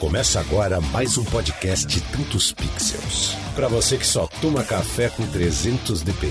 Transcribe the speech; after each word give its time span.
Começa 0.00 0.40
agora 0.40 0.80
mais 0.80 1.18
um 1.18 1.24
podcast 1.26 2.00
Tantos 2.10 2.52
Pixels. 2.52 3.34
Para 3.54 3.68
você 3.68 3.98
que 3.98 4.06
só 4.06 4.26
toma 4.40 4.64
café 4.64 5.10
com 5.10 5.26
300 5.26 6.00
dpi, 6.00 6.26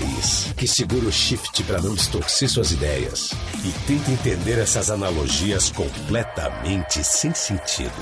que 0.56 0.66
segura 0.66 1.06
o 1.06 1.12
shift 1.12 1.62
para 1.62 1.80
não 1.80 1.94
distorcer 1.94 2.50
suas 2.50 2.72
ideias 2.72 3.30
e 3.64 3.70
tenta 3.86 4.10
entender 4.10 4.58
essas 4.58 4.90
analogias 4.90 5.70
completamente 5.70 7.04
sem 7.04 7.32
sentido. 7.32 7.94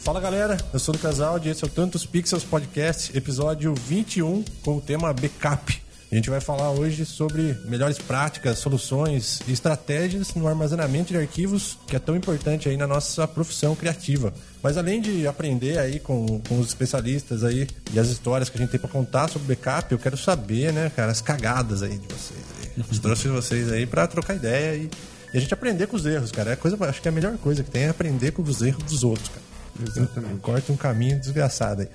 Fala 0.00 0.20
galera, 0.20 0.56
eu 0.72 0.78
sou 0.78 0.94
o 0.94 0.98
Casal 0.98 1.38
e 1.44 1.50
esse 1.50 1.62
é 1.62 1.66
o 1.66 1.70
Tantos 1.70 2.06
Pixels 2.06 2.44
Podcast, 2.44 3.14
episódio 3.14 3.74
21, 3.74 4.42
com 4.62 4.78
o 4.78 4.80
tema 4.80 5.12
Backup. 5.12 5.87
A 6.10 6.14
gente 6.14 6.30
vai 6.30 6.40
falar 6.40 6.70
hoje 6.70 7.04
sobre 7.04 7.54
melhores 7.66 7.98
práticas, 7.98 8.58
soluções 8.58 9.40
e 9.46 9.52
estratégias 9.52 10.34
no 10.34 10.48
armazenamento 10.48 11.12
de 11.12 11.18
arquivos, 11.18 11.76
que 11.86 11.94
é 11.94 11.98
tão 11.98 12.16
importante 12.16 12.66
aí 12.66 12.78
na 12.78 12.86
nossa 12.86 13.28
profissão 13.28 13.76
criativa. 13.76 14.32
Mas 14.62 14.78
além 14.78 15.02
de 15.02 15.26
aprender 15.26 15.78
aí 15.78 16.00
com, 16.00 16.40
com 16.48 16.58
os 16.58 16.68
especialistas 16.68 17.44
aí 17.44 17.68
e 17.92 17.98
as 17.98 18.08
histórias 18.08 18.48
que 18.48 18.56
a 18.56 18.60
gente 18.60 18.70
tem 18.70 18.80
para 18.80 18.88
contar 18.88 19.28
sobre 19.28 19.54
backup, 19.54 19.92
eu 19.92 19.98
quero 19.98 20.16
saber, 20.16 20.72
né, 20.72 20.90
cara, 20.96 21.12
as 21.12 21.20
cagadas 21.20 21.82
aí 21.82 21.98
de 21.98 22.06
vocês. 22.06 22.40
Aí. 22.58 22.84
Eu 22.90 22.98
trouxe 23.00 23.28
vocês 23.28 23.70
aí 23.70 23.84
para 23.84 24.06
trocar 24.06 24.34
ideia 24.34 24.76
e, 24.76 24.90
e, 25.34 25.36
a 25.36 25.40
gente 25.40 25.52
aprender 25.52 25.88
com 25.88 25.96
os 25.96 26.06
erros, 26.06 26.32
cara. 26.32 26.52
É 26.52 26.56
coisa, 26.56 26.82
acho 26.86 27.02
que 27.02 27.08
é 27.08 27.10
a 27.10 27.14
melhor 27.14 27.36
coisa 27.36 27.62
que 27.62 27.70
tem 27.70 27.82
é 27.82 27.88
aprender 27.90 28.30
com 28.30 28.40
os 28.40 28.62
erros 28.62 28.82
dos 28.84 29.04
outros, 29.04 29.28
cara. 29.28 29.42
Exatamente. 29.86 30.40
Corta 30.40 30.72
um 30.72 30.76
caminho 30.76 31.20
desgraçado 31.20 31.82
aí. 31.82 31.88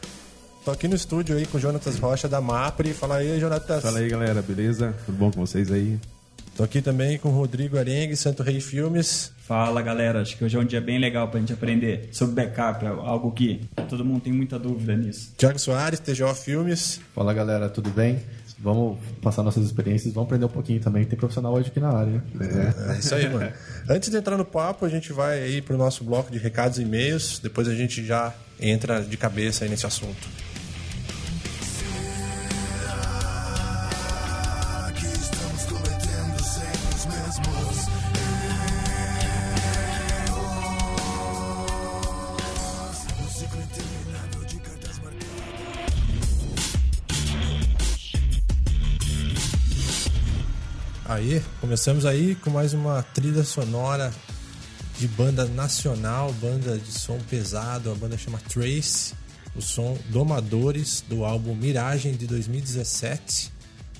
Tô 0.63 0.71
aqui 0.71 0.87
no 0.87 0.95
estúdio 0.95 1.35
aí 1.35 1.45
com 1.45 1.57
o 1.57 1.59
Jonatas 1.59 1.99
Rocha 1.99 2.29
da 2.29 2.39
Mapre. 2.39 2.93
Fala 2.93 3.17
aí, 3.17 3.37
Jonatas. 3.37 3.83
Fala 3.83 3.99
aí, 3.99 4.07
galera, 4.07 4.41
beleza? 4.41 4.95
Tudo 5.05 5.17
bom 5.17 5.29
com 5.29 5.45
vocês 5.45 5.69
aí? 5.69 5.99
Tô 6.55 6.63
aqui 6.63 6.81
também 6.81 7.17
com 7.17 7.27
o 7.27 7.31
Rodrigo 7.33 7.77
Arengue, 7.77 8.15
Santo 8.15 8.43
Rei 8.43 8.61
Filmes. 8.61 9.33
Fala 9.39 9.81
galera, 9.81 10.21
acho 10.21 10.37
que 10.37 10.45
hoje 10.45 10.55
é 10.55 10.59
um 10.59 10.63
dia 10.63 10.79
bem 10.79 10.99
legal 10.99 11.27
pra 11.27 11.37
gente 11.37 11.51
aprender 11.51 12.07
sobre 12.13 12.35
backup, 12.35 12.85
algo 12.85 13.31
que 13.31 13.67
todo 13.89 14.05
mundo 14.05 14.21
tem 14.21 14.31
muita 14.31 14.57
dúvida 14.57 14.95
nisso. 14.95 15.33
Tiago 15.37 15.59
Soares, 15.59 15.99
TGO 15.99 16.33
Filmes. 16.33 17.01
Fala 17.13 17.33
galera, 17.33 17.67
tudo 17.67 17.89
bem? 17.89 18.21
Vamos 18.57 18.97
passar 19.21 19.43
nossas 19.43 19.65
experiências, 19.65 20.13
vamos 20.13 20.27
aprender 20.27 20.45
um 20.45 20.49
pouquinho 20.49 20.79
também. 20.79 21.03
Tem 21.03 21.19
profissional 21.19 21.53
hoje 21.53 21.67
aqui 21.67 21.81
na 21.81 21.89
área. 21.89 22.23
É, 22.39 22.93
é 22.93 22.99
isso 22.99 23.13
aí, 23.13 23.27
mano. 23.27 23.51
Antes 23.89 24.09
de 24.09 24.15
entrar 24.15 24.37
no 24.37 24.45
papo, 24.45 24.85
a 24.85 24.89
gente 24.89 25.11
vai 25.11 25.41
aí 25.41 25.61
pro 25.61 25.77
nosso 25.77 26.05
bloco 26.05 26.31
de 26.31 26.37
recados 26.37 26.77
e 26.77 26.83
e-mails. 26.83 27.39
Depois 27.39 27.67
a 27.67 27.75
gente 27.75 28.05
já 28.05 28.33
entra 28.61 29.01
de 29.01 29.17
cabeça 29.17 29.65
aí 29.65 29.69
nesse 29.69 29.85
assunto. 29.85 30.52
Começamos 51.73 52.05
aí 52.05 52.35
com 52.35 52.51
mais 52.51 52.71
uma 52.75 53.01
trilha 53.01 53.43
sonora 53.43 54.13
de 54.99 55.07
banda 55.07 55.45
nacional, 55.45 56.31
banda 56.33 56.77
de 56.77 56.91
som 56.91 57.17
pesado, 57.27 57.91
a 57.91 57.95
banda 57.95 58.15
chama 58.15 58.37
Trace, 58.47 59.15
o 59.55 59.61
som 59.61 59.97
Domadores 60.09 61.03
do 61.09 61.25
álbum 61.25 61.55
Miragem 61.55 62.13
de 62.13 62.27
2017. 62.27 63.51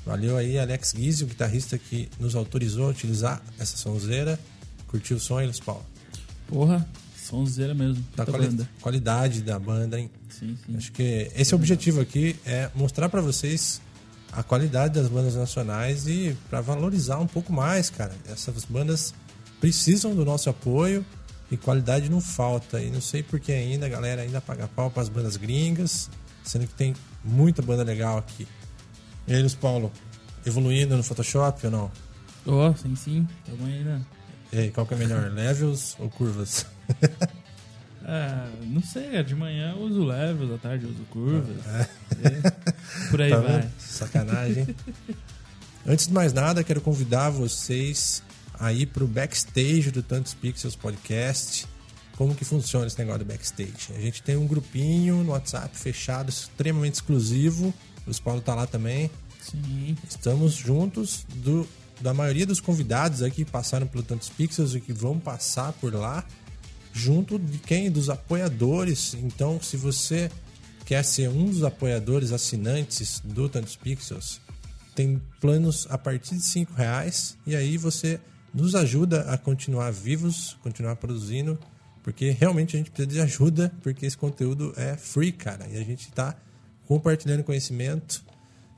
Valeu 0.06 0.38
aí 0.38 0.60
Alex 0.60 0.94
Guizzi, 0.94 1.24
o 1.24 1.28
guitarrista 1.28 1.76
que 1.80 2.08
nos 2.20 2.36
autorizou 2.36 2.86
a 2.86 2.90
utilizar 2.90 3.42
essa 3.58 3.76
sonzeira. 3.76 4.40
Curtiu 4.88 5.18
o 5.18 5.20
som, 5.20 5.42
Elis 5.42 5.60
Paulo? 5.60 5.84
Porra, 6.48 6.88
sonzeira 7.28 7.74
mesmo. 7.74 8.06
Da 8.16 8.24
quali 8.24 8.46
banda. 8.50 8.70
qualidade 8.82 9.42
da 9.42 9.58
banda, 9.58 10.00
hein? 10.00 10.12
Sim, 10.30 10.56
sim. 10.64 10.78
Acho 10.78 10.92
que 10.92 11.32
esse 11.36 11.56
é 11.56 11.58
objetivo 11.58 12.02
aqui, 12.02 12.36
é 12.46 12.70
mostrar 12.76 13.10
para 13.10 13.20
vocês 13.20 13.82
a 14.36 14.44
qualidade 14.44 14.96
das 14.96 15.08
bandas 15.08 15.36
nacionais 15.36 16.08
e 16.08 16.36
para 16.50 16.62
valorizar 16.62 17.20
um 17.20 17.28
pouco 17.28 17.54
mais, 17.54 17.90
cara. 17.90 18.14
Essas 18.28 18.66
bandas 18.66 19.14
precisam 19.60 20.16
do 20.16 20.26
nosso 20.26 20.50
apoio 20.50 21.06
e 21.52 21.58
qualidade 21.58 22.10
não 22.10 22.20
falta. 22.20 22.82
E 22.82 22.90
não 22.90 23.02
sei 23.02 23.22
porque 23.22 23.52
ainda 23.52 23.86
a 23.86 23.90
galera 23.90 24.24
ainda 24.24 24.42
paga 24.42 24.68
pau 24.68 24.90
para 24.90 25.04
as 25.04 25.10
bandas 25.10 25.38
gringas, 25.38 26.10
sendo 26.44 26.68
que 26.68 26.74
tem 26.74 26.96
muita 27.24 27.62
banda 27.62 27.84
legal 27.84 28.18
aqui. 28.18 28.48
E 29.28 29.34
aí, 29.34 29.40
Luiz 29.40 29.56
Paulo, 29.56 29.92
evoluindo 30.46 30.98
no 30.98 31.04
Photoshop 31.04 31.66
ou 31.68 31.72
não? 31.72 31.92
Oh, 32.46 32.74
sim, 32.76 32.96
sim. 32.96 33.28
Tamo 33.46 33.66
aí, 33.66 33.84
né? 33.84 34.02
E 34.52 34.60
aí, 34.60 34.72
qual 34.72 34.86
que 34.86 34.96
é 34.96 34.98
melhor, 34.98 35.30
levels 35.32 35.96
ou 36.00 36.10
curvas? 36.10 36.66
Ah, 38.06 38.50
não 38.64 38.82
sei, 38.82 39.16
é 39.16 39.24
de 39.24 39.36
manhã 39.36 39.74
eu 39.76 39.84
uso 39.84 40.04
levels, 40.04 40.52
à 40.52 40.58
tarde 40.58 40.86
eu 40.86 40.92
uso 40.92 41.04
curvas. 41.10 41.56
É. 41.68 41.90
É. 42.28 43.08
Por 43.10 43.22
aí 43.22 43.30
tá 43.30 43.40
vai. 43.40 43.70
Sacanagem. 43.80 44.76
Antes 45.88 46.08
de 46.08 46.14
mais 46.14 46.34
nada, 46.34 46.64
quero 46.64 46.82
convidar 46.82 47.30
vocês 47.30 48.24
aí 48.60 48.86
pro 48.86 49.08
backstage 49.08 49.92
do 49.92 50.02
Tantos 50.02 50.34
Pixels 50.34 50.76
Podcast. 50.76 51.68
Como 52.16 52.36
que 52.36 52.46
funciona 52.46 52.88
esse 52.88 52.98
negócio 52.98 53.20
do 53.20 53.26
backstage? 53.26 53.94
A 53.96 54.00
gente 54.00 54.22
tem 54.22 54.38
um 54.38 54.48
grupinho 54.48 55.24
no 55.24 55.32
WhatsApp 55.32 55.78
fechado, 55.78 56.30
extremamente 56.30 56.96
exclusivo. 56.96 57.74
O 58.06 58.22
Paulo 58.22 58.42
tá 58.42 58.54
lá 58.54 58.68
também. 58.68 59.10
Sim. 59.42 59.98
Estamos 60.08 60.54
juntos 60.54 61.26
do, 61.36 61.68
da 62.00 62.14
maioria 62.14 62.46
dos 62.46 62.62
convidados 62.62 63.22
aqui 63.22 63.44
que 63.44 63.52
passaram 63.52 63.88
pelo 63.88 64.04
Tantos 64.04 64.30
Pixels 64.30 64.76
e 64.76 64.80
que 64.80 64.94
vão 64.94 65.20
passar 65.20 65.74
por 65.74 65.94
lá 65.94 66.24
junto 66.94 67.40
de 67.40 67.58
quem? 67.58 67.92
Dos 67.92 68.10
apoiadores. 68.10 69.16
Então, 69.16 69.60
se 69.62 69.76
você 69.76 70.30
quer 70.86 71.04
ser 71.04 71.28
um 71.30 71.46
dos 71.46 71.64
apoiadores 71.64 72.32
assinantes 72.32 73.20
do 73.26 73.50
Tantos 73.50 73.76
Pixels, 73.76 74.40
tem 74.96 75.20
planos 75.42 75.88
a 75.90 75.98
partir 75.98 76.36
de 76.36 76.44
cinco 76.44 76.74
reais 76.74 77.36
e 77.48 77.56
aí 77.56 77.78
você 77.78 78.20
nos 78.54 78.76
ajuda 78.76 79.22
a 79.22 79.38
continuar 79.38 79.92
vivos, 79.92 80.56
continuar 80.62 80.96
produzindo, 80.98 81.58
porque 82.04 82.30
realmente 82.30 82.76
a 82.76 82.78
gente 82.78 82.92
precisa 82.92 83.16
de 83.16 83.20
ajuda, 83.22 83.74
porque 83.82 84.06
esse 84.06 84.18
conteúdo 84.18 84.74
é 84.78 84.96
free, 84.96 85.32
cara, 85.32 85.68
e 85.68 85.78
a 85.78 85.84
gente 85.84 86.02
está 86.02 86.38
compartilhando 86.86 87.44
conhecimento 87.44 88.24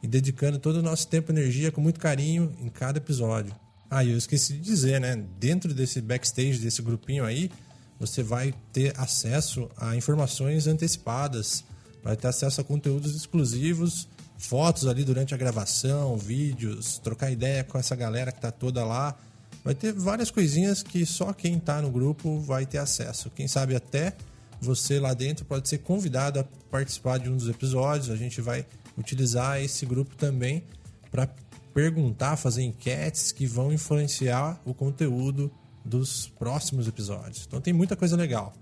e 0.02 0.08
dedicando 0.08 0.58
todo 0.59 0.78
o 0.78 0.82
nosso 0.82 1.08
tempo 1.08 1.32
e 1.32 1.36
energia 1.36 1.72
com 1.72 1.82
muito 1.82 2.00
carinho 2.00 2.56
em 2.62 2.70
cada 2.70 3.00
episódio. 3.00 3.53
Ah, 3.90 4.06
eu 4.06 4.18
esqueci 4.18 4.53
de 4.53 4.59
dizer, 4.59 5.02
né? 5.02 5.22
Dentro 5.40 5.74
desse 5.74 6.00
backstage, 6.02 6.59
desse 6.59 6.82
grupinho 6.82 7.26
aí, 7.26 7.52
você 8.00 8.22
vai 8.22 8.54
ter 8.74 8.94
acesso 9.00 9.70
a 9.78 9.96
informações 9.96 10.68
antecipadas, 10.68 11.64
vai 12.04 12.16
ter 12.16 12.28
acesso 12.28 12.62
a 12.62 12.64
conteúdos 12.64 13.16
exclusivos, 13.16 14.08
fotos 14.38 14.86
ali 14.88 15.04
durante 15.04 15.34
a 15.34 15.38
gravação, 15.38 16.18
vídeos, 16.18 16.98
trocar 17.00 17.32
ideia 17.32 17.64
com 17.64 17.78
essa 17.78 17.96
galera 17.96 18.32
que 18.32 18.38
está 18.38 18.52
toda 18.52 18.86
lá. 18.86 19.18
Vai 19.64 19.74
ter 19.74 19.94
várias 19.94 20.30
coisinhas 20.30 20.84
que 20.84 21.06
só 21.06 21.34
quem 21.34 21.58
está 21.58 21.82
no 21.82 21.90
grupo 21.90 22.40
vai 22.40 22.66
ter 22.66 22.78
acesso. 22.78 23.32
Quem 23.32 23.48
sabe 23.48 23.76
até 23.76 24.14
você 24.62 25.00
lá 25.00 25.14
dentro 25.14 25.46
pode 25.46 25.68
ser 25.68 25.80
convidado 25.80 26.40
a 26.40 26.44
participar 26.70 27.18
de 27.18 27.30
um 27.30 27.38
dos 27.38 27.50
episódios. 27.50 28.10
A 28.10 28.16
gente 28.16 28.42
vai 28.42 28.66
utilizar 28.98 29.62
esse 29.62 29.86
grupo 29.86 30.16
também 30.16 30.64
para 31.10 31.28
perguntar, 31.74 32.38
fazer 32.38 32.64
enquetes 32.64 33.32
que 33.32 33.46
vão 33.46 33.72
influenciar 33.74 34.62
o 34.66 34.74
conteúdo 34.74 35.52
dos 35.85 36.28
próximos 36.28 36.88
episódios. 36.88 37.46
Então 37.47 37.62
tem 37.62 37.73
muita 37.73 37.96
coisa 37.96 38.18
legal. 38.18 38.53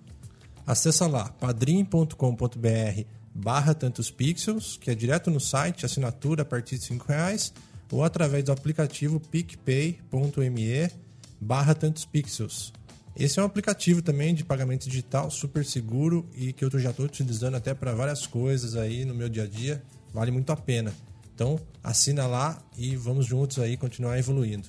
Acesse 0.68 1.04
lá 1.06 1.30
padrim.com.br 1.30 2.16
barra 3.34 3.74
tantos 3.74 4.12
pixels, 4.12 4.78
que 4.78 4.92
é 4.92 4.96
direto 4.96 5.32
no 5.32 5.40
site, 5.40 5.86
assinatura 5.86 6.44
a 6.44 6.46
partir 6.46 6.78
de 6.78 6.86
5 6.86 7.08
reais, 7.08 7.54
ou 7.92 8.04
através 8.04 8.44
do 8.44 8.52
aplicativo 8.52 9.20
picpay.me 9.20 10.92
barra 11.42 11.74
tantos 11.74 12.06
pixels. 12.06 12.72
Esse 13.16 13.40
é 13.40 13.44
um 13.44 13.46
aplicativo 13.46 14.02
também 14.02 14.34
de 14.34 14.44
pagamento 14.44 14.90
digital 14.90 15.30
super 15.30 15.64
seguro 15.64 16.28
e 16.36 16.52
que 16.52 16.66
eu 16.66 16.80
já 16.80 16.90
estou 16.90 17.06
utilizando 17.06 17.56
até 17.56 17.74
para 17.74 17.94
várias 17.94 18.26
coisas 18.26 18.76
aí 18.76 19.06
no 19.06 19.14
meu 19.14 19.30
dia 19.30 19.44
a 19.44 19.48
dia. 19.48 19.84
Vale 20.12 20.32
muito 20.32 20.52
a 20.52 20.56
pena. 20.56 20.92
Então 21.36 21.60
assina 21.84 22.26
lá 22.26 22.60
e 22.78 22.96
vamos 22.96 23.28
juntos 23.28 23.60
aí 23.60 23.78
continuar 23.78 24.18
evoluindo. 24.18 24.68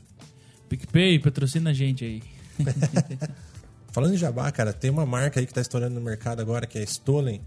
PicPay, 0.69 1.19
patrocina 1.19 1.71
a 1.71 1.73
gente 1.73 2.05
aí. 2.05 2.34
Falando 3.93 4.15
em 4.15 4.17
jabá, 4.17 4.51
cara, 4.51 4.73
tem 4.73 4.91
uma 4.91 5.07
marca 5.07 5.39
aí 5.39 5.47
que 5.47 5.55
tá 5.55 5.61
estourando 5.61 5.95
no 5.95 6.01
mercado 6.01 6.41
agora, 6.41 6.67
que 6.67 6.79
é 6.79 6.83
Stolen, 6.83 7.41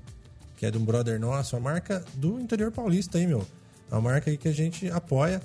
que 0.56 0.65
é 0.65 0.71
de 0.71 0.77
um 0.77 0.86
brother 0.86 1.19
nosso, 1.19 1.56
uma 1.56 1.71
marca 1.71 2.04
do 2.13 2.39
interior 2.39 2.71
paulista 2.71 3.18
aí, 3.18 3.27
meu. 3.27 3.45
É 3.92 3.95
uma 3.95 4.01
marca 4.01 4.30
aí 4.30 4.38
que 4.38 4.48
a 4.48 4.54
gente 4.54 4.89
apoia 4.89 5.42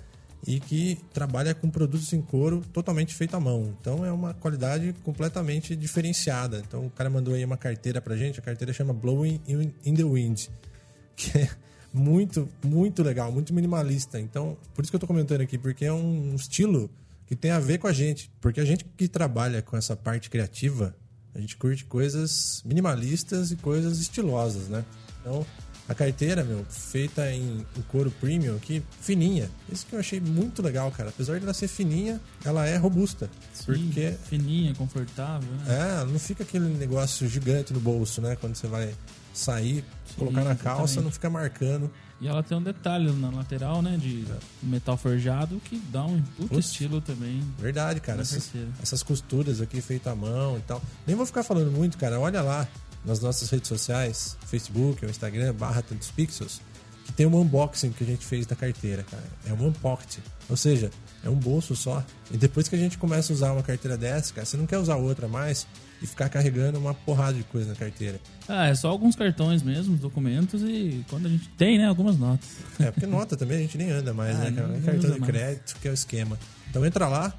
e 0.47 0.59
que 0.59 0.99
trabalha 1.13 1.55
com 1.55 1.71
produtos 1.71 2.13
em 2.13 2.21
couro 2.21 2.63
totalmente 2.73 3.15
feito 3.15 3.37
à 3.37 3.41
mão. 3.41 3.75
Então 3.81 4.05
é 4.05 4.13
uma 4.13 4.35
qualidade 4.35 4.95
completamente 5.05 5.77
diferenciada. 5.77 6.63
Então 6.67 6.87
o 6.87 6.91
cara 6.91 7.09
mandou 7.09 7.35
aí 7.35 7.45
uma 7.45 7.57
carteira 7.57 8.01
pra 8.01 8.17
gente, 8.17 8.41
a 8.41 8.43
carteira 8.43 8.73
chama 8.73 8.93
Blowing 8.93 9.41
in 9.85 9.95
the 9.95 10.05
Wind, 10.05 10.49
que 11.15 11.39
é 11.39 11.49
muito, 11.93 12.49
muito 12.65 13.03
legal, 13.03 13.31
muito 13.31 13.53
minimalista. 13.53 14.19
Então, 14.19 14.57
por 14.75 14.83
isso 14.83 14.91
que 14.91 14.97
eu 14.97 15.01
tô 15.01 15.07
comentando 15.07 15.43
aqui, 15.43 15.59
porque 15.59 15.85
é 15.85 15.93
um 15.93 16.35
estilo 16.35 16.91
que 17.27 17.37
tem 17.37 17.51
a 17.51 17.59
ver 17.59 17.79
com 17.79 17.87
a 17.87 17.93
gente. 17.93 18.31
Porque 18.41 18.61
a 18.61 18.65
gente 18.65 18.85
que 18.85 19.09
trabalha 19.09 19.63
com 19.63 19.77
essa 19.77 19.97
parte 19.97 20.29
criativa, 20.31 20.95
a 21.35 21.41
gente 21.41 21.57
curte 21.57 21.85
coisas 21.85 22.63
minimalistas 22.65 23.51
e 23.51 23.57
coisas 23.57 23.99
estilosas, 23.99 24.69
né? 24.69 24.85
Então, 25.21 25.47
a 25.89 25.95
carteira, 25.95 26.45
meu, 26.45 26.65
feita 26.69 27.31
em, 27.31 27.67
em 27.77 27.83
couro 27.89 28.11
premium 28.21 28.57
aqui, 28.57 28.83
fininha. 29.01 29.51
Isso 29.71 29.85
que 29.87 29.95
eu 29.95 30.01
achei 30.01 30.21
muito 30.21 30.63
legal, 30.63 30.91
cara. 30.91 31.09
Apesar 31.09 31.39
de 31.39 31.45
ela 31.45 31.53
ser 31.53 31.69
fininha, 31.69 32.21
ela 32.45 32.67
é 32.67 32.77
robusta. 32.77 33.29
Sim, 33.53 33.65
porque 33.65 34.15
Fininha, 34.29 34.75
confortável, 34.75 35.49
né? 35.51 36.01
é, 36.01 36.05
não 36.05 36.19
fica 36.19 36.45
aquele 36.45 36.69
negócio 36.69 37.27
gigante 37.29 37.73
no 37.73 37.81
bolso, 37.81 38.21
né? 38.21 38.37
Quando 38.37 38.55
você 38.55 38.67
vai 38.67 38.95
sair, 39.35 39.85
colocar 40.17 40.45
na 40.45 40.55
calça, 40.55 40.85
exatamente. 40.85 41.05
não 41.05 41.11
fica 41.11 41.31
marcando. 41.31 41.91
E 42.23 42.29
ela 42.29 42.41
tem 42.41 42.57
um 42.57 42.63
detalhe 42.63 43.11
na 43.11 43.31
lateral, 43.31 43.83
né? 43.83 43.97
De 44.01 44.25
metal 44.63 44.97
forjado 44.97 45.61
que 45.65 45.77
dá 45.91 46.05
um 46.05 46.23
puto 46.23 46.57
estilo 46.57 47.01
também. 47.01 47.43
Verdade, 47.59 48.01
cara. 48.01 48.23
Essas, 48.23 48.53
essas 48.81 49.03
costuras 49.03 49.61
aqui 49.61 49.81
feitas 49.81 50.13
à 50.13 50.15
mão 50.15 50.57
e 50.57 50.61
tal. 50.61 50.81
Nem 51.05 51.17
vou 51.17 51.27
ficar 51.27 51.43
falando 51.43 51.73
muito, 51.73 51.99
cara. 51.99 52.21
Olha 52.21 52.41
lá 52.41 52.69
nas 53.05 53.19
nossas 53.19 53.51
redes 53.51 53.67
sociais, 53.67 54.37
Facebook, 54.47 55.05
Instagram, 55.05 55.53
barra 55.53 55.83
tantos 55.83 56.13
pixels, 56.13 56.61
que 57.05 57.13
tem 57.13 57.27
um 57.27 57.41
unboxing 57.41 57.91
que 57.91 58.05
a 58.05 58.07
gente 58.07 58.25
fez 58.25 58.47
da 58.47 58.55
carteira, 58.55 59.03
cara. 59.03 59.25
É 59.45 59.53
um 59.53 59.67
unpocket. 59.67 60.19
Ou 60.49 60.57
seja, 60.57 60.93
é 61.25 61.29
um 61.29 61.35
bolso 61.35 61.75
só. 61.75 62.05
E 62.31 62.37
depois 62.37 62.69
que 62.69 62.77
a 62.77 62.79
gente 62.79 62.99
começa 62.99 63.33
a 63.33 63.35
usar 63.35 63.53
uma 63.53 63.65
carteira 63.65 63.97
dessa, 63.97 64.33
cara, 64.33 64.47
você 64.47 64.57
não 64.57 64.67
quer 64.67 64.79
usar 64.79 64.95
outra 64.95 65.27
mais 65.27 65.67
e 66.03 66.07
ficar 66.07 66.29
carregando 66.29 66.79
uma 66.79 66.93
porrada 66.93 67.35
de 67.35 67.45
coisa 67.45 67.69
na 67.71 67.75
carteira. 67.77 68.21
Ah, 68.49 68.67
é 68.67 68.75
só 68.75 68.89
alguns 68.89 69.15
cartões 69.15 69.63
mesmo, 69.63 69.97
documentos 69.97 70.63
e 70.63 71.05
quando 71.09 71.27
a 71.27 71.29
gente 71.29 71.49
tem, 71.51 71.79
né? 71.79 71.87
Algumas 71.87 72.19
notas. 72.19 72.49
É, 72.81 72.91
porque 72.91 73.07
nota 73.07 73.37
também 73.37 73.59
a 73.59 73.61
gente 73.61 73.79
nem 73.79 73.91
anda 73.91 74.13
mais, 74.13 74.35
Ah, 74.37 74.51
né? 74.51 74.53
cara? 74.53 74.67
não 74.69 74.77
É 74.77 74.81
cartão 74.81 75.11
de 75.13 75.21
mais. 75.21 75.33
crédito, 75.33 75.77
que 75.81 75.87
é 75.89 75.91
o 75.91 75.95
esquema. 75.95 76.39
Então 76.69 76.85
entra 76.85 77.07
lá, 77.09 77.33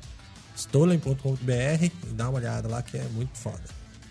stolen.com.br 0.55 1.83
e 1.83 1.91
dá 2.13 2.29
uma 2.29 2.39
olhada 2.39 2.67
lá 2.67 2.81
que 2.81 2.97
é 2.97 3.03
muito 3.13 3.37
foda. 3.37 3.61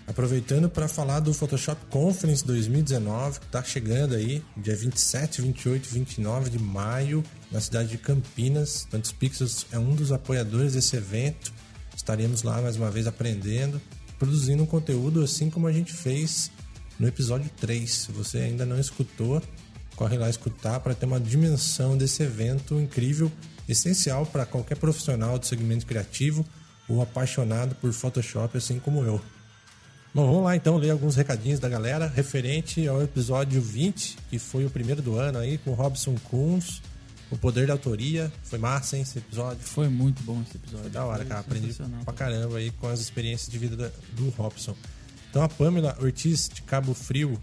Aproveitando 0.07 0.69
para 0.69 0.89
falar 0.89 1.21
do 1.21 1.33
Photoshop 1.33 1.81
Conference 1.89 2.45
2019, 2.45 3.41
que 3.41 3.47
tá 3.47 3.63
chegando 3.63 4.15
aí, 4.15 4.43
dia 4.57 4.75
27, 4.77 5.41
28 5.41 5.87
e 5.89 5.95
29 5.95 6.51
de 6.51 6.59
maio, 6.59 7.23
na 7.51 7.61
cidade 7.61 7.91
de 7.91 7.99
Campinas. 7.99 8.87
Tantos 8.91 9.13
Pixels 9.13 9.65
é 9.71 9.79
um 9.79 9.95
dos 9.95 10.11
apoiadores 10.11 10.73
desse 10.75 10.97
evento. 10.97 11.53
Estaremos 11.97 12.43
lá 12.43 12.61
mais 12.61 12.77
uma 12.77 12.91
vez 12.91 13.07
aprendendo, 13.07 13.81
produzindo 14.23 14.63
um 14.63 14.67
conteúdo 14.67 15.21
assim 15.21 15.51
como 15.51 15.67
a 15.67 15.73
gente 15.73 15.93
fez 15.93 16.49
no 16.97 17.09
episódio 17.09 17.51
3. 17.61 17.93
Se 17.93 18.13
você 18.13 18.39
ainda 18.39 18.65
não 18.65 18.79
escutou, 18.79 19.43
corre 19.97 20.17
lá 20.17 20.31
escutar 20.31 20.79
para 20.79 20.95
ter 20.95 21.07
uma 21.07 21.19
dimensão 21.19 21.97
desse 21.97 22.23
evento 22.23 22.79
incrível, 22.79 23.33
essencial 23.69 24.25
para 24.25 24.47
qualquer 24.47 24.77
profissional 24.77 25.41
do 25.41 25.47
segmento 25.47 25.85
criativo 25.85 26.47
ou 26.89 27.03
apaixonado 27.03 27.75
por 27.75 27.93
Photoshop, 27.93 28.57
assim 28.57 28.79
como 28.79 29.03
eu. 29.03 29.21
Bom, 30.15 30.27
vamos 30.27 30.45
lá 30.45 30.55
então 30.55 30.77
ler 30.77 30.91
alguns 30.91 31.17
recadinhos 31.17 31.59
da 31.59 31.69
galera 31.69 32.07
referente 32.07 32.87
ao 32.87 33.03
episódio 33.03 33.61
20, 33.61 34.19
que 34.31 34.39
foi 34.39 34.65
o 34.65 34.71
primeiro 34.71 35.03
do 35.03 35.17
ano 35.17 35.39
aí, 35.39 35.59
com 35.59 35.73
Robson 35.73 36.15
Kunz, 36.31 36.81
o 37.34 37.38
poder 37.38 37.67
da 37.67 37.73
autoria. 37.73 38.32
Foi 38.44 38.58
massa, 38.58 38.96
hein, 38.96 39.02
esse 39.02 39.19
episódio? 39.19 39.62
Foi 39.62 39.88
muito 39.88 40.23
bom 40.23 40.43
esse 40.46 40.56
episódio. 40.56 40.82
Foi 40.84 40.90
da 40.90 41.05
hora, 41.05 41.19
Foi 41.19 41.26
cara. 41.26 41.40
Aprendi 41.40 41.75
pra 42.05 42.12
caramba 42.14 42.58
aí 42.58 42.70
com 42.73 42.88
as 42.88 43.00
experiências 43.00 43.49
de 43.50 43.58
vida 43.58 43.76
da- 43.76 43.90
do 44.12 44.29
Robson. 44.31 44.76
Então 45.31 45.43
a 45.43 45.49
Pamela 45.49 45.96
Ortiz, 46.00 46.49
de 46.52 46.61
Cabo 46.62 46.93
Frio, 46.94 47.40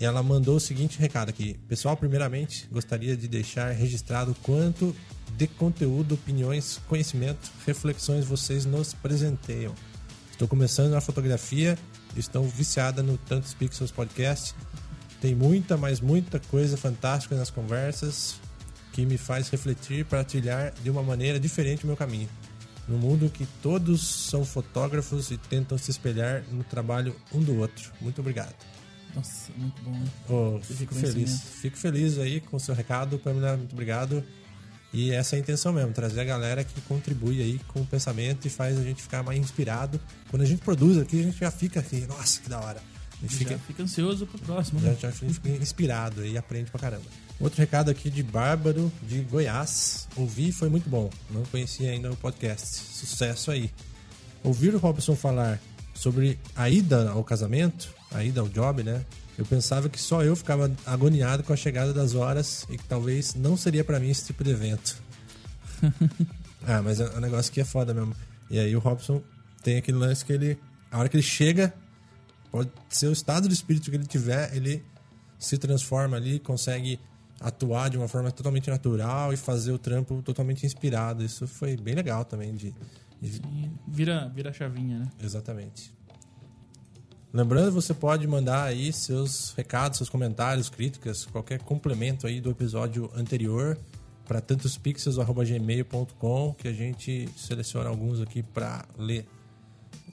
ela 0.00 0.22
mandou 0.22 0.56
o 0.56 0.60
seguinte 0.60 0.98
recado 0.98 1.28
aqui. 1.28 1.54
Pessoal, 1.68 1.96
primeiramente, 1.96 2.68
gostaria 2.70 3.16
de 3.16 3.26
deixar 3.26 3.70
registrado 3.72 4.34
quanto 4.42 4.94
de 5.36 5.46
conteúdo, 5.46 6.14
opiniões, 6.14 6.80
conhecimento, 6.88 7.50
reflexões 7.66 8.24
vocês 8.24 8.64
nos 8.64 8.94
presenteiam. 8.94 9.74
Estou 10.30 10.46
começando 10.46 10.92
na 10.92 11.00
fotografia, 11.00 11.76
estou 12.16 12.44
viciada 12.48 13.02
no 13.02 13.18
Tantos 13.18 13.54
Pixels 13.54 13.90
Podcast. 13.90 14.54
Tem 15.20 15.34
muita, 15.34 15.76
mas 15.76 16.00
muita 16.00 16.38
coisa 16.38 16.76
fantástica 16.76 17.34
nas 17.36 17.50
conversas 17.50 18.36
que 18.92 19.04
me 19.06 19.16
faz 19.18 19.48
refletir 19.50 20.04
para 20.04 20.24
trilhar 20.24 20.72
de 20.82 20.90
uma 20.90 21.02
maneira 21.02 21.38
diferente 21.38 21.84
o 21.84 21.86
meu 21.86 21.96
caminho. 21.96 22.28
No 22.86 22.96
mundo 22.98 23.28
que 23.30 23.46
todos 23.62 24.06
são 24.06 24.44
fotógrafos 24.44 25.30
e 25.30 25.36
tentam 25.36 25.76
se 25.76 25.90
espelhar 25.90 26.42
no 26.50 26.64
trabalho 26.64 27.14
um 27.32 27.40
do 27.40 27.56
outro. 27.58 27.92
Muito 28.00 28.20
obrigado. 28.20 28.54
Nossa, 29.14 29.52
muito 29.56 29.82
bom. 29.82 29.90
né? 29.92 30.06
Oh, 30.28 30.58
fico 30.62 30.94
feliz. 30.94 31.40
Fico 31.60 31.76
feliz 31.76 32.18
aí 32.18 32.40
com 32.40 32.56
o 32.56 32.60
seu 32.60 32.74
recado, 32.74 33.18
Pamela. 33.18 33.56
Muito 33.56 33.72
obrigado. 33.72 34.24
E 34.92 35.10
essa 35.10 35.36
é 35.36 35.38
a 35.38 35.40
intenção 35.40 35.72
mesmo, 35.72 35.92
trazer 35.92 36.20
a 36.20 36.24
galera 36.24 36.64
que 36.64 36.80
contribui 36.82 37.42
aí 37.42 37.60
com 37.68 37.82
o 37.82 37.86
pensamento 37.86 38.46
e 38.46 38.50
faz 38.50 38.78
a 38.78 38.82
gente 38.82 39.02
ficar 39.02 39.22
mais 39.22 39.38
inspirado. 39.38 40.00
Quando 40.30 40.42
a 40.42 40.46
gente 40.46 40.62
produz 40.62 40.96
aqui, 40.96 41.20
a 41.20 41.24
gente 41.24 41.38
já 41.38 41.50
fica 41.50 41.80
assim, 41.80 42.06
nossa, 42.06 42.40
que 42.40 42.48
da 42.48 42.58
hora. 42.58 42.80
A 43.18 43.20
gente 43.20 43.32
Já 43.32 43.38
fica, 43.38 43.58
fica 43.58 43.82
ansioso 43.82 44.26
pro 44.26 44.38
próximo, 44.38 44.80
já, 44.80 44.90
né? 44.90 44.96
já 44.98 45.08
a 45.08 45.10
gente 45.10 45.34
fica 45.34 45.50
inspirado 45.50 46.24
e 46.24 46.38
aprende 46.38 46.70
pra 46.70 46.80
caramba. 46.80 47.04
Outro 47.40 47.60
recado 47.60 47.88
aqui 47.90 48.10
de 48.10 48.22
Bárbaro, 48.22 48.92
de 49.02 49.20
Goiás. 49.20 50.08
Ouvi 50.16 50.50
foi 50.50 50.68
muito 50.68 50.90
bom. 50.90 51.08
Não 51.30 51.44
conhecia 51.44 51.90
ainda 51.90 52.10
o 52.10 52.16
podcast. 52.16 52.66
Sucesso 52.66 53.52
aí. 53.52 53.70
Ouvir 54.42 54.74
o 54.74 54.78
Robson 54.78 55.14
falar 55.14 55.60
sobre 55.94 56.38
a 56.56 56.68
ida 56.68 57.10
ao 57.10 57.22
casamento, 57.22 57.94
a 58.10 58.24
ida 58.24 58.40
ao 58.40 58.48
job, 58.48 58.82
né? 58.82 59.04
Eu 59.36 59.44
pensava 59.44 59.88
que 59.88 60.00
só 60.00 60.24
eu 60.24 60.34
ficava 60.34 60.70
agoniado 60.84 61.44
com 61.44 61.52
a 61.52 61.56
chegada 61.56 61.92
das 61.92 62.16
horas 62.16 62.66
e 62.68 62.76
que 62.76 62.84
talvez 62.84 63.34
não 63.34 63.56
seria 63.56 63.84
pra 63.84 64.00
mim 64.00 64.10
esse 64.10 64.26
tipo 64.26 64.42
de 64.42 64.50
evento. 64.50 65.00
ah, 66.66 66.82
mas 66.82 66.98
é 66.98 67.08
um 67.16 67.20
negócio 67.20 67.52
que 67.52 67.60
é 67.60 67.64
foda 67.64 67.94
mesmo. 67.94 68.16
E 68.50 68.58
aí 68.58 68.74
o 68.74 68.80
Robson 68.80 69.22
tem 69.62 69.76
aquele 69.76 69.98
lance 69.98 70.24
que 70.24 70.32
ele. 70.32 70.58
A 70.90 70.98
hora 70.98 71.08
que 71.08 71.16
ele 71.16 71.22
chega, 71.22 71.72
pode 72.50 72.70
ser 72.88 73.06
o 73.06 73.12
estado 73.12 73.46
de 73.46 73.54
espírito 73.54 73.90
que 73.90 73.96
ele 73.96 74.06
tiver, 74.06 74.56
ele 74.56 74.82
se 75.38 75.56
transforma 75.56 76.16
ali, 76.16 76.40
consegue 76.40 76.98
atuar 77.40 77.88
de 77.90 77.96
uma 77.96 78.08
forma 78.08 78.30
totalmente 78.32 78.68
natural 78.70 79.32
e 79.32 79.36
fazer 79.36 79.70
o 79.72 79.78
trampo 79.78 80.20
totalmente 80.22 80.66
inspirado. 80.66 81.24
Isso 81.24 81.46
foi 81.46 81.76
bem 81.76 81.94
legal 81.94 82.24
também 82.24 82.52
de, 82.54 82.74
de- 83.20 83.40
vira, 83.86 84.28
vira 84.34 84.50
a 84.50 84.52
chavinha, 84.52 84.98
né? 85.00 85.08
Exatamente. 85.22 85.92
Lembrando, 87.32 87.70
você 87.72 87.92
pode 87.94 88.26
mandar 88.26 88.64
aí 88.64 88.92
seus 88.92 89.52
recados, 89.56 89.98
seus 89.98 90.08
comentários, 90.08 90.68
críticas, 90.70 91.26
qualquer 91.26 91.60
complemento 91.60 92.26
aí 92.26 92.40
do 92.40 92.50
episódio 92.50 93.10
anterior 93.14 93.78
para 94.26 94.40
tantospixels.gmail.com 94.40 96.54
que 96.54 96.66
a 96.68 96.72
gente 96.72 97.28
seleciona 97.36 97.88
alguns 97.90 98.20
aqui 98.20 98.42
para 98.42 98.84
ler. 98.98 99.26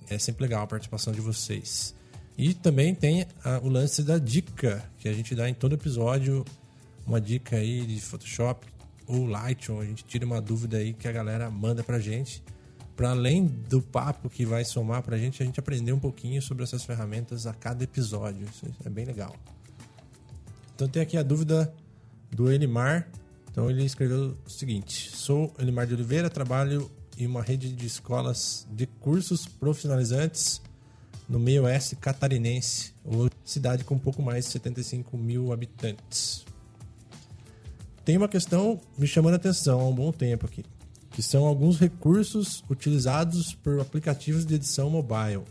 É 0.10 0.18
sempre 0.20 0.44
legal 0.44 0.64
a 0.64 0.68
participação 0.68 1.14
de 1.14 1.22
vocês. 1.22 1.96
E 2.38 2.54
também 2.54 2.94
tem 2.94 3.26
ah, 3.44 3.62
o 3.64 3.70
lance 3.70 4.04
da 4.04 4.18
dica, 4.18 4.84
que 4.98 5.08
a 5.08 5.14
gente 5.14 5.34
dá 5.34 5.50
em 5.50 5.54
todo 5.54 5.74
episódio 5.74 6.44
uma 7.06 7.22
dica 7.22 7.58
aí 7.58 7.86
de 7.86 8.00
Photoshop 8.02 8.68
ou 9.08 9.26
Lightroom. 9.26 9.80
A 9.80 9.86
gente 9.86 10.04
tira 10.04 10.26
uma 10.26 10.42
dúvida 10.42 10.78
aí 10.78 10.94
que 10.94 11.08
a 11.08 11.12
galera 11.12 11.50
manda 11.50 11.84
pra 11.84 12.00
gente. 12.00 12.44
Para 12.96 13.10
além 13.10 13.46
do 13.46 13.82
papo 13.82 14.30
que 14.30 14.46
vai 14.46 14.64
somar 14.64 15.04
pra 15.04 15.18
gente, 15.18 15.44
a 15.44 15.46
gente 15.46 15.60
aprender 15.60 15.92
um 15.92 16.00
pouquinho 16.00 16.42
sobre 16.42 16.64
essas 16.64 16.86
ferramentas 16.86 17.46
a 17.46 17.54
cada 17.54 17.84
episódio. 17.84 18.48
Isso 18.48 18.66
é 18.86 18.90
bem 18.90 19.06
legal. 19.06 19.36
Então 20.74 20.88
tem 20.88 21.02
aqui 21.02 21.18
a 21.18 21.24
dúvida 21.24 21.74
do 22.32 22.52
Elimar. 22.52 23.08
Então 23.52 23.70
ele 23.70 23.84
escreveu 23.84 24.38
o 24.46 24.50
seguinte: 24.50 25.12
Sou 25.12 25.54
Elimar 25.60 25.88
de 25.88 25.94
Oliveira, 25.94 26.30
trabalho 26.30 26.90
em 27.18 27.26
uma 27.28 27.42
rede 27.42 27.72
de 27.72 27.86
escolas 27.86 28.66
de 28.72 28.86
cursos 28.86 29.46
profissionalizantes 29.46 30.62
no 31.28 31.40
meio 31.40 31.64
oeste 31.64 31.96
catarinense, 31.96 32.94
cidade 33.44 33.84
com 33.84 33.98
pouco 33.98 34.22
mais 34.22 34.46
de 34.46 34.52
75 34.52 35.18
mil 35.18 35.52
habitantes. 35.52 36.46
Tem 38.06 38.18
uma 38.18 38.30
questão 38.30 38.80
me 38.96 39.08
chamando 39.08 39.34
a 39.34 39.38
atenção 39.38 39.82
há 39.82 39.88
um 39.88 39.94
bom 39.94 40.12
tempo 40.12 40.46
aqui, 40.46 40.64
que 41.10 41.24
são 41.24 41.44
alguns 41.44 41.80
recursos 41.80 42.64
utilizados 42.70 43.56
por 43.56 43.80
aplicativos 43.80 44.46
de 44.46 44.54
edição 44.54 44.92
mobile, 44.92 45.42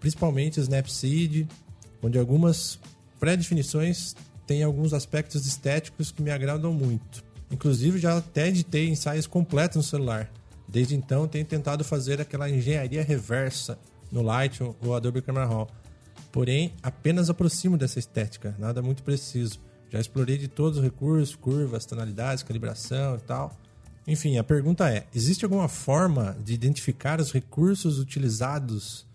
principalmente 0.00 0.58
Snapseed, 0.58 1.46
onde 2.02 2.18
algumas 2.18 2.80
pré-definições 3.20 4.16
têm 4.46 4.62
alguns 4.62 4.94
aspectos 4.94 5.46
estéticos 5.46 6.10
que 6.10 6.22
me 6.22 6.30
agradam 6.30 6.72
muito. 6.72 7.22
Inclusive, 7.50 7.98
já 7.98 8.16
até 8.16 8.48
editei 8.48 8.88
ensaios 8.88 9.26
completos 9.26 9.76
no 9.76 9.82
celular. 9.82 10.32
Desde 10.66 10.96
então, 10.96 11.28
tenho 11.28 11.44
tentado 11.44 11.84
fazer 11.84 12.22
aquela 12.22 12.48
engenharia 12.48 13.02
reversa 13.02 13.78
no 14.10 14.22
Lightroom 14.22 14.74
ou 14.80 14.94
Adobe 14.96 15.20
Camera 15.20 15.44
Raw. 15.44 15.68
Porém, 16.32 16.72
apenas 16.82 17.28
aproximo 17.28 17.76
dessa 17.76 17.98
estética, 17.98 18.56
nada 18.58 18.80
muito 18.80 19.02
preciso. 19.02 19.65
Já 19.90 20.00
explorei 20.00 20.36
de 20.36 20.48
todos 20.48 20.78
os 20.78 20.84
recursos, 20.84 21.34
curvas, 21.34 21.86
tonalidades, 21.86 22.42
calibração 22.42 23.16
e 23.16 23.20
tal. 23.20 23.56
Enfim, 24.06 24.38
a 24.38 24.44
pergunta 24.44 24.90
é: 24.90 25.06
existe 25.14 25.44
alguma 25.44 25.68
forma 25.68 26.36
de 26.44 26.54
identificar 26.54 27.20
os 27.20 27.32
recursos 27.32 27.98
utilizados 27.98 29.06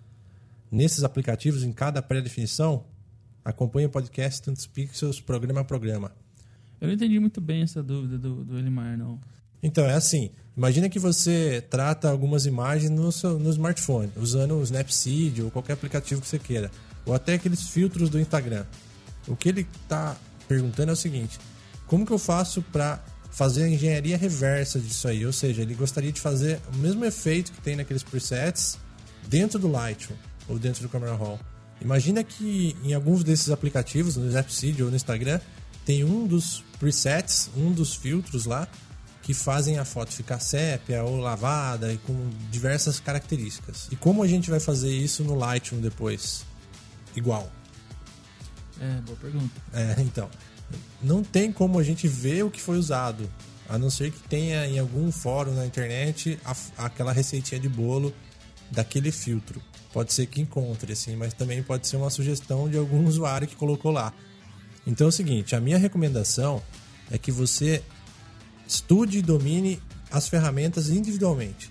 nesses 0.72 1.04
aplicativos 1.04 1.64
em 1.64 1.72
cada 1.72 2.02
pré-definição? 2.02 2.84
Acompanhe 3.44 3.88
o 3.88 3.90
podcast 3.90 4.42
Tantos 4.42 4.68
Pixels, 4.68 5.20
programa 5.20 5.62
a 5.62 5.64
programa. 5.64 6.12
Eu 6.80 6.88
não 6.88 6.94
entendi 6.94 7.20
muito 7.20 7.42
bem 7.42 7.64
essa 7.64 7.82
dúvida 7.82 8.18
do, 8.18 8.44
do 8.44 8.58
Elimar, 8.58 8.98
não. 8.98 9.20
Então, 9.64 9.86
é 9.86 9.94
assim: 9.94 10.32
Imagina 10.56 10.90
que 10.90 11.00
você 11.00 11.64
trata 11.70 12.10
algumas 12.10 12.46
imagens 12.46 12.92
no, 12.92 13.12
seu, 13.12 13.40
no 13.40 13.50
smartphone, 13.50 14.12
usando 14.18 14.56
o 14.56 14.64
Snapseed 14.64 15.42
ou 15.42 15.50
qualquer 15.50 15.74
aplicativo 15.74 16.20
que 16.20 16.28
você 16.28 16.38
queira, 16.38 16.70
ou 17.06 17.14
até 17.14 17.36
aqueles 17.36 17.70
filtros 17.70 18.10
do 18.10 18.20
Instagram. 18.20 18.66
O 19.28 19.36
que 19.36 19.48
ele 19.48 19.66
está 19.82 20.18
perguntando 20.52 20.90
é 20.90 20.94
o 20.94 20.98
seguinte: 20.98 21.40
como 21.88 22.06
que 22.06 22.12
eu 22.12 22.20
faço 22.20 22.62
para 22.62 23.02
fazer 23.32 23.64
a 23.64 23.70
engenharia 23.70 24.18
reversa 24.18 24.78
disso 24.78 25.08
aí? 25.08 25.26
Ou 25.26 25.32
seja, 25.32 25.62
ele 25.62 25.74
gostaria 25.74 26.12
de 26.12 26.20
fazer 26.20 26.60
o 26.74 26.78
mesmo 26.78 27.06
efeito 27.06 27.54
que 27.54 27.62
tem 27.62 27.78
naqueles 27.78 28.04
presets 28.04 28.78
dentro 29.30 29.58
do 29.58 29.70
Lightroom 29.70 30.18
ou 30.50 30.60
dentro 30.60 30.82
do 30.82 30.90
Camera 30.90 31.16
Raw. 31.16 31.40
Imagina 31.80 32.22
que 32.22 32.76
em 32.84 32.94
alguns 32.94 33.24
desses 33.24 33.50
aplicativos, 33.50 34.18
no 34.18 34.28
Snapseed 34.28 34.84
ou 34.84 34.90
no 34.90 34.96
Instagram, 34.96 35.40
tem 35.86 36.04
um 36.04 36.28
dos 36.28 36.64
presets, 36.78 37.50
um 37.56 37.72
dos 37.72 37.96
filtros 37.96 38.46
lá, 38.46 38.68
que 39.24 39.34
fazem 39.34 39.78
a 39.80 39.86
foto 39.86 40.12
ficar 40.12 40.40
sépia 40.40 41.04
ou 41.04 41.18
lavada 41.18 41.94
e 41.94 41.98
com 42.00 42.30
diversas 42.52 43.00
características. 43.00 43.88
E 43.90 43.96
como 43.96 44.22
a 44.22 44.28
gente 44.28 44.50
vai 44.50 44.60
fazer 44.60 44.92
isso 44.92 45.24
no 45.24 45.36
Lightroom 45.36 45.80
depois? 45.80 46.44
Igual. 47.16 47.50
É, 48.82 49.02
boa 49.02 49.18
pergunta. 49.18 49.62
É, 49.74 49.96
então. 50.02 50.30
Não 51.02 51.24
tem 51.24 51.52
como 51.52 51.78
a 51.80 51.84
gente 51.84 52.08
ver 52.08 52.44
o 52.44 52.50
que 52.52 52.62
foi 52.62 52.78
usado. 52.78 53.30
A 53.70 53.78
não 53.78 53.90
ser 53.90 54.12
que 54.12 54.20
tenha 54.28 54.66
em 54.68 54.80
algum 54.80 55.12
fórum 55.12 55.54
na 55.54 55.66
internet 55.66 56.40
a- 56.44 56.86
aquela 56.86 57.12
receitinha 57.14 57.60
de 57.60 57.70
bolo 57.70 58.14
daquele 58.72 59.12
filtro. 59.12 59.62
Pode 59.94 60.14
ser 60.14 60.26
que 60.26 60.42
encontre, 60.42 60.94
assim, 60.94 61.16
mas 61.16 61.34
também 61.34 61.62
pode 61.62 61.88
ser 61.88 61.98
uma 61.98 62.10
sugestão 62.10 62.70
de 62.70 62.78
algum 62.78 63.06
usuário 63.08 63.48
que 63.48 63.56
colocou 63.56 63.92
lá. 63.92 64.14
Então 64.88 65.06
é 65.06 65.10
o 65.10 65.12
seguinte, 65.12 65.56
a 65.56 65.62
minha 65.62 65.78
recomendação 65.78 66.62
é 67.12 67.18
que 67.18 67.32
você 67.32 67.84
estude 68.68 69.20
e 69.20 69.22
domine 69.22 69.82
as 70.10 70.28
ferramentas 70.28 70.90
individualmente. 70.90 71.70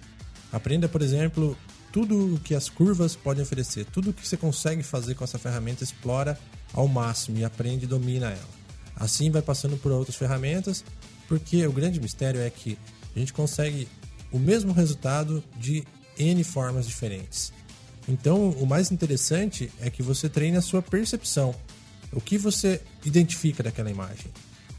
Aprenda, 0.52 0.88
por 0.88 1.02
exemplo, 1.02 1.57
tudo 1.93 2.35
o 2.35 2.40
que 2.40 2.55
as 2.55 2.69
curvas 2.69 3.17
podem 3.17 3.43
oferecer, 3.43 3.85
tudo 3.87 4.11
o 4.11 4.12
que 4.12 4.26
você 4.26 4.37
consegue 4.37 4.83
fazer 4.83 5.14
com 5.14 5.25
essa 5.25 5.38
ferramenta, 5.38 5.83
explora 5.83 6.38
ao 6.72 6.86
máximo 6.88 7.38
e 7.38 7.44
aprende 7.44 7.84
e 7.84 7.88
domina 7.88 8.26
ela. 8.26 8.60
Assim 8.96 9.30
vai 9.30 9.42
passando 9.42 9.76
por 9.76 9.92
outras 9.92 10.16
ferramentas, 10.16 10.84
porque 11.28 11.66
o 11.66 11.72
grande 11.72 12.00
mistério 12.00 12.40
é 12.40 12.50
que 12.50 12.78
a 13.14 13.18
gente 13.18 13.32
consegue 13.32 13.88
o 14.30 14.38
mesmo 14.38 14.72
resultado 14.72 15.42
de 15.58 15.84
N 16.18 16.44
formas 16.44 16.86
diferentes. 16.86 17.52
Então, 18.08 18.50
o 18.50 18.66
mais 18.66 18.90
interessante 18.90 19.70
é 19.80 19.90
que 19.90 20.02
você 20.02 20.28
treine 20.28 20.56
a 20.56 20.62
sua 20.62 20.82
percepção. 20.82 21.54
O 22.12 22.20
que 22.20 22.36
você 22.36 22.80
identifica 23.04 23.62
daquela 23.62 23.90
imagem. 23.90 24.30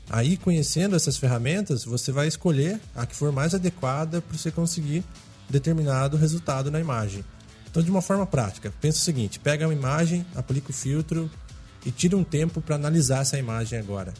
Aí, 0.09 0.35
conhecendo 0.35 0.95
essas 0.95 1.17
ferramentas, 1.17 1.85
você 1.85 2.11
vai 2.11 2.27
escolher 2.27 2.79
a 2.93 3.05
que 3.05 3.15
for 3.15 3.31
mais 3.31 3.55
adequada 3.55 4.21
para 4.21 4.37
você 4.37 4.51
conseguir 4.51 5.03
determinado 5.49 6.17
resultado 6.17 6.69
na 6.69 6.79
imagem. 6.79 7.23
Então, 7.69 7.81
de 7.81 7.89
uma 7.89 8.01
forma 8.01 8.25
prática, 8.25 8.73
pensa 8.81 8.97
o 8.97 9.01
seguinte: 9.01 9.39
pega 9.39 9.65
uma 9.65 9.73
imagem, 9.73 10.25
aplica 10.35 10.71
o 10.71 10.73
filtro 10.73 11.31
e 11.85 11.91
tira 11.91 12.15
um 12.17 12.23
tempo 12.23 12.61
para 12.61 12.75
analisar 12.75 13.21
essa 13.21 13.37
imagem 13.37 13.79
agora. 13.79 14.13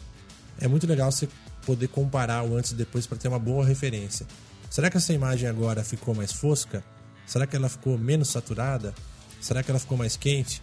É 0.60 0.68
muito 0.68 0.86
legal 0.86 1.10
você 1.10 1.28
poder 1.64 1.88
comparar 1.88 2.44
o 2.44 2.56
antes 2.56 2.72
e 2.72 2.74
depois 2.74 3.06
para 3.06 3.18
ter 3.18 3.28
uma 3.28 3.38
boa 3.38 3.64
referência. 3.64 4.26
Será 4.68 4.90
que 4.90 4.96
essa 4.96 5.12
imagem 5.12 5.48
agora 5.48 5.84
ficou 5.84 6.14
mais 6.14 6.32
fosca? 6.32 6.82
Será 7.26 7.46
que 7.46 7.54
ela 7.54 7.68
ficou 7.68 7.96
menos 7.98 8.28
saturada? 8.28 8.94
Será 9.40 9.62
que 9.62 9.70
ela 9.70 9.80
ficou 9.80 9.96
mais 9.96 10.16
quente? 10.16 10.60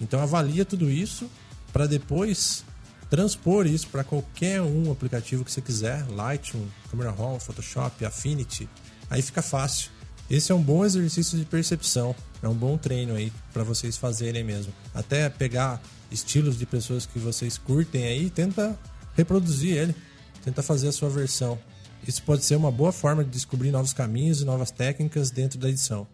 Então 0.00 0.20
avalia 0.20 0.64
tudo 0.64 0.90
isso 0.90 1.30
para 1.72 1.86
depois 1.86 2.64
transpor 3.10 3.66
isso 3.66 3.88
para 3.88 4.04
qualquer 4.04 4.62
um 4.62 4.90
aplicativo 4.90 5.44
que 5.44 5.50
você 5.50 5.60
quiser, 5.60 6.06
Lightroom, 6.08 6.64
Camera 6.90 7.10
Raw, 7.10 7.40
Photoshop, 7.40 8.04
Affinity. 8.04 8.68
Aí 9.10 9.20
fica 9.20 9.42
fácil. 9.42 9.90
Esse 10.30 10.52
é 10.52 10.54
um 10.54 10.62
bom 10.62 10.84
exercício 10.84 11.36
de 11.36 11.44
percepção, 11.44 12.14
é 12.40 12.48
um 12.48 12.54
bom 12.54 12.78
treino 12.78 13.16
aí 13.16 13.32
para 13.52 13.64
vocês 13.64 13.96
fazerem 13.96 14.44
mesmo. 14.44 14.72
Até 14.94 15.28
pegar 15.28 15.82
estilos 16.10 16.58
de 16.58 16.66
pessoas 16.66 17.06
que 17.06 17.18
vocês 17.18 17.56
curtem 17.58 18.04
aí, 18.04 18.26
e 18.26 18.30
tenta 18.30 18.78
reproduzir 19.16 19.76
ele, 19.76 19.94
tenta 20.44 20.62
fazer 20.62 20.88
a 20.88 20.92
sua 20.92 21.08
versão. 21.08 21.58
Isso 22.06 22.22
pode 22.22 22.44
ser 22.44 22.56
uma 22.56 22.70
boa 22.70 22.92
forma 22.92 23.22
de 23.22 23.30
descobrir 23.30 23.70
novos 23.70 23.92
caminhos 23.92 24.40
e 24.40 24.44
novas 24.44 24.70
técnicas 24.70 25.30
dentro 25.30 25.58
da 25.58 25.68
edição. 25.68 26.06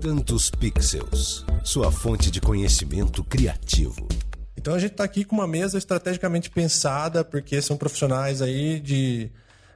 Tantos 0.00 0.50
Pixels, 0.50 1.44
sua 1.62 1.92
fonte 1.92 2.30
de 2.30 2.40
conhecimento 2.40 3.22
criativo. 3.22 4.08
Então 4.56 4.74
a 4.74 4.78
gente 4.78 4.92
está 4.92 5.04
aqui 5.04 5.24
com 5.24 5.36
uma 5.36 5.46
mesa 5.46 5.76
estrategicamente 5.76 6.48
pensada, 6.48 7.24
porque 7.24 7.60
são 7.60 7.76
profissionais 7.76 8.40
aí 8.40 8.80
de 8.80 9.30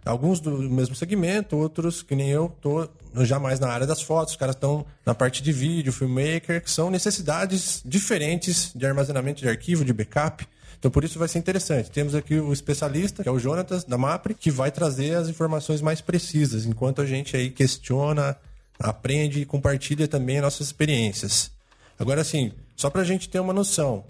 alguns 0.07 0.41
do 0.41 0.59
mesmo 0.59 0.95
segmento, 0.95 1.57
outros 1.57 2.03
que 2.03 2.15
nem 2.15 2.31
eu 2.31 2.55
tô 2.61 2.89
já 3.25 3.39
mais 3.39 3.59
na 3.59 3.69
área 3.69 3.87
das 3.87 4.01
fotos, 4.01 4.33
os 4.33 4.39
caras 4.39 4.55
estão 4.55 4.87
na 5.05 5.15
parte 5.15 5.43
de 5.43 5.53
vídeo, 5.53 5.93
filmmaker, 5.93 6.63
que 6.63 6.71
são 6.71 6.91
necessidades 6.91 7.83
diferentes 7.85 8.71
de 8.75 8.87
armazenamento 8.87 9.41
de 9.41 9.49
arquivo, 9.49 9.85
de 9.85 9.93
backup. 9.93 10.47
Então 10.79 10.91
por 10.91 11.05
isso 11.05 11.19
vai 11.19 11.29
ser 11.29 11.39
interessante. 11.39 11.91
Temos 11.91 12.15
aqui 12.15 12.39
o 12.39 12.53
especialista, 12.53 13.23
que 13.23 13.29
é 13.29 13.33
o 13.33 13.39
Jonatas 13.39 13.85
da 13.85 13.99
MAPRE, 13.99 14.35
que 14.35 14.51
vai 14.51 14.71
trazer 14.71 15.17
as 15.17 15.29
informações 15.29 15.81
mais 15.81 16.01
precisas, 16.01 16.67
enquanto 16.67 17.01
a 17.01 17.07
gente 17.07 17.37
aí 17.37 17.51
questiona, 17.51 18.37
aprende 18.79 19.41
e 19.41 19.47
compartilha 19.47 20.07
também 20.07 20.41
nossas 20.41 20.67
experiências. 20.67 21.51
Agora 21.99 22.21
assim, 22.21 22.53
só 22.77 22.91
para 22.91 23.01
a 23.01 23.05
gente 23.05 23.29
ter 23.29 23.41
uma 23.41 23.55
noção, 23.55 24.05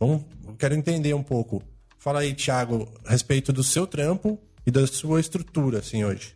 Vamos, 0.00 0.22
quero 0.58 0.74
entender 0.74 1.12
um 1.12 1.22
pouco. 1.22 1.62
Fala 1.98 2.20
aí, 2.20 2.32
Thiago, 2.32 2.88
a 3.04 3.10
respeito 3.10 3.52
do 3.52 3.62
seu 3.62 3.86
trampo 3.86 4.40
e 4.66 4.70
da 4.70 4.86
sua 4.86 5.20
estrutura, 5.20 5.78
assim, 5.78 6.04
hoje. 6.04 6.34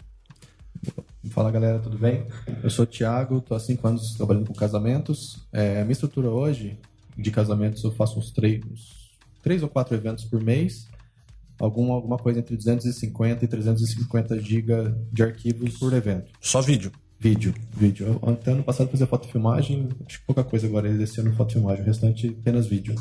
Fala 1.31 1.51
galera, 1.51 1.79
tudo 1.79 1.99
bem? 1.99 2.27
Eu 2.63 2.71
sou 2.71 2.85
o 2.85 2.87
Thiago, 2.87 3.39
estou 3.39 3.57
há 3.57 3.61
5 3.61 3.87
anos 3.87 4.15
trabalhando 4.15 4.47
com 4.47 4.55
casamentos. 4.55 5.47
É, 5.53 5.81
a 5.81 5.85
minha 5.85 5.93
estrutura 5.93 6.29
hoje 6.29 6.79
de 7.17 7.31
casamentos 7.31 7.83
eu 7.85 7.93
faço 7.93 8.19
uns 8.19 8.31
3 8.31 8.61
uns 8.71 9.05
três 9.45 9.63
ou 9.63 9.69
4 9.69 9.95
eventos 9.95 10.25
por 10.25 10.43
mês, 10.43 10.89
algum, 11.61 11.93
alguma 11.93 12.17
coisa 12.17 12.41
entre 12.41 12.57
250 12.57 13.45
e 13.45 13.49
350 13.49 14.41
GB 14.41 14.95
de 15.13 15.23
arquivos 15.23 15.77
por 15.79 15.93
evento. 15.93 16.33
Só 16.41 16.63
vídeo. 16.63 16.91
Vídeo, 17.21 17.55
vídeo. 17.77 18.19
Eu, 18.23 18.31
até 18.31 18.53
ano 18.53 18.65
passado 18.65 18.87
eu 18.87 18.91
fazia 18.91 19.07
fotofilmagem, 19.07 19.89
acho 20.07 20.19
que 20.19 20.27
pouca 20.27 20.43
coisa 20.43 20.67
agora 20.67 20.89
esse 20.89 21.21
ano 21.21 21.35
fotofilmagem, 21.35 21.83
o 21.83 21.87
restante 21.87 22.37
apenas 22.41 22.67
vídeo. 22.67 22.95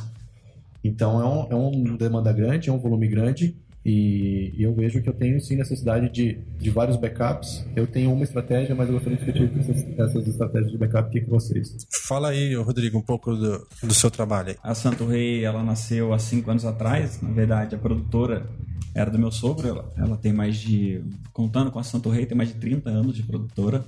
Então 0.83 1.21
é 1.21 1.25
um, 1.25 1.51
é 1.51 1.55
um 1.55 1.95
demanda 1.95 2.31
grande, 2.33 2.69
é 2.69 2.73
um 2.73 2.77
volume 2.77 3.07
grande 3.07 3.57
e, 3.85 4.53
e 4.55 4.63
eu 4.63 4.73
vejo 4.73 5.01
que 5.01 5.09
eu 5.09 5.13
tenho 5.13 5.39
sim 5.41 5.57
necessidade 5.57 6.09
de, 6.09 6.39
de 6.57 6.69
vários 6.69 6.95
backups. 6.95 7.65
Eu 7.75 7.85
tenho 7.85 8.13
uma 8.13 8.23
estratégia, 8.23 8.73
mas 8.73 8.87
eu 8.87 8.93
gostaria 8.93 9.17
de 9.17 9.25
discutir 9.25 9.59
essas, 9.59 9.99
essas 9.99 10.27
estratégias 10.27 10.71
de 10.71 10.77
backup 10.77 11.09
aqui 11.09 11.21
com 11.21 11.31
vocês. 11.31 11.75
Fala 12.07 12.29
aí, 12.29 12.55
Rodrigo, 12.55 12.97
um 12.97 13.01
pouco 13.01 13.35
do, 13.35 13.67
do 13.83 13.93
seu 13.93 14.09
trabalho. 14.09 14.55
A 14.63 14.73
Santo 14.73 15.05
Rei, 15.05 15.43
ela 15.43 15.61
nasceu 15.63 16.13
há 16.13 16.19
cinco 16.19 16.49
anos 16.49 16.63
atrás. 16.63 17.21
Na 17.21 17.31
verdade, 17.31 17.75
a 17.75 17.77
produtora 17.77 18.47
era 18.95 19.11
do 19.11 19.19
meu 19.19 19.31
sogro. 19.31 19.67
Ela, 19.67 19.91
ela 19.97 20.17
tem 20.17 20.31
mais 20.31 20.55
de, 20.55 21.03
contando 21.33 21.69
com 21.69 21.79
a 21.79 21.83
Santo 21.83 22.09
Rei, 22.09 22.25
tem 22.25 22.37
mais 22.37 22.49
de 22.49 22.55
30 22.55 22.89
anos 22.89 23.13
de 23.13 23.23
produtora. 23.23 23.83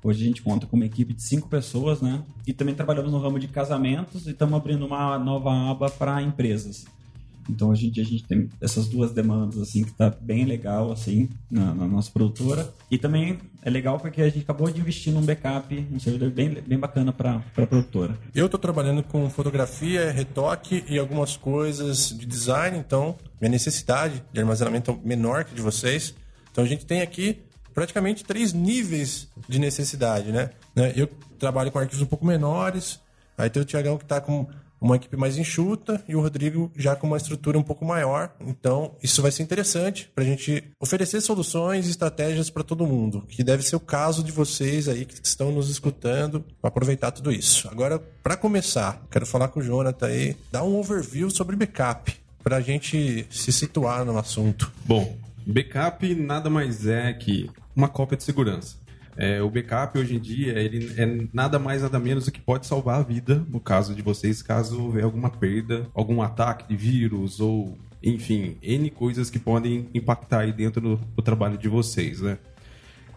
Hoje 0.00 0.22
a 0.22 0.26
gente 0.26 0.42
conta 0.42 0.66
com 0.66 0.76
uma 0.76 0.84
equipe 0.84 1.12
de 1.12 1.22
cinco 1.22 1.48
pessoas, 1.48 2.00
né? 2.00 2.22
E 2.46 2.52
também 2.52 2.74
trabalhamos 2.74 3.10
no 3.10 3.18
ramo 3.18 3.40
de 3.40 3.48
casamentos 3.48 4.26
e 4.26 4.30
estamos 4.30 4.54
abrindo 4.54 4.86
uma 4.86 5.18
nova 5.18 5.50
aba 5.70 5.90
para 5.90 6.22
empresas. 6.22 6.84
Então 7.48 7.70
hoje 7.70 7.86
em 7.86 7.90
dia 7.90 8.02
a 8.02 8.06
gente 8.06 8.24
tem 8.24 8.48
essas 8.60 8.88
duas 8.88 9.12
demandas 9.12 9.60
assim 9.60 9.84
que 9.84 9.92
tá 9.92 10.10
bem 10.10 10.44
legal 10.44 10.92
assim 10.92 11.28
na, 11.50 11.74
na 11.74 11.86
nossa 11.86 12.10
produtora 12.10 12.72
e 12.90 12.98
também 12.98 13.38
é 13.62 13.70
legal 13.70 13.98
porque 13.98 14.20
a 14.22 14.28
gente 14.28 14.42
acabou 14.42 14.70
de 14.70 14.80
investir 14.80 15.12
num 15.12 15.22
backup, 15.22 15.86
um 15.92 15.98
servidor 15.98 16.30
bem, 16.30 16.50
bem 16.50 16.78
bacana 16.78 17.12
para 17.12 17.42
a 17.56 17.66
produtora. 17.66 18.18
Eu 18.34 18.46
estou 18.46 18.60
trabalhando 18.60 19.02
com 19.02 19.28
fotografia, 19.30 20.10
retoque 20.10 20.84
e 20.88 20.98
algumas 20.98 21.36
coisas 21.36 22.10
de 22.10 22.26
design, 22.26 22.78
então 22.78 23.16
minha 23.40 23.50
necessidade 23.50 24.22
de 24.32 24.40
armazenamento 24.40 24.90
é 24.90 25.08
menor 25.08 25.44
que 25.44 25.54
de 25.54 25.62
vocês. 25.62 26.14
Então 26.50 26.62
a 26.62 26.66
gente 26.66 26.86
tem 26.86 27.00
aqui 27.00 27.42
praticamente 27.74 28.24
três 28.24 28.52
níveis 28.52 29.28
de 29.48 29.58
necessidade? 29.58 30.30
Né? 30.30 30.50
Eu 30.94 31.08
trabalho 31.38 31.70
com 31.70 31.78
arquivos 31.78 32.02
um 32.02 32.06
pouco 32.06 32.24
menores, 32.24 33.00
aí 33.36 33.50
tem 33.50 33.60
o 33.60 33.64
Tiagão 33.64 33.98
que 33.98 34.04
está 34.04 34.20
com 34.20 34.46
uma 34.84 34.96
equipe 34.96 35.16
mais 35.16 35.38
enxuta 35.38 36.04
e 36.06 36.14
o 36.14 36.20
Rodrigo 36.20 36.70
já 36.76 36.94
com 36.94 37.06
uma 37.06 37.16
estrutura 37.16 37.58
um 37.58 37.62
pouco 37.62 37.86
maior. 37.86 38.30
Então, 38.40 38.94
isso 39.02 39.22
vai 39.22 39.30
ser 39.30 39.42
interessante 39.42 40.10
para 40.14 40.22
a 40.22 40.26
gente 40.26 40.62
oferecer 40.78 41.22
soluções 41.22 41.86
e 41.86 41.90
estratégias 41.90 42.50
para 42.50 42.62
todo 42.62 42.86
mundo, 42.86 43.24
que 43.28 43.42
deve 43.42 43.62
ser 43.62 43.76
o 43.76 43.80
caso 43.80 44.22
de 44.22 44.30
vocês 44.30 44.86
aí 44.86 45.06
que 45.06 45.14
estão 45.24 45.50
nos 45.50 45.70
escutando 45.70 46.44
aproveitar 46.62 47.10
tudo 47.12 47.32
isso. 47.32 47.66
Agora, 47.68 47.98
para 47.98 48.36
começar, 48.36 49.02
quero 49.10 49.24
falar 49.24 49.48
com 49.48 49.60
o 49.60 49.62
Jonathan 49.62 50.06
aí, 50.06 50.36
dar 50.52 50.64
um 50.64 50.76
overview 50.76 51.30
sobre 51.30 51.56
backup, 51.56 52.14
para 52.42 52.56
a 52.56 52.60
gente 52.60 53.26
se 53.30 53.52
situar 53.52 54.04
no 54.04 54.18
assunto. 54.18 54.70
Bom, 54.84 55.16
backup 55.46 56.14
nada 56.14 56.50
mais 56.50 56.86
é 56.86 57.12
que 57.14 57.50
uma 57.74 57.88
cópia 57.88 58.18
de 58.18 58.24
segurança. 58.24 58.83
É, 59.16 59.40
o 59.40 59.48
backup 59.48 59.96
hoje 59.98 60.16
em 60.16 60.18
dia 60.18 60.58
ele 60.58 60.92
é 60.96 61.28
nada 61.32 61.58
mais 61.58 61.82
nada 61.82 62.00
menos 62.00 62.24
do 62.24 62.32
que 62.32 62.40
pode 62.40 62.66
salvar 62.66 62.98
a 62.98 63.02
vida 63.02 63.44
no 63.48 63.60
caso 63.60 63.94
de 63.94 64.02
vocês 64.02 64.42
caso 64.42 64.82
houver 64.82 65.04
alguma 65.04 65.30
perda, 65.30 65.86
algum 65.94 66.20
ataque 66.20 66.68
de 66.68 66.76
vírus 66.76 67.38
ou 67.38 67.78
enfim 68.02 68.56
n 68.60 68.90
coisas 68.90 69.30
que 69.30 69.38
podem 69.38 69.88
impactar 69.94 70.40
aí 70.40 70.52
dentro 70.52 70.80
do, 70.80 70.96
do 70.96 71.22
trabalho 71.22 71.56
de 71.56 71.68
vocês, 71.68 72.20
né? 72.20 72.38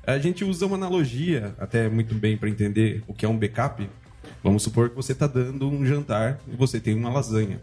A 0.06 0.18
gente 0.18 0.46
usa 0.46 0.66
uma 0.66 0.78
analogia, 0.78 1.54
até 1.60 1.90
muito 1.90 2.16
bem 2.16 2.38
para 2.38 2.48
entender 2.48 3.04
o 3.08 3.14
que 3.14 3.26
é 3.26 3.30
um 3.30 3.38
backup. 3.38 3.90
Vamos 4.42 4.64
supor 4.64 4.90
que 4.90 4.96
você 4.96 5.12
está 5.12 5.28
dando 5.28 5.70
um 5.70 5.86
jantar 5.86 6.40
e 6.48 6.56
você 6.56 6.80
tem 6.80 6.96
uma 6.96 7.10
lasanha. 7.10 7.60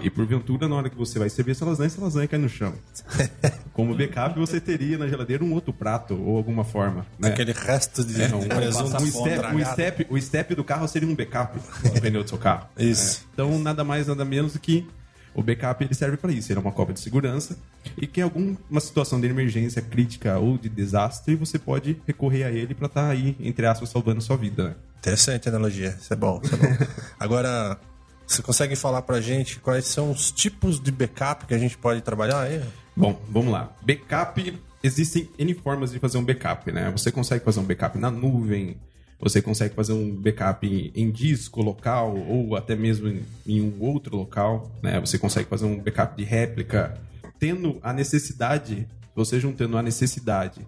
E 0.00 0.10
porventura, 0.10 0.68
na 0.68 0.76
hora 0.76 0.90
que 0.90 0.96
você 0.96 1.18
vai 1.18 1.28
servir 1.28 1.52
essa 1.52 1.64
lasanha, 1.64 1.86
essa 1.86 2.00
lasanha 2.00 2.28
cai 2.28 2.38
no 2.38 2.48
chão. 2.48 2.72
Como 3.72 3.94
backup, 3.96 4.38
você 4.38 4.60
teria 4.60 4.98
na 4.98 5.08
geladeira 5.08 5.42
um 5.42 5.52
outro 5.52 5.72
prato 5.72 6.14
ou 6.14 6.36
alguma 6.36 6.64
forma. 6.64 7.06
Né? 7.18 7.30
Aquele 7.30 7.52
resto 7.52 8.04
de 8.04 8.22
É, 8.22 8.34
um, 8.34 8.40
presunto 8.46 9.02
um 9.02 9.06
step, 9.06 9.54
o, 9.54 9.64
step, 9.64 10.06
o 10.10 10.20
step 10.20 10.54
do 10.54 10.64
carro 10.64 10.86
seria 10.86 11.08
um 11.08 11.14
backup 11.14 11.58
do 11.58 12.00
pneu 12.00 12.22
do 12.22 12.28
seu 12.28 12.38
carro. 12.38 12.68
Isso. 12.78 13.22
É. 13.22 13.26
Então, 13.34 13.58
nada 13.58 13.82
mais, 13.84 14.06
nada 14.06 14.24
menos 14.24 14.52
do 14.52 14.58
que 14.58 14.86
o 15.34 15.42
backup 15.42 15.84
ele 15.84 15.94
serve 15.94 16.16
para 16.16 16.32
isso. 16.32 16.50
Ele 16.50 16.58
é 16.58 16.62
uma 16.62 16.72
cópia 16.72 16.94
de 16.94 17.00
segurança 17.00 17.56
e 17.96 18.06
que 18.06 18.20
em 18.20 18.22
alguma 18.24 18.80
situação 18.80 19.20
de 19.20 19.26
emergência 19.28 19.82
crítica 19.82 20.38
ou 20.38 20.56
de 20.56 20.68
desastre, 20.68 21.36
você 21.36 21.58
pode 21.58 22.00
recorrer 22.06 22.44
a 22.44 22.50
ele 22.50 22.74
para 22.74 22.86
estar 22.86 23.08
aí, 23.10 23.36
entre 23.40 23.66
aspas, 23.66 23.90
salvando 23.90 24.20
sua 24.22 24.36
vida. 24.36 24.68
né? 24.68 24.74
Interessante 24.98 25.48
a 25.48 25.52
analogia. 25.52 25.96
Isso 26.00 26.12
é 26.12 26.16
bom, 26.16 26.40
isso 26.42 26.54
é 26.54 26.58
bom. 26.58 26.86
Agora, 27.20 27.78
você 28.26 28.42
consegue 28.42 28.74
falar 28.74 29.02
pra 29.02 29.20
gente 29.20 29.60
quais 29.60 29.84
são 29.84 30.10
os 30.10 30.30
tipos 30.30 30.80
de 30.80 30.90
backup 30.90 31.46
que 31.46 31.54
a 31.54 31.58
gente 31.58 31.78
pode 31.78 32.00
trabalhar 32.00 32.40
aí? 32.40 32.62
Bom, 32.96 33.20
vamos 33.28 33.52
lá. 33.52 33.74
Backup, 33.82 34.58
existem 34.82 35.30
N 35.38 35.54
formas 35.54 35.92
de 35.92 35.98
fazer 35.98 36.18
um 36.18 36.24
backup, 36.24 36.72
né? 36.72 36.90
Você 36.90 37.12
consegue 37.12 37.44
fazer 37.44 37.60
um 37.60 37.64
backup 37.64 37.96
na 37.98 38.10
nuvem, 38.10 38.78
você 39.18 39.40
consegue 39.40 39.74
fazer 39.74 39.92
um 39.92 40.14
backup 40.14 40.66
em, 40.66 40.90
em 40.94 41.10
disco 41.10 41.62
local 41.62 42.16
ou 42.16 42.56
até 42.56 42.74
mesmo 42.74 43.08
em, 43.08 43.22
em 43.46 43.60
um 43.60 43.80
outro 43.80 44.16
local, 44.16 44.70
né? 44.82 44.98
Você 45.00 45.18
consegue 45.18 45.48
fazer 45.48 45.66
um 45.66 45.78
backup 45.78 46.16
de 46.16 46.24
réplica. 46.24 46.98
Tendo 47.38 47.78
a 47.82 47.92
necessidade, 47.92 48.88
você 49.14 49.38
juntando 49.38 49.78
a 49.78 49.82
necessidade 49.82 50.66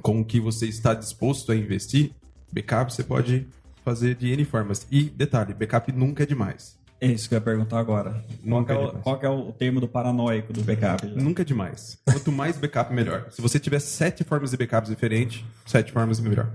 com 0.00 0.20
o 0.20 0.24
que 0.24 0.40
você 0.40 0.66
está 0.66 0.94
disposto 0.94 1.52
a 1.52 1.56
investir, 1.56 2.12
backup 2.52 2.92
você 2.92 3.02
pode 3.02 3.46
fazer 3.90 4.14
de 4.14 4.32
N 4.32 4.44
formas. 4.44 4.86
E 4.90 5.04
detalhe, 5.04 5.52
backup 5.52 5.90
nunca 5.92 6.22
é 6.22 6.26
demais. 6.26 6.78
É 7.00 7.06
isso 7.06 7.28
que 7.28 7.34
eu 7.34 7.38
ia 7.38 7.42
perguntar 7.42 7.78
agora. 7.78 8.22
Qual, 8.46 8.64
que 8.64 8.72
é, 8.72 8.74
o, 8.74 8.86
demais. 8.86 9.02
qual 9.02 9.18
que 9.18 9.26
é 9.26 9.28
o 9.28 9.52
termo 9.52 9.80
do 9.80 9.88
paranoico 9.88 10.52
do 10.52 10.62
backup? 10.62 11.06
Nunca 11.06 11.42
é 11.42 11.44
demais. 11.44 11.98
Quanto 12.04 12.30
mais 12.30 12.58
backup, 12.58 12.92
melhor. 12.92 13.26
Se 13.30 13.40
você 13.40 13.58
tiver 13.58 13.80
sete 13.80 14.22
formas 14.22 14.50
de 14.50 14.58
backups 14.58 14.90
diferentes, 14.90 15.44
sete 15.64 15.92
formas 15.92 16.20
é 16.20 16.22
melhor. 16.22 16.50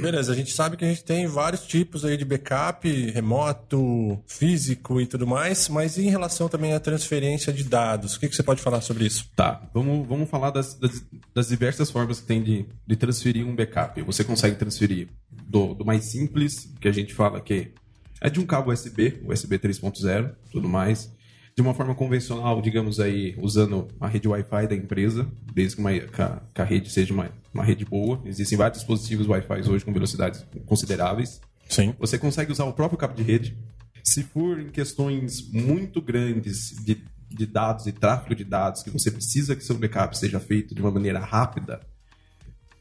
Beleza, 0.00 0.32
a 0.32 0.34
gente 0.34 0.52
sabe 0.52 0.76
que 0.76 0.84
a 0.84 0.88
gente 0.88 1.02
tem 1.04 1.26
vários 1.26 1.62
tipos 1.62 2.04
aí 2.04 2.16
de 2.16 2.24
backup, 2.24 2.88
remoto, 3.10 4.22
físico 4.26 5.00
e 5.00 5.06
tudo 5.06 5.26
mais, 5.26 5.68
mas 5.68 5.98
em 5.98 6.08
relação 6.08 6.48
também 6.48 6.72
à 6.72 6.80
transferência 6.80 7.52
de 7.52 7.64
dados, 7.64 8.14
o 8.14 8.20
que, 8.20 8.28
que 8.28 8.36
você 8.36 8.42
pode 8.42 8.62
falar 8.62 8.80
sobre 8.80 9.06
isso? 9.06 9.28
Tá, 9.34 9.60
vamos, 9.74 10.06
vamos 10.06 10.30
falar 10.30 10.50
das, 10.50 10.74
das, 10.74 11.04
das 11.34 11.48
diversas 11.48 11.90
formas 11.90 12.20
que 12.20 12.26
tem 12.26 12.42
de, 12.42 12.66
de 12.86 12.96
transferir 12.96 13.46
um 13.46 13.54
backup. 13.54 14.00
Você 14.02 14.22
consegue 14.22 14.56
transferir 14.56 15.08
do, 15.30 15.74
do 15.74 15.84
mais 15.84 16.04
simples, 16.04 16.72
que 16.80 16.88
a 16.88 16.92
gente 16.92 17.12
fala 17.12 17.40
que 17.40 17.72
é 18.20 18.30
de 18.30 18.40
um 18.40 18.46
cabo 18.46 18.72
USB, 18.72 19.20
USB 19.26 19.58
3.0, 19.58 20.32
tudo 20.50 20.68
mais. 20.68 21.10
De 21.58 21.62
uma 21.62 21.74
forma 21.74 21.92
convencional, 21.92 22.62
digamos 22.62 23.00
aí, 23.00 23.34
usando 23.36 23.88
a 23.98 24.06
rede 24.06 24.28
Wi-Fi 24.28 24.68
da 24.68 24.76
empresa, 24.76 25.26
desde 25.52 25.74
que, 25.74 25.80
uma, 25.80 25.90
que, 25.92 26.22
a, 26.22 26.40
que 26.54 26.62
a 26.62 26.64
rede 26.64 26.88
seja 26.88 27.12
uma, 27.12 27.32
uma 27.52 27.64
rede 27.64 27.84
boa. 27.84 28.22
Existem 28.24 28.56
vários 28.56 28.78
dispositivos 28.78 29.26
Wi-Fi 29.26 29.68
hoje 29.68 29.84
com 29.84 29.92
velocidades 29.92 30.46
consideráveis. 30.64 31.40
Sim. 31.68 31.96
Você 31.98 32.16
consegue 32.16 32.52
usar 32.52 32.64
o 32.64 32.72
próprio 32.72 32.96
cabo 32.96 33.12
de 33.14 33.24
rede. 33.24 33.58
Se 34.04 34.22
for 34.22 34.60
em 34.60 34.68
questões 34.68 35.50
muito 35.50 36.00
grandes 36.00 36.76
de, 36.84 37.02
de 37.28 37.44
dados 37.44 37.88
e 37.88 37.92
tráfego 37.92 38.36
de 38.36 38.44
dados, 38.44 38.84
que 38.84 38.90
você 38.90 39.10
precisa 39.10 39.56
que 39.56 39.64
seu 39.64 39.76
backup 39.76 40.16
seja 40.16 40.38
feito 40.38 40.76
de 40.76 40.80
uma 40.80 40.92
maneira 40.92 41.18
rápida 41.18 41.80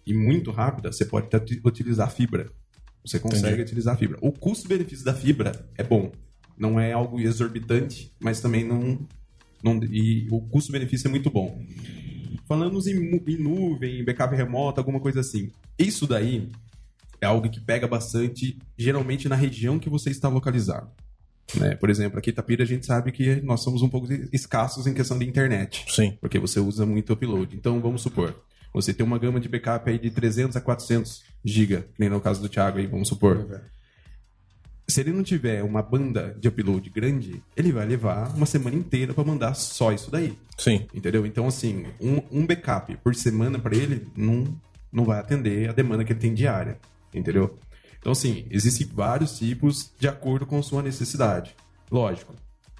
e 0.05 0.13
muito 0.13 0.51
rápida, 0.51 0.91
você 0.91 1.03
pode 1.03 1.25
até 1.25 1.43
utilizar 1.65 2.11
fibra. 2.11 2.51
Você 3.03 3.17
consegue 3.17 3.47
Entendi. 3.47 3.61
utilizar 3.63 3.97
fibra. 3.97 4.19
O 4.21 4.31
custo-benefício 4.31 5.03
da 5.03 5.15
fibra 5.15 5.67
é 5.75 5.83
bom. 5.83 6.11
Não 6.57 6.79
é 6.79 6.93
algo 6.93 7.19
exorbitante, 7.19 8.11
mas 8.19 8.41
também 8.41 8.63
não. 8.63 8.99
não 9.63 9.79
e 9.83 10.27
o 10.31 10.41
custo-benefício 10.41 11.07
é 11.07 11.11
muito 11.11 11.29
bom. 11.29 11.61
Falando 12.47 12.79
em, 12.89 13.21
em 13.27 13.37
nuvem, 13.37 13.99
em 13.99 14.05
backup 14.05 14.35
remoto, 14.35 14.79
alguma 14.79 14.99
coisa 14.99 15.19
assim. 15.19 15.51
Isso 15.77 16.07
daí 16.07 16.49
é 17.19 17.25
algo 17.25 17.49
que 17.49 17.59
pega 17.59 17.87
bastante, 17.87 18.57
geralmente 18.77 19.27
na 19.27 19.35
região 19.35 19.79
que 19.79 19.89
você 19.89 20.09
está 20.09 20.29
localizado. 20.29 20.89
Né? 21.55 21.75
Por 21.75 21.89
exemplo, 21.89 22.19
aqui 22.19 22.29
em 22.29 22.33
Itapira 22.33 22.63
a 22.63 22.67
gente 22.67 22.85
sabe 22.85 23.11
que 23.11 23.41
nós 23.41 23.61
somos 23.61 23.81
um 23.81 23.89
pouco 23.89 24.07
escassos 24.33 24.85
em 24.85 24.93
questão 24.93 25.17
de 25.17 25.25
internet, 25.25 25.85
Sim. 25.87 26.17
porque 26.19 26.39
você 26.39 26.59
usa 26.59 26.85
muito 26.85 27.13
upload. 27.13 27.55
Então, 27.55 27.79
vamos 27.79 28.01
supor, 28.01 28.35
você 28.73 28.93
tem 28.93 29.05
uma 29.05 29.17
gama 29.17 29.39
de 29.39 29.47
backup 29.47 29.89
aí 29.89 29.97
de 29.97 30.11
300 30.11 30.57
a 30.57 30.61
400 30.61 31.23
GB, 31.43 31.81
que 31.81 31.99
nem 31.99 32.09
no 32.09 32.19
caso 32.19 32.41
do 32.41 32.49
Thiago 32.49 32.77
aí, 32.79 32.87
vamos 32.87 33.07
supor. 33.07 33.61
Se 34.89 35.01
ele 35.01 35.11
não 35.11 35.21
tiver 35.21 35.61
uma 35.63 35.81
banda 35.81 36.35
de 36.39 36.47
upload 36.47 36.89
grande, 36.89 37.43
ele 37.57 37.73
vai 37.73 37.85
levar 37.85 38.33
uma 38.35 38.45
semana 38.45 38.75
inteira 38.75 39.13
para 39.13 39.23
mandar 39.23 39.53
só 39.53 39.91
isso 39.91 40.09
daí. 40.09 40.37
Sim. 40.57 40.87
Entendeu? 40.93 41.25
Então, 41.25 41.45
assim, 41.45 41.85
um, 41.99 42.21
um 42.31 42.45
backup 42.45 42.95
por 42.97 43.13
semana 43.13 43.59
para 43.59 43.75
ele 43.75 44.07
não, 44.15 44.45
não 44.91 45.03
vai 45.03 45.19
atender 45.19 45.69
a 45.69 45.73
demanda 45.73 46.05
que 46.05 46.13
ele 46.13 46.19
tem 46.19 46.33
diária. 46.33 46.79
Entendeu? 47.13 47.57
Então, 47.99 48.13
assim, 48.13 48.45
existem 48.49 48.87
vários 48.87 49.37
tipos 49.37 49.91
de 49.99 50.07
acordo 50.07 50.45
com 50.45 50.63
sua 50.63 50.81
necessidade. 50.81 51.53
Lógico, 51.91 52.33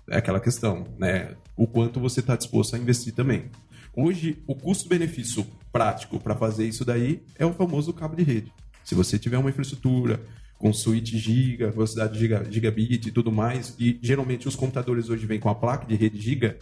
é 0.10 0.18
aquela 0.18 0.40
questão, 0.40 0.88
né? 0.98 1.36
O 1.58 1.68
quanto 1.68 2.00
você 2.00 2.22
está 2.22 2.38
disposto 2.38 2.76
a 2.76 2.80
investir 2.80 3.14
também. 3.14 3.52
Hoje, 3.94 4.42
o 4.48 4.56
custo-benefício 4.56 5.46
prático 5.74 6.20
para 6.20 6.36
fazer 6.36 6.66
isso 6.66 6.86
daí 6.86 7.22
é 7.36 7.46
o 7.46 7.54
famoso 7.54 7.92
cabo 7.92 8.16
de 8.16 8.24
rede. 8.24 8.54
Se 8.84 8.96
você 8.96 9.20
tiver 9.20 9.38
uma 9.38 9.50
infraestrutura 9.50 10.22
com 10.58 10.74
suíte 10.74 11.18
giga, 11.18 11.70
velocidade 11.70 12.18
giga, 12.18 12.46
gigabit 12.50 13.08
e 13.08 13.12
tudo 13.12 13.32
mais, 13.32 13.76
e 13.80 14.00
geralmente 14.02 14.48
os 14.48 14.56
computadores 14.56 15.10
hoje 15.10 15.26
vêm 15.26 15.40
com 15.40 15.50
a 15.50 15.56
placa 15.56 15.86
de 15.86 15.96
rede 15.96 16.20
giga, 16.20 16.58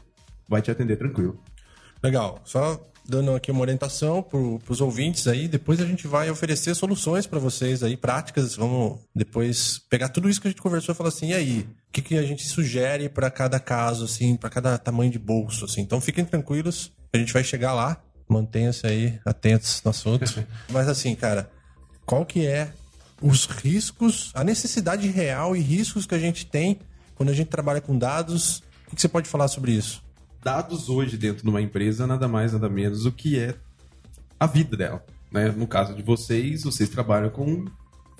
vai 0.47 0.61
te 0.61 0.69
atender 0.69 0.97
tranquilo. 0.97 1.41
Legal. 2.03 2.39
Só 2.43 2.81
dando 3.07 3.35
aqui 3.35 3.51
uma 3.51 3.61
orientação 3.61 4.21
para 4.21 4.73
os 4.73 4.81
ouvintes 4.81 5.27
aí, 5.27 5.47
depois 5.47 5.79
a 5.79 5.85
gente 5.85 6.07
vai 6.07 6.29
oferecer 6.29 6.75
soluções 6.75 7.27
para 7.27 7.39
vocês 7.39 7.83
aí, 7.83 7.95
práticas. 7.95 8.55
Vamos 8.55 8.99
depois 9.13 9.79
pegar 9.89 10.09
tudo 10.09 10.29
isso 10.29 10.41
que 10.41 10.47
a 10.47 10.51
gente 10.51 10.61
conversou 10.61 10.93
e 10.93 10.97
falar 10.97 11.09
assim, 11.09 11.29
e 11.29 11.33
aí? 11.33 11.59
O 11.89 11.91
que, 11.91 12.01
que 12.01 12.17
a 12.17 12.23
gente 12.23 12.45
sugere 12.45 13.07
para 13.07 13.29
cada 13.29 13.59
caso, 13.59 14.05
assim, 14.05 14.35
para 14.35 14.49
cada 14.49 14.77
tamanho 14.77 15.11
de 15.11 15.19
bolso, 15.19 15.65
assim? 15.65 15.81
Então 15.81 16.01
fiquem 16.01 16.25
tranquilos, 16.25 16.91
a 17.13 17.17
gente 17.17 17.31
vai 17.31 17.43
chegar 17.43 17.73
lá. 17.73 18.01
Mantenha-se 18.27 18.87
aí 18.87 19.19
atentos 19.23 19.81
no 19.83 19.91
assunto. 19.91 20.25
Mas 20.69 20.89
assim, 20.89 21.13
cara, 21.13 21.49
qual 22.07 22.25
que 22.25 22.45
é 22.45 22.73
os 23.27 23.45
riscos, 23.45 24.31
a 24.33 24.43
necessidade 24.43 25.07
real 25.07 25.55
e 25.55 25.59
riscos 25.59 26.05
que 26.05 26.15
a 26.15 26.19
gente 26.19 26.45
tem 26.45 26.79
quando 27.15 27.29
a 27.29 27.33
gente 27.33 27.47
trabalha 27.47 27.81
com 27.81 27.97
dados? 27.97 28.63
O 28.87 28.95
que, 28.95 29.01
você 29.01 29.07
pode 29.07 29.27
falar 29.27 29.47
sobre 29.47 29.71
isso? 29.71 30.05
dados 30.45 30.89
hoje 30.89 31.17
dentro 31.17 31.41
de 31.41 31.49
uma 31.49 31.59
empresa 31.59 32.05
nada 32.05 32.27
mais 32.27 32.53
nada 32.53 32.69
menos 32.69 33.01
do 33.01 33.11
que 33.11 33.39
é 33.39 33.55
a 34.39 34.45
vida 34.45 34.77
dela. 34.77 35.03
Né? 35.31 35.49
No 35.49 35.65
caso 35.65 35.95
de 35.95 36.03
vocês, 36.03 36.63
vocês 36.63 36.87
trabalham 36.87 37.31
com 37.31 37.65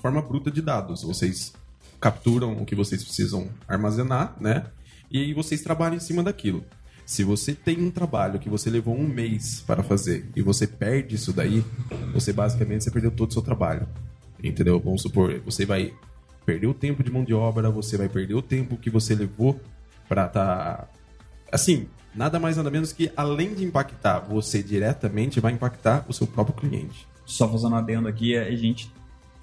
forma 0.00 0.20
bruta 0.20 0.50
de 0.50 0.60
dados. 0.60 1.04
Vocês 1.04 1.52
capturam 2.00 2.60
o 2.60 2.66
que 2.66 2.74
vocês 2.74 3.04
precisam 3.04 3.48
armazenar, 3.68 4.34
né? 4.40 4.66
E 5.08 5.32
vocês 5.34 5.62
trabalham 5.62 5.96
em 5.96 6.00
cima 6.00 6.20
daquilo. 6.20 6.64
Se 7.06 7.22
você 7.22 7.54
tem 7.54 7.80
um 7.80 7.92
trabalho 7.92 8.40
que 8.40 8.50
você 8.50 8.68
levou 8.68 8.96
um 8.96 9.06
mês 9.06 9.62
para 9.64 9.84
fazer 9.84 10.28
e 10.34 10.42
você 10.42 10.66
perde 10.66 11.14
isso 11.14 11.32
daí, 11.32 11.64
você 12.12 12.32
basicamente 12.32 12.82
você 12.82 12.90
perdeu 12.90 13.12
todo 13.12 13.30
o 13.30 13.32
seu 13.32 13.42
trabalho. 13.42 13.86
Entendeu? 14.42 14.78
Vamos 14.80 15.02
supor, 15.02 15.40
você 15.44 15.64
vai 15.64 15.92
perder 16.44 16.66
o 16.66 16.74
tempo 16.74 17.02
de 17.02 17.10
mão 17.10 17.24
de 17.24 17.34
obra, 17.34 17.70
você 17.70 17.96
vai 17.96 18.08
perder 18.08 18.34
o 18.34 18.42
tempo 18.42 18.76
que 18.76 18.88
você 18.90 19.14
levou 19.14 19.58
para 20.08 20.26
estar 20.26 20.88
assim, 21.50 21.88
nada 22.14 22.38
mais 22.38 22.56
nada 22.56 22.70
menos 22.70 22.92
que 22.92 23.10
além 23.16 23.54
de 23.54 23.64
impactar 23.64 24.20
você 24.20 24.62
diretamente, 24.62 25.40
vai 25.40 25.52
impactar 25.52 26.04
o 26.08 26.12
seu 26.12 26.26
próprio 26.26 26.54
cliente. 26.56 27.06
Só 27.24 27.48
fazendo 27.50 27.72
um 27.72 27.76
adendo 27.76 28.06
aqui, 28.08 28.36
a 28.36 28.54
gente, 28.54 28.92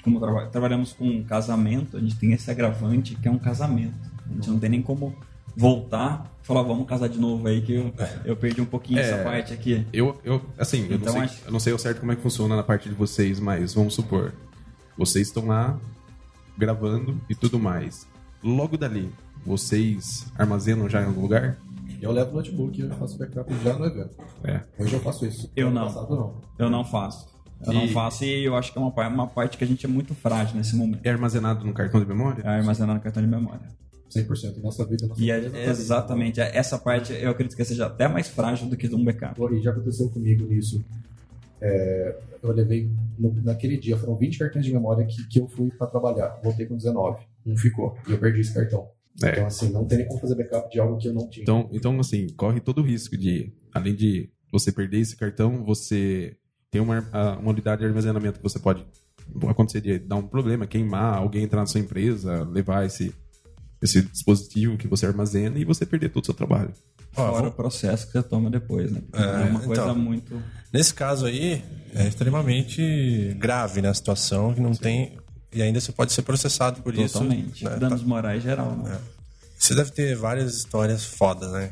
como 0.03 0.19
traba- 0.19 0.45
trabalhamos 0.47 0.93
com 0.93 1.05
um 1.05 1.23
casamento, 1.23 1.97
a 1.97 1.99
gente 1.99 2.15
tem 2.15 2.31
esse 2.31 2.49
agravante 2.49 3.15
que 3.15 3.27
é 3.27 3.31
um 3.31 3.37
casamento. 3.39 3.93
A 4.29 4.33
gente 4.35 4.49
não 4.49 4.57
tem 4.59 4.69
nem 4.69 4.81
como 4.81 5.13
voltar 5.55 6.31
e 6.41 6.47
falar, 6.47 6.61
vamos 6.63 6.87
casar 6.87 7.09
de 7.09 7.19
novo 7.19 7.47
aí, 7.47 7.61
que 7.61 7.73
eu, 7.73 7.93
eu 8.25 8.35
perdi 8.35 8.61
um 8.61 8.65
pouquinho 8.65 8.99
É. 8.99 9.01
essa 9.09 9.23
parte 9.23 9.53
aqui. 9.53 9.85
Eu, 9.93 10.19
eu 10.23 10.41
assim, 10.57 10.87
eu, 10.89 10.95
Então, 10.95 11.05
não 11.07 11.11
sei, 11.13 11.21
acho- 11.21 11.41
eu 11.45 11.51
não 11.51 11.59
sei 11.59 11.73
ao 11.73 11.79
certo 11.79 11.99
como 11.99 12.11
é 12.11 12.15
que 12.15 12.21
funciona 12.21 12.55
na 12.55 12.63
parte 12.63 12.87
de 12.89 12.95
vocês, 12.95 13.39
mas 13.39 13.73
vamos 13.73 13.93
supor, 13.93 14.33
vocês 14.97 15.27
estão 15.27 15.45
lá 15.47 15.79
gravando 16.57 17.19
e 17.29 17.35
tudo 17.35 17.59
mais. 17.59 18.07
Logo 18.43 18.77
dali, 18.77 19.09
vocês 19.45 20.25
armazenam 20.37 20.89
já 20.89 21.01
em 21.01 21.05
algum 21.05 21.21
lugar? 21.21 21.57
Eu 22.01 22.11
levo 22.11 22.31
o 22.31 22.35
notebook 22.35 22.77
e 22.79 22.83
eu 22.83 22.89
faço 22.91 23.17
backup 23.17 23.51
já 23.63 23.73
no 23.77 23.85
evento. 23.85 24.15
É. 24.43 24.61
Hoje 24.77 24.93
eu 24.93 24.99
faço 24.99 25.25
isso. 25.25 25.49
Eu 25.55 25.71
não. 25.71 25.85
Passado, 25.85 26.15
não. 26.15 26.33
Eu 26.59 26.69
não 26.69 26.83
faço. 26.83 27.27
Eu 27.65 27.71
não 27.73 27.85
E- 27.85 27.93
faço 27.93 28.25
e 28.25 28.43
eu 28.43 28.55
acho 28.57 28.73
que 28.73 28.77
é 28.77 28.81
uma, 28.81 29.07
uma 29.07 29.27
parte 29.27 29.57
que 29.57 29.63
a 29.63 29.67
gente 29.67 29.85
é 29.85 29.89
muito 29.89 30.13
frágil 30.13 30.57
nesse 30.57 30.75
momento. 30.75 30.99
É 31.03 31.09
armazenado 31.11 31.65
no 31.65 31.73
cartão 31.73 32.01
de 32.01 32.05
memória? 32.05 32.41
É 32.43 32.47
armazenar 32.49 32.93
no 32.95 33.01
cartão 33.01 33.23
de 33.23 33.29
memória. 33.29 33.61
100%. 34.13 34.61
Nossa 34.61 34.85
vida, 34.85 35.07
nossa 35.07 35.21
E 35.21 35.31
é, 35.31 35.39
empresa, 35.47 35.81
exatamente, 35.81 36.39
essa 36.41 36.77
parte 36.77 37.13
eu 37.13 37.31
acredito 37.31 37.55
que 37.55 37.63
seja 37.65 37.87
até 37.87 38.07
mais 38.07 38.27
frágil 38.27 38.67
do 38.67 38.75
que 38.75 38.93
um 38.93 39.03
backup. 39.03 39.41
E 39.53 39.61
já 39.61 39.71
aconteceu 39.71 40.09
comigo 40.09 40.45
nisso. 40.45 40.83
É, 41.65 42.19
eu 42.43 42.51
levei, 42.51 42.89
no- 43.17 43.33
naquele 43.41 43.77
dia, 43.77 43.97
foram 43.97 44.17
20 44.17 44.37
cartões 44.37 44.65
de 44.65 44.73
memória 44.73 45.05
que, 45.05 45.27
que 45.29 45.39
eu 45.39 45.47
fui 45.47 45.71
para 45.71 45.87
trabalhar. 45.87 46.39
Voltei 46.43 46.65
com 46.65 46.75
19. 46.75 47.23
Um 47.45 47.55
ficou. 47.57 47.97
E 48.07 48.11
eu 48.11 48.19
perdi 48.19 48.41
esse 48.41 48.53
cartão. 48.53 48.87
É. 49.23 49.29
Então, 49.31 49.45
assim, 49.45 49.69
não 49.71 49.85
tem 49.85 49.99
nem 49.99 50.07
como 50.07 50.19
fazer 50.19 50.35
backup 50.35 50.69
de 50.69 50.79
algo 50.79 50.97
que 50.97 51.07
eu 51.07 51.13
não 51.13 51.29
tinha. 51.29 51.43
Então, 51.43 51.69
então, 51.71 51.99
assim, 51.99 52.27
corre 52.35 52.59
todo 52.59 52.79
o 52.79 52.83
risco 52.83 53.15
de, 53.17 53.53
além 53.73 53.95
de 53.95 54.29
você 54.51 54.71
perder 54.71 54.99
esse 54.99 55.15
cartão, 55.15 55.63
você 55.63 56.35
tem 56.69 56.81
uma, 56.81 56.99
uma 57.39 57.51
unidade 57.51 57.81
de 57.81 57.87
armazenamento 57.87 58.39
que 58.39 58.43
você 58.43 58.59
pode 58.59 58.85
acontecer 59.47 59.81
de 59.81 59.99
dar 59.99 60.15
um 60.17 60.27
problema, 60.27 60.67
queimar, 60.67 61.17
alguém 61.17 61.43
entrar 61.43 61.61
na 61.61 61.65
sua 61.65 61.79
empresa, 61.79 62.43
levar 62.43 62.85
esse, 62.85 63.13
esse 63.83 64.01
dispositivo 64.01 64.77
que 64.77 64.87
você 64.87 65.05
armazena 65.05 65.59
e 65.59 65.65
você 65.65 65.85
perder 65.85 66.09
todo 66.09 66.23
o 66.23 66.25
seu 66.25 66.33
trabalho. 66.33 66.71
Ó, 67.15 67.27
Fora 67.29 67.41
vou- 67.41 67.49
o 67.49 67.53
processo 67.53 68.07
que 68.07 68.13
você 68.13 68.23
toma 68.23 68.49
depois, 68.49 68.91
né? 68.91 69.01
É, 69.13 69.21
É, 69.21 69.49
uma 69.49 69.59
coisa 69.59 69.81
então. 69.83 69.95
muito. 69.95 70.41
Nesse 70.71 70.93
caso 70.93 71.25
aí, 71.25 71.61
é 71.93 72.07
extremamente 72.07 73.35
grave 73.37 73.81
né, 73.81 73.89
a 73.89 73.93
situação, 73.93 74.53
que 74.53 74.59
não 74.61 74.73
tem. 74.73 75.17
E 75.51 75.61
ainda 75.61 75.79
você 75.79 75.91
pode 75.91 76.11
ser 76.11 76.23
processado 76.23 76.81
por 76.81 76.93
Totalmente. 76.95 77.57
isso. 77.57 77.65
né? 77.69 77.77
Danos 77.77 78.03
morais 78.03 78.41
geral, 78.41 78.75
né? 78.75 78.97
Você 79.59 79.75
deve 79.75 79.91
ter 79.91 80.15
várias 80.15 80.55
histórias 80.55 81.05
fodas, 81.05 81.51
né? 81.51 81.71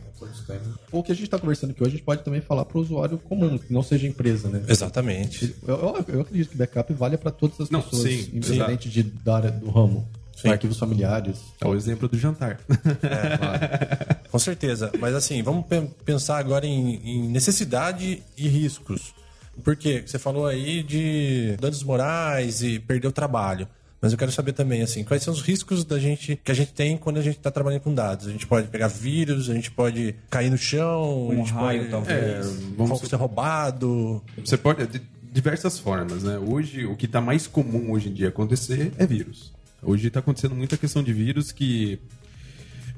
O 0.92 1.02
que 1.04 1.12
a 1.12 1.16
gente 1.16 1.26
está 1.26 1.38
conversando 1.40 1.72
aqui 1.72 1.82
hoje, 1.82 1.90
a 1.94 1.98
gente 1.98 2.06
pode 2.06 2.24
também 2.24 2.40
falar 2.40 2.64
para 2.64 2.78
o 2.78 2.82
usuário 2.82 3.18
comum, 3.18 3.58
que 3.58 3.74
não 3.74 3.82
seja 3.84 4.08
empresa, 4.08 4.48
né? 4.48 4.64
Exatamente. 4.68 5.56
Eu, 5.68 5.76
eu- 5.76 6.06
eu 6.16 6.22
acredito 6.22 6.52
que 6.52 6.58
backup 6.58 6.94
vale 6.94 7.18
para 7.18 7.32
todas 7.32 7.60
as 7.60 7.70
Não, 7.70 7.82
pessoas, 7.82 8.04
sim, 8.04 8.30
independente 8.34 8.88
de, 8.90 9.04
da 9.04 9.36
área 9.38 9.52
do 9.52 9.70
ramo. 9.70 10.08
Sim. 10.42 10.50
Arquivos 10.50 10.78
familiares. 10.80 11.38
É 11.60 11.68
o 11.68 11.76
exemplo 11.76 12.08
do 12.08 12.18
jantar. 12.18 12.60
Com 14.32 14.40
certeza. 14.40 14.92
Mas 15.00 15.14
assim, 15.16 15.42
vamos 15.44 15.66
pe- 15.66 15.88
pensar 16.06 16.38
agora 16.38 16.66
em, 16.66 16.96
em 17.04 17.28
necessidade 17.30 18.22
e 18.38 18.48
riscos. 18.48 19.14
Porque 19.64 20.04
você 20.06 20.18
falou 20.18 20.48
aí 20.48 20.82
de 20.82 21.56
danos 21.60 21.84
morais 21.84 22.64
e 22.64 22.80
perder 22.80 23.08
o 23.08 23.12
trabalho. 23.12 23.68
Mas 24.02 24.12
eu 24.12 24.18
quero 24.18 24.32
saber 24.32 24.54
também, 24.54 24.82
assim, 24.82 25.04
quais 25.04 25.22
são 25.22 25.32
os 25.32 25.42
riscos 25.42 25.86
da 25.86 26.00
gente 26.00 26.36
que 26.44 26.52
a 26.52 26.56
gente 26.56 26.74
tem 26.74 26.98
quando 26.98 27.18
a 27.18 27.22
gente 27.22 27.38
está 27.38 27.52
trabalhando 27.52 27.82
com 27.82 27.94
dados. 27.94 28.26
A 28.28 28.32
gente 28.32 28.48
pode 28.48 28.68
pegar 28.68 28.88
vírus, 28.88 29.48
a 29.48 29.54
gente 29.54 29.70
pode 29.70 30.16
cair 30.28 30.50
no 30.50 30.58
chão, 30.58 31.28
a 31.30 31.34
Um 31.34 31.36
gente 31.38 31.52
raio, 31.54 31.80
pode 31.82 31.92
talvez. 31.92 32.20
é, 32.20 32.42
vamos- 32.76 33.00
ser 33.02 33.16
roubado. 33.18 34.20
Você 34.44 34.58
pode, 34.58 34.88
de 34.88 35.02
diversas 35.32 35.78
formas, 35.78 36.24
né? 36.24 36.40
Hoje, 36.40 36.84
o 36.88 36.96
que 36.96 37.06
está 37.06 37.22
mais 37.22 37.46
comum 37.46 37.92
hoje 37.92 38.10
em 38.10 38.14
dia 38.14 38.30
acontecer 38.30 38.92
é 38.98 39.06
vírus. 39.06 39.54
Hoje 39.84 40.08
está 40.08 40.20
acontecendo 40.20 40.56
muita 40.56 40.78
questão 40.78 41.02
de 41.02 41.12
vírus 41.12 41.52
que 41.52 42.00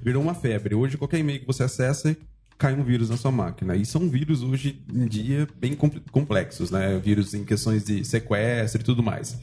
virou 0.01 0.21
uma 0.21 0.33
febre. 0.33 0.75
Hoje, 0.75 0.97
qualquer 0.97 1.19
e-mail 1.19 1.39
que 1.39 1.47
você 1.47 1.63
acessa, 1.63 2.15
cai 2.57 2.73
um 2.73 2.83
vírus 2.83 3.09
na 3.09 3.17
sua 3.17 3.31
máquina. 3.31 3.75
E 3.75 3.85
são 3.85 4.09
vírus, 4.09 4.41
hoje 4.41 4.83
em 4.93 5.07
dia, 5.07 5.47
bem 5.57 5.75
compl- 5.75 5.99
complexos, 6.11 6.71
né? 6.71 6.99
Vírus 6.99 7.33
em 7.33 7.45
questões 7.45 7.85
de 7.85 8.03
sequestro 8.03 8.81
e 8.81 8.83
tudo 8.83 9.01
mais. 9.01 9.39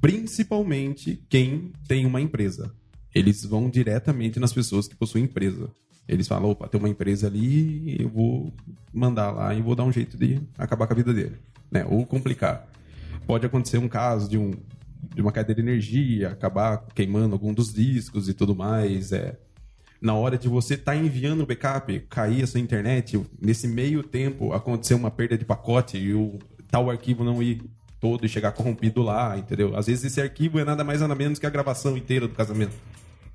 Principalmente 0.00 1.20
quem 1.28 1.72
tem 1.88 2.06
uma 2.06 2.20
empresa. 2.20 2.72
Eles 3.12 3.44
vão 3.44 3.68
diretamente 3.68 4.38
nas 4.38 4.52
pessoas 4.52 4.86
que 4.86 4.94
possuem 4.94 5.24
empresa. 5.24 5.68
Eles 6.06 6.28
falam, 6.28 6.50
opa, 6.50 6.68
tem 6.68 6.78
uma 6.78 6.88
empresa 6.88 7.26
ali, 7.26 7.96
eu 7.98 8.08
vou 8.08 8.54
mandar 8.94 9.32
lá 9.32 9.52
e 9.52 9.60
vou 9.60 9.74
dar 9.74 9.82
um 9.82 9.92
jeito 9.92 10.16
de 10.16 10.40
acabar 10.56 10.86
com 10.86 10.92
a 10.92 10.96
vida 10.96 11.12
dele. 11.12 11.36
Né? 11.68 11.84
Ou 11.88 12.06
complicar. 12.06 12.68
Pode 13.26 13.44
acontecer 13.44 13.78
um 13.78 13.88
caso 13.88 14.28
de, 14.28 14.38
um, 14.38 14.52
de 15.14 15.22
uma 15.22 15.32
cadeia 15.32 15.54
de 15.54 15.62
energia, 15.62 16.30
acabar 16.30 16.86
queimando 16.94 17.34
algum 17.34 17.52
dos 17.52 17.72
discos 17.72 18.28
e 18.28 18.34
tudo 18.34 18.54
mais. 18.54 19.12
É, 19.12 19.36
na 20.00 20.14
hora 20.14 20.36
de 20.36 20.48
você 20.48 20.74
estar 20.74 20.94
enviando 20.94 21.42
o 21.42 21.46
backup, 21.46 22.00
cair 22.10 22.42
a 22.42 22.46
sua 22.46 22.60
internet, 22.60 23.20
nesse 23.40 23.66
meio 23.66 24.02
tempo 24.02 24.52
acontecer 24.52 24.94
uma 24.94 25.10
perda 25.10 25.38
de 25.38 25.44
pacote 25.44 25.96
e 25.96 26.14
o 26.14 26.38
tal 26.70 26.90
arquivo 26.90 27.24
não 27.24 27.42
ir 27.42 27.62
todo 28.00 28.26
e 28.26 28.28
chegar 28.28 28.52
corrompido 28.52 29.02
lá, 29.02 29.38
entendeu? 29.38 29.76
Às 29.76 29.86
vezes 29.86 30.04
esse 30.04 30.20
arquivo 30.20 30.58
é 30.58 30.64
nada 30.64 30.84
mais 30.84 31.00
nada 31.00 31.14
menos 31.14 31.38
que 31.38 31.46
a 31.46 31.50
gravação 31.50 31.96
inteira 31.96 32.28
do 32.28 32.34
casamento, 32.34 32.74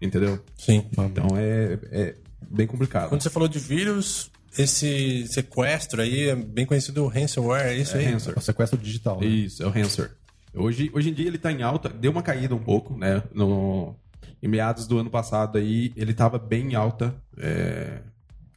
entendeu? 0.02 0.40
Sim. 0.56 0.86
Então 0.92 1.28
é, 1.36 1.80
é 1.92 2.16
bem 2.50 2.68
complicado. 2.68 3.10
Quando 3.10 3.22
você 3.24 3.30
falou 3.30 3.48
de 3.48 3.58
vírus, 3.58 4.32
esse 4.58 5.26
sequestro 5.28 6.02
aí 6.02 6.30
é 6.30 6.36
bem 6.36 6.66
conhecido 6.66 7.08
ransomware, 7.08 7.70
é 7.70 7.78
isso 7.78 7.98
aí? 7.98 8.06
É 8.06 8.10
ransomware. 8.12 8.38
É 8.38 8.40
o 8.40 8.44
sequestro 8.44 8.78
digital. 8.78 9.20
né? 9.20 9.26
Isso, 9.26 9.64
é 9.64 9.66
o 9.66 9.70
ransomware. 9.70 10.12
Hoje, 10.54 10.92
hoje 10.94 11.10
em 11.10 11.14
dia 11.14 11.28
ele 11.28 11.38
tá 11.38 11.52
em 11.52 11.62
alta, 11.62 11.88
deu 11.90 12.12
uma 12.12 12.22
caída 12.22 12.54
um 12.54 12.60
pouco, 12.64 12.98
né? 12.98 13.24
No, 13.34 13.96
em 14.44 14.48
meados 14.48 14.86
do 14.88 14.98
ano 15.00 15.10
passado 15.10 15.58
aí, 15.58 15.94
ele 15.96 16.14
tava 16.14 16.38
bem 16.38 16.72
em 16.72 16.76
alta. 16.76 17.16
é, 17.38 18.02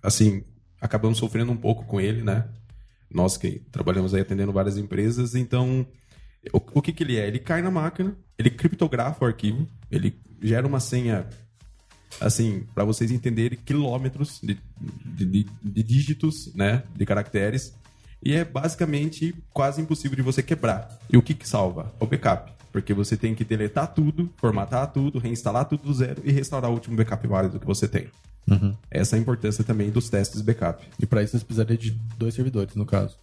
assim, 0.02 0.42
acabamos 0.80 1.18
sofrendo 1.18 1.52
um 1.52 1.56
pouco 1.56 1.84
com 1.86 2.00
ele, 2.00 2.22
né? 2.22 2.48
Nós 3.10 3.36
que 3.36 3.60
trabalhamos 3.70 4.12
aí 4.12 4.22
atendendo 4.22 4.52
várias 4.52 4.76
empresas, 4.76 5.34
então 5.36 5.86
o, 6.52 6.60
o 6.74 6.82
que 6.82 6.92
que 6.92 7.04
ele 7.04 7.16
é? 7.16 7.28
Ele 7.28 7.38
cai 7.38 7.62
na 7.62 7.70
máquina, 7.70 8.16
ele 8.36 8.50
criptografa 8.50 9.24
o 9.24 9.28
arquivo, 9.28 9.66
ele 9.90 10.18
gera 10.42 10.66
uma 10.66 10.80
senha 10.80 11.26
assim, 12.20 12.64
para 12.74 12.84
vocês 12.84 13.10
entenderem, 13.10 13.58
quilômetros 13.64 14.40
de, 14.42 14.58
de- 15.04 15.46
de 15.62 15.82
dígitos, 15.82 16.52
né, 16.54 16.82
de 16.94 17.04
caracteres, 17.04 17.74
e 18.24 18.34
é 18.34 18.44
basicamente 18.44 19.34
quase 19.52 19.82
impossível 19.82 20.16
de 20.16 20.22
você 20.22 20.42
quebrar. 20.42 20.98
E 21.10 21.16
o 21.16 21.22
que 21.22 21.34
que 21.34 21.48
salva? 21.48 21.92
O 22.00 22.06
backup. 22.06 22.52
Porque 22.72 22.94
você 22.94 23.16
tem 23.16 23.34
que 23.34 23.44
deletar 23.44 23.92
tudo, 23.92 24.30
formatar 24.36 24.90
tudo, 24.90 25.18
reinstalar 25.18 25.66
tudo 25.66 25.84
do 25.84 25.94
zero 25.94 26.22
e 26.24 26.32
restaurar 26.32 26.70
o 26.70 26.74
último 26.74 26.96
backup 26.96 27.26
válido 27.26 27.60
que 27.60 27.66
você 27.66 27.86
tem. 27.86 28.08
Essa 28.90 29.16
é 29.16 29.18
a 29.18 29.22
importância 29.22 29.62
também 29.62 29.90
dos 29.90 30.08
testes 30.08 30.40
backup. 30.40 30.84
E 30.98 31.06
para 31.06 31.22
isso 31.22 31.38
você 31.38 31.44
precisaria 31.44 31.76
de 31.76 31.90
dois 32.16 32.34
servidores, 32.34 32.74
no 32.74 32.86
caso. 32.86 33.16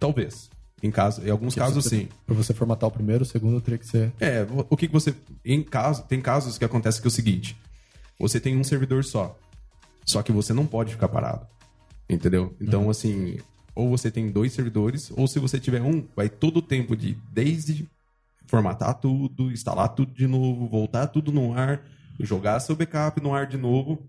Talvez. 0.00 0.50
Em, 0.82 0.90
caso, 0.90 1.26
em 1.26 1.30
alguns 1.30 1.54
casos, 1.54 1.84
sim. 1.84 2.08
Para 2.24 2.34
você 2.34 2.54
formatar 2.54 2.88
o 2.88 2.92
primeiro, 2.92 3.22
o 3.22 3.26
segundo 3.26 3.60
teria 3.60 3.78
que 3.78 3.86
ser. 3.86 4.12
É, 4.20 4.46
o 4.70 4.76
que 4.76 4.86
que 4.86 4.92
você. 4.92 5.14
Em 5.44 5.62
caso, 5.62 6.04
tem 6.04 6.20
casos 6.20 6.56
que 6.56 6.64
acontece 6.64 7.00
que 7.00 7.06
é 7.06 7.08
o 7.08 7.12
seguinte: 7.12 7.56
você 8.18 8.38
tem 8.38 8.56
um 8.56 8.64
servidor 8.64 9.04
só. 9.04 9.36
Só 10.04 10.22
que 10.22 10.30
você 10.30 10.52
não 10.52 10.66
pode 10.66 10.92
ficar 10.92 11.08
parado. 11.08 11.46
Entendeu? 12.08 12.54
Então, 12.60 12.88
assim, 12.88 13.38
ou 13.78 13.88
você 13.88 14.10
tem 14.10 14.28
dois 14.28 14.52
servidores, 14.52 15.08
ou 15.16 15.28
se 15.28 15.38
você 15.38 15.60
tiver 15.60 15.80
um, 15.80 16.04
vai 16.16 16.28
todo 16.28 16.56
o 16.56 16.62
tempo 16.62 16.96
de 16.96 17.16
desde 17.32 17.88
formatar 18.48 18.92
tudo, 18.94 19.52
instalar 19.52 19.90
tudo 19.90 20.12
de 20.12 20.26
novo, 20.26 20.66
voltar 20.66 21.06
tudo 21.06 21.30
no 21.30 21.56
ar, 21.56 21.84
jogar 22.18 22.58
seu 22.58 22.74
backup 22.74 23.22
no 23.22 23.32
ar 23.32 23.46
de 23.46 23.56
novo, 23.56 24.02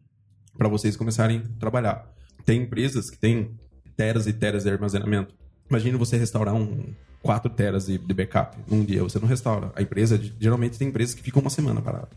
para 0.58 0.67
vocês 0.67 0.97
começarem 0.97 1.43
a 1.45 1.60
trabalhar. 1.60 2.12
Tem 2.43 2.63
empresas 2.63 3.12
que 3.12 3.17
têm 3.19 3.51
teras 3.95 4.25
e 4.25 4.34
teras 4.34 4.63
de 4.63 4.71
armazenamento. 4.71 5.36
Imagina 5.69 5.99
você 5.99 6.17
restaurar 6.17 6.55
um 6.55 6.91
4 7.21 7.49
teras 7.51 7.86
de, 7.88 7.97
de 7.97 8.13
backup 8.13 8.58
num 8.67 8.84
dia, 8.84 9.03
você 9.03 9.19
não 9.19 9.27
restaura. 9.27 9.71
A 9.75 9.82
empresa, 9.82 10.19
geralmente 10.39 10.77
tem 10.77 10.88
empresas 10.88 11.13
que 11.13 11.21
ficam 11.21 11.41
uma 11.41 11.49
semana 11.49 11.82
parada 11.82 12.10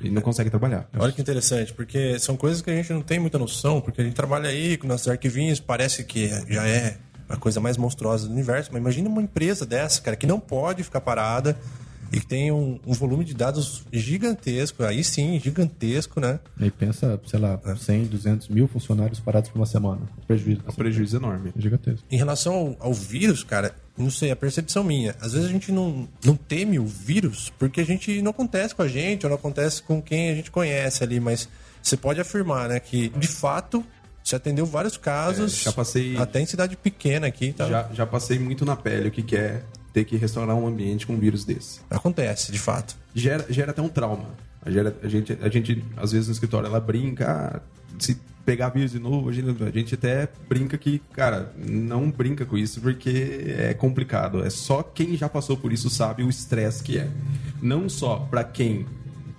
e 0.00 0.10
não 0.10 0.22
consegue 0.22 0.50
trabalhar. 0.50 0.88
Olha 0.96 1.12
que 1.12 1.20
interessante, 1.20 1.72
porque 1.72 2.18
são 2.18 2.36
coisas 2.36 2.62
que 2.62 2.70
a 2.70 2.74
gente 2.74 2.92
não 2.92 3.02
tem 3.02 3.18
muita 3.18 3.38
noção, 3.38 3.80
porque 3.80 4.00
a 4.00 4.04
gente 4.04 4.14
trabalha 4.14 4.48
aí 4.48 4.76
com 4.76 4.86
nossos 4.86 5.08
arquivinhos, 5.08 5.58
parece 5.58 6.04
que 6.04 6.28
já 6.48 6.66
é 6.66 6.98
a 7.28 7.36
coisa 7.36 7.60
mais 7.60 7.76
monstruosa 7.76 8.26
do 8.26 8.32
universo, 8.32 8.70
mas 8.72 8.80
imagina 8.80 9.08
uma 9.08 9.22
empresa 9.22 9.66
dessa, 9.66 10.00
cara, 10.00 10.16
que 10.16 10.26
não 10.26 10.38
pode 10.38 10.84
ficar 10.84 11.00
parada 11.00 11.56
e 12.12 12.20
que 12.20 12.26
tem 12.26 12.52
um, 12.52 12.78
um 12.86 12.92
volume 12.92 13.24
de 13.24 13.34
dados 13.34 13.84
gigantesco, 13.92 14.84
aí 14.84 15.02
sim, 15.02 15.40
gigantesco, 15.40 16.20
né? 16.20 16.38
Aí 16.60 16.70
pensa, 16.70 17.20
sei 17.26 17.40
lá, 17.40 17.60
100, 17.76 18.04
200 18.04 18.48
mil 18.48 18.68
funcionários 18.68 19.18
parados 19.18 19.50
por 19.50 19.58
uma 19.58 19.66
semana. 19.66 20.02
O 20.22 20.26
prejuízo. 20.26 20.60
É 20.64 20.70
um 20.70 20.74
prejuízo 20.74 21.16
enorme. 21.16 21.52
É 21.56 21.60
gigantesco. 21.60 22.06
Em 22.08 22.16
relação 22.16 22.76
ao, 22.80 22.88
ao 22.88 22.94
vírus, 22.94 23.42
cara, 23.42 23.74
não 23.96 24.10
sei, 24.10 24.30
a 24.30 24.36
percepção 24.36 24.84
minha. 24.84 25.14
Às 25.20 25.32
vezes 25.32 25.48
a 25.48 25.52
gente 25.52 25.72
não, 25.72 26.08
não 26.24 26.36
teme 26.36 26.78
o 26.78 26.86
vírus 26.86 27.52
porque 27.58 27.80
a 27.80 27.84
gente 27.86 28.20
não 28.22 28.30
acontece 28.30 28.74
com 28.74 28.82
a 28.82 28.88
gente 28.88 29.24
ou 29.24 29.30
não 29.30 29.36
acontece 29.36 29.82
com 29.82 30.00
quem 30.02 30.30
a 30.30 30.34
gente 30.34 30.50
conhece 30.50 31.02
ali, 31.02 31.18
mas 31.20 31.48
você 31.82 31.96
pode 31.96 32.20
afirmar, 32.20 32.68
né, 32.68 32.80
que 32.80 33.08
de 33.10 33.28
fato 33.28 33.84
você 34.22 34.34
atendeu 34.36 34.66
vários 34.66 34.96
casos, 34.96 35.60
É, 35.60 35.64
já 35.66 35.72
passei- 35.72 36.16
até 36.16 36.40
em 36.40 36.46
cidade 36.46 36.76
pequena 36.76 37.28
aqui, 37.28 37.52
tá? 37.52 37.68
Já, 37.68 37.88
já 37.92 38.04
passei 38.06 38.38
muito 38.40 38.64
na 38.64 38.74
pele 38.74 39.08
o 39.08 39.10
que, 39.12 39.22
que 39.22 39.36
é 39.36 39.62
ter 39.92 40.04
que 40.04 40.16
restaurar 40.16 40.56
um 40.56 40.66
ambiente 40.66 41.06
com 41.06 41.12
um 41.14 41.18
vírus 41.18 41.44
desse. 41.44 41.80
Acontece, 41.88 42.50
de 42.52 42.58
fato. 42.58 42.96
Gera, 43.14 43.46
gera 43.48 43.70
até 43.70 43.80
um 43.80 43.88
trauma. 43.88 44.28
Gera, 44.66 44.94
a, 45.02 45.08
gente, 45.08 45.38
a 45.40 45.48
gente, 45.48 45.82
às 45.96 46.10
vezes 46.10 46.26
no 46.26 46.32
escritório, 46.34 46.66
ela 46.66 46.80
brinca, 46.80 47.54
ah, 47.56 47.60
se 48.00 48.18
pegar 48.46 48.68
vírus 48.68 48.92
de 48.92 49.00
novo, 49.00 49.28
a 49.28 49.32
gente, 49.32 49.62
a 49.62 49.70
gente 49.70 49.94
até 49.94 50.28
brinca 50.48 50.78
que, 50.78 51.00
cara, 51.12 51.52
não 51.58 52.08
brinca 52.08 52.46
com 52.46 52.56
isso 52.56 52.80
porque 52.80 53.54
é 53.58 53.74
complicado. 53.74 54.42
É 54.42 54.48
só 54.48 54.84
quem 54.84 55.16
já 55.16 55.28
passou 55.28 55.56
por 55.56 55.72
isso 55.72 55.90
sabe 55.90 56.22
o 56.22 56.30
estresse 56.30 56.82
que 56.82 56.96
é. 56.96 57.10
Não 57.60 57.88
só 57.88 58.20
para 58.30 58.44
quem 58.44 58.86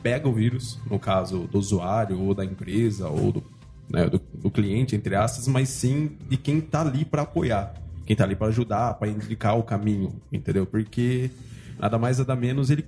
pega 0.04 0.28
o 0.28 0.34
vírus, 0.34 0.78
no 0.92 1.00
caso 1.00 1.48
do 1.48 1.58
usuário 1.58 2.20
ou 2.20 2.36
da 2.36 2.44
empresa 2.44 3.08
ou 3.08 3.32
do, 3.32 3.44
né, 3.90 4.10
do, 4.10 4.22
do 4.34 4.52
cliente, 4.52 4.94
entre 4.94 5.16
aspas, 5.16 5.48
mas 5.48 5.70
sim 5.70 6.12
de 6.30 6.36
quem 6.36 6.60
tá 6.60 6.82
ali 6.82 7.06
para 7.06 7.22
apoiar, 7.22 7.74
quem 8.06 8.16
tá 8.16 8.26
ali 8.26 8.36
para 8.36 8.48
ajudar, 8.48 8.94
para 8.96 9.08
indicar 9.08 9.58
o 9.58 9.64
caminho, 9.64 10.22
entendeu? 10.32 10.66
Porque 10.66 11.32
nada 11.80 11.98
mais 11.98 12.18
nada 12.18 12.36
menos 12.36 12.70
ele 12.70 12.86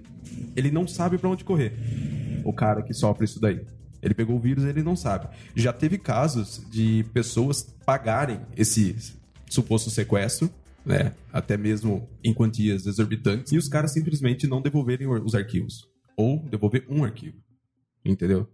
ele 0.56 0.70
não 0.70 0.86
sabe 0.86 1.18
para 1.18 1.30
onde 1.30 1.46
correr. 1.46 1.74
O 2.44 2.52
cara 2.52 2.82
que 2.82 2.94
sofre 2.94 3.24
isso 3.24 3.40
daí. 3.40 3.62
Ele 4.02 4.14
pegou 4.14 4.36
o 4.36 4.40
vírus, 4.40 4.64
ele 4.64 4.84
não 4.84 4.96
sabe. 4.96 5.28
Já 5.56 5.74
teve 5.74 5.98
casos 5.98 6.62
de 6.70 7.06
pessoas 7.14 7.64
pagarem 7.86 8.42
esse 8.56 8.96
suposto 9.50 9.90
sequestro 9.90 10.52
né? 10.86 11.14
Até 11.32 11.58
mesmo 11.58 12.10
em 12.24 12.34
quantias 12.34 12.86
exorbitantes, 12.86 13.52
e 13.52 13.58
os 13.58 13.68
caras 13.68 13.94
simplesmente 13.94 14.48
não 14.48 14.62
devolverem 14.62 15.08
os 15.08 15.36
arquivos. 15.36 15.88
Ou 16.18 16.44
devolver 16.50 16.86
um 16.90 17.04
arquivo. 17.04 17.38
Entendeu? 18.04 18.50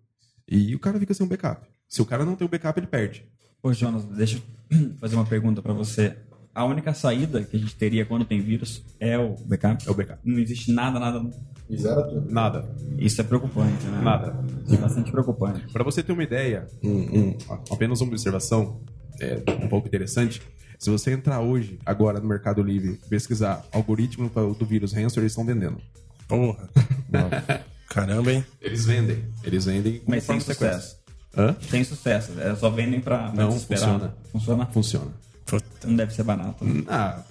E 0.47 0.75
o 0.75 0.79
cara 0.79 0.99
fica 0.99 1.13
sem 1.13 1.25
um 1.25 1.29
backup. 1.29 1.65
Se 1.87 2.01
o 2.01 2.05
cara 2.05 2.25
não 2.25 2.35
tem 2.35 2.45
o 2.45 2.47
um 2.47 2.51
backup, 2.51 2.79
ele 2.79 2.87
perde. 2.87 3.25
Ô, 3.63 3.71
Jonas, 3.73 4.05
deixa 4.05 4.41
eu 4.69 4.93
fazer 4.99 5.15
uma 5.15 5.25
pergunta 5.25 5.61
para 5.61 5.73
você. 5.73 6.17
A 6.55 6.63
única 6.63 6.93
saída 6.93 7.43
que 7.43 7.57
a 7.57 7.59
gente 7.59 7.75
teria 7.75 8.05
quando 8.05 8.23
tem 8.23 8.39
vírus 8.41 8.81
é 8.97 9.17
o 9.19 9.35
backup? 9.45 9.85
É 9.85 9.91
o 9.91 9.93
backup. 9.93 10.19
Não 10.23 10.39
existe 10.39 10.71
nada, 10.71 10.97
nada. 10.97 11.21
E 11.69 11.77
zero 11.77 12.01
tudo. 12.07 12.31
Nada. 12.31 12.73
Isso 12.97 13.19
é 13.19 13.25
preocupante, 13.25 13.85
né? 13.87 13.99
Nada. 14.01 14.39
Isso 14.65 14.75
é 14.75 14.77
bastante 14.77 15.11
preocupante. 15.11 15.67
Para 15.73 15.83
você 15.83 16.01
ter 16.01 16.13
uma 16.13 16.23
ideia, 16.23 16.65
um, 16.81 16.89
um, 16.91 17.37
apenas 17.69 17.99
uma 17.99 18.09
observação 18.11 18.79
é, 19.19 19.43
um 19.63 19.67
pouco 19.67 19.85
interessante. 19.87 20.41
Se 20.79 20.89
você 20.89 21.11
entrar 21.11 21.41
hoje, 21.41 21.77
agora 21.85 22.21
no 22.21 22.27
Mercado 22.27 22.63
Livre, 22.63 23.01
pesquisar 23.09 23.65
algoritmo 23.73 24.29
do 24.57 24.65
vírus 24.65 24.93
Ransomware, 24.93 25.23
eles 25.23 25.33
estão 25.33 25.45
vendendo. 25.45 25.77
Porra. 26.25 26.69
Caramba, 27.89 28.31
hein? 28.31 28.45
Eles 28.61 28.85
vendem. 28.85 29.23
Eles 29.43 29.65
vendem 29.65 30.01
Mas 30.07 30.23
sem 30.23 30.35
conforme 30.37 30.41
sequência. 30.53 30.79
sucesso. 30.79 30.97
Hã? 31.37 31.53
Tem 31.69 31.83
sucesso. 31.83 32.31
É 32.39 32.55
só 32.55 32.69
vendem 32.69 33.01
pra, 33.01 33.31
Não, 33.33 33.49
desesperar. 33.49 33.89
funciona. 33.89 34.15
Funciona? 34.31 34.65
Funciona. 34.67 35.24
Puta. 35.45 35.87
Não 35.87 35.95
deve 35.95 36.13
ser 36.13 36.23
barato. 36.23 36.63
né? 36.65 36.83
Ah, 36.87 37.21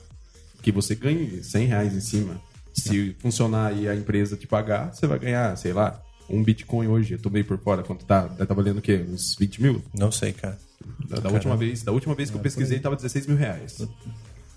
que 0.63 0.71
você 0.73 0.95
ganhe 0.95 1.43
100 1.43 1.67
reais 1.67 1.95
em 1.95 2.01
cima. 2.01 2.41
Se 2.73 3.15
funcionar 3.21 3.77
e 3.77 3.89
a 3.89 3.95
empresa 3.95 4.37
te 4.37 4.47
pagar, 4.47 4.93
você 4.95 5.07
vai 5.07 5.19
ganhar, 5.19 5.57
sei 5.57 5.73
lá, 5.73 6.01
um 6.29 6.43
Bitcoin 6.43 6.89
hoje. 6.89 7.15
Eu 7.15 7.19
tomei 7.21 7.45
por 7.45 7.59
fora. 7.59 7.83
Quanto 7.83 8.05
tá? 8.05 8.23
Tá 8.29 8.55
valendo 8.55 8.79
o 8.79 8.83
quê? 8.83 9.05
Uns 9.09 9.37
20 9.39 9.63
mil? 9.63 9.85
Não 9.97 10.11
sei, 10.11 10.33
cara. 10.33 10.59
Da, 11.09 11.21
da 11.21 11.31
última 11.31 11.57
vez, 11.57 11.83
da 11.83 11.93
última 11.93 12.15
vez 12.15 12.31
que 12.31 12.37
eu 12.37 12.41
pesquisei, 12.41 12.79
tava 12.81 12.97
16 12.97 13.27
mil 13.27 13.37
reais. 13.37 13.87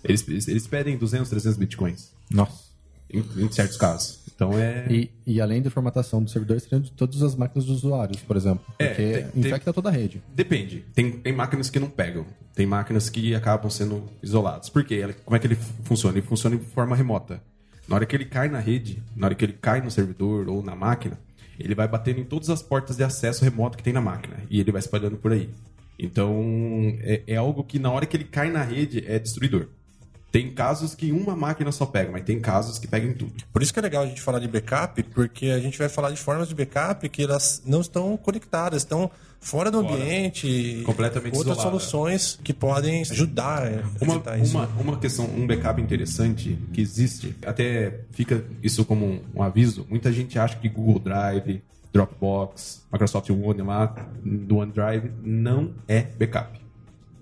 Eles, 0.03 0.27
eles, 0.27 0.47
eles 0.47 0.67
pedem 0.67 0.97
200, 0.97 1.29
300 1.29 1.57
Bitcoins. 1.57 2.11
Nossa. 2.29 2.66
Em, 3.11 3.23
em 3.37 3.51
certos 3.51 3.77
casos. 3.77 4.19
Então 4.35 4.51
é... 4.59 4.85
E, 4.89 5.09
e 5.25 5.41
além 5.41 5.61
da 5.61 5.69
formatação 5.71 6.21
do 6.21 6.29
servidor, 6.29 6.59
seriam 6.59 6.79
de 6.81 6.91
todas 6.91 7.23
as 7.23 7.35
máquinas 7.35 7.65
dos 7.65 7.77
usuários, 7.77 8.21
por 8.21 8.35
exemplo. 8.37 8.63
É, 8.77 8.87
Porque 8.87 9.03
tem- 9.13 9.27
tem- 9.27 9.45
infecta 9.47 9.73
toda 9.73 9.89
a 9.89 9.91
rede. 9.91 10.21
Depende. 10.35 10.83
Tem, 10.93 11.11
tem 11.11 11.33
máquinas 11.33 11.69
que 11.69 11.79
não 11.79 11.89
pegam. 11.89 12.25
Tem 12.53 12.65
máquinas 12.65 13.09
que 13.09 13.33
acabam 13.33 13.69
sendo 13.71 14.03
isoladas. 14.21 14.69
Por 14.69 14.83
quê? 14.83 15.15
Como 15.25 15.35
é 15.35 15.39
que 15.39 15.47
ele 15.47 15.55
fu- 15.55 15.73
funciona? 15.83 16.17
Ele 16.17 16.27
funciona 16.27 16.55
de 16.57 16.65
forma 16.65 16.95
remota. 16.95 17.41
Na 17.87 17.95
hora 17.95 18.05
que 18.05 18.15
ele 18.15 18.25
cai 18.25 18.49
na 18.49 18.59
rede, 18.59 19.01
na 19.15 19.27
hora 19.27 19.35
que 19.35 19.45
ele 19.45 19.53
cai 19.53 19.79
no 19.81 19.89
servidor 19.89 20.49
ou 20.49 20.61
na 20.61 20.75
máquina, 20.75 21.17
ele 21.57 21.73
vai 21.73 21.87
batendo 21.87 22.19
em 22.19 22.25
todas 22.25 22.49
as 22.49 22.61
portas 22.61 22.97
de 22.97 23.03
acesso 23.03 23.43
remoto 23.43 23.77
que 23.77 23.83
tem 23.83 23.93
na 23.93 24.01
máquina. 24.01 24.35
E 24.49 24.59
ele 24.59 24.71
vai 24.71 24.79
espalhando 24.79 25.15
por 25.17 25.31
aí. 25.31 25.49
Então, 25.97 26.95
é, 27.01 27.23
é 27.25 27.35
algo 27.37 27.63
que 27.63 27.79
na 27.79 27.89
hora 27.91 28.05
que 28.05 28.15
ele 28.15 28.25
cai 28.25 28.51
na 28.51 28.61
rede 28.63 29.03
é 29.07 29.17
destruidor. 29.17 29.67
Tem 30.31 30.51
casos 30.51 30.93
que 30.93 31.11
uma 31.11 31.35
máquina 31.35 31.71
só 31.71 31.85
pega, 31.85 32.11
mas 32.11 32.23
tem 32.23 32.39
casos 32.39 32.77
que 32.77 32.87
pegam 32.87 33.13
tudo. 33.13 33.33
Por 33.51 33.61
isso 33.63 33.73
que 33.73 33.79
é 33.79 33.81
legal 33.81 34.03
a 34.03 34.07
gente 34.07 34.21
falar 34.21 34.39
de 34.39 34.47
backup, 34.47 35.01
porque 35.03 35.47
a 35.47 35.59
gente 35.59 35.77
vai 35.77 35.89
falar 35.89 36.11
de 36.11 36.17
formas 36.17 36.47
de 36.49 36.55
backup 36.55 37.07
que 37.09 37.23
elas 37.23 37.61
não 37.65 37.81
estão 37.81 38.17
conectadas, 38.17 38.83
estão 38.83 39.09
fora 39.39 39.71
do 39.71 39.81
Fora. 39.81 39.93
ambiente. 39.95 40.81
Completamente 40.85 41.35
Outras 41.37 41.57
isolada. 41.57 41.79
soluções 41.79 42.39
que 42.43 42.53
podem 42.53 43.01
ajudar 43.01 43.67
a 43.67 44.03
Uma, 44.03 44.21
uma, 44.43 44.65
uma 44.81 44.99
questão, 44.99 45.25
um 45.25 45.47
backup 45.47 45.81
interessante 45.81 46.57
que 46.73 46.81
existe, 46.81 47.35
até 47.45 48.01
fica 48.11 48.43
isso 48.61 48.83
como 48.83 49.05
um, 49.05 49.21
um 49.35 49.43
aviso, 49.43 49.85
muita 49.89 50.11
gente 50.11 50.37
acha 50.37 50.57
que 50.57 50.67
Google 50.67 50.99
Drive, 50.99 51.61
Dropbox, 51.93 52.85
Microsoft 52.91 53.29
One 53.29 53.61
lá, 53.61 53.95
do 54.23 54.57
OneDrive, 54.57 55.11
não 55.23 55.73
é 55.87 56.01
backup. 56.01 56.59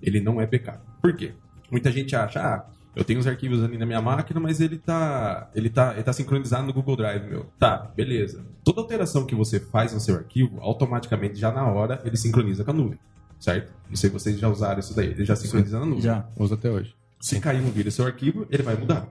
Ele 0.02 0.20
não 0.20 0.40
é 0.40 0.46
backup. 0.46 0.78
Por 1.00 1.16
quê? 1.16 1.32
Muita 1.70 1.90
gente 1.90 2.14
acha, 2.14 2.40
ah, 2.40 2.66
eu 2.96 3.04
tenho 3.04 3.20
os 3.20 3.26
arquivos 3.26 3.62
ali 3.62 3.76
na 3.78 3.84
minha 3.86 4.00
máquina, 4.00 4.40
mas 4.40 4.60
ele 4.60 4.78
tá, 4.78 5.50
ele 5.54 5.68
tá, 5.70 5.92
ele 5.92 6.02
tá 6.02 6.12
sincronizado 6.12 6.66
no 6.66 6.72
Google 6.72 6.96
Drive, 6.96 7.28
meu. 7.28 7.46
Tá, 7.58 7.92
beleza. 7.94 8.44
Toda 8.64 8.80
alteração 8.80 9.26
que 9.26 9.34
você 9.34 9.60
faz 9.60 9.92
no 9.92 10.00
seu 10.00 10.16
arquivo, 10.16 10.58
automaticamente, 10.60 11.36
já 11.38 11.52
na 11.52 11.64
hora, 11.70 12.00
ele 12.04 12.16
sincroniza 12.16 12.64
com 12.64 12.70
a 12.70 12.74
nuvem. 12.74 12.98
Certo? 13.38 13.70
Não 13.88 13.96
sei 13.96 14.08
se 14.08 14.14
vocês 14.14 14.38
já 14.38 14.48
usaram 14.48 14.80
isso 14.80 14.96
daí. 14.96 15.08
Ele 15.08 15.24
já 15.26 15.36
sincroniza 15.36 15.78
na 15.78 15.84
nuvem. 15.84 16.02
Já. 16.02 16.26
Usa 16.38 16.54
até 16.54 16.70
hoje. 16.70 16.94
Se 17.20 17.38
cair 17.38 17.60
um 17.60 17.70
vírus 17.70 17.84
no 17.84 17.90
seu 17.92 18.06
arquivo, 18.06 18.46
ele 18.50 18.62
vai 18.62 18.74
mudar. 18.76 19.06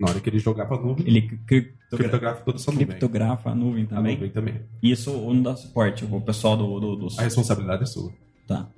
Na 0.00 0.08
hora 0.08 0.20
que 0.20 0.30
ele 0.30 0.38
jogar 0.38 0.64
pra 0.66 0.78
nuvem, 0.80 1.06
Ele 1.06 1.22
criptogra 1.46 1.74
criptografa 1.90 2.40
toda 2.42 2.56
a 2.56 2.60
sua 2.60 2.72
nuvem. 2.72 2.86
criptografa 2.86 3.50
a 3.50 3.54
nuvem 3.54 3.84
A 3.84 3.86
também. 3.88 4.14
nuvem 4.14 4.30
também. 4.30 4.60
Isso 4.82 5.10
não 5.12 5.42
dá 5.42 5.54
suporte. 5.56 6.04
O 6.10 6.20
pessoal 6.20 6.56
do. 6.56 6.80
do, 6.80 6.96
do... 6.96 7.08
A 7.18 7.22
responsabilidade 7.22 7.82
é 7.82 7.86
sua. 7.86 8.10
Tá. 8.46 8.68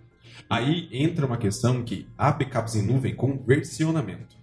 Aí 0.49 0.89
entra 0.91 1.27
uma 1.27 1.37
questão 1.37 1.83
que 1.85 2.07
há 2.19 2.33
backups 2.33 2.75
em 2.75 2.83
nuvem 2.83 3.15
com 3.15 3.37
versionamento. 3.39 4.39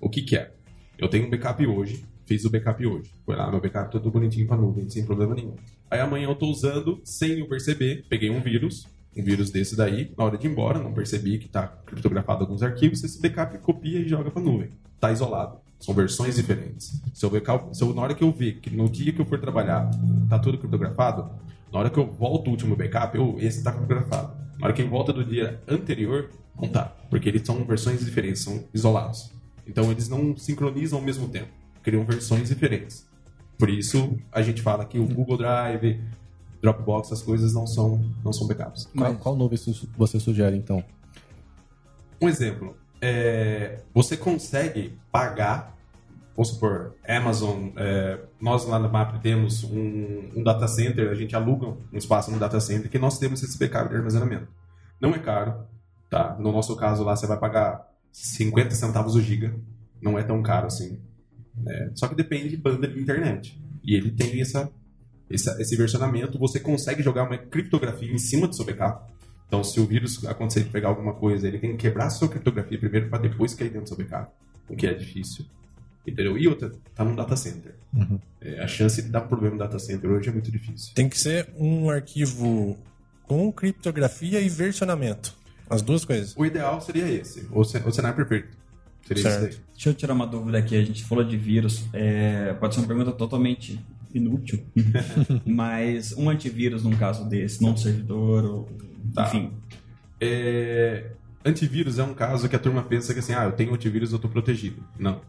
O 0.00 0.08
que 0.08 0.22
que 0.22 0.36
é? 0.36 0.52
Eu 0.98 1.08
tenho 1.08 1.26
um 1.26 1.30
backup 1.30 1.66
hoje, 1.66 2.04
fiz 2.26 2.44
o 2.44 2.50
backup 2.50 2.84
hoje. 2.86 3.10
Foi 3.24 3.36
lá, 3.36 3.50
meu 3.50 3.60
backup 3.60 3.90
todo 3.90 4.10
bonitinho 4.10 4.46
pra 4.46 4.56
nuvem, 4.56 4.88
sem 4.88 5.04
problema 5.04 5.34
nenhum. 5.34 5.54
Aí 5.90 6.00
amanhã 6.00 6.28
eu 6.28 6.34
tô 6.34 6.46
usando, 6.46 7.00
sem 7.04 7.38
eu 7.40 7.48
perceber, 7.48 8.04
peguei 8.08 8.30
um 8.30 8.40
vírus, 8.40 8.86
um 9.16 9.22
vírus 9.22 9.50
desse 9.50 9.76
daí, 9.76 10.12
na 10.16 10.24
hora 10.24 10.38
de 10.38 10.46
ir 10.46 10.50
embora, 10.50 10.78
não 10.78 10.92
percebi 10.92 11.38
que 11.38 11.48
tá 11.48 11.66
criptografado 11.86 12.44
alguns 12.44 12.62
arquivos, 12.62 13.02
esse 13.02 13.20
backup 13.20 13.58
copia 13.58 13.98
e 13.98 14.08
joga 14.08 14.30
pra 14.30 14.40
nuvem. 14.42 14.70
Tá 14.98 15.10
isolado. 15.10 15.58
São 15.80 15.94
versões 15.94 16.36
diferentes. 16.36 17.00
Se 17.14 17.24
eu, 17.24 17.30
backup, 17.30 17.74
se 17.76 17.82
eu- 17.82 17.94
na 17.94 18.02
hora 18.02 18.14
que 18.14 18.22
eu 18.22 18.30
ver 18.30 18.60
que 18.60 18.68
no 18.70 18.88
dia 18.88 19.12
que 19.12 19.20
eu 19.20 19.24
for 19.24 19.40
trabalhar 19.40 19.90
tá 20.28 20.38
tudo 20.38 20.58
criptografado, 20.58 21.30
na 21.72 21.78
hora 21.78 21.88
que 21.90 21.98
eu 21.98 22.06
volto 22.06 22.48
o 22.48 22.50
último 22.50 22.76
backup, 22.76 23.16
eu, 23.16 23.36
esse 23.38 23.62
tá 23.64 23.72
criptografado. 23.72 24.36
Na 24.58 24.66
hora 24.66 24.74
que 24.74 24.82
eu 24.82 24.88
volta 24.90 25.10
do 25.12 25.24
dia 25.24 25.58
anterior, 25.66 26.28
não 26.60 26.68
tá. 26.68 26.84
Porque 27.08 27.28
eles 27.30 27.42
são 27.46 27.64
versões 27.64 28.04
diferentes, 28.04 28.42
são 28.42 28.62
isolados. 28.74 29.30
Então 29.66 29.90
eles 29.90 30.08
não 30.08 30.36
sincronizam 30.36 30.98
ao 30.98 31.04
mesmo 31.04 31.28
tempo. 31.28 31.48
Criam 31.82 32.04
versões 32.04 32.48
diferentes. 32.48 33.08
Por 33.58 33.68
isso 33.70 34.16
a 34.32 34.42
gente 34.42 34.62
fala 34.62 34.84
que 34.84 34.98
o 34.98 35.06
Google 35.06 35.36
Drive, 35.38 36.00
Dropbox, 36.62 37.08
essas 37.08 37.22
coisas 37.22 37.54
não 37.54 37.66
são, 37.66 38.04
não 38.24 38.32
são 38.32 38.46
backups. 38.46 38.88
Qual, 38.96 39.14
qual 39.16 39.36
nuvem 39.36 39.56
su- 39.58 39.88
você 39.96 40.18
sugere, 40.20 40.56
então? 40.56 40.82
Um 42.20 42.28
exemplo, 42.28 42.76
é, 43.00 43.80
você 43.94 44.16
consegue 44.16 44.98
pagar, 45.10 45.74
vamos 46.36 46.48
supor, 46.50 46.94
Amazon, 47.08 47.68
é, 47.76 48.20
nós 48.40 48.66
lá 48.66 48.78
na 48.78 48.88
MAP 48.88 49.22
temos 49.22 49.64
um, 49.64 50.30
um 50.36 50.42
data 50.42 50.68
center, 50.68 51.10
a 51.10 51.14
gente 51.14 51.34
aluga 51.34 51.66
um 51.92 51.96
espaço 51.96 52.30
no 52.30 52.38
data 52.38 52.60
center 52.60 52.90
que 52.90 52.98
nós 52.98 53.18
temos 53.18 53.42
esse 53.42 53.58
backup 53.58 53.88
de 53.88 53.96
armazenamento. 53.96 54.48
Não 55.00 55.14
é 55.14 55.18
caro, 55.18 55.64
tá? 56.10 56.36
No 56.38 56.52
nosso 56.52 56.76
caso 56.76 57.02
lá 57.04 57.16
você 57.16 57.26
vai 57.26 57.38
pagar 57.38 57.89
50 58.12 58.74
centavos 58.74 59.14
o 59.14 59.20
giga, 59.22 59.54
não 60.00 60.18
é 60.18 60.22
tão 60.22 60.42
caro 60.42 60.66
assim. 60.66 60.98
né? 61.56 61.90
Só 61.94 62.08
que 62.08 62.14
depende 62.14 62.48
de 62.48 62.56
banda 62.56 62.86
de 62.88 62.98
internet. 63.00 63.60
E 63.84 63.94
ele 63.94 64.10
tem 64.10 64.40
essa, 64.40 64.70
essa- 65.30 65.56
esse 65.60 65.76
versionamento, 65.76 66.38
você 66.38 66.58
consegue 66.60 67.02
jogar 67.02 67.24
uma 67.24 67.36
criptografia 67.38 68.10
em 68.12 68.18
cima 68.18 68.46
do 68.46 68.54
seu 68.54 68.64
backup. 68.64 69.10
Então, 69.46 69.62
se 69.64 69.80
o 69.80 69.86
vírus 69.86 70.24
acontecer 70.26 70.62
de 70.64 70.70
pegar 70.70 70.88
alguma 70.88 71.12
coisa, 71.14 71.46
ele 71.48 71.58
tem 71.58 71.72
que 71.72 71.78
quebrar 71.78 72.06
a 72.06 72.10
sua 72.10 72.28
criptografia 72.28 72.78
primeiro 72.78 73.08
para 73.08 73.18
depois 73.22 73.52
cair 73.54 73.68
dentro 73.68 73.82
do 73.82 73.88
seu 73.88 73.96
backup. 73.96 74.32
O 74.68 74.76
que 74.76 74.86
é 74.86 74.94
difícil. 74.94 75.44
Entendeu? 76.06 76.38
E 76.38 76.46
outra, 76.48 76.72
tá 76.94 77.04
num 77.04 77.14
data 77.16 77.36
center. 77.36 77.74
É, 78.40 78.62
a 78.62 78.66
chance 78.68 79.02
de 79.02 79.08
dar 79.08 79.22
problema 79.22 79.54
no 79.54 79.58
data 79.58 79.78
center 79.78 80.08
hoje 80.10 80.28
é 80.28 80.32
muito 80.32 80.50
difícil. 80.50 80.94
Tem 80.94 81.08
que 81.08 81.18
ser 81.18 81.48
um 81.58 81.90
arquivo 81.90 82.78
com 83.24 83.52
criptografia 83.52 84.40
e 84.40 84.48
versionamento. 84.48 85.36
As 85.70 85.80
duas 85.82 86.04
coisas. 86.04 86.34
O 86.36 86.44
ideal 86.44 86.80
seria 86.80 87.08
esse. 87.08 87.46
O, 87.52 87.62
ce- 87.64 87.78
o 87.86 87.92
cenário 87.92 88.16
perfeito. 88.16 88.48
Seria 89.06 89.22
Certo. 89.22 89.44
esse 89.46 89.56
daí. 89.58 89.64
Deixa 89.72 89.88
eu 89.90 89.94
tirar 89.94 90.12
uma 90.14 90.26
dúvida 90.26 90.58
aqui. 90.58 90.76
A 90.76 90.82
gente 90.84 91.04
falou 91.04 91.24
de 91.24 91.36
vírus. 91.36 91.84
É, 91.92 92.52
pode 92.54 92.74
ser 92.74 92.80
uma 92.80 92.88
pergunta 92.88 93.12
totalmente 93.12 93.80
inútil. 94.12 94.60
Mas 95.46 96.12
um 96.12 96.28
antivírus 96.28 96.82
num 96.82 96.96
caso 96.96 97.28
desse, 97.28 97.62
num 97.62 97.76
servidor, 97.76 98.44
ou, 98.44 98.68
Tá. 99.14 99.26
enfim. 99.28 99.52
É, 100.20 101.10
Antivírus 101.44 101.98
é 101.98 102.02
um 102.04 102.12
caso 102.12 102.48
que 102.48 102.54
a 102.56 102.58
turma 102.58 102.82
pensa 102.82 103.14
que 103.14 103.20
assim, 103.20 103.32
ah, 103.32 103.44
eu 103.44 103.52
tenho 103.52 103.72
antivírus, 103.72 104.12
eu 104.12 104.18
tô 104.18 104.28
protegido. 104.28 104.82
Não. 104.98 105.22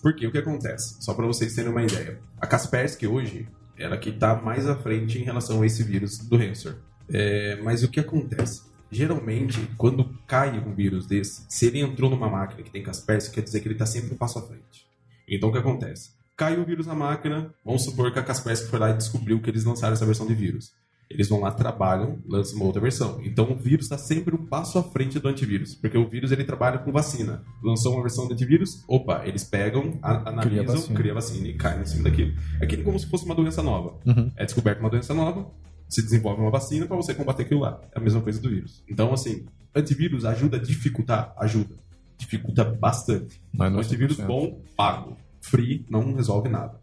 Por 0.00 0.14
quê? 0.14 0.26
O 0.26 0.32
que 0.32 0.38
acontece? 0.38 0.96
Só 1.00 1.12
para 1.12 1.26
vocês 1.26 1.54
terem 1.54 1.70
uma 1.70 1.82
ideia. 1.82 2.18
A 2.40 2.46
Kaspersky 2.46 3.06
hoje, 3.06 3.46
ela 3.76 3.98
que 3.98 4.10
tá 4.12 4.34
mais 4.36 4.66
à 4.66 4.74
frente 4.76 5.18
em 5.18 5.22
relação 5.24 5.60
a 5.60 5.66
esse 5.66 5.82
vírus 5.82 6.18
do 6.18 6.36
ransomware. 6.38 6.78
É, 7.10 7.58
mas 7.62 7.82
o 7.82 7.88
que 7.88 8.00
acontece? 8.00 8.62
Geralmente, 8.90 9.58
quando 9.76 10.08
cai 10.26 10.58
um 10.58 10.74
vírus 10.74 11.06
desse, 11.06 11.44
se 11.48 11.66
ele 11.66 11.80
entrou 11.80 12.10
numa 12.10 12.28
máquina 12.28 12.62
que 12.62 12.70
tem 12.70 12.82
Kaspersky, 12.82 13.34
quer 13.34 13.42
dizer 13.42 13.60
que 13.60 13.68
ele 13.68 13.74
está 13.74 13.86
sempre 13.86 14.14
um 14.14 14.16
passo 14.16 14.38
à 14.38 14.42
frente. 14.42 14.86
Então, 15.28 15.50
o 15.50 15.52
que 15.52 15.58
acontece? 15.58 16.10
Caiu 16.36 16.62
o 16.62 16.64
vírus 16.64 16.86
na 16.86 16.94
máquina, 16.94 17.52
vamos 17.64 17.84
supor 17.84 18.12
que 18.12 18.18
a 18.18 18.22
Kaspersky 18.22 18.68
foi 18.68 18.78
lá 18.78 18.90
e 18.90 18.94
descobriu 18.94 19.40
que 19.40 19.50
eles 19.50 19.64
lançaram 19.64 19.92
essa 19.92 20.06
versão 20.06 20.26
de 20.26 20.34
vírus. 20.34 20.72
Eles 21.10 21.28
vão 21.28 21.40
lá, 21.40 21.50
trabalham, 21.50 22.18
lançam 22.26 22.56
uma 22.56 22.66
outra 22.66 22.82
versão. 22.82 23.20
Então, 23.24 23.50
o 23.50 23.56
vírus 23.56 23.86
está 23.86 23.96
sempre 23.96 24.34
um 24.34 24.44
passo 24.44 24.78
à 24.78 24.82
frente 24.82 25.18
do 25.18 25.26
antivírus, 25.26 25.74
porque 25.74 25.96
o 25.96 26.08
vírus 26.08 26.32
ele 26.32 26.44
trabalha 26.44 26.78
com 26.78 26.92
vacina. 26.92 27.42
Lançou 27.62 27.94
uma 27.94 28.02
versão 28.02 28.26
do 28.26 28.34
antivírus, 28.34 28.84
opa, 28.86 29.22
eles 29.26 29.42
pegam, 29.42 29.98
analisam, 30.02 30.76
vacina. 30.76 30.94
cria 30.94 31.14
vacina 31.14 31.48
e 31.48 31.54
caem 31.54 31.80
em 31.80 31.86
cima 31.86 32.04
daquilo. 32.04 32.34
É 32.60 32.64
aquilo 32.64 32.84
como 32.84 32.98
se 32.98 33.06
fosse 33.06 33.24
uma 33.24 33.34
doença 33.34 33.62
nova. 33.62 33.98
Uhum. 34.04 34.30
É 34.36 34.44
descoberta 34.44 34.80
uma 34.80 34.90
doença 34.90 35.14
nova, 35.14 35.50
se 35.88 36.02
desenvolve 36.02 36.40
uma 36.42 36.50
vacina 36.50 36.86
para 36.86 36.96
você 36.96 37.14
combater 37.14 37.42
aquilo 37.44 37.60
lá. 37.60 37.80
É 37.94 37.98
a 37.98 38.02
mesma 38.02 38.20
coisa 38.20 38.40
do 38.40 38.48
vírus. 38.50 38.82
Então, 38.88 39.12
assim, 39.12 39.46
antivírus 39.74 40.24
ajuda 40.24 40.56
a 40.56 40.60
dificultar? 40.60 41.32
Ajuda. 41.38 41.74
dificulta 42.18 42.64
bastante. 42.64 43.40
Mas 43.52 43.70
não 43.70 43.78
um 43.78 43.82
antivírus 43.82 44.16
100%. 44.18 44.26
bom, 44.26 44.60
pago. 44.76 45.16
Free 45.40 45.86
não 45.88 46.14
resolve 46.14 46.48
nada. 46.48 46.74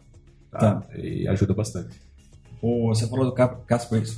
Tá? 0.49 0.59
Tá. 0.81 0.97
E 0.97 1.27
ajuda 1.27 1.53
bastante. 1.53 1.99
O, 2.61 2.87
você 2.87 3.05
falou 3.07 3.25
do 3.25 3.31
Kaspersky. 3.33 4.17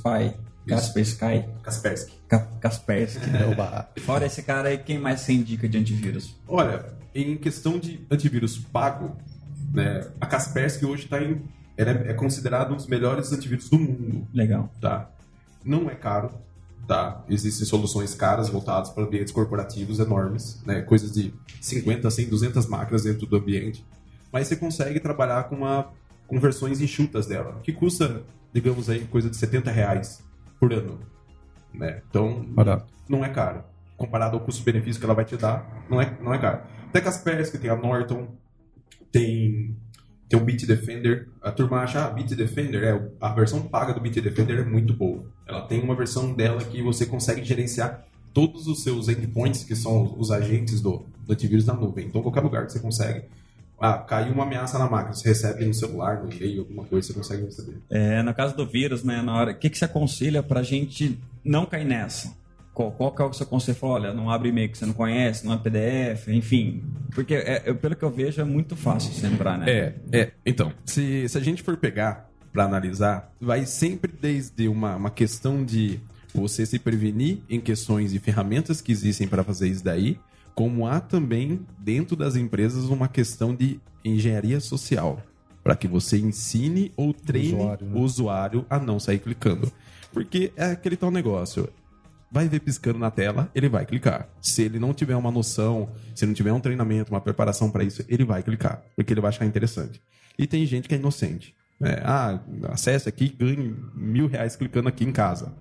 Kaspersky. 0.66 1.44
Kaspersky. 1.62 2.12
Ka- 2.28 2.46
Kaspersky. 2.60 3.30
É 3.36 3.46
o 3.46 3.54
ba- 3.56 3.88
Fora 4.00 4.26
esse 4.26 4.42
cara 4.42 4.68
aí, 4.68 4.78
quem 4.78 4.98
mais 4.98 5.20
você 5.22 5.32
indica 5.32 5.68
de 5.68 5.76
antivírus? 5.78 6.36
Olha, 6.46 6.84
em 7.14 7.36
questão 7.36 7.78
de 7.78 8.00
antivírus 8.10 8.56
pago, 8.58 9.16
né, 9.72 10.06
a 10.20 10.26
Kaspersky 10.26 10.84
hoje 10.86 11.04
está 11.04 11.20
em. 11.22 11.42
É, 11.78 12.10
é 12.10 12.14
considerada 12.14 12.72
um 12.72 12.76
dos 12.76 12.88
melhores 12.88 13.32
antivírus 13.32 13.70
do 13.70 13.78
mundo. 13.78 14.26
Legal. 14.34 14.68
Tá? 14.80 15.08
Não 15.64 15.88
é 15.88 15.94
caro. 15.94 16.32
Tá? 16.88 17.22
Existem 17.28 17.64
soluções 17.66 18.14
caras 18.14 18.48
voltadas 18.48 18.90
para 18.90 19.04
ambientes 19.04 19.32
corporativos 19.32 20.00
enormes, 20.00 20.60
né? 20.66 20.82
coisas 20.82 21.12
de 21.12 21.32
50, 21.60 22.10
100, 22.10 22.28
200 22.28 22.66
máquinas 22.66 23.04
dentro 23.04 23.26
do 23.26 23.36
ambiente. 23.36 23.84
Mas 24.32 24.48
você 24.48 24.56
consegue 24.56 24.98
trabalhar 24.98 25.44
com, 25.44 25.56
uma, 25.56 25.92
com 26.26 26.40
versões 26.40 26.80
enxutas 26.80 27.26
dela, 27.26 27.60
que 27.62 27.72
custa, 27.72 28.22
digamos 28.52 28.90
aí, 28.90 29.04
coisa 29.04 29.30
de 29.30 29.36
70 29.36 29.70
reais 29.70 30.22
por 30.58 30.72
ano. 30.72 30.98
Né? 31.72 32.02
Então, 32.08 32.44
Barato. 32.48 32.86
não 33.08 33.24
é 33.24 33.28
caro. 33.28 33.62
Comparado 33.96 34.36
ao 34.36 34.42
custo-benefício 34.42 34.98
que 34.98 35.04
ela 35.04 35.14
vai 35.14 35.24
te 35.24 35.36
dar, 35.36 35.84
não 35.88 36.00
é, 36.00 36.16
não 36.20 36.32
é 36.32 36.38
caro. 36.38 36.62
Tem 36.92 37.02
a 37.02 37.04
Kaspersky, 37.04 37.58
tem 37.58 37.70
a 37.70 37.76
Norton, 37.76 38.28
tem, 39.12 39.76
tem 40.28 40.38
o 40.38 40.44
Beat 40.44 40.66
Defender. 40.66 41.28
A 41.40 41.50
turma 41.50 41.78
acha, 41.78 42.04
ah, 42.04 42.10
Beat 42.10 42.34
Defender, 42.34 42.84
é, 42.84 43.08
a 43.20 43.32
versão 43.32 43.62
paga 43.62 43.94
do 43.94 44.00
Beat 44.00 44.20
Defender 44.20 44.58
é 44.58 44.64
muito 44.64 44.92
boa. 44.92 45.24
Ela 45.46 45.62
tem 45.62 45.80
uma 45.80 45.96
versão 45.96 46.34
dela 46.34 46.62
que 46.62 46.82
você 46.82 47.06
consegue 47.06 47.42
gerenciar 47.42 48.04
todos 48.34 48.66
os 48.66 48.82
seus 48.82 49.08
endpoints, 49.08 49.64
que 49.64 49.74
são 49.74 50.14
os 50.18 50.30
agentes 50.30 50.80
do, 50.80 51.04
do 51.26 51.32
antivírus 51.32 51.64
na 51.64 51.74
nuvem. 51.74 52.06
Então, 52.06 52.22
qualquer 52.22 52.42
lugar 52.42 52.66
que 52.66 52.72
você 52.72 52.78
consegue. 52.80 53.24
Ah, 53.80 53.96
caiu 53.96 54.32
uma 54.32 54.42
ameaça 54.42 54.76
na 54.76 54.90
máquina, 54.90 55.14
você 55.14 55.28
recebe 55.28 55.64
no 55.64 55.72
celular, 55.72 56.22
no 56.22 56.32
e-mail, 56.32 56.62
alguma 56.62 56.84
coisa, 56.84 57.06
você 57.06 57.14
consegue 57.14 57.44
receber. 57.44 57.76
É, 57.88 58.22
no 58.24 58.34
caso 58.34 58.56
do 58.56 58.66
vírus, 58.66 59.04
né, 59.04 59.22
na 59.22 59.34
hora, 59.36 59.52
o 59.52 59.54
que, 59.54 59.70
que 59.70 59.78
você 59.78 59.84
aconselha 59.84 60.42
pra 60.42 60.64
gente 60.64 61.16
não 61.44 61.64
cair 61.64 61.84
nessa? 61.84 62.36
Qual, 62.78 62.92
qual 62.92 63.12
que 63.12 63.20
é 63.20 63.24
o 63.24 63.32
seu 63.32 63.44
conselho? 63.44 63.76
Fala, 63.76 63.94
Olha, 63.94 64.14
não 64.14 64.30
abre 64.30 64.50
e-mail 64.50 64.68
que 64.68 64.78
você 64.78 64.86
não 64.86 64.92
conhece, 64.92 65.44
não 65.44 65.52
é 65.52 65.58
PDF, 65.58 66.28
enfim. 66.28 66.84
Porque, 67.12 67.34
é, 67.34 67.64
é, 67.66 67.74
pelo 67.74 67.96
que 67.96 68.04
eu 68.04 68.10
vejo, 68.10 68.40
é 68.40 68.44
muito 68.44 68.76
fácil 68.76 69.12
você 69.12 69.26
entrar, 69.26 69.58
né? 69.58 69.68
É, 69.68 69.94
é. 70.12 70.30
Então, 70.46 70.72
se, 70.84 71.28
se 71.28 71.36
a 71.36 71.40
gente 71.40 71.60
for 71.60 71.76
pegar 71.76 72.30
para 72.52 72.62
analisar, 72.62 73.32
vai 73.40 73.66
sempre 73.66 74.12
desde 74.12 74.68
uma, 74.68 74.94
uma 74.94 75.10
questão 75.10 75.64
de 75.64 75.98
você 76.32 76.64
se 76.64 76.78
prevenir 76.78 77.38
em 77.50 77.58
questões 77.58 78.12
de 78.12 78.20
ferramentas 78.20 78.80
que 78.80 78.92
existem 78.92 79.26
para 79.26 79.42
fazer 79.42 79.66
isso 79.66 79.82
daí, 79.82 80.16
como 80.54 80.86
há 80.86 81.00
também 81.00 81.66
dentro 81.80 82.14
das 82.14 82.36
empresas 82.36 82.84
uma 82.84 83.08
questão 83.08 83.52
de 83.52 83.80
engenharia 84.04 84.60
social, 84.60 85.20
para 85.64 85.74
que 85.74 85.88
você 85.88 86.16
ensine 86.16 86.92
ou 86.96 87.12
treine 87.12 87.54
usuário, 87.54 87.86
né? 87.88 87.98
o 87.98 88.02
usuário 88.02 88.66
a 88.70 88.78
não 88.78 89.00
sair 89.00 89.18
clicando. 89.18 89.72
Porque 90.12 90.52
é 90.56 90.66
aquele 90.66 90.96
tal 90.96 91.10
negócio. 91.10 91.68
Vai 92.30 92.48
ver 92.48 92.60
piscando 92.60 92.98
na 92.98 93.10
tela, 93.10 93.50
ele 93.54 93.68
vai 93.68 93.86
clicar. 93.86 94.28
Se 94.40 94.62
ele 94.62 94.78
não 94.78 94.92
tiver 94.92 95.16
uma 95.16 95.30
noção, 95.30 95.90
se 96.14 96.26
não 96.26 96.34
tiver 96.34 96.52
um 96.52 96.60
treinamento, 96.60 97.12
uma 97.12 97.20
preparação 97.20 97.70
para 97.70 97.82
isso, 97.82 98.04
ele 98.08 98.24
vai 98.24 98.42
clicar, 98.42 98.82
porque 98.94 99.12
ele 99.12 99.20
vai 99.20 99.30
achar 99.30 99.46
interessante. 99.46 100.00
E 100.38 100.46
tem 100.46 100.64
gente 100.66 100.88
que 100.88 100.94
é 100.94 100.98
inocente. 100.98 101.54
né? 101.80 102.00
ah, 102.04 102.38
acesse 102.70 103.08
aqui 103.08 103.24
e 103.24 103.44
ganhe 103.44 103.74
mil 103.94 104.26
reais 104.26 104.56
clicando 104.56 104.88
aqui 104.88 105.04
em 105.04 105.12
casa. 105.12 105.54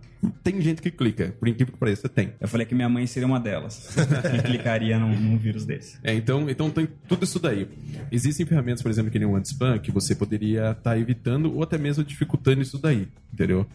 Tem 0.43 0.59
gente 0.59 0.81
que 0.81 0.89
clica, 0.89 1.35
por 1.39 1.47
incrível 1.47 1.73
que 1.73 1.79
pareça, 1.79 2.09
tem. 2.09 2.33
Eu 2.39 2.47
falei 2.47 2.65
que 2.65 2.73
minha 2.73 2.89
mãe 2.89 3.05
seria 3.05 3.27
uma 3.27 3.39
delas. 3.39 3.95
que 3.95 4.43
clicaria 4.43 4.97
num, 4.97 5.15
num 5.15 5.37
vírus 5.37 5.63
desse. 5.63 5.99
É, 6.03 6.13
então, 6.13 6.49
então 6.49 6.71
tem 6.71 6.87
tudo 7.07 7.23
isso 7.23 7.39
daí. 7.39 7.67
Existem 8.11 8.45
ferramentas, 8.45 8.81
por 8.81 8.89
exemplo, 8.89 9.11
que 9.11 9.19
nem 9.19 9.27
o 9.27 9.35
anti-spam, 9.35 9.77
que 9.77 9.91
você 9.91 10.15
poderia 10.15 10.71
estar 10.71 10.97
evitando 10.97 11.53
ou 11.53 11.63
até 11.63 11.77
mesmo 11.77 12.03
dificultando 12.03 12.61
isso 12.61 12.79
daí, 12.79 13.07
entendeu? 13.31 13.65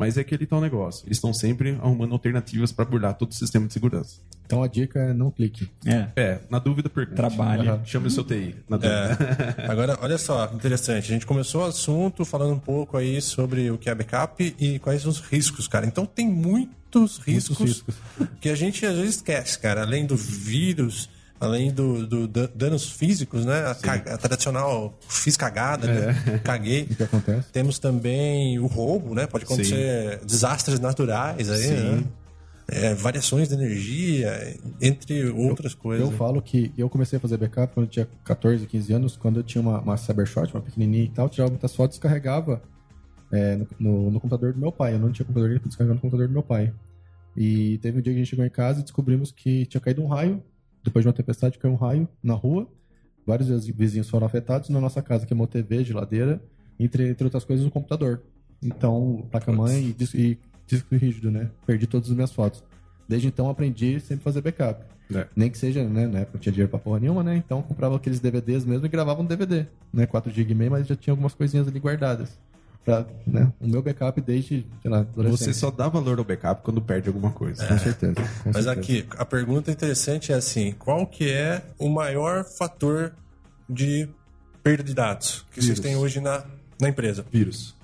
Mas 0.00 0.16
é 0.16 0.22
aquele 0.22 0.46
tal 0.46 0.62
negócio. 0.62 1.06
Eles 1.06 1.18
estão 1.18 1.34
sempre 1.34 1.72
arrumando 1.72 2.12
alternativas 2.12 2.72
para 2.72 2.86
burlar 2.86 3.12
todo 3.12 3.32
o 3.32 3.34
sistema 3.34 3.66
de 3.66 3.74
segurança. 3.74 4.18
Então 4.46 4.62
a 4.62 4.66
dica 4.66 4.98
é 4.98 5.12
não 5.12 5.30
clique. 5.30 5.70
É. 5.84 6.08
É, 6.16 6.40
na 6.48 6.58
dúvida, 6.58 6.88
pergunte. 6.88 7.16
Trabalha. 7.16 7.82
Chame 7.84 8.06
o 8.06 8.10
seu 8.10 8.24
TI. 8.24 8.56
Na 8.66 8.78
dúvida. 8.78 9.56
Agora, 9.68 9.98
olha 10.00 10.16
só, 10.16 10.50
interessante. 10.54 11.04
A 11.04 11.14
gente 11.14 11.26
começou 11.26 11.60
o 11.60 11.66
assunto 11.66 12.24
falando 12.24 12.54
um 12.54 12.58
pouco 12.58 12.96
aí 12.96 13.20
sobre 13.20 13.70
o 13.70 13.76
que 13.76 13.90
é 13.90 13.94
backup 13.94 14.56
e 14.58 14.78
quais 14.78 15.04
os 15.04 15.20
riscos, 15.20 15.68
cara. 15.68 15.84
Então 15.84 16.06
tem 16.06 16.26
muitos 16.26 17.18
riscos, 17.18 17.58
riscos. 17.58 17.94
que 18.40 18.48
a 18.48 18.54
gente 18.54 18.86
às 18.86 18.96
vezes 18.96 19.16
esquece, 19.16 19.58
cara. 19.58 19.82
Além 19.82 20.06
do 20.06 20.16
vírus, 20.16 21.10
além 21.40 21.72
do, 21.72 22.06
do 22.06 22.28
dan- 22.28 22.50
danos 22.54 22.90
físicos, 22.90 23.44
né? 23.46 23.66
A, 23.66 23.74
ca- 23.74 23.94
a 24.14 24.18
tradicional 24.18 24.96
fiz 25.08 25.36
cagada, 25.36 25.86
né? 25.86 26.14
Caguei. 26.44 26.82
O 26.82 26.94
que 26.94 27.02
acontece? 27.02 27.50
Temos 27.50 27.78
também 27.78 28.58
o 28.58 28.66
roubo, 28.66 29.14
né? 29.14 29.26
Pode 29.26 29.44
acontecer 29.44 30.20
desastres 30.24 30.78
naturais 30.78 31.50
aí, 31.50 31.62
Sim. 31.62 31.74
né? 31.74 32.04
É, 32.72 32.94
variações 32.94 33.48
de 33.48 33.54
energia, 33.54 34.56
entre 34.80 35.28
outras 35.30 35.74
coisas. 35.74 36.08
Eu 36.08 36.16
falo 36.16 36.40
que 36.40 36.72
eu 36.78 36.88
comecei 36.88 37.16
a 37.16 37.20
fazer 37.20 37.36
backup 37.36 37.74
quando 37.74 37.86
eu 37.86 37.90
tinha 37.90 38.08
14, 38.24 38.64
15 38.64 38.92
anos, 38.92 39.16
quando 39.16 39.40
eu 39.40 39.42
tinha 39.42 39.60
uma, 39.60 39.80
uma 39.80 39.96
Cybershot, 39.96 40.54
uma 40.54 40.60
pequenininha 40.62 41.04
e 41.04 41.08
tal, 41.08 41.28
tirava 41.28 41.50
muitas 41.50 41.74
fotos 41.74 41.96
e 41.96 41.98
descarregava 41.98 42.62
é, 43.32 43.56
no, 43.56 43.66
no- 43.80 44.10
no 44.12 44.20
computador 44.20 44.52
do 44.52 44.60
meu 44.60 44.70
pai. 44.70 44.94
Eu 44.94 45.00
não 45.00 45.10
tinha 45.10 45.26
computador, 45.26 45.50
eu 45.56 45.58
descarregava 45.58 45.94
no 45.96 46.00
computador 46.00 46.28
do 46.28 46.32
meu 46.32 46.44
pai. 46.44 46.72
E 47.36 47.78
teve 47.78 47.98
um 47.98 48.02
dia 48.02 48.12
que 48.12 48.18
a 48.18 48.22
gente 48.22 48.30
chegou 48.30 48.44
em 48.44 48.50
casa 48.50 48.78
e 48.80 48.82
descobrimos 48.82 49.32
que 49.32 49.66
tinha 49.66 49.80
caído 49.80 50.02
um 50.02 50.06
raio, 50.06 50.40
depois 50.82 51.04
de 51.04 51.08
uma 51.08 51.14
tempestade 51.14 51.58
caiu 51.58 51.72
um 51.72 51.76
raio 51.76 52.08
na 52.22 52.34
rua, 52.34 52.66
vários 53.26 53.66
vizinhos 53.66 54.08
foram 54.08 54.26
afetados, 54.26 54.68
na 54.68 54.80
nossa 54.80 55.02
casa 55.02 55.26
queimou 55.26 55.46
TV, 55.46 55.84
geladeira, 55.84 56.40
entre, 56.78 57.10
entre 57.10 57.24
outras 57.24 57.44
coisas 57.44 57.66
o 57.66 57.70
computador. 57.70 58.22
Então, 58.62 59.26
placa-mãe 59.30 59.88
e 59.88 59.92
disco, 59.92 60.16
e 60.16 60.38
disco 60.66 60.94
rígido, 60.94 61.30
né? 61.30 61.50
Perdi 61.66 61.86
todas 61.86 62.08
as 62.08 62.14
minhas 62.14 62.32
fotos. 62.32 62.62
Desde 63.08 63.28
então 63.28 63.48
aprendi 63.48 63.98
sempre 64.00 64.22
a 64.22 64.24
fazer 64.24 64.40
backup. 64.40 64.84
É. 65.14 65.26
Nem 65.34 65.50
que 65.50 65.58
seja, 65.58 65.82
né? 65.82 66.06
Na 66.06 66.20
época 66.20 66.34
não 66.34 66.40
tinha 66.40 66.52
dinheiro 66.52 66.70
pra 66.70 66.78
porra 66.78 67.00
nenhuma, 67.00 67.22
né? 67.22 67.36
Então 67.36 67.60
comprava 67.62 67.96
aqueles 67.96 68.20
DVDs 68.20 68.64
mesmo 68.64 68.86
e 68.86 68.88
gravava 68.88 69.20
um 69.20 69.24
DVD, 69.24 69.66
né? 69.92 70.06
4 70.06 70.30
GB 70.30 70.52
e 70.52 70.54
meio, 70.54 70.70
mas 70.70 70.86
já 70.86 70.94
tinha 70.94 71.12
algumas 71.12 71.34
coisinhas 71.34 71.66
ali 71.66 71.80
guardadas. 71.80 72.38
Pra, 72.84 73.06
né? 73.26 73.52
O 73.60 73.68
meu 73.68 73.82
backup 73.82 74.20
desde, 74.20 74.66
sei 74.80 74.90
lá, 74.90 75.00
adolescente. 75.00 75.38
Você 75.38 75.54
só 75.54 75.70
dá 75.70 75.88
valor 75.88 76.18
ao 76.18 76.24
backup 76.24 76.62
quando 76.62 76.80
perde 76.80 77.08
alguma 77.08 77.30
coisa. 77.30 77.66
Com 77.66 77.78
certeza. 77.78 78.14
com 78.14 78.22
Mas 78.52 78.64
certeza. 78.64 78.72
aqui, 78.72 79.06
a 79.10 79.24
pergunta 79.24 79.70
interessante 79.70 80.32
é 80.32 80.36
assim: 80.36 80.72
qual 80.78 81.06
que 81.06 81.30
é 81.30 81.62
o 81.78 81.88
maior 81.88 82.44
fator 82.44 83.12
de 83.68 84.08
perda 84.62 84.82
de 84.82 84.94
dados 84.94 85.44
que 85.50 85.56
vocês 85.60 85.78
Vírus. 85.78 85.80
têm 85.80 85.96
hoje 85.96 86.20
na, 86.20 86.44
na 86.80 86.88
empresa? 86.88 87.24
Vírus. 87.30 87.74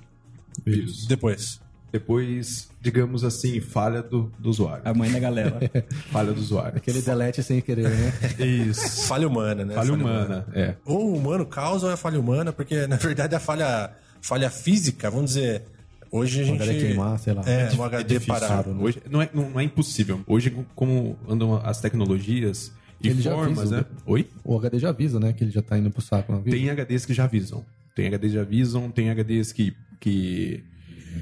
Vírus. 0.64 1.06
Depois. 1.06 1.60
Depois, 1.92 2.68
digamos 2.80 3.24
assim, 3.24 3.60
falha 3.60 4.02
do, 4.02 4.30
do 4.38 4.50
usuário. 4.50 4.82
A 4.84 4.92
mãe 4.92 5.10
da 5.10 5.18
galera. 5.18 5.58
Falha 6.10 6.32
do 6.32 6.40
usuário. 6.40 6.76
Aquele 6.76 7.00
delete 7.00 7.42
sem 7.42 7.60
querer, 7.60 7.88
né? 7.88 8.12
Isso. 8.38 9.06
Falha 9.06 9.26
humana, 9.26 9.64
né? 9.64 9.74
Falha 9.74 9.94
humana, 9.94 10.46
é. 10.52 10.74
Ou 10.84 11.12
o 11.12 11.16
humano 11.16 11.46
causa 11.46 11.86
ou 11.86 11.92
é 11.92 11.96
falha 11.96 12.18
humana, 12.18 12.52
porque 12.52 12.86
na 12.86 12.96
verdade 12.96 13.34
a 13.34 13.40
falha, 13.40 13.92
falha 14.26 14.50
física, 14.50 15.08
vamos 15.08 15.34
dizer, 15.34 15.62
hoje 16.10 16.40
a 16.40 16.42
Um 16.42 16.46
gente. 16.46 16.62
HD 16.62 16.80
queimar, 16.80 17.18
sei 17.18 17.32
lá. 17.32 17.42
É, 17.46 17.72
um 17.72 17.82
HD 17.84 18.14
difícil. 18.18 18.34
parado. 18.34 18.74
né? 18.74 18.82
Hoje, 18.82 19.02
não, 19.08 19.22
é, 19.22 19.30
não, 19.32 19.50
não 19.50 19.60
é 19.60 19.62
impossível. 19.62 20.20
Hoje, 20.26 20.52
como 20.74 21.16
andam 21.28 21.54
as 21.64 21.80
tecnologias 21.80 22.72
e 23.00 23.08
Ele 23.08 23.22
já 23.22 23.30
formas, 23.32 23.58
avisa, 23.58 23.76
né? 23.76 23.82
né? 23.82 23.96
Oi? 24.04 24.28
O 24.42 24.58
HD 24.58 24.78
já 24.80 24.88
avisa, 24.88 25.20
né? 25.20 25.32
Que 25.32 25.44
ele 25.44 25.52
já 25.52 25.62
tá 25.62 25.78
indo 25.78 25.90
pro 25.90 26.02
saco. 26.02 26.32
Não 26.32 26.40
avisa? 26.40 26.56
Tem 26.56 26.68
HDs 26.68 27.06
que 27.06 27.14
já 27.14 27.24
avisam. 27.24 27.64
Tem 27.94 28.08
HDs 28.08 28.20
que 28.20 28.28
já 28.30 28.40
avisam, 28.40 28.90
tem 28.90 29.10
HDs 29.10 29.52
que, 29.52 29.74
que... 30.00 30.64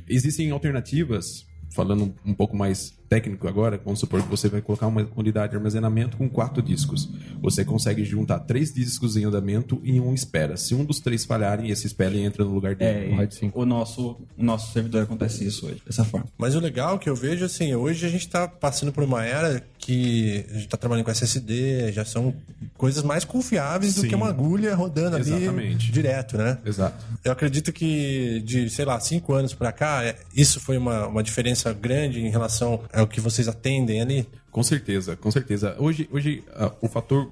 Existem 0.08 0.50
alternativas, 0.50 1.46
falando 1.72 2.14
um 2.24 2.34
pouco 2.34 2.56
mais 2.56 2.94
técnico 3.14 3.46
agora, 3.46 3.80
vamos 3.84 4.00
supor 4.00 4.20
que 4.22 4.28
você 4.28 4.48
vai 4.48 4.60
colocar 4.60 4.88
uma 4.88 5.08
unidade 5.16 5.50
de 5.52 5.56
armazenamento 5.56 6.16
com 6.16 6.28
quatro 6.28 6.60
discos. 6.60 7.08
Você 7.40 7.64
consegue 7.64 8.04
juntar 8.04 8.40
três 8.40 8.72
discos 8.74 9.16
em 9.16 9.24
andamento 9.24 9.80
e 9.84 10.00
um 10.00 10.12
espera. 10.12 10.56
Se 10.56 10.74
um 10.74 10.84
dos 10.84 10.98
três 10.98 11.24
falharem, 11.24 11.70
esse 11.70 11.86
espera 11.86 12.14
e 12.14 12.20
entra 12.24 12.44
no 12.44 12.52
lugar 12.52 12.74
dele. 12.74 13.10
É, 13.10 13.12
O 13.12 13.16
RAID 13.16 13.34
5. 13.34 13.60
o 13.60 13.64
nosso, 13.64 14.16
o 14.36 14.42
nosso 14.42 14.72
servidor 14.72 15.04
acontece 15.04 15.46
isso 15.46 15.66
hoje, 15.66 15.80
dessa 15.86 16.04
forma. 16.04 16.26
Mas 16.36 16.56
o 16.56 16.60
legal 16.60 16.98
que 16.98 17.08
eu 17.08 17.14
vejo, 17.14 17.44
assim, 17.44 17.72
hoje 17.74 18.04
a 18.04 18.08
gente 18.08 18.22
está 18.26 18.48
passando 18.48 18.92
por 18.92 19.04
uma 19.04 19.24
era 19.24 19.62
que 19.78 20.44
a 20.48 20.54
gente 20.54 20.64
está 20.64 20.76
trabalhando 20.78 21.04
com 21.04 21.10
SSD, 21.10 21.92
já 21.92 22.04
são 22.06 22.34
coisas 22.76 23.02
mais 23.02 23.22
confiáveis 23.24 23.94
do 23.94 24.00
Sim. 24.00 24.08
que 24.08 24.14
uma 24.14 24.28
agulha 24.28 24.74
rodando 24.74 25.16
ali 25.16 25.30
Exatamente. 25.30 25.92
direto, 25.92 26.38
né? 26.38 26.58
Exato. 26.64 27.04
Eu 27.22 27.30
acredito 27.30 27.70
que 27.72 28.40
de, 28.44 28.70
sei 28.70 28.84
lá, 28.86 28.98
cinco 28.98 29.34
anos 29.34 29.52
para 29.54 29.70
cá, 29.72 30.02
é- 30.02 30.16
isso 30.34 30.58
foi 30.58 30.78
uma, 30.78 31.06
uma 31.06 31.22
diferença 31.22 31.72
grande 31.72 32.20
em 32.20 32.30
relação 32.30 32.80
ao 32.92 33.03
que 33.06 33.20
vocês 33.20 33.48
atendem 33.48 34.00
ali. 34.00 34.28
Com 34.50 34.62
certeza, 34.62 35.16
com 35.16 35.30
certeza. 35.30 35.74
Hoje, 35.78 36.08
hoje 36.12 36.42
ah, 36.54 36.72
o 36.80 36.88
fator 36.88 37.30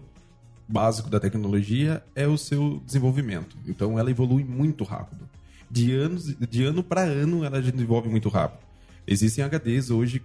básico 0.68 1.10
da 1.10 1.20
tecnologia 1.20 2.02
é 2.14 2.26
o 2.26 2.38
seu 2.38 2.80
desenvolvimento. 2.86 3.56
Então 3.66 3.98
ela 3.98 4.10
evolui 4.10 4.44
muito 4.44 4.84
rápido. 4.84 5.28
De, 5.70 5.92
anos, 5.94 6.34
de 6.36 6.64
ano 6.64 6.82
para 6.82 7.02
ano 7.02 7.44
ela 7.44 7.60
desenvolve 7.60 8.08
muito 8.08 8.28
rápido. 8.28 8.60
Existem 9.06 9.44
HDs 9.44 9.90
hoje 9.90 10.22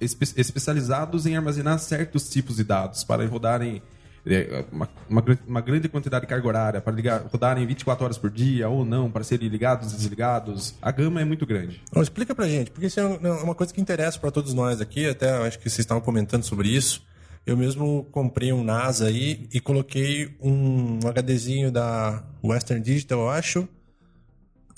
espe- 0.00 0.40
especializados 0.40 1.26
em 1.26 1.36
armazenar 1.36 1.78
certos 1.78 2.28
tipos 2.28 2.56
de 2.56 2.64
dados 2.64 3.04
para 3.04 3.26
rodarem 3.26 3.82
uma, 4.70 4.88
uma, 5.08 5.24
uma, 5.46 5.60
grande 5.60 5.88
quantidade 5.88 6.22
de 6.22 6.28
carga 6.28 6.46
horária 6.46 6.80
para 6.80 6.92
ligar, 6.92 7.22
rodarem 7.22 7.66
24 7.66 8.04
horas 8.04 8.18
por 8.18 8.30
dia 8.30 8.68
ou 8.68 8.84
não, 8.84 9.10
para 9.10 9.24
serem 9.24 9.48
ligados 9.48 9.92
e 9.92 9.96
desligados. 9.96 10.74
A 10.82 10.90
gama 10.90 11.20
é 11.20 11.24
muito 11.24 11.46
grande. 11.46 11.80
Então, 11.88 12.02
explica 12.02 12.34
pra 12.34 12.48
gente, 12.48 12.70
porque 12.70 12.86
isso 12.86 13.00
é, 13.00 13.02
é 13.02 13.32
uma 13.42 13.54
coisa 13.54 13.72
que 13.72 13.80
interessa 13.80 14.18
para 14.18 14.30
todos 14.30 14.52
nós 14.52 14.80
aqui, 14.80 15.08
até 15.08 15.30
acho 15.46 15.58
que 15.58 15.68
vocês 15.68 15.80
estavam 15.80 16.02
comentando 16.02 16.44
sobre 16.44 16.68
isso. 16.68 17.02
Eu 17.46 17.56
mesmo 17.56 18.06
comprei 18.12 18.52
um 18.52 18.62
NAS 18.62 19.00
aí 19.00 19.48
e 19.52 19.60
coloquei 19.60 20.36
um 20.40 20.98
HDzinho 20.98 21.72
da 21.72 22.22
Western 22.44 22.82
Digital, 22.82 23.20
eu 23.20 23.30
acho, 23.30 23.68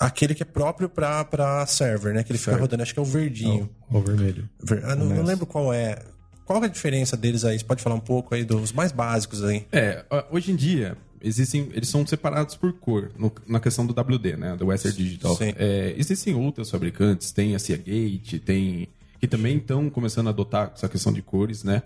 aquele 0.01 0.33
que 0.33 0.41
é 0.41 0.45
próprio 0.45 0.89
para 0.89 1.65
server, 1.67 2.13
né? 2.13 2.23
Que 2.23 2.31
ele 2.31 2.39
fica 2.39 2.51
certo. 2.51 2.61
rodando, 2.61 2.81
acho 2.81 2.93
que 2.93 2.99
é 2.99 3.03
o 3.03 3.05
verdinho. 3.05 3.69
o 3.89 4.01
vermelho. 4.01 4.49
Ver, 4.63 4.83
ah, 4.85 4.95
não, 4.95 5.05
não, 5.05 5.23
lembro 5.23 5.45
qual 5.45 5.71
é. 5.71 5.99
Qual 6.45 6.61
é 6.63 6.65
a 6.65 6.69
diferença 6.69 7.15
deles 7.15 7.45
aí? 7.45 7.57
Você 7.57 7.65
pode 7.65 7.81
falar 7.81 7.95
um 7.95 8.01
pouco 8.01 8.35
aí 8.35 8.43
dos 8.43 8.71
mais 8.71 8.91
básicos 8.91 9.43
aí? 9.43 9.65
É, 9.71 10.03
hoje 10.29 10.51
em 10.51 10.55
dia, 10.55 10.97
existem, 11.21 11.69
eles 11.73 11.89
são 11.89 12.05
separados 12.05 12.55
por 12.55 12.73
cor 12.73 13.11
no, 13.17 13.31
na 13.47 13.59
questão 13.59 13.85
do 13.85 13.93
WD, 13.99 14.37
né? 14.37 14.55
Do 14.55 14.67
Western 14.67 14.95
Digital. 14.97 15.37
É, 15.39 15.93
existem 15.97 16.35
outros 16.35 16.69
fabricantes, 16.69 17.31
tem 17.31 17.55
a 17.55 17.59
Seagate, 17.59 18.39
tem 18.39 18.87
que 19.21 19.27
também 19.27 19.57
estão 19.57 19.87
começando 19.87 20.27
a 20.27 20.29
adotar 20.31 20.71
essa 20.75 20.89
questão 20.89 21.13
de 21.13 21.21
cores, 21.21 21.63
né? 21.63 21.83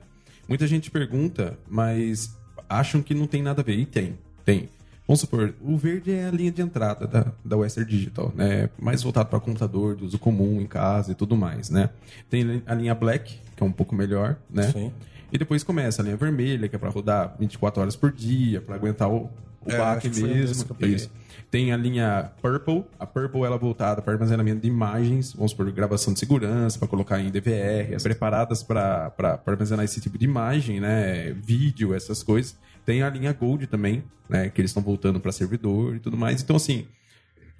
Muita 0.47 0.65
gente 0.65 0.89
pergunta, 0.89 1.59
mas 1.67 2.33
acham 2.69 3.01
que 3.01 3.13
não 3.13 3.27
tem 3.27 3.43
nada 3.43 3.61
a 3.61 3.63
ver. 3.63 3.77
E 3.77 3.85
tem, 3.85 4.17
tem. 4.45 4.69
Vamos 5.07 5.19
supor, 5.19 5.53
o 5.61 5.77
verde 5.77 6.11
é 6.11 6.25
a 6.25 6.31
linha 6.31 6.51
de 6.51 6.61
entrada 6.61 7.05
da, 7.05 7.31
da 7.43 7.57
Western 7.57 7.89
Digital, 7.89 8.33
né? 8.35 8.69
Mais 8.79 9.03
voltado 9.03 9.29
para 9.29 9.39
computador, 9.39 9.95
de 9.95 10.03
uso 10.03 10.17
comum, 10.17 10.59
em 10.59 10.65
casa 10.65 11.11
e 11.11 11.15
tudo 11.15 11.37
mais, 11.37 11.69
né? 11.69 11.91
Tem 12.29 12.63
a 12.65 12.73
linha 12.73 12.95
Black, 12.95 13.39
que 13.55 13.63
é 13.63 13.65
um 13.65 13.71
pouco 13.71 13.93
melhor, 13.93 14.35
né? 14.49 14.71
Sim. 14.71 14.91
E 15.31 15.37
depois 15.37 15.63
começa 15.63 16.01
a 16.01 16.05
linha 16.05 16.17
vermelha, 16.17 16.67
que 16.67 16.75
é 16.75 16.79
para 16.79 16.89
rodar 16.89 17.35
24 17.39 17.81
horas 17.81 17.95
por 17.95 18.11
dia, 18.11 18.61
para 18.61 18.75
aguentar 18.75 19.09
o, 19.09 19.29
o 19.63 19.71
é, 19.71 19.77
baque 19.77 20.09
mesmo. 20.09 20.75
Isso. 20.79 21.11
Tem 21.51 21.71
a 21.71 21.77
linha 21.77 22.31
Purple. 22.41 22.83
A 22.99 23.05
Purple 23.05 23.43
ela 23.43 23.55
é 23.55 23.59
voltada 23.59 24.01
para 24.01 24.13
armazenamento 24.13 24.61
de 24.61 24.67
imagens, 24.67 25.33
vamos 25.33 25.53
por 25.53 25.71
gravação 25.71 26.13
de 26.13 26.19
segurança, 26.19 26.79
para 26.79 26.87
colocar 26.87 27.19
em 27.19 27.29
DVR, 27.29 28.01
preparadas 28.01 28.63
para 28.63 29.13
armazenar 29.45 29.85
esse 29.85 30.01
tipo 30.01 30.17
de 30.17 30.25
imagem, 30.25 30.79
né? 30.79 31.31
Vídeo, 31.31 31.93
essas 31.93 32.23
coisas. 32.23 32.57
Tem 32.85 33.01
a 33.01 33.09
linha 33.09 33.33
Gold 33.33 33.67
também, 33.67 34.03
né? 34.29 34.49
Que 34.49 34.61
eles 34.61 34.71
estão 34.71 34.83
voltando 34.83 35.19
para 35.19 35.31
servidor 35.31 35.95
e 35.95 35.99
tudo 35.99 36.15
mais. 36.15 36.41
Então, 36.41 36.55
assim, 36.55 36.87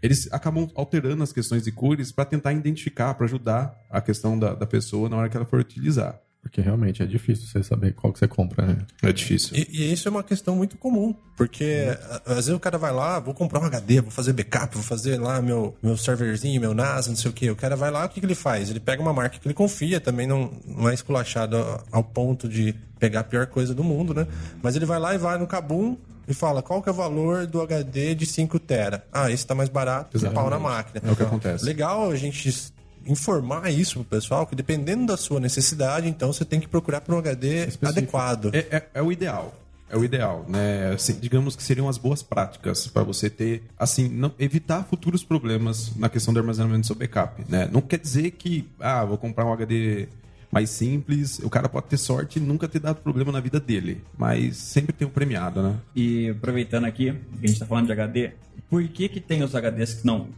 eles 0.02 0.32
acabam 0.32 0.70
alterando 0.76 1.24
as 1.24 1.34
questões 1.34 1.64
de 1.64 1.72
cores 1.72 2.12
para 2.12 2.26
tentar 2.26 2.54
identificar, 2.54 3.14
para 3.16 3.26
ajudar 3.26 3.76
a 3.90 4.00
questão 4.02 4.38
da, 4.38 4.54
da 4.54 4.68
pessoa 4.68 5.10
na 5.10 5.18
hora 5.18 5.30
que 5.30 5.36
ela 5.36 5.46
for 5.46 5.60
utilizar. 5.60 6.20
Porque 6.46 6.62
realmente 6.62 7.02
é 7.02 7.08
difícil 7.08 7.48
você 7.48 7.64
saber 7.64 7.96
qual 7.96 8.14
que 8.14 8.20
você 8.20 8.28
compra, 8.28 8.68
né? 8.68 8.78
É 9.02 9.12
difícil. 9.12 9.58
E, 9.58 9.68
e 9.72 9.92
isso 9.92 10.08
é 10.08 10.12
uma 10.12 10.22
questão 10.22 10.56
muito 10.56 10.78
comum. 10.78 11.14
Porque 11.36 11.88
às 12.24 12.36
vezes 12.36 12.50
o 12.52 12.60
cara 12.60 12.78
vai 12.78 12.94
lá, 12.94 13.20
vou 13.20 13.34
comprar 13.34 13.60
um 13.60 13.66
HD, 13.66 14.00
vou 14.00 14.12
fazer 14.12 14.32
backup, 14.32 14.76
vou 14.76 14.84
fazer 14.84 15.20
lá 15.20 15.42
meu, 15.42 15.76
meu 15.82 15.98
serverzinho, 15.98 16.62
meu 16.62 16.76
NAS, 16.76 17.08
não 17.08 17.16
sei 17.16 17.32
o 17.32 17.34
que. 17.34 17.50
O 17.50 17.56
cara 17.56 17.76
vai 17.76 17.90
lá, 17.90 18.06
o 18.06 18.10
que, 18.10 18.20
que 18.20 18.26
ele 18.28 18.36
faz? 18.36 18.70
Ele 18.70 18.80
pega 18.80 19.02
uma 19.02 19.12
marca 19.12 19.40
que 19.40 19.48
ele 19.48 19.56
confia, 19.56 20.00
também 20.00 20.28
não, 20.28 20.54
não 20.68 20.88
é 20.88 20.94
esculachado 20.94 21.58
ao 21.92 22.04
ponto 22.04 22.48
de 22.48 22.76
pegar 23.00 23.22
a 23.22 23.24
pior 23.24 23.48
coisa 23.48 23.74
do 23.74 23.84
mundo, 23.84 24.14
né? 24.14 24.28
Mas 24.62 24.76
ele 24.76 24.86
vai 24.86 25.00
lá 25.00 25.16
e 25.16 25.18
vai 25.18 25.40
no 25.40 25.48
Kabum, 25.48 25.98
e 26.28 26.34
fala 26.34 26.62
qual 26.62 26.82
que 26.82 26.90
é 26.90 26.92
o 26.92 26.96
valor 26.96 27.46
do 27.48 27.62
HD 27.62 28.16
de 28.16 28.26
5 28.26 28.60
tera. 28.60 29.04
Ah, 29.12 29.32
esse 29.32 29.46
tá 29.46 29.54
mais 29.54 29.70
barato, 29.70 30.16
Exatamente. 30.16 30.42
pau 30.42 30.50
na 30.50 30.60
máquina. 30.60 31.02
É 31.04 31.12
o 31.12 31.16
que 31.16 31.24
acontece. 31.24 31.66
Legal 31.66 32.10
a 32.10 32.16
gente 32.16 32.72
informar 33.06 33.70
isso 33.72 33.96
pro 33.96 34.04
pessoal, 34.18 34.46
que 34.46 34.56
dependendo 34.56 35.06
da 35.08 35.18
sua 35.18 35.40
necessidade, 35.40 36.08
então 36.08 36.32
você 36.32 36.46
tem 36.46 36.60
que 36.60 36.68
procurar 36.68 37.02
por 37.02 37.16
um 37.16 37.18
HD 37.20 37.68
Específico. 37.68 37.88
adequado. 37.88 38.52
É, 38.54 38.60
é, 38.60 38.90
é, 38.96 39.02
o 39.02 39.12
ideal. 39.12 39.54
É 39.90 39.96
o 39.96 40.04
ideal, 40.04 40.46
né? 40.50 40.92
Assim, 40.94 41.18
digamos 41.20 41.56
que 41.56 41.62
seriam 41.62 41.88
as 41.88 41.98
boas 41.98 42.24
práticas 42.24 42.88
para 42.88 43.04
você 43.04 43.30
ter, 43.30 43.64
assim, 43.78 44.10
não, 44.10 44.34
evitar 44.40 44.84
futuros 44.84 45.24
problemas 45.24 45.96
na 45.96 46.10
questão 46.10 46.34
do 46.34 46.40
armazenamento 46.40 46.82
do 46.82 46.88
seu 46.88 46.96
backup, 46.96 47.44
né? 47.48 47.70
Não 47.72 47.82
quer 47.82 48.00
dizer 48.00 48.32
que, 48.32 48.68
ah, 48.80 49.06
vou 49.06 49.18
comprar 49.18 49.46
um 49.46 49.54
HD 49.54 50.08
mais 50.52 50.70
simples, 50.70 51.40
o 51.40 51.50
cara 51.50 51.70
pode 51.70 51.88
ter 51.88 51.98
sorte 51.98 52.40
e 52.40 52.42
nunca 52.42 52.68
ter 52.68 52.80
dado 52.80 53.02
problema 53.02 53.32
na 53.32 53.40
vida 53.40 53.60
dele, 53.60 54.02
mas 54.18 54.58
sempre 54.58 54.94
tem 54.94 55.08
um 55.08 55.12
premiado, 55.12 55.62
né? 55.62 55.76
E 55.96 56.30
aproveitando 56.30 56.86
aqui, 56.86 57.14
que 57.40 57.46
a 57.46 57.48
gente 57.48 57.60
tá 57.60 57.66
falando 57.66 57.86
de 57.86 57.92
HD, 57.92 58.32
por 58.70 58.82
que 58.88 59.10
que 59.10 59.20
tem 59.20 59.44
os 59.44 59.54
HDs 59.54 59.96
que 59.96 60.08
não 60.08 60.30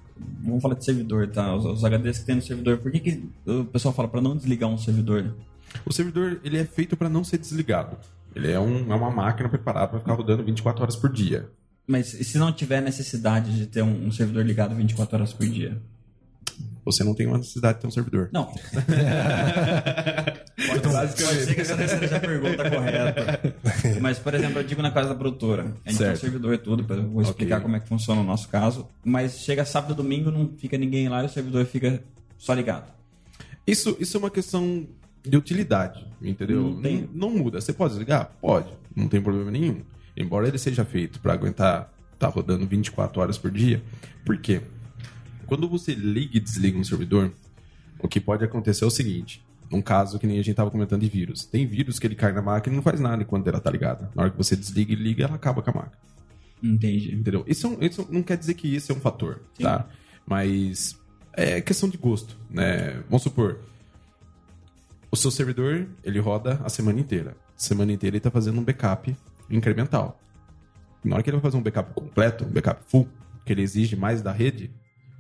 vamos 0.41 0.61
falar 0.61 0.75
de 0.75 0.85
servidor, 0.85 1.27
tá? 1.27 1.55
Os, 1.55 1.65
os 1.65 1.83
HDs 1.83 2.19
que 2.19 2.25
tem 2.25 2.35
no 2.35 2.41
servidor, 2.41 2.77
por 2.77 2.91
que, 2.91 2.99
que 2.99 3.29
o 3.45 3.65
pessoal 3.65 3.93
fala 3.93 4.07
para 4.07 4.21
não 4.21 4.35
desligar 4.35 4.69
um 4.69 4.77
servidor? 4.77 5.35
O 5.85 5.93
servidor 5.93 6.39
ele 6.43 6.57
é 6.57 6.65
feito 6.65 6.95
para 6.95 7.09
não 7.09 7.23
ser 7.23 7.37
desligado. 7.37 7.97
Ele 8.35 8.51
é, 8.51 8.59
um, 8.59 8.91
é 8.91 8.95
uma 8.95 9.09
máquina 9.09 9.49
preparada 9.49 9.87
para 9.87 9.99
ficar 9.99 10.13
rodando 10.13 10.43
24 10.43 10.83
horas 10.83 10.95
por 10.95 11.11
dia. 11.11 11.49
Mas 11.87 12.13
e 12.13 12.23
se 12.23 12.37
não 12.37 12.51
tiver 12.51 12.81
necessidade 12.81 13.55
de 13.55 13.65
ter 13.65 13.81
um, 13.81 14.07
um 14.07 14.11
servidor 14.11 14.45
ligado 14.45 14.75
24 14.75 15.15
horas 15.15 15.33
por 15.33 15.47
dia? 15.47 15.81
Você 16.83 17.03
não 17.03 17.13
tem 17.13 17.27
uma 17.27 17.37
necessidade 17.37 17.75
de 17.75 17.81
ter 17.81 17.87
um 17.87 17.91
servidor. 17.91 18.29
Não. 18.31 18.45
pode, 18.45 18.63
pode 20.87 21.17
ser 21.17 21.53
que 21.53 21.61
essa 21.61 21.87
seja 21.87 22.15
a 22.15 22.19
pergunta 22.19 22.67
correta. 22.69 23.55
Mas, 23.99 24.17
por 24.19 24.33
exemplo, 24.33 24.59
eu 24.59 24.63
digo 24.63 24.81
na 24.81 24.91
casa 24.91 25.09
da 25.09 25.15
produtora. 25.15 25.73
A 25.85 25.89
gente 25.89 25.97
certo. 25.97 25.97
tem 25.97 26.13
um 26.13 26.31
servidor 26.31 26.53
e 26.53 26.57
tudo, 26.57 26.93
eu 26.93 27.09
vou 27.09 27.21
explicar 27.21 27.57
okay. 27.57 27.63
como 27.63 27.75
é 27.75 27.81
que 27.81 27.89
funciona 27.89 28.21
o 28.21 28.23
nosso 28.23 28.47
caso. 28.47 28.87
Mas 29.03 29.39
chega 29.39 29.65
sábado 29.65 29.91
e 29.93 29.97
domingo, 29.97 30.31
não 30.31 30.49
fica 30.57 30.77
ninguém 30.77 31.09
lá 31.09 31.23
e 31.23 31.25
o 31.25 31.29
servidor 31.29 31.65
fica 31.65 32.01
só 32.37 32.53
ligado. 32.53 32.89
Isso, 33.65 33.97
isso 33.99 34.15
é 34.15 34.19
uma 34.19 34.31
questão 34.31 34.87
de 35.21 35.35
utilidade, 35.35 36.07
entendeu? 36.21 36.63
Não, 36.63 36.79
não, 36.79 37.09
não 37.13 37.29
muda. 37.31 37.59
Você 37.59 37.73
pode 37.73 37.91
desligar? 37.91 38.31
Pode. 38.39 38.71
Não 38.95 39.09
tem 39.09 39.21
problema 39.21 39.51
nenhum. 39.51 39.81
Embora 40.15 40.47
ele 40.47 40.57
seja 40.57 40.85
feito 40.85 41.19
para 41.19 41.33
aguentar 41.33 41.91
estar 42.13 42.27
tá 42.27 42.33
rodando 42.33 42.65
24 42.65 43.21
horas 43.21 43.37
por 43.37 43.51
dia. 43.51 43.83
Por 44.23 44.37
quê? 44.37 44.61
Quando 45.47 45.67
você 45.67 45.95
liga 45.95 46.37
e 46.37 46.39
desliga 46.39 46.77
um 46.77 46.83
servidor, 46.83 47.31
o 47.99 48.07
que 48.07 48.19
pode 48.19 48.43
acontecer 48.43 48.83
é 48.83 48.87
o 48.87 48.91
seguinte: 48.91 49.43
um 49.71 49.81
caso 49.81 50.19
que 50.19 50.27
nem 50.27 50.35
a 50.35 50.41
gente 50.41 50.51
estava 50.51 50.69
comentando 50.69 51.01
de 51.01 51.09
vírus. 51.09 51.45
Tem 51.45 51.65
vírus 51.65 51.97
que 51.97 52.05
ele 52.05 52.15
cai 52.15 52.31
na 52.31 52.41
máquina 52.41 52.73
e 52.73 52.75
não 52.75 52.83
faz 52.83 52.99
nada 52.99 53.23
enquanto 53.23 53.47
ela 53.47 53.59
tá 53.59 53.71
ligada. 53.71 54.11
Na 54.13 54.23
hora 54.23 54.31
que 54.31 54.37
você 54.37 54.55
desliga 54.55 54.93
e 54.93 54.95
liga, 54.95 55.23
ela 55.23 55.35
acaba 55.35 55.61
com 55.61 55.71
a 55.71 55.73
máquina. 55.73 55.97
Entendi. 56.61 57.15
Entendeu? 57.15 57.43
Isso, 57.47 57.67
é 57.67 57.69
um, 57.69 57.77
isso 57.81 58.07
não 58.11 58.21
quer 58.21 58.37
dizer 58.37 58.53
que 58.53 58.67
isso 58.67 58.91
é 58.91 58.95
um 58.95 58.99
fator, 58.99 59.41
Sim. 59.55 59.63
tá? 59.63 59.87
Mas 60.25 60.99
é 61.33 61.61
questão 61.61 61.87
de 61.87 61.97
gosto, 61.97 62.37
né? 62.49 63.01
Vamos 63.09 63.23
supor, 63.23 63.59
o 65.09 65.15
seu 65.15 65.31
servidor, 65.31 65.87
ele 66.03 66.19
roda 66.19 66.59
a 66.63 66.69
semana 66.69 66.99
inteira. 66.99 67.35
semana 67.55 67.91
inteira 67.91 68.15
ele 68.15 68.19
está 68.19 68.29
fazendo 68.29 68.59
um 68.59 68.63
backup 68.63 69.15
incremental. 69.49 70.19
Na 71.03 71.15
hora 71.15 71.23
que 71.23 71.29
ele 71.29 71.37
vai 71.37 71.43
fazer 71.43 71.57
um 71.57 71.61
backup 71.61 71.93
completo, 71.93 72.43
um 72.43 72.49
backup 72.49 72.81
full, 72.87 73.07
que 73.45 73.53
ele 73.53 73.61
exige 73.61 73.95
mais 73.95 74.21
da 74.21 74.31
rede, 74.31 74.69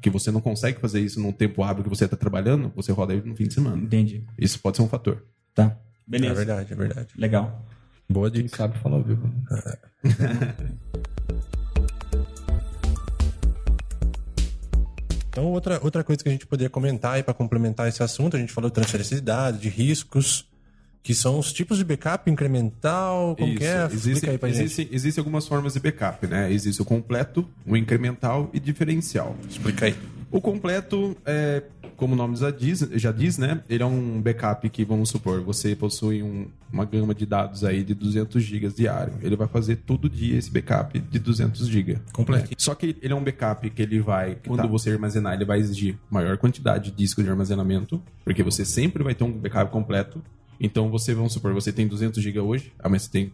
que 0.01 0.09
você 0.09 0.31
não 0.31 0.41
consegue 0.41 0.79
fazer 0.79 1.01
isso 1.01 1.19
num 1.19 1.31
tempo 1.31 1.63
hábil 1.63 1.83
que 1.83 1.89
você 1.89 2.05
está 2.05 2.15
trabalhando, 2.15 2.71
você 2.75 2.91
roda 2.91 3.13
ele 3.13 3.27
no 3.27 3.35
fim 3.35 3.47
de 3.47 3.53
semana. 3.53 3.81
Entendi. 3.81 4.23
Isso 4.37 4.59
pode 4.59 4.77
ser 4.77 4.83
um 4.83 4.89
fator. 4.89 5.23
Tá. 5.53 5.77
Beleza. 6.05 6.33
É 6.33 6.35
verdade, 6.35 6.73
é 6.73 6.75
verdade. 6.75 7.09
Legal. 7.17 7.65
Boa 8.09 8.31
dica. 8.31 8.55
sabe 8.55 8.77
falar 8.79 8.99
vivo. 8.99 9.29
Então, 15.37 15.51
outra, 15.51 15.79
outra 15.83 16.03
coisa 16.03 16.23
que 16.23 16.29
a 16.29 16.31
gente 16.31 16.47
poderia 16.47 16.67
comentar 16.67 17.13
aí 17.13 17.21
para 17.21 17.31
complementar 17.31 17.87
esse 17.87 18.01
assunto, 18.01 18.35
a 18.35 18.39
gente 18.39 18.51
falou 18.51 18.71
de 18.71 18.73
transferência 18.73 19.15
de 19.17 19.21
dados, 19.21 19.61
de 19.61 19.69
riscos, 19.69 20.49
que 21.03 21.13
são 21.13 21.39
os 21.39 21.53
tipos 21.53 21.77
de 21.77 21.83
backup 21.83 22.29
incremental, 22.29 23.35
como 23.37 23.49
Isso. 23.49 23.59
que 23.59 23.65
é? 23.65 23.85
Existe, 23.91 24.29
aí 24.29 24.37
pra 24.37 24.49
existe, 24.49 24.83
gente. 24.83 24.95
Existem 24.95 25.21
algumas 25.21 25.47
formas 25.47 25.73
de 25.73 25.79
backup, 25.79 26.27
né? 26.27 26.51
Existe 26.51 26.81
o 26.81 26.85
completo, 26.85 27.47
o 27.65 27.77
incremental 27.77 28.49
e 28.53 28.59
diferencial. 28.59 29.35
Explica 29.49 29.85
aí. 29.85 29.95
O 30.29 30.41
completo, 30.41 31.15
é, 31.25 31.63
como 31.95 32.13
o 32.13 32.17
nome 32.17 32.35
já 32.35 32.51
diz, 32.51 32.87
já 32.95 33.11
diz, 33.11 33.37
né? 33.37 33.61
Ele 33.69 33.81
é 33.81 33.85
um 33.85 34.21
backup 34.21 34.69
que, 34.69 34.83
vamos 34.83 35.09
supor, 35.09 35.41
você 35.41 35.75
possui 35.75 36.21
um, 36.21 36.47
uma 36.71 36.83
gama 36.83 37.15
de 37.15 37.25
dados 37.25 37.63
aí 37.63 37.83
de 37.83 37.95
200 37.95 38.43
GB 38.43 38.67
diário. 38.69 39.13
Ele 39.21 39.35
vai 39.35 39.47
fazer 39.47 39.77
todo 39.77 40.09
dia 40.09 40.37
esse 40.37 40.51
backup 40.51 40.99
de 40.99 41.19
200 41.19 41.67
GB. 41.67 41.99
Completo. 42.11 42.49
Né? 42.49 42.55
Só 42.57 42.75
que 42.75 42.97
ele 43.01 43.13
é 43.13 43.15
um 43.15 43.23
backup 43.23 43.69
que 43.69 43.81
ele 43.81 43.99
vai, 43.99 44.37
quando 44.45 44.61
tá. 44.61 44.67
você 44.67 44.91
armazenar, 44.91 45.33
ele 45.33 45.45
vai 45.45 45.59
exigir 45.59 45.97
maior 46.09 46.37
quantidade 46.37 46.91
de 46.91 46.97
disco 46.97 47.23
de 47.23 47.29
armazenamento, 47.29 48.01
porque 48.23 48.43
você 48.43 48.65
sempre 48.65 49.03
vai 49.03 49.15
ter 49.15 49.23
um 49.23 49.31
backup 49.31 49.71
completo 49.71 50.21
então 50.59 50.89
você, 50.89 51.13
vamos 51.13 51.33
supor, 51.33 51.53
você 51.53 51.71
tem 51.71 51.87
200 51.87 52.21
GB 52.21 52.39
hoje, 52.39 52.73
amanhã 52.79 52.99
você 52.99 53.09
tem 53.09 53.33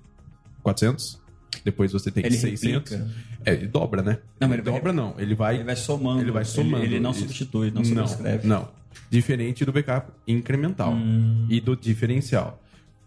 400, 0.61 1.21
depois 1.63 1.91
você 1.91 2.11
tem 2.11 2.25
ele 2.25 2.35
600. 2.35 2.91
Replica. 2.91 3.11
É, 3.45 3.53
ele 3.53 3.67
dobra, 3.67 4.01
né? 4.01 4.19
Não, 4.39 4.47
mas 4.47 4.57
ele 4.57 4.61
dobra 4.61 4.81
vai, 4.81 4.93
não, 4.93 5.15
ele 5.17 5.35
vai 5.35 5.55
ele 5.55 5.63
vai 5.63 5.75
somando. 5.75 6.21
Ele 6.21 6.31
vai 6.31 6.45
somando. 6.45 6.83
Ele, 6.83 6.95
ele 6.95 6.99
não 6.99 7.13
substitui, 7.13 7.71
não, 7.71 7.81
não 7.81 8.07
subscreve. 8.07 8.47
Não. 8.47 8.69
Diferente 9.09 9.65
do 9.65 9.71
backup 9.71 10.11
incremental 10.27 10.93
hum. 10.93 11.47
e 11.49 11.59
do 11.59 11.75
diferencial. 11.75 12.59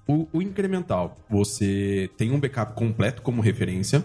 O, 0.07 0.29
o, 0.33 0.41
incremental, 0.41 1.17
você 1.29 2.09
tem 2.17 2.31
um 2.31 2.39
backup 2.39 2.75
completo 2.75 3.23
como 3.23 3.43
referência. 3.43 4.05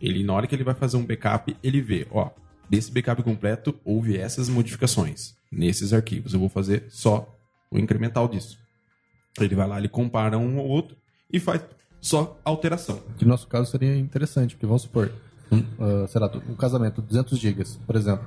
Ele 0.00 0.22
na 0.22 0.34
hora 0.34 0.46
que 0.46 0.54
ele 0.54 0.64
vai 0.64 0.74
fazer 0.74 0.96
um 0.96 1.04
backup, 1.04 1.56
ele 1.62 1.80
vê, 1.80 2.06
ó, 2.10 2.30
desse 2.68 2.92
backup 2.92 3.22
completo 3.22 3.74
houve 3.84 4.16
essas 4.16 4.48
modificações 4.48 5.34
nesses 5.50 5.92
arquivos. 5.92 6.34
Eu 6.34 6.40
vou 6.40 6.48
fazer 6.48 6.84
só 6.88 7.38
o 7.70 7.78
incremental 7.78 8.28
disso. 8.28 8.58
Ele 9.38 9.54
vai 9.54 9.66
lá, 9.68 9.78
ele 9.78 9.88
compara 9.88 10.38
um 10.38 10.58
ou 10.58 10.66
outro 10.66 10.96
e 11.32 11.38
faz 11.38 11.62
só 12.00 12.38
alteração. 12.44 13.00
Que 13.18 13.24
no 13.24 13.30
nosso 13.30 13.46
caso 13.46 13.70
seria 13.70 13.96
interessante, 13.96 14.54
porque 14.54 14.66
vamos 14.66 14.82
supor, 14.82 15.12
um, 15.52 15.58
uh, 15.58 16.08
sei 16.08 16.20
lá, 16.20 16.30
um 16.48 16.54
casamento, 16.54 17.00
200 17.02 17.38
gigas, 17.38 17.78
por 17.86 17.94
exemplo. 17.96 18.26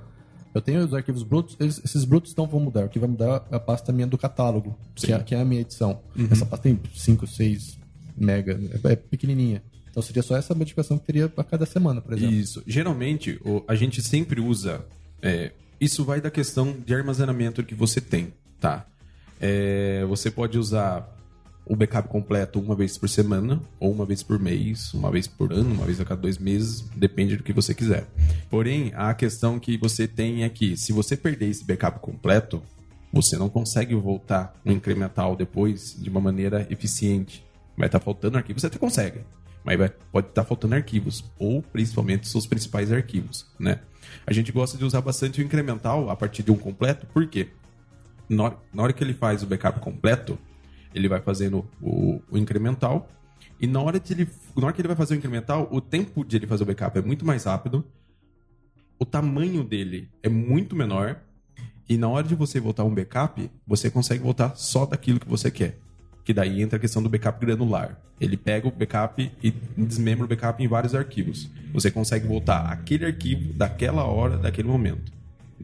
Eu 0.54 0.62
tenho 0.62 0.86
os 0.86 0.94
arquivos 0.94 1.24
brutos, 1.24 1.58
eles- 1.60 1.82
esses 1.84 2.06
brutos 2.06 2.36
não 2.36 2.46
vão 2.46 2.60
mudar. 2.60 2.86
O 2.86 2.90
que 2.90 3.00
vai 3.00 3.10
mudar 3.10 3.46
é 3.52 3.56
a 3.56 3.60
pasta 3.60 3.92
minha 3.92 4.06
do 4.06 4.18
catálogo, 4.20 4.78
que 4.96 5.12
é, 5.12 5.20
que 5.24 5.34
é 5.36 5.42
a 5.42 5.46
minha 5.46 5.62
edição. 5.62 6.00
Essa 6.32 6.46
pasta 6.46 6.64
tem 6.70 6.80
5, 6.94 7.26
6 7.26 7.80
mega, 8.16 8.60
é, 8.88 8.92
é 8.94 8.96
pequenininha. 8.96 9.64
Então 9.90 10.02
seria 10.04 10.22
só 10.24 10.36
essa 10.38 10.54
modificação 10.54 10.98
que 11.00 11.06
teria 11.06 11.32
a 11.36 11.44
cada 11.44 11.66
semana, 11.66 12.02
por 12.02 12.14
exemplo. 12.14 12.34
Isso. 12.36 12.62
Geralmente, 12.68 13.40
o- 13.44 13.64
a 13.68 13.74
gente 13.76 14.02
sempre 14.02 14.40
usa. 14.40 14.86
é, 15.22 15.52
isso 15.82 16.04
vai 16.06 16.20
da 16.22 16.30
questão 16.30 16.76
de 16.86 16.94
armazenamento 16.94 17.64
que 17.64 17.74
você 17.74 18.00
tem, 18.02 18.34
tá? 18.60 18.86
É, 19.46 20.06
você 20.06 20.32
pode 20.32 20.58
usar 20.58 21.06
o 21.66 21.76
backup 21.76 22.08
completo 22.08 22.62
uma 22.62 22.76
vez 22.76 22.98
por 22.98 23.10
semana, 23.10 23.62
ou 23.78 23.92
uma 23.92 24.06
vez 24.06 24.24
por 24.24 24.40
mês, 24.40 24.94
uma 24.94 25.12
vez 25.12 25.28
por 25.28 25.52
ano, 25.52 25.74
uma 25.74 25.86
vez 25.86 26.00
a 26.00 26.06
cada 26.06 26.22
dois 26.22 26.38
meses, 26.38 26.82
depende 26.96 27.36
do 27.36 27.44
que 27.44 27.52
você 27.52 27.74
quiser. 27.74 28.08
Porém, 28.50 28.94
a 28.96 29.14
questão 29.14 29.60
que 29.60 29.76
você 29.78 30.08
tem 30.08 30.46
é 30.46 30.50
que, 30.50 30.78
se 30.78 30.94
você 30.94 31.18
perder 31.18 31.50
esse 31.50 31.66
backup 31.66 32.00
completo, 32.00 32.64
você 33.12 33.38
não 33.38 33.50
consegue 33.50 33.94
voltar 33.96 34.54
no 34.64 34.72
incremental 34.72 35.36
depois 35.36 35.94
de 36.02 36.10
uma 36.10 36.22
maneira 36.22 36.66
eficiente. 36.70 37.46
Vai 37.78 37.88
estar 37.88 38.00
faltando 38.00 38.38
arquivos, 38.38 38.62
você 38.62 38.68
até 38.68 38.78
consegue, 38.80 39.20
mas 39.62 39.78
vai- 39.78 39.90
pode 40.12 40.28
estar 40.28 40.46
faltando 40.46 40.76
arquivos, 40.76 41.22
ou 41.38 41.62
principalmente 41.62 42.30
seus 42.30 42.48
principais 42.48 42.94
arquivos, 42.94 43.46
né? 43.60 43.80
A 44.26 44.32
gente 44.32 44.54
gosta 44.54 44.78
de 44.78 44.86
usar 44.86 45.02
bastante 45.02 45.42
o 45.42 45.44
incremental 45.44 46.10
a 46.10 46.16
partir 46.16 46.44
de 46.44 46.52
um 46.52 46.58
completo, 46.58 47.06
por 47.08 47.28
quê? 47.28 47.50
Na 48.34 48.44
hora, 48.44 48.58
na 48.74 48.84
hora 48.84 48.94
que 48.94 49.04
ele 49.04 49.14
faz 49.14 49.44
o 49.44 49.48
backup 49.48 49.80
completo, 49.80 50.38
ele 50.94 51.08
vai 51.08 51.22
fazendo 51.22 51.66
o, 51.82 52.22
o 52.30 52.38
incremental, 52.38 53.10
e 53.60 53.68
na 53.68 53.82
hora, 53.82 54.00
de 54.00 54.14
ele, 54.14 54.30
na 54.56 54.66
hora 54.66 54.74
que 54.74 54.82
ele 54.82 54.88
vai 54.88 54.98
fazer 54.98 55.16
o 55.16 55.18
incremental, 55.18 55.68
o 55.72 55.80
tempo 55.80 56.26
de 56.26 56.38
ele 56.38 56.48
fazer 56.48 56.64
o 56.64 56.66
backup 56.66 56.98
é 56.98 57.02
muito 57.02 57.26
mais 57.26 57.46
rápido, 57.46 57.86
o 59.00 59.06
tamanho 59.06 59.64
dele 59.64 60.10
é 60.22 60.30
muito 60.30 60.76
menor, 60.76 61.20
e 61.88 61.98
na 61.98 62.08
hora 62.08 62.28
de 62.28 62.36
você 62.36 62.60
voltar 62.60 62.84
um 62.84 62.94
backup, 62.94 63.50
você 63.68 63.90
consegue 63.90 64.24
voltar 64.24 64.56
só 64.56 64.86
daquilo 64.86 65.20
que 65.20 65.28
você 65.28 65.52
quer. 65.52 65.78
Que 66.24 66.34
daí 66.34 66.62
entra 66.62 66.78
a 66.78 66.80
questão 66.80 67.04
do 67.04 67.10
backup 67.10 67.46
granular. 67.46 68.00
Ele 68.20 68.38
pega 68.38 68.68
o 68.68 68.72
backup 68.72 69.30
e 69.44 69.52
desmembra 69.78 70.24
o 70.24 70.28
backup 70.28 70.64
em 70.64 70.68
vários 70.68 70.96
arquivos. 70.96 71.50
Você 71.74 71.92
consegue 71.92 72.26
voltar 72.26 72.72
aquele 72.72 73.06
arquivo 73.06 73.52
daquela 73.54 74.06
hora, 74.06 74.38
daquele 74.38 74.70
momento. 74.70 75.12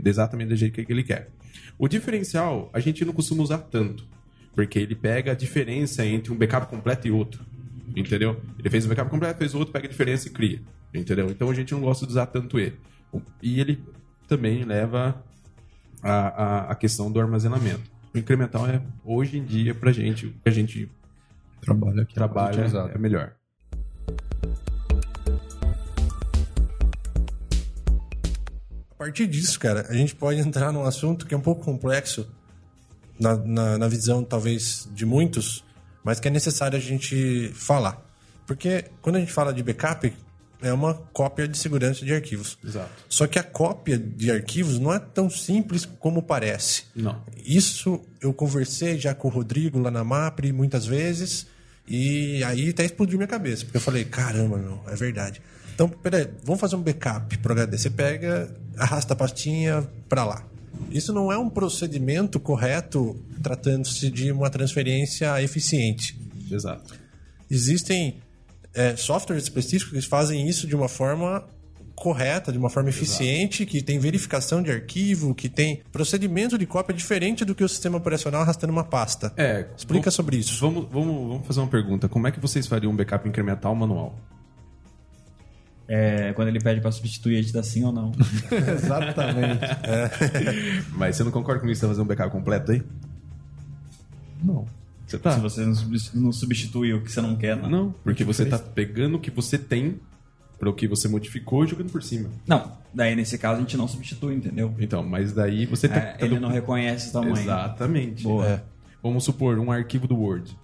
Exatamente 0.03 0.49
do 0.49 0.55
jeito 0.57 0.74
que 0.84 0.91
ele 0.91 1.03
quer. 1.03 1.30
O 1.78 1.88
diferencial, 1.88 2.70
a 2.74 2.80
gente 2.80 3.03
não 3.05 3.14
costuma 3.14 3.43
usar 3.43 3.60
tanto. 3.60 4.05
Porque 4.53 4.80
ele 4.80 4.95
pega 4.95 5.32
a 5.32 5.36
diferença 5.36 6.05
entre 6.05 6.32
um 6.32 6.36
backup 6.36 6.68
completo 6.68 7.07
e 7.07 7.12
outro. 7.12 7.45
Entendeu? 7.95 8.41
Ele 8.57 8.70
fez 8.70 8.86
o 8.86 8.89
backup 8.89 9.10
completo, 9.10 9.39
fez 9.39 9.53
o 9.53 9.60
outro, 9.60 9.72
pega 9.72 9.88
a 9.88 9.89
diferença 9.89 10.28
e 10.28 10.32
cria. 10.32 10.62
Entendeu? 10.93 11.30
Então 11.30 11.49
a 11.49 11.53
gente 11.53 11.74
não 11.74 11.82
gosta 11.82 12.05
de 12.05 12.12
usar 12.12 12.26
tanto 12.26 12.60
ele. 12.60 12.78
E 13.41 13.60
ele 13.60 13.82
também 14.28 14.64
leva 14.64 15.24
a, 16.03 16.12
a, 16.12 16.72
a 16.72 16.76
questão 16.76 17.12
do 17.12 17.20
armazenamento. 17.20 17.89
O 18.14 18.18
incremental 18.18 18.68
é, 18.68 18.82
hoje 19.03 19.38
em 19.38 19.43
dia, 19.43 19.74
pra 19.76 19.91
gente, 19.91 20.28
o 20.28 20.32
que 20.32 20.49
a 20.49 20.51
gente 20.51 20.89
aqui. 22.01 22.14
trabalha 22.14 22.51
utilizado. 22.51 22.91
é 22.93 22.97
melhor. 22.97 23.36
Partir 29.00 29.28
disso, 29.28 29.58
cara, 29.58 29.86
a 29.88 29.93
gente 29.93 30.14
pode 30.14 30.41
entrar 30.41 30.74
num 30.74 30.84
assunto 30.84 31.26
que 31.26 31.34
é 31.34 31.38
um 31.38 31.41
pouco 31.41 31.64
complexo 31.64 32.28
na, 33.18 33.38
na, 33.38 33.78
na 33.78 33.88
visão, 33.88 34.26
talvez, 34.26 34.89
de 34.93 35.06
muitos, 35.06 35.64
mas 36.04 36.20
que 36.20 36.28
é 36.28 36.32
necessário 36.32 36.78
a 36.78 36.82
gente 36.82 37.50
falar. 37.54 38.06
Porque 38.45 38.86
quando 39.02 39.16
a 39.16 39.20
gente 39.20 39.32
fala 39.32 39.54
de 39.54 39.64
backup, 39.64 40.14
é 40.62 40.74
uma 40.74 40.95
cópia 41.14 41.47
de 41.47 41.58
segurança 41.58 42.04
de 42.04 42.14
arquivos. 42.14 42.58
Exato. 42.62 42.89
Só 43.08 43.26
que 43.26 43.39
a 43.39 43.43
cópia 43.43 43.97
de 43.97 44.30
arquivos 44.30 44.78
não 44.78 44.93
é 44.93 45.00
tão 45.00 45.30
simples 45.30 45.86
como 45.86 46.22
parece. 46.22 46.84
Não. 46.93 47.24
Isso 47.38 48.02
eu 48.20 48.34
conversei 48.34 49.00
já 49.00 49.16
com 49.16 49.30
o 49.30 49.32
Rodrigo 49.32 49.80
lá 49.80 49.89
na 49.89 50.04
MAPRE 50.04 50.52
muitas 50.52 50.86
vezes 50.86 51.47
e 51.88 52.43
aí 52.43 52.70
até 52.70 52.84
explodiu 52.84 53.18
minha 53.18 53.28
cabeça, 53.28 53.64
porque 53.64 53.78
eu 53.78 53.82
falei, 53.82 54.04
caramba, 54.04 54.58
meu, 54.58 54.84
é 54.88 54.95
verdade. 54.95 55.41
Então, 55.80 55.88
peraí, 55.88 56.28
vamos 56.44 56.60
fazer 56.60 56.76
um 56.76 56.82
backup 56.82 57.38
pro 57.38 57.54
HD. 57.54 57.78
Você 57.78 57.90
pega, 57.90 58.54
arrasta 58.78 59.14
a 59.14 59.16
pastinha 59.16 59.88
para 60.10 60.26
lá. 60.26 60.44
Isso 60.92 61.14
não 61.14 61.32
é 61.32 61.38
um 61.38 61.50
procedimento 61.50 62.38
correto 62.38 63.16
tratando-se 63.42 64.12
de 64.12 64.30
uma 64.30 64.50
transferência 64.50 65.42
eficiente. 65.42 66.20
Exato. 66.52 66.94
Existem 67.50 68.18
é, 68.74 68.94
softwares 68.98 69.44
específicos 69.46 70.04
que 70.04 70.10
fazem 70.10 70.50
isso 70.50 70.68
de 70.68 70.76
uma 70.76 70.90
forma 70.90 71.46
correta, 71.96 72.52
de 72.52 72.58
uma 72.58 72.70
forma 72.70 72.90
eficiente, 72.90 73.66
que 73.66 73.82
tem 73.82 74.00
verificação 74.00 74.62
de 74.62 74.72
arquivo, 74.72 75.34
que 75.34 75.48
tem 75.48 75.82
procedimento 75.94 76.58
de 76.58 76.66
cópia 76.66 76.94
diferente 76.94 77.46
do 77.46 77.56
que 77.56 77.64
o 77.64 77.70
sistema 77.70 77.98
operacional 77.98 78.42
arrastando 78.42 78.74
uma 78.74 78.84
pasta. 78.84 79.32
É, 79.38 79.66
Explica 79.78 80.04
vamos- 80.04 80.14
sobre 80.14 80.36
isso. 80.36 80.60
Vamos, 80.60 80.90
vamos, 80.92 81.30
vamos 81.30 81.48
fazer 81.48 81.62
uma 81.62 81.70
pergunta. 81.70 82.10
Como 82.10 82.28
é 82.28 82.32
que 82.34 82.40
vocês 82.42 82.68
fariam 82.68 82.92
um 82.92 82.96
backup 82.98 83.26
incremental 83.30 83.74
manual? 83.74 84.18
É, 85.92 86.32
quando 86.34 86.50
ele 86.50 86.60
pede 86.60 86.80
pra 86.82 86.92
substituir, 86.92 87.38
a 87.40 87.42
gente 87.42 87.52
dá 87.52 87.64
sim 87.64 87.84
ou 87.84 87.92
não. 87.92 88.12
Exatamente. 88.76 89.66
Mas 90.94 91.16
você 91.16 91.24
não 91.24 91.32
concorda 91.32 91.60
comigo 91.60 91.74
que 91.74 91.80
você 91.80 91.86
vai 91.88 91.96
fazer 91.96 92.02
um 92.04 92.06
backup 92.06 92.32
completo 92.32 92.72
aí? 92.72 92.84
Não. 94.44 94.66
Você 95.08 95.18
tá? 95.18 95.32
Se 95.32 95.40
você 95.40 95.66
não 95.66 95.74
substitu- 95.74 96.20
não 96.20 96.32
substitui 96.32 96.94
o 96.94 97.02
que 97.02 97.12
você 97.12 97.22
não 97.22 97.36
quer, 97.36 97.58
não. 97.58 97.70
Não, 97.70 97.92
porque 98.04 98.24
você 98.24 98.46
tá 98.46 98.60
pegando 98.60 99.16
o 99.18 99.20
que 99.20 99.32
você 99.32 99.58
tem 99.58 100.00
para 100.60 100.70
o 100.70 100.74
que 100.74 100.88
você 100.88 101.08
modificou 101.08 101.64
e 101.66 101.68
jogando 101.68 101.92
por 101.92 102.04
cima. 102.04 102.30
Não, 102.46 102.78
daí 102.94 103.16
nesse 103.16 103.38
caso 103.40 103.58
a 103.58 103.62
gente 103.62 103.76
não 103.76 103.88
substitui, 103.88 104.36
entendeu? 104.36 104.76
Então, 104.78 105.02
mas 105.02 105.34
daí 105.34 105.66
você 105.66 105.88
tá. 105.90 105.96
É, 105.96 106.18
ele 106.20 106.40
não 106.40 106.50
reconhece 106.50 107.10
o 107.10 107.14
tamanho. 107.14 107.38
Exatamente. 107.38 108.22
Boa. 108.24 108.46
É. 108.48 108.62
Vamos 109.02 109.24
supor 109.24 109.58
um 109.58 109.72
arquivo 109.72 110.08
do 110.08 110.16
Word. 110.16 110.56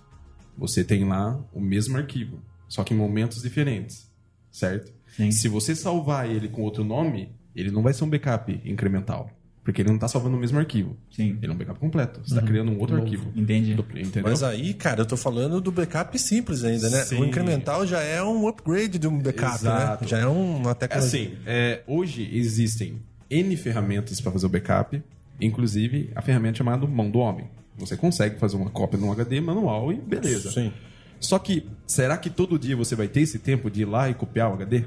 Você 0.58 0.84
tem 0.84 1.04
lá 1.06 1.40
o 1.52 1.60
mesmo 1.60 1.98
arquivo, 1.98 2.40
só 2.68 2.84
que 2.84 2.94
em 2.94 2.98
momentos 2.98 3.42
diferentes, 3.42 4.08
certo? 4.52 4.94
Sim. 5.16 5.32
Se 5.32 5.48
você 5.48 5.76
salvar 5.76 6.30
ele 6.30 6.48
com 6.48 6.62
outro 6.62 6.84
nome, 6.84 7.30
ele 7.56 7.72
não 7.72 7.82
vai 7.82 7.94
ser 7.94 8.04
um 8.04 8.10
backup 8.10 8.62
incremental, 8.66 9.30
porque 9.64 9.82
ele 9.82 9.90
não 9.90 9.96
está 9.96 10.08
salvando 10.08 10.36
o 10.36 10.40
mesmo 10.40 10.60
arquivo. 10.60 10.98
Sim. 11.12 11.38
Ele 11.42 11.52
é 11.52 11.56
um 11.56 11.58
backup 11.58 11.80
completo. 11.80 12.20
Você 12.24 12.34
está 12.36 12.46
criando 12.46 12.72
um 12.72 12.80
outro 12.80 12.98
arquivo. 12.98 13.32
Entendi. 13.36 13.76
Mas 14.24 14.44
aí, 14.44 14.74
cara, 14.74 15.02
eu 15.02 15.06
tô 15.06 15.16
falando 15.18 15.60
do 15.62 15.72
backup 15.72 16.18
simples 16.20 16.64
ainda, 16.64 16.90
né? 16.90 17.04
Sim. 17.04 17.22
O 17.22 17.26
incremental 17.26 17.86
já 17.88 18.02
é 18.02 18.22
um 18.22 18.48
upgrade 18.48 19.00
de 19.00 19.08
um 19.08 19.18
backup, 19.18 19.56
Exato. 19.56 20.04
né? 20.04 20.08
Já 20.10 20.20
é 20.20 20.28
uma 20.28 20.72
É 20.72 20.74
tecnologia. 20.74 21.22
assim, 21.28 21.38
é, 21.46 21.82
hoje 21.88 22.30
existem 22.34 23.02
N 23.30 23.56
ferramentas 23.58 24.20
para 24.22 24.32
fazer 24.32 24.46
o 24.46 24.50
backup, 24.50 25.02
inclusive 25.40 26.12
a 26.16 26.22
ferramenta 26.22 26.58
chamada 26.58 26.86
mão 26.86 27.10
do 27.10 27.20
homem. 27.20 27.48
Você 27.78 27.98
consegue 27.98 28.38
fazer 28.40 28.56
uma 28.56 28.70
cópia 28.70 28.98
no 29.00 29.12
HD 29.12 29.42
manual 29.42 29.92
e 29.92 29.96
beleza. 29.96 30.52
Sim. 30.52 30.72
Só 31.20 31.40
que, 31.40 31.66
será 31.88 32.18
que 32.18 32.30
todo 32.30 32.60
dia 32.60 32.76
você 32.76 32.96
vai 32.96 33.08
ter 33.08 33.22
esse 33.22 33.40
tempo 33.40 33.70
de 33.72 33.82
ir 33.82 33.86
lá 33.86 34.10
e 34.10 34.14
copiar 34.14 34.52
o 34.52 34.54
HD? 34.54 34.84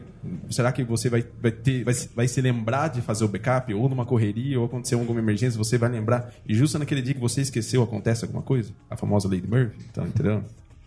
Será 0.50 0.70
que 0.70 0.84
você 0.84 1.08
vai, 1.08 1.24
vai, 1.40 1.50
ter, 1.50 1.82
vai, 1.84 1.94
se- 1.94 2.08
vai 2.14 2.28
se 2.28 2.40
lembrar 2.40 2.88
de 2.88 3.00
fazer 3.00 3.24
o 3.24 3.28
backup? 3.28 3.72
Ou 3.74 3.88
numa 3.88 4.04
correria, 4.06 4.58
ou 4.60 4.66
aconteceu 4.66 4.98
alguma 5.00 5.18
emergência, 5.20 5.58
você 5.58 5.76
vai 5.78 5.88
lembrar. 5.90 6.32
E 6.46 6.54
justo 6.54 6.78
naquele 6.78 7.02
dia 7.02 7.14
que 7.14 7.20
você 7.20 7.40
esqueceu, 7.40 7.82
acontece 7.82 8.24
alguma 8.24 8.42
coisa? 8.42 8.72
A 8.88 8.96
famosa 8.96 9.26
lei 9.28 9.40
de 9.40 9.48
Murphy, 9.48 9.82
tá 9.92 10.04
entendendo? 10.06 10.44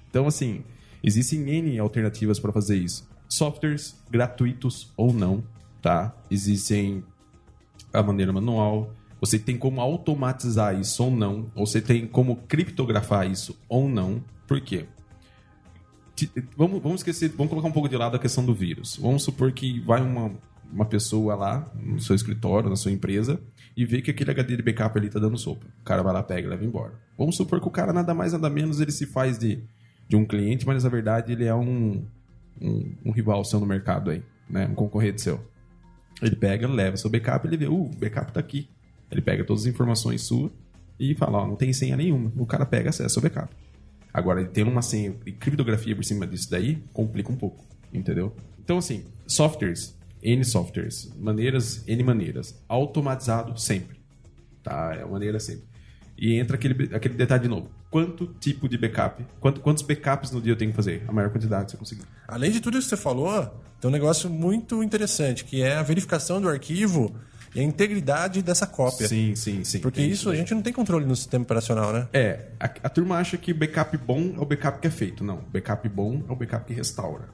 Então, 0.10 0.26
assim, 0.28 0.64
existem 1.04 1.50
N 1.50 1.80
alternativas 1.80 2.40
para 2.40 2.52
fazer 2.54 2.78
isso. 2.78 3.10
Softwares 3.28 3.96
gratuitos 4.10 4.92
ou 4.96 5.12
não, 5.14 5.44
tá? 5.82 6.16
Existem 6.30 7.04
a 7.92 8.02
maneira 8.04 8.32
manual. 8.32 8.94
Você 9.20 9.38
tem 9.38 9.58
como 9.58 9.82
automatizar 9.82 10.80
isso 10.80 11.04
ou 11.04 11.12
não. 11.12 11.52
Você 11.56 11.82
tem 11.82 12.08
como 12.08 12.38
criptografar 12.48 13.30
isso 13.30 13.58
ou 13.68 13.88
não. 13.90 14.24
Por 14.48 14.60
quê? 14.62 14.86
Vamos, 16.58 16.82
vamos 16.82 17.02
esquecer, 17.02 17.30
vamos 17.30 17.50
colocar 17.50 17.68
um 17.68 17.72
pouco 17.72 17.90
de 17.90 17.96
lado 17.96 18.16
a 18.16 18.20
questão 18.20 18.46
do 18.46 18.54
vírus. 18.54 18.98
Vamos 18.98 19.24
supor 19.24 19.52
que 19.52 19.80
vai 19.80 20.02
uma, 20.02 20.32
uma 20.72 20.86
pessoa 20.86 21.36
lá 21.36 21.72
no 21.76 22.00
seu 22.00 22.16
escritório, 22.16 22.70
na 22.70 22.76
sua 22.76 22.92
empresa, 22.92 23.40
e 23.76 23.86
vê 23.86 24.02
que 24.02 24.12
aquele 24.12 24.32
HD 24.32 24.58
de 24.58 24.64
backup 24.64 24.98
ali 24.98 25.10
tá 25.10 25.20
dando 25.20 25.38
sopa. 25.38 25.66
O 25.82 25.84
cara 25.84 26.04
vai 26.04 26.14
lá, 26.14 26.24
pega 26.24 26.48
e 26.48 26.50
leva 26.50 26.64
embora. 26.64 26.94
Vamos 27.18 27.36
supor 27.36 27.60
que 27.60 27.68
o 27.68 27.72
cara 27.72 27.94
nada 27.94 28.14
mais, 28.14 28.34
nada 28.34 28.50
menos, 28.50 28.80
ele 28.80 28.92
se 28.92 29.06
faz 29.06 29.38
de, 29.38 29.64
de 30.08 30.16
um 30.16 30.26
cliente, 30.26 30.66
mas 30.66 30.84
na 30.84 30.90
verdade 30.90 31.32
ele 31.32 31.46
é 31.46 31.56
um, 31.56 32.06
um, 32.62 32.96
um 33.06 33.12
rival 33.12 33.44
seu 33.44 33.60
no 33.60 33.66
mercado 33.66 34.12
aí, 34.12 34.24
né? 34.50 34.68
Um 34.68 34.76
concorrente 34.76 35.22
seu. 35.22 35.40
Ele 36.22 36.36
pega, 36.36 36.68
leva 36.68 36.98
seu 36.98 37.10
backup, 37.10 37.48
ele 37.48 37.58
vê, 37.58 37.68
uh, 37.68 37.86
o 37.86 37.90
backup 37.96 38.32
tá 38.32 38.40
aqui. 38.40 38.70
Ele 39.10 39.22
pega 39.22 39.44
todas 39.44 39.64
as 39.64 39.68
informações 39.68 40.22
suas 40.22 40.52
e 41.00 41.16
fala, 41.16 41.40
ó, 41.40 41.48
não 41.48 41.56
tem 41.56 41.74
senha 41.74 41.98
nenhuma. 41.98 42.32
O 42.38 42.46
cara 42.46 42.66
pega, 42.66 42.90
acessa 42.90 43.20
o 43.20 43.24
backup. 43.24 43.54
Agora, 44.14 44.42
ele 44.42 44.50
tem 44.50 44.64
uma 44.64 44.82
senha 44.82 45.16
e 45.26 45.32
criptografia 45.32 45.96
por 45.96 46.04
cima 46.04 46.28
disso 46.28 46.50
daí, 46.50 46.84
complica 46.92 47.32
um 47.32 47.36
pouco, 47.36 47.66
entendeu? 47.94 48.36
Então, 48.64 48.78
assim, 48.78 49.06
softwares, 49.26 49.98
N 50.22 50.44
softwares, 50.44 51.12
maneiras, 51.18 51.84
N 51.88 52.04
maneiras. 52.04 52.62
Automatizado 52.68 53.60
sempre, 53.60 54.00
tá? 54.64 54.94
É 54.94 55.06
maneira 55.06 55.40
sempre. 55.40 55.66
E 56.18 56.36
entra 56.36 56.56
aquele, 56.56 56.96
aquele 56.96 57.16
detalhe 57.16 57.44
de 57.44 57.48
novo. 57.48 57.70
quanto 57.92 58.28
tipo 58.40 58.70
de 58.70 58.78
backup, 58.78 59.26
quanto, 59.40 59.60
quantos 59.60 59.84
backups 59.84 60.32
no 60.32 60.42
dia 60.42 60.54
eu 60.54 60.58
tenho 60.58 60.72
que 60.72 60.76
fazer, 60.76 61.04
a 61.08 61.12
maior 61.12 61.30
quantidade 61.30 61.72
você 61.72 61.78
conseguir. 61.78 62.04
Além 62.28 62.50
de 62.50 62.62
tudo 62.62 62.78
isso 62.78 62.90
que 62.90 62.96
você 62.96 63.02
falou, 63.02 63.44
tem 63.80 63.90
um 63.90 63.92
negócio 63.92 64.30
muito 64.30 64.82
interessante, 64.82 65.44
que 65.44 65.62
é 65.62 65.76
a 65.76 65.84
verificação 65.84 66.42
do 66.42 66.48
arquivo 66.48 67.14
e 67.54 67.60
a 67.60 67.64
integridade 67.64 68.42
dessa 68.42 68.66
cópia. 68.66 69.08
Sim, 69.08 69.36
sim, 69.36 69.64
sim. 69.64 69.80
Porque 69.80 70.02
Tem 70.02 70.10
isso 70.10 70.30
a 70.30 70.36
gente 70.36 70.54
não 70.54 70.62
tem 70.62 70.72
controle 70.72 71.06
no 71.06 71.16
sistema 71.16 71.44
operacional, 71.44 71.92
né? 71.92 72.08
É, 72.14 72.48
a, 72.60 72.66
a 72.66 72.90
turma 72.90 73.18
acha 73.18 73.38
que 73.38 73.54
backup 73.54 73.98
bom 73.98 74.34
é 74.38 74.40
o 74.40 74.46
backup 74.46 74.80
que 74.80 74.88
é 74.88 74.92
feito. 74.92 75.24
Não, 75.24 75.38
backup 75.52 75.88
bom 75.90 76.24
é 76.28 76.32
o 76.32 76.36
backup 76.36 76.66
que 76.66 76.74
restaura. 76.74 77.30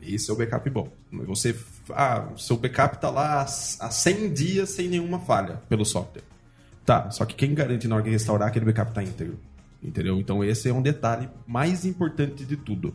Esse 0.00 0.30
é 0.30 0.34
o 0.34 0.36
backup 0.36 0.68
bom. 0.70 0.88
Você, 1.26 1.54
ah, 1.90 2.28
seu 2.36 2.56
backup 2.56 3.00
tá 3.00 3.10
lá 3.10 3.40
há 3.40 3.42
há 3.42 3.90
100 3.90 4.32
dias 4.32 4.70
sem 4.70 4.88
nenhuma 4.88 5.18
falha 5.18 5.60
pelo 5.68 5.84
software. 5.84 6.22
Tá, 6.84 7.10
só 7.10 7.24
que 7.24 7.34
quem 7.34 7.54
garante 7.54 7.88
na 7.88 7.96
hora 7.96 8.04
de 8.04 8.10
restaurar 8.10 8.50
que 8.50 8.58
aquele 8.58 8.72
backup 8.72 8.92
tá 8.92 9.02
íntegro? 9.02 9.38
Entendeu? 9.82 10.18
Então 10.18 10.42
esse 10.42 10.68
é 10.68 10.72
um 10.72 10.82
detalhe 10.82 11.28
mais 11.46 11.84
importante 11.84 12.44
de 12.44 12.56
tudo. 12.56 12.94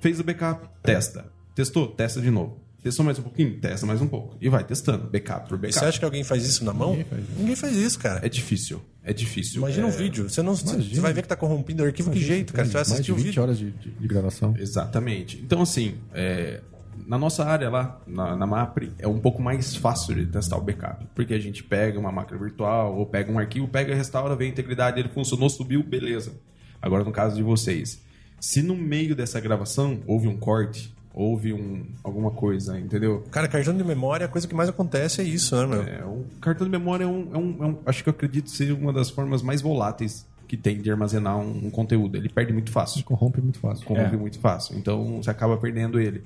Fez 0.00 0.20
o 0.20 0.24
backup, 0.24 0.66
testa. 0.82 1.26
Testou, 1.54 1.88
testa 1.88 2.20
de 2.20 2.30
novo. 2.30 2.58
Testou 2.82 3.04
mais 3.04 3.18
um 3.18 3.22
pouquinho, 3.22 3.58
testa 3.60 3.86
mais 3.86 4.00
um 4.00 4.06
pouco. 4.06 4.36
E 4.40 4.48
vai 4.48 4.64
testando, 4.64 5.06
backup 5.06 5.48
por 5.48 5.58
backup. 5.58 5.74
você 5.78 5.84
acha 5.84 5.98
que 5.98 6.04
alguém 6.04 6.24
faz 6.24 6.44
isso 6.46 6.64
na 6.64 6.72
mão? 6.72 6.96
Ninguém 7.36 7.54
faz 7.54 7.76
isso, 7.76 7.98
cara. 7.98 8.24
É 8.24 8.28
difícil, 8.28 8.80
é 9.04 9.12
difícil. 9.12 9.58
Imagina 9.58 9.86
é... 9.86 9.90
um 9.90 9.92
vídeo. 9.92 10.30
Você, 10.30 10.42
não, 10.42 10.54
você 10.56 11.00
vai 11.00 11.12
ver 11.12 11.22
que 11.22 11.28
tá 11.28 11.36
corrompido 11.36 11.82
o 11.82 11.86
arquivo, 11.86 12.10
que 12.10 12.18
jeito, 12.20 12.54
cara. 12.54 12.66
Você 12.66 12.72
vai 12.72 12.80
Mais 12.80 12.92
assistir 12.92 13.06
de 13.06 13.12
o 13.12 13.16
20 13.16 13.24
vídeo. 13.26 13.42
horas 13.42 13.58
de, 13.58 13.70
de- 13.70 13.90
de 13.90 14.08
gravação. 14.08 14.54
Exatamente. 14.58 15.38
Então, 15.44 15.60
assim, 15.60 15.96
é, 16.14 16.62
na 17.06 17.18
nossa 17.18 17.44
área 17.44 17.68
lá, 17.68 18.00
na, 18.06 18.34
na 18.34 18.46
MAPRE, 18.46 18.92
é 18.98 19.06
um 19.06 19.18
pouco 19.18 19.42
mais 19.42 19.76
fácil 19.76 20.14
de 20.14 20.26
testar 20.26 20.56
o 20.56 20.62
backup. 20.62 21.06
Porque 21.14 21.34
a 21.34 21.38
gente 21.38 21.62
pega 21.62 21.98
uma 21.98 22.10
máquina 22.10 22.38
virtual, 22.38 22.96
ou 22.96 23.04
pega 23.04 23.30
um 23.30 23.38
arquivo, 23.38 23.68
pega, 23.68 23.94
restaura, 23.94 24.34
vê 24.34 24.46
a 24.46 24.48
integridade, 24.48 24.98
ele 24.98 25.08
funcionou, 25.10 25.50
subiu, 25.50 25.82
beleza. 25.82 26.32
Agora, 26.80 27.04
no 27.04 27.12
caso 27.12 27.36
de 27.36 27.42
vocês, 27.42 28.00
se 28.40 28.62
no 28.62 28.74
meio 28.74 29.14
dessa 29.14 29.38
gravação 29.38 30.00
houve 30.06 30.28
um 30.28 30.36
corte, 30.38 30.94
houve 31.20 31.52
um, 31.52 31.84
alguma 32.02 32.30
coisa, 32.30 32.78
entendeu? 32.78 33.22
Cara, 33.30 33.46
cartão 33.48 33.76
de 33.76 33.84
memória, 33.84 34.26
a 34.26 34.28
coisa 34.28 34.46
que 34.48 34.54
mais 34.54 34.68
acontece 34.68 35.20
é 35.20 35.24
isso, 35.24 35.54
né, 35.56 35.66
meu? 35.66 35.82
É, 35.82 36.04
o 36.04 36.24
cartão 36.40 36.66
de 36.66 36.70
memória 36.70 37.04
é 37.04 37.06
um, 37.06 37.28
é 37.34 37.38
um- 37.38 37.56
é 37.60 37.66
um- 37.66 37.78
acho 37.86 38.02
que 38.02 38.08
eu 38.08 38.12
acredito 38.12 38.48
ser 38.50 38.72
uma 38.72 38.92
das 38.92 39.10
formas 39.10 39.42
mais 39.42 39.60
voláteis 39.60 40.26
que 40.48 40.56
tem 40.56 40.80
de 40.80 40.90
armazenar 40.90 41.38
um, 41.38 41.66
um 41.66 41.70
conteúdo. 41.70 42.16
Ele 42.16 42.28
perde 42.28 42.52
muito 42.52 42.70
fácil. 42.72 43.04
Corrompe 43.04 43.40
muito 43.40 43.58
fácil. 43.60 43.84
corrompe 43.86 44.14
É. 44.14 44.18
muito 44.18 44.38
fácil. 44.40 44.76
Então 44.78 45.22
você 45.22 45.30
acaba 45.30 45.56
perdendo 45.56 46.00
ele. 46.00 46.24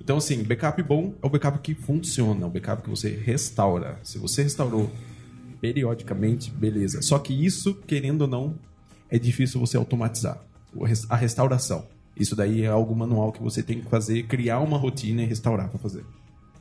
Então, 0.00 0.18
assim, 0.18 0.42
backup 0.44 0.82
bom 0.82 1.14
é 1.22 1.26
o 1.26 1.30
backup 1.30 1.58
que 1.58 1.74
funciona, 1.74 2.44
é 2.44 2.46
o 2.46 2.50
backup 2.50 2.82
que 2.82 2.88
você 2.90 3.10
restaura. 3.10 3.98
Se 4.02 4.18
você 4.18 4.42
restaurou 4.42 4.90
periodicamente, 5.60 6.50
beleza. 6.50 7.02
Só 7.02 7.18
que 7.18 7.32
isso, 7.32 7.74
querendo 7.86 8.22
ou 8.22 8.28
não, 8.28 8.54
é 9.10 9.18
difícil 9.18 9.58
você 9.60 9.76
automatizar. 9.76 10.38
A 11.08 11.16
restauração. 11.16 11.86
Isso 12.16 12.34
daí 12.34 12.62
é 12.62 12.68
algo 12.68 12.94
manual 12.94 13.32
que 13.32 13.42
você 13.42 13.62
tem 13.62 13.80
que 13.80 13.88
fazer, 13.88 14.22
criar 14.24 14.60
uma 14.60 14.78
rotina 14.78 15.22
e 15.22 15.26
restaurar 15.26 15.68
para 15.68 15.78
fazer. 15.78 16.04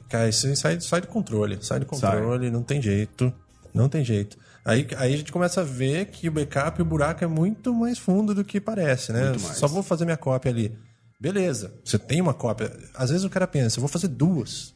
Cara, 0.09 0.29
isso 0.29 0.53
sai, 0.55 0.79
sai 0.81 1.01
do 1.01 1.07
controle. 1.07 1.57
Sai 1.61 1.79
do 1.79 1.85
controle, 1.85 2.51
não 2.51 2.61
tem 2.61 2.81
jeito. 2.81 3.33
Não 3.73 3.89
tem 3.89 4.03
jeito. 4.03 4.37
Aí, 4.63 4.87
aí 4.97 5.13
a 5.13 5.17
gente 5.17 5.31
começa 5.31 5.61
a 5.61 5.63
ver 5.63 6.07
que 6.07 6.27
o 6.27 6.31
backup, 6.31 6.81
o 6.81 6.85
buraco 6.85 7.23
é 7.23 7.27
muito 7.27 7.73
mais 7.73 7.99
fundo 7.99 8.33
do 8.33 8.43
que 8.43 8.59
parece, 8.59 9.11
né? 9.11 9.37
Só 9.37 9.67
vou 9.67 9.83
fazer 9.83 10.05
minha 10.05 10.17
cópia 10.17 10.51
ali. 10.51 10.77
Beleza, 11.19 11.73
você 11.83 11.97
tem 11.97 12.21
uma 12.21 12.33
cópia. 12.33 12.71
Às 12.93 13.09
vezes 13.09 13.23
o 13.23 13.29
cara 13.29 13.47
pensa, 13.47 13.77
eu 13.77 13.81
vou 13.81 13.89
fazer 13.89 14.07
duas, 14.07 14.73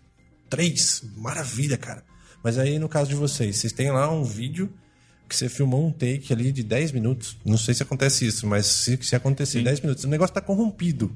três, 0.49 1.03
maravilha, 1.17 1.77
cara. 1.77 2.03
Mas 2.43 2.57
aí 2.57 2.79
no 2.79 2.87
caso 2.87 3.09
de 3.09 3.15
vocês, 3.15 3.57
vocês 3.57 3.73
têm 3.73 3.91
lá 3.91 4.11
um 4.11 4.23
vídeo 4.23 4.71
que 5.29 5.35
você 5.35 5.47
filmou 5.47 5.87
um 5.87 5.91
take 5.91 6.33
ali 6.33 6.51
de 6.51 6.63
10 6.63 6.91
minutos. 6.91 7.37
Não 7.45 7.57
sei 7.57 7.73
se 7.75 7.83
acontece 7.83 8.25
isso, 8.25 8.47
mas 8.47 8.65
se, 8.65 8.97
se 9.01 9.15
acontecer 9.15 9.61
10 9.63 9.81
minutos, 9.81 10.03
o 10.03 10.07
negócio 10.09 10.33
tá 10.33 10.41
corrompido. 10.41 11.11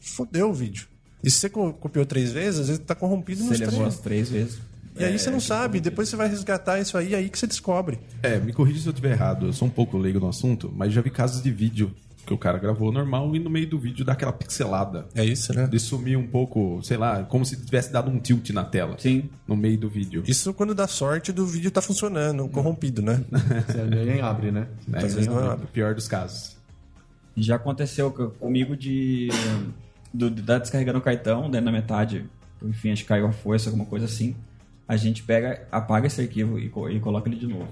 Fodeu 0.00 0.50
o 0.50 0.52
vídeo. 0.54 0.86
E 1.22 1.30
se 1.30 1.38
você 1.38 1.48
co- 1.48 1.72
copiou 1.72 2.04
três 2.04 2.32
vezes, 2.32 2.60
às 2.60 2.66
vezes 2.68 2.82
tá 2.84 2.94
corrompido 2.94 3.44
Você 3.44 3.50
nos 3.50 3.60
levou 3.60 3.78
três. 3.80 3.94
as 3.94 4.00
três 4.00 4.28
vezes. 4.28 4.58
E 4.98 5.04
aí 5.04 5.18
você 5.18 5.30
não 5.30 5.40
sabe, 5.40 5.80
depois 5.80 6.08
você 6.08 6.16
vai 6.16 6.28
resgatar 6.28 6.78
isso 6.80 6.98
aí, 6.98 7.14
aí 7.14 7.30
que 7.30 7.38
você 7.38 7.46
descobre. 7.46 7.98
É, 8.22 8.38
me 8.38 8.52
corrija 8.52 8.80
se 8.80 8.86
eu 8.88 8.90
estiver 8.90 9.12
errado, 9.12 9.46
eu 9.46 9.52
sou 9.52 9.66
um 9.66 9.70
pouco 9.70 9.96
leigo 9.96 10.20
no 10.20 10.28
assunto, 10.28 10.70
mas 10.76 10.92
já 10.92 11.00
vi 11.00 11.08
casos 11.10 11.42
de 11.42 11.50
vídeo 11.50 11.94
que 12.26 12.32
o 12.32 12.38
cara 12.38 12.58
gravou 12.58 12.92
normal 12.92 13.34
e 13.34 13.38
no 13.38 13.50
meio 13.50 13.68
do 13.68 13.78
vídeo 13.78 14.04
dá 14.04 14.12
aquela 14.12 14.32
pixelada. 14.32 15.06
É 15.14 15.24
isso, 15.24 15.52
né? 15.52 15.66
De 15.66 15.78
sumir 15.80 16.16
um 16.16 16.26
pouco, 16.26 16.80
sei 16.82 16.96
lá, 16.96 17.24
como 17.24 17.44
se 17.44 17.56
tivesse 17.56 17.92
dado 17.92 18.10
um 18.10 18.18
tilt 18.20 18.50
na 18.50 18.64
tela. 18.64 18.96
Sim. 18.98 19.28
No 19.46 19.56
meio 19.56 19.76
do 19.76 19.88
vídeo. 19.88 20.22
Isso 20.26 20.54
quando 20.54 20.74
dá 20.74 20.86
sorte 20.86 21.32
do 21.32 21.44
vídeo 21.46 21.70
tá 21.70 21.82
funcionando, 21.82 22.48
corrompido, 22.48 23.02
né? 23.02 23.24
Nem 24.06 24.20
abre, 24.20 24.50
né? 24.52 24.68
É, 24.92 24.98
Às 24.98 25.14
vezes 25.14 25.26
não 25.26 25.40
é 25.40 25.48
abre. 25.52 25.64
o 25.64 25.68
pior 25.68 25.94
dos 25.94 26.06
casos. 26.08 26.56
Já 27.36 27.56
aconteceu 27.56 28.10
co- 28.10 28.30
comigo 28.30 28.76
de 28.76 29.28
do, 30.12 30.30
de 30.30 30.42
dar 30.42 30.58
descarregando 30.58 30.98
o 30.98 31.02
cartão, 31.02 31.50
daí 31.50 31.60
na 31.60 31.72
metade, 31.72 32.24
enfim, 32.62 32.92
acho 32.92 33.02
que 33.02 33.08
caiu 33.08 33.26
a 33.26 33.32
força, 33.32 33.68
alguma 33.70 33.86
coisa 33.86 34.04
assim. 34.06 34.36
A 34.86 34.96
gente 34.96 35.22
pega, 35.22 35.66
apaga 35.72 36.06
esse 36.06 36.20
arquivo 36.20 36.58
e, 36.58 36.66
e 36.66 37.00
coloca 37.00 37.28
ele 37.28 37.38
de 37.38 37.46
novo. 37.46 37.68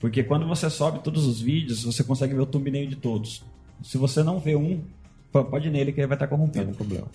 Porque 0.00 0.22
quando 0.22 0.46
você 0.46 0.68
sobe 0.70 1.00
todos 1.02 1.26
os 1.26 1.40
vídeos, 1.40 1.84
você 1.84 2.02
consegue 2.02 2.34
ver 2.34 2.40
o 2.40 2.46
thumbnail 2.46 2.88
de 2.88 2.96
todos. 2.96 3.44
Se 3.84 3.98
você 3.98 4.22
não 4.22 4.40
vê 4.40 4.56
um, 4.56 4.82
pode 5.30 5.68
ir 5.68 5.70
nele 5.70 5.92
que 5.92 6.00
ele 6.00 6.06
vai 6.08 6.16
estar 6.16 6.26
Não 6.26 6.30
corrompido. 6.38 6.64
tem 6.64 6.74
problema. 6.74 7.06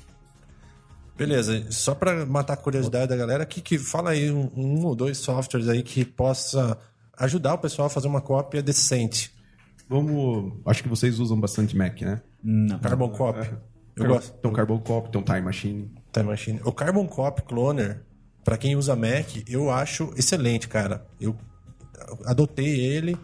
Beleza, 1.17 1.65
só 1.69 1.93
pra 1.93 2.25
matar 2.25 2.53
a 2.53 2.57
curiosidade 2.57 3.07
da 3.07 3.15
galera, 3.17 3.45
que, 3.45 3.59
que 3.59 3.77
fala 3.77 4.11
aí 4.11 4.31
um, 4.31 4.49
um 4.55 4.85
ou 4.85 4.95
dois 4.95 5.17
softwares 5.17 5.67
aí 5.67 5.83
que 5.83 6.05
possa 6.05 6.77
ajudar 7.17 7.55
o 7.55 7.57
pessoal 7.57 7.87
a 7.87 7.89
fazer 7.89 8.07
uma 8.07 8.21
cópia 8.21 8.61
decente. 8.63 9.33
Vamos. 9.89 10.53
Acho 10.65 10.81
que 10.83 10.87
vocês 10.87 11.19
usam 11.19 11.37
bastante 11.39 11.75
Mac, 11.75 11.99
né? 12.01 12.21
Não. 12.41 12.79
Carbon 12.79 13.09
Copy. 13.09 13.49
Eu 13.97 14.03
Car- 14.03 14.07
gosto. 14.13 14.35
Então, 14.39 14.53
Carbon 14.53 14.79
Copy, 14.79 15.09
então 15.09 15.21
Time 15.21 15.41
Machine. 15.41 15.91
Time 16.13 16.25
Machine. 16.27 16.61
O 16.63 16.71
Carbon 16.71 17.05
Copy 17.05 17.41
Cloner, 17.41 18.01
pra 18.45 18.57
quem 18.57 18.77
usa 18.77 18.95
Mac, 18.95 19.27
eu 19.49 19.69
acho 19.69 20.13
excelente, 20.15 20.69
cara. 20.69 21.05
Eu 21.19 21.35
adotei 22.25 22.79
ele 22.79 23.17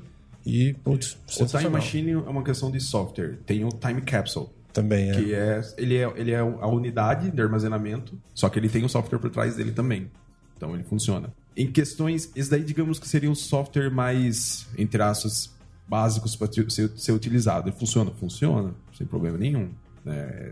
e, 0.46 0.74
putz, 0.74 1.18
O 1.40 1.46
Time. 1.46 1.70
Machine 1.70 2.12
é 2.12 2.18
uma 2.18 2.44
questão 2.44 2.70
de 2.70 2.80
software. 2.80 3.40
Tem 3.46 3.66
o 3.66 3.70
Time 3.70 4.02
Capsule. 4.02 4.48
Também, 4.72 5.10
é. 5.10 5.14
Que 5.14 5.34
é, 5.34 5.62
ele 5.78 5.98
é, 5.98 6.14
ele 6.18 6.32
é 6.32 6.40
a 6.40 6.68
unidade 6.68 7.32
de 7.32 7.42
armazenamento, 7.42 8.20
só 8.34 8.50
que 8.50 8.60
ele 8.60 8.68
tem 8.68 8.84
o 8.84 8.90
software 8.90 9.20
por 9.20 9.30
trás 9.30 9.56
dele 9.56 9.72
também. 9.72 10.12
Então 10.58 10.76
ele 10.76 10.84
funciona. 10.84 11.34
Em 11.56 11.72
questões, 11.72 12.30
esse 12.36 12.50
daí 12.50 12.64
digamos 12.64 13.00
que 13.00 13.08
seria 13.08 13.32
um 13.32 13.36
software 13.36 13.90
mais, 13.90 14.68
entre 14.78 15.02
aspas, 15.02 15.50
básicos 15.88 16.36
para 16.36 16.52
ser, 16.70 16.90
ser 16.90 17.12
utilizado. 17.14 17.70
Ele 17.70 17.76
funciona? 17.76 18.12
Funciona, 18.12 18.76
sem 18.98 19.08
problema 19.08 19.38
nenhum. 19.38 19.70
É, 20.06 20.52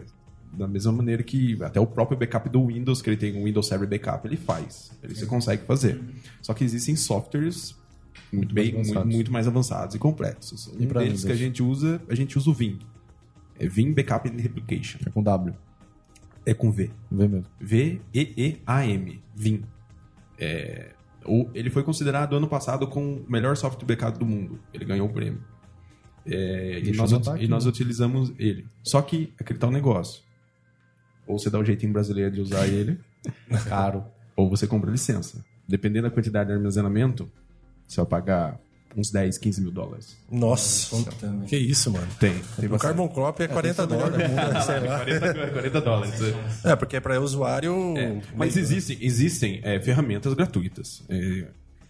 da 0.54 0.68
mesma 0.68 0.94
maneira 0.94 1.22
que 1.22 1.62
até 1.62 1.80
o 1.80 1.86
próprio 1.86 2.18
backup 2.18 2.48
do 2.50 2.68
Windows, 2.68 3.02
que 3.02 3.10
ele 3.10 3.18
tem 3.18 3.36
um 3.36 3.44
Windows 3.44 3.68
Server 3.68 3.90
Backup, 3.90 4.26
ele 4.26 4.38
faz. 4.38 4.92
Ele 5.04 5.16
você 5.16 5.26
consegue 5.26 5.66
fazer. 5.66 6.00
Só 6.42 6.54
que 6.54 6.64
existem 6.64 6.96
softwares 6.96 7.76
muito, 8.32 8.54
bem, 8.54 8.74
mais 8.74 8.92
muito, 8.92 9.08
muito 9.08 9.32
mais 9.32 9.48
avançados 9.48 9.96
e 9.96 10.00
complexos. 10.00 10.68
Um 10.68 10.82
E 10.82 10.86
deles 10.86 11.24
que 11.24 11.32
a 11.32 11.36
gente 11.36 11.62
usa, 11.62 12.02
a 12.10 12.16
gente 12.16 12.38
usa 12.38 12.50
o 12.50 12.54
Vim. 12.54 12.80
É 13.60 13.68
Vim 13.68 13.94
Backup 13.94 14.30
and 14.30 14.42
Replication. 14.42 15.00
É 15.06 15.10
com 15.10 15.22
W. 15.22 15.54
É 16.46 16.54
com 16.54 16.72
V. 16.72 16.90
Vê 17.12 17.28
mesmo. 17.28 17.46
V-E-E-A-M. 17.60 19.24
Vim. 19.36 19.64
É, 20.38 20.94
ele 21.54 21.70
foi 21.70 21.84
considerado 21.84 22.36
ano 22.36 22.48
passado 22.48 22.88
com 22.88 23.18
o 23.18 23.26
melhor 23.32 23.56
software 23.56 23.86
backup 23.86 24.18
do 24.18 24.26
mundo. 24.26 24.60
Ele 24.74 24.86
ganhou 24.86 25.08
o 25.08 25.14
prêmio. 25.14 25.42
É, 26.26 26.80
e 26.80 26.96
nós, 26.96 27.12
eu 27.12 27.18
anotar 27.18 27.36
e 27.36 27.40
aqui, 27.40 27.48
nós 27.48 27.66
né? 27.66 27.70
utilizamos 27.70 28.34
ele. 28.38 28.66
Só 28.82 29.02
que 29.02 29.34
aquele 29.40 29.60
tal 29.60 29.72
negócio. 29.72 30.24
Ou 31.28 31.38
você 31.38 31.50
dá 31.50 31.60
o 31.60 31.64
jeitinho 31.64 31.94
brasileiro 31.94 32.32
de 32.32 32.42
usar 32.42 32.68
ele, 32.68 33.00
caro, 33.68 34.04
ou 34.36 34.50
você 34.50 34.68
compra 34.68 34.92
licença. 34.92 35.44
Dependendo 35.68 36.10
da 36.10 36.14
quantidade 36.14 36.50
de 36.50 36.56
armazenamento, 36.56 37.32
você 37.88 37.98
vai 37.98 38.06
pagar 38.06 38.60
uns 38.96 39.10
10, 39.10 39.38
15 39.40 39.62
mil 39.62 39.72
dólares. 39.72 40.16
Nossa, 40.32 40.96
que 41.48 41.58
isso, 41.58 41.92
mano. 41.92 42.08
Tem. 42.20 42.36
tem 42.60 42.70
O. 42.70 42.78
Carbon 42.78 43.08
Copy 43.08 43.44
é 43.44 43.48
40 43.48 43.88
dólares. 43.88 44.18
sei 44.66 44.80
lá. 44.82 44.98
40, 45.04 45.52
40 45.52 45.82
dólares. 45.82 46.22
é. 46.64 46.72
É, 46.72 46.76
porque 46.76 46.98
é 46.98 47.00
pra 47.00 47.20
usuário... 47.20 47.74
Mas 48.36 48.56
existem, 48.56 48.98
existem 49.02 49.60
é, 49.64 49.80
ferramentas 49.80 50.34
gratuitas. 50.34 51.04
é, 51.10 51.48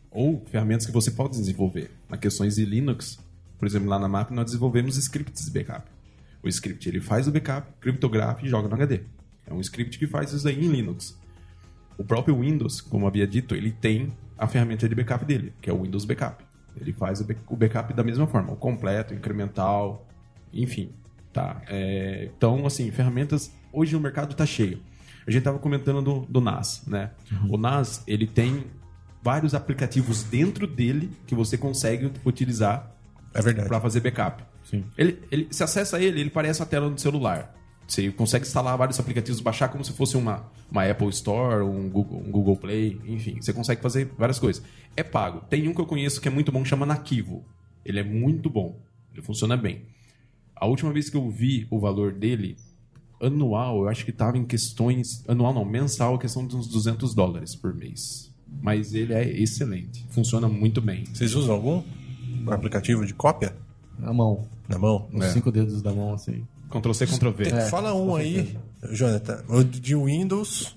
ou 0.10 0.46
ferramentas 0.50 0.86
que 0.86 0.92
você 0.92 1.12
pode 1.12 1.38
desenvolver. 1.38 1.90
Na 2.08 2.18
questões 2.18 2.56
de 2.56 2.66
Linux, 2.66 3.18
por 3.58 3.68
exemplo, 3.68 3.90
lá 3.90 3.98
na 3.98 4.08
MAP 4.08 4.32
nós 4.32 4.46
desenvolvemos 4.46 4.96
scripts 4.98 5.46
de 5.46 5.52
backup. 5.52 5.90
O 6.44 6.48
script 6.48 6.88
ele 6.88 7.02
faz 7.02 7.28
o 7.28 7.32
backup, 7.32 7.68
criptografa 7.82 8.46
e 8.46 8.50
joga 8.50 8.68
no 8.68 8.76
HD. 8.76 9.02
É 9.48 9.54
um 9.54 9.60
script 9.60 9.98
que 9.98 10.06
faz 10.06 10.32
isso 10.32 10.48
aí 10.48 10.64
em 10.64 10.70
Linux. 10.70 11.18
O 11.98 12.04
próprio 12.04 12.40
Windows, 12.40 12.80
como 12.82 13.08
havia 13.08 13.26
dito, 13.26 13.56
ele 13.56 13.72
tem 13.72 14.14
a 14.38 14.48
ferramenta 14.48 14.88
de 14.88 14.96
backup 14.96 15.26
dele, 15.26 15.54
que 15.62 15.70
é 15.70 15.74
o 15.74 15.82
Windows 15.82 16.06
Backup. 16.06 16.44
Ele 16.80 16.92
faz 16.94 17.22
o 17.22 17.24
back- 17.26 17.42
o 17.48 17.56
backup 17.56 17.94
da 17.94 18.04
mesma 18.04 18.26
forma, 18.28 18.52
o 18.52 18.56
completo, 18.56 19.14
incremental, 19.14 20.08
enfim. 20.52 20.92
Tá. 21.32 21.62
É, 21.68 22.30
então, 22.36 22.66
assim, 22.66 22.92
ferramentas 22.92 23.52
hoje 23.72 23.94
no 23.94 24.00
mercado 24.00 24.32
está 24.32 24.46
cheio. 24.46 24.80
A 25.26 25.32
gente 25.32 25.40
estava 25.40 25.58
comentando 25.58 26.02
do, 26.02 26.20
do 26.28 26.42
NAS, 26.42 26.84
né? 26.86 27.12
O 27.50 27.58
NAS 27.58 28.04
ele 28.06 28.28
tem 28.28 28.66
vários 29.22 29.54
aplicativos 29.56 30.24
dentro 30.24 30.68
dele 30.68 31.10
que 31.26 31.34
você 31.34 31.58
consegue 31.58 32.12
utilizar 32.26 32.92
É 33.34 33.42
para 33.68 33.80
fazer 33.80 34.02
backup. 34.02 34.44
Sim. 34.64 34.84
Ele, 34.98 35.20
ele, 35.32 35.48
se 35.50 35.64
acessa 35.64 36.00
ele, 36.02 36.20
ele 36.20 36.30
parece 36.30 36.62
a 36.62 36.66
tela 36.66 36.90
do 36.90 37.00
celular. 37.00 37.56
Você 37.94 38.10
consegue 38.12 38.44
instalar 38.44 38.76
vários 38.76 39.00
aplicativos, 39.00 39.40
baixar 39.40 39.68
como 39.68 39.86
se 39.86 39.94
fosse 39.94 40.18
uma, 40.18 40.44
uma 40.72 40.84
Apple 40.90 41.10
Store, 41.10 41.64
um 41.64 41.88
Google, 41.88 42.24
um 42.26 42.32
Google 42.32 42.58
Play, 42.58 43.00
enfim. 43.06 43.40
Você 43.40 43.54
consegue 43.54 43.82
fazer 43.84 44.12
várias 44.18 44.40
coisas. 44.40 44.64
É 44.98 45.04
pago. 45.04 45.42
Tem 45.48 45.68
um 45.68 45.76
que 45.76 45.80
eu 45.82 45.86
conheço 45.86 46.20
que 46.20 46.28
é 46.28 46.32
muito 46.32 46.52
bom, 46.52 46.66
chama 46.66 46.88
Nakivo. 46.88 47.46
Ele 47.86 48.00
é 48.00 48.04
muito 48.04 48.50
bom. 48.50 48.80
Ele 49.14 49.22
funciona 49.22 49.56
bem. 49.56 49.84
A 50.56 50.66
última 50.66 50.92
vez 50.92 51.08
que 51.08 51.16
eu 51.16 51.30
vi 51.30 51.68
o 51.70 51.80
valor 51.80 52.12
dele, 52.14 52.58
anual, 53.22 53.84
eu 53.84 53.90
acho 53.90 54.04
que 54.06 54.10
estava 54.12 54.40
em 54.40 54.44
questões. 54.46 55.24
Anual 55.28 55.54
não, 55.54 55.64
mensal, 55.64 56.16
a 56.16 56.20
questão 56.20 56.48
de 56.48 56.56
uns 56.56 56.66
200 56.68 57.14
dólares 57.14 57.56
por 57.56 57.76
mês. 57.76 58.34
Mas 58.60 58.96
ele 58.96 59.14
é 59.14 59.24
excelente. 59.40 60.04
Funciona 60.10 60.50
muito 60.50 60.82
bem. 60.82 61.04
Vocês 61.14 61.36
usam 61.36 61.54
algum 61.54 61.84
aplicativo 62.48 63.06
de 63.06 63.14
cópia? 63.14 63.56
Na 64.00 64.12
mão. 64.12 64.48
Na 64.68 64.80
mão? 64.80 65.08
Os 65.14 65.26
É. 65.26 65.30
cinco 65.32 65.52
dedos 65.52 65.80
da 65.84 65.94
mão, 65.94 66.12
assim. 66.14 66.44
Ctrl 66.80 66.94
C, 66.94 67.06
Ctrl 67.08 67.30
V. 67.32 67.44
Tem- 67.46 67.54
É, 67.60 67.70
Fala 67.70 67.94
um 67.94 68.16
aí, 68.16 68.58
Jonathan, 68.92 69.44
de 69.70 69.96
Windows, 69.96 70.76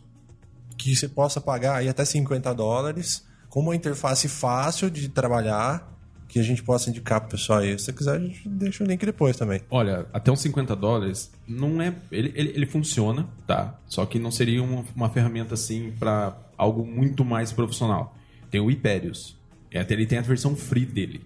que 0.76 0.94
você 0.94 1.08
possa 1.08 1.40
pagar 1.40 1.76
aí 1.76 1.88
até 1.88 2.04
50 2.04 2.52
dólares, 2.54 3.24
com 3.48 3.60
uma 3.60 3.74
interface 3.74 4.28
fácil 4.28 4.90
de 4.90 5.08
trabalhar, 5.08 5.92
que 6.28 6.38
a 6.38 6.42
gente 6.42 6.62
possa 6.62 6.90
indicar 6.90 7.20
pro 7.20 7.30
pessoal 7.30 7.60
aí. 7.60 7.78
Se 7.78 7.84
você 7.86 7.92
quiser, 7.92 8.16
a 8.16 8.18
gente 8.18 8.48
deixa 8.48 8.82
o 8.84 8.86
link 8.86 9.04
depois 9.06 9.36
também. 9.36 9.60
Olha, 9.70 10.06
até 10.12 10.30
uns 10.30 10.40
50 10.40 10.74
dólares 10.76 11.30
não 11.46 11.80
é. 11.80 11.94
Ele, 12.10 12.32
ele, 12.34 12.50
ele 12.50 12.66
funciona, 12.66 13.26
tá? 13.46 13.78
Só 13.86 14.04
que 14.04 14.18
não 14.18 14.30
seria 14.30 14.62
uma, 14.62 14.84
uma 14.94 15.08
ferramenta 15.08 15.54
assim 15.54 15.92
para 15.98 16.36
algo 16.58 16.84
muito 16.84 17.24
mais 17.24 17.52
profissional. 17.52 18.14
Tem 18.50 18.60
o 18.60 18.68
Hyperios. 18.70 19.36
É, 19.70 19.80
até 19.80 19.94
ele 19.94 20.04
tem 20.06 20.18
a 20.18 20.22
versão 20.22 20.54
free 20.56 20.84
dele. 20.84 21.22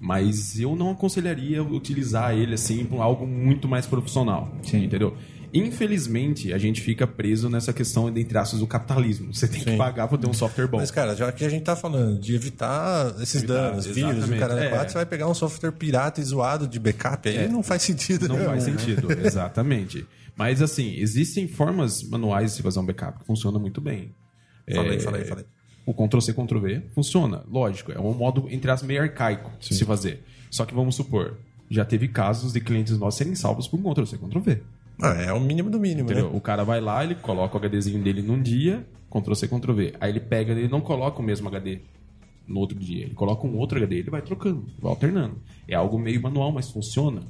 Mas 0.00 0.58
eu 0.58 0.74
não 0.76 0.90
aconselharia 0.90 1.62
utilizar 1.62 2.34
ele 2.34 2.54
assim 2.54 2.84
para 2.84 3.02
algo 3.02 3.26
muito 3.26 3.68
mais 3.68 3.86
profissional. 3.86 4.52
Sim. 4.62 4.84
Entendeu? 4.84 5.16
Infelizmente, 5.52 6.52
a 6.52 6.58
gente 6.58 6.80
fica 6.80 7.06
preso 7.06 7.48
nessa 7.48 7.72
questão, 7.72 8.08
entre 8.08 8.36
aspas, 8.36 8.58
do 8.58 8.66
capitalismo. 8.66 9.32
Você 9.32 9.46
tem 9.46 9.60
que 9.62 9.70
Sim. 9.70 9.76
pagar 9.76 10.08
para 10.08 10.18
ter 10.18 10.28
um 10.28 10.32
software 10.32 10.66
bom. 10.66 10.78
Mas, 10.78 10.90
cara, 10.90 11.14
já 11.14 11.30
que 11.30 11.44
a 11.44 11.48
gente 11.48 11.62
tá 11.62 11.76
falando 11.76 12.18
de 12.18 12.34
evitar 12.34 13.14
esses 13.22 13.36
Evitar, 13.44 13.70
danos, 13.70 13.86
vírus, 13.86 14.28
o 14.28 14.36
cara 14.36 14.64
É. 14.64 14.68
quatro, 14.70 14.88
você 14.90 14.94
vai 14.94 15.06
pegar 15.06 15.28
um 15.28 15.34
software 15.34 15.70
pirata 15.70 16.20
e 16.20 16.24
zoado 16.24 16.66
de 16.66 16.80
backup, 16.80 17.28
aí 17.28 17.36
É. 17.36 17.48
não 17.48 17.62
faz 17.62 17.82
sentido. 17.82 18.26
Não 18.26 18.36
né? 18.36 18.44
faz 18.46 18.64
sentido, 18.64 19.06
exatamente. 19.24 20.04
Mas 20.36 20.60
assim, 20.60 20.96
existem 20.96 21.46
formas 21.46 22.02
manuais 22.02 22.56
de 22.56 22.62
fazer 22.62 22.80
um 22.80 22.84
backup 22.86 23.20
que 23.20 23.24
funcionam 23.24 23.60
muito 23.60 23.80
bem. 23.80 24.12
Fala 24.74 24.90
aí, 24.90 24.96
É, 24.96 25.00
fala 25.00 25.16
aí, 25.18 25.24
fala 25.24 25.40
aí. 25.42 25.46
O 25.86 25.92
Ctrl-C, 25.92 26.32
Ctrl-V 26.32 26.82
funciona, 26.94 27.42
lógico. 27.50 27.92
É 27.92 28.00
um 28.00 28.14
modo, 28.14 28.46
entre 28.50 28.70
as 28.70 28.82
meio 28.82 29.02
arcaico 29.02 29.50
de 29.58 29.74
se 29.74 29.84
fazer. 29.84 30.24
Só 30.50 30.64
que 30.64 30.74
vamos 30.74 30.94
supor, 30.94 31.36
já 31.70 31.84
teve 31.84 32.08
casos 32.08 32.52
de 32.52 32.60
clientes 32.60 32.98
nossos 32.98 33.18
serem 33.18 33.34
salvos 33.34 33.68
por 33.68 33.78
Ctrl-C, 33.78 34.16
Ctrl-V. 34.18 34.62
Ah, 35.02 35.14
é 35.14 35.32
o 35.32 35.40
mínimo 35.40 35.68
do 35.68 35.78
mínimo, 35.78 36.10
Entendeu? 36.10 36.30
né? 36.30 36.36
O 36.36 36.40
cara 36.40 36.64
vai 36.64 36.80
lá, 36.80 37.02
ele 37.04 37.16
coloca 37.16 37.56
o 37.56 37.60
HDzinho 37.60 38.02
dele 38.02 38.22
num 38.22 38.40
dia, 38.40 38.86
Ctrl-C, 39.10 39.48
Ctrl-V. 39.48 39.94
Aí 40.00 40.10
ele 40.10 40.20
pega, 40.20 40.52
ele 40.52 40.68
não 40.68 40.80
coloca 40.80 41.20
o 41.20 41.22
mesmo 41.22 41.48
HD 41.48 41.80
no 42.46 42.60
outro 42.60 42.78
dia. 42.78 43.04
Ele 43.04 43.14
coloca 43.14 43.46
um 43.46 43.56
outro 43.58 43.76
HD, 43.78 43.96
ele 43.96 44.10
vai 44.10 44.22
trocando, 44.22 44.64
vai 44.80 44.90
alternando. 44.90 45.36
É 45.68 45.74
algo 45.74 45.98
meio 45.98 46.22
manual, 46.22 46.52
mas 46.52 46.70
funciona. 46.70 47.22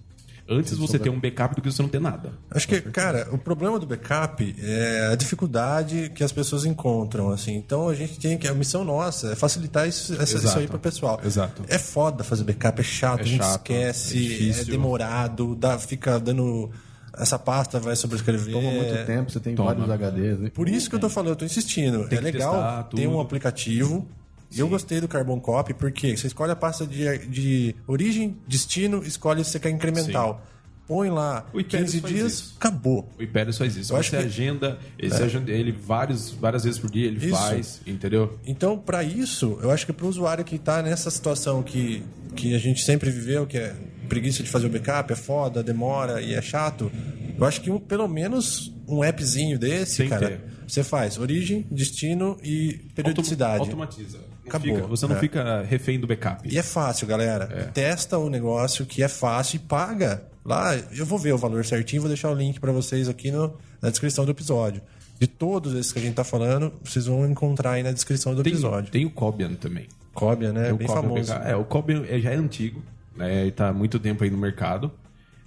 Antes 0.48 0.76
você 0.76 0.98
ter 0.98 1.08
um 1.08 1.18
backup 1.18 1.54
do 1.54 1.62
que 1.62 1.72
você 1.72 1.80
não 1.80 1.88
ter 1.88 2.00
nada. 2.00 2.32
Acho 2.50 2.68
que, 2.68 2.80
cara, 2.82 3.28
o 3.32 3.38
problema 3.38 3.78
do 3.78 3.86
backup 3.86 4.54
é 4.58 5.08
a 5.10 5.14
dificuldade 5.14 6.12
que 6.14 6.22
as 6.22 6.32
pessoas 6.32 6.64
encontram, 6.66 7.30
assim. 7.30 7.54
Então 7.56 7.88
a 7.88 7.94
gente 7.94 8.18
tem 8.18 8.36
que. 8.36 8.46
A 8.46 8.52
missão 8.54 8.84
nossa 8.84 9.32
é 9.32 9.34
facilitar 9.34 9.88
isso, 9.88 10.12
essa- 10.14 10.22
isso 10.24 10.36
Exato. 10.36 10.58
aí 10.58 10.66
pro 10.68 10.78
pessoal. 10.78 11.20
Exato. 11.24 11.62
É 11.68 11.78
foda 11.78 12.22
fazer 12.22 12.44
backup, 12.44 12.78
é 12.80 12.84
chato, 12.84 13.20
É 13.20 13.22
a 13.22 13.26
gente 13.26 13.42
chato, 13.42 13.60
esquece, 13.72 14.52
é 14.58 14.60
é, 14.60 14.64
demorado, 14.64 15.54
dá, 15.54 15.78
fica 15.78 16.20
dando. 16.20 16.70
Essa 17.16 17.38
pasta 17.38 17.78
vai 17.78 17.94
sobrescrever. 17.96 18.52
Toma 18.52 18.70
muito 18.70 19.06
tempo, 19.06 19.30
você 19.30 19.38
tem 19.40 19.54
Toma. 19.54 19.72
vários 19.72 19.88
HDs. 19.88 20.38
né? 20.40 20.50
Por 20.52 20.68
isso 20.68 20.90
que 20.90 20.96
eu 20.96 21.00
tô 21.00 21.08
falando, 21.08 21.30
eu 21.30 21.36
tô 21.36 21.44
insistindo. 21.44 22.08
Tem 22.08 22.18
é 22.18 22.20
legal 22.20 22.84
ter 22.94 23.06
um 23.06 23.12
tudo. 23.24 24.08
Aplicativo. 24.54 24.66
Eu 24.66 24.68
gostei 24.68 25.00
do 25.00 25.08
Carbon 25.08 25.40
Copy 25.40 25.74
porque 25.74 26.16
você 26.16 26.26
escolhe 26.26 26.52
a 26.52 26.56
pasta 26.56 26.86
de, 26.86 27.18
de 27.26 27.74
origem, 27.86 28.36
destino, 28.46 29.02
escolhe 29.04 29.44
se 29.44 29.50
você 29.50 29.60
quer 29.60 29.70
incremental. 29.70 30.44
Põe 30.86 31.08
lá 31.08 31.46
O 31.54 31.60
Hyperios 31.60 31.92
15 31.92 32.00
faz 32.02 32.14
dias, 32.14 32.32
isso. 32.34 32.54
acabou. 32.58 33.08
O 33.18 33.22
Hyperios 33.22 33.56
faz 33.56 33.74
isso. 33.74 33.90
Eu 33.94 33.96
acho 33.96 34.10
Você 34.10 34.16
que- 34.18 34.22
É. 34.22 34.26
agenda, 34.26 34.78
ele, 34.98 35.14
agenda 35.14 35.50
ele 35.50 35.72
vários, 35.72 36.30
várias 36.30 36.64
vezes 36.64 36.78
por 36.78 36.90
dia, 36.90 37.06
ele 37.06 37.24
Isso. 37.24 37.34
faz, 37.34 37.80
entendeu? 37.86 38.38
Então, 38.46 38.76
para 38.78 39.02
isso, 39.02 39.58
eu 39.62 39.70
acho 39.70 39.86
que 39.86 39.94
para 39.94 40.04
o 40.04 40.08
usuário 40.10 40.44
que 40.44 40.56
está 40.56 40.82
nessa 40.82 41.10
situação 41.10 41.62
que, 41.62 42.02
que 42.36 42.54
a 42.54 42.58
gente 42.58 42.82
sempre 42.84 43.10
viveu, 43.10 43.46
que 43.46 43.56
é 43.56 43.74
preguiça 44.10 44.42
de 44.42 44.50
fazer 44.50 44.66
o 44.66 44.68
backup, 44.68 45.10
é 45.10 45.16
foda, 45.16 45.62
demora 45.62 46.20
e 46.20 46.34
é 46.34 46.42
chato, 46.42 46.92
eu 47.38 47.46
acho 47.46 47.62
que 47.62 47.70
um- 47.70 47.80
pelo 47.80 48.06
menos 48.06 48.70
um 48.86 49.02
appzinho 49.02 49.58
desse, 49.58 50.06
cara, 50.06 50.28
ter. 50.28 50.40
você 50.68 50.84
faz 50.84 51.16
origem, 51.16 51.66
destino 51.70 52.36
e 52.42 52.74
periodicidade. 52.94 53.60
Autom- 53.60 53.70
Automatiza. 53.80 54.18
Acabou. 54.46 54.74
fica- 54.76 54.86
você 54.86 55.06
não 55.06 55.16
É. 55.16 55.20
fica 55.20 55.62
refém 55.62 55.98
do 55.98 56.06
backup. 56.06 56.48
E 56.52 56.58
é 56.58 56.62
fácil, 56.62 57.06
galera. 57.06 57.46
Testa 57.72 58.18
o 58.18 58.28
negócio 58.28 58.84
que 58.86 59.02
é 59.02 59.08
fácil 59.08 59.56
e 59.56 59.60
paga. 59.60 60.24
Lá, 60.44 60.76
eu 60.76 61.06
vou 61.06 61.18
ver 61.18 61.32
o 61.32 61.38
valor 61.38 61.64
certinho, 61.64 62.02
vou 62.02 62.08
deixar 62.08 62.30
o 62.30 62.34
link 62.34 62.60
para 62.60 62.70
vocês 62.72 63.08
aqui 63.08 63.30
no- 63.30 63.54
na 63.80 63.88
descrição 63.90 64.24
do 64.24 64.30
episódio. 64.30 64.82
De 65.18 65.26
todos 65.26 65.72
esses 65.74 65.92
que 65.92 65.98
a 65.98 66.02
gente 66.02 66.14
tá 66.14 66.24
falando, 66.24 66.72
vocês 66.84 67.06
vão 67.06 67.24
encontrar 67.26 67.72
aí 67.72 67.82
na 67.82 67.92
descrição 67.92 68.34
do 68.34 68.42
Tem, 68.42 68.52
episódio. 68.52 68.90
tem 68.90 69.06
o 69.06 69.10
Cobian 69.10 69.54
também. 69.54 69.86
Cóbia, 70.12 70.52
né? 70.52 70.72
O 70.72 70.76
Bem 70.76 70.86
Cobian 70.86 71.02
famoso. 71.02 71.32
BK. 71.32 71.48
É, 71.50 71.56
o 71.56 71.64
Cobian 71.64 72.04
é- 72.08 72.18
já 72.20 72.30
é 72.32 72.36
antigo, 72.36 72.82
né? 73.16 73.42
Ele 73.42 73.50
tá 73.52 73.68
há 73.68 73.72
muito 73.72 73.98
tempo 73.98 74.22
aí 74.22 74.30
no 74.30 74.36
mercado. 74.36 74.92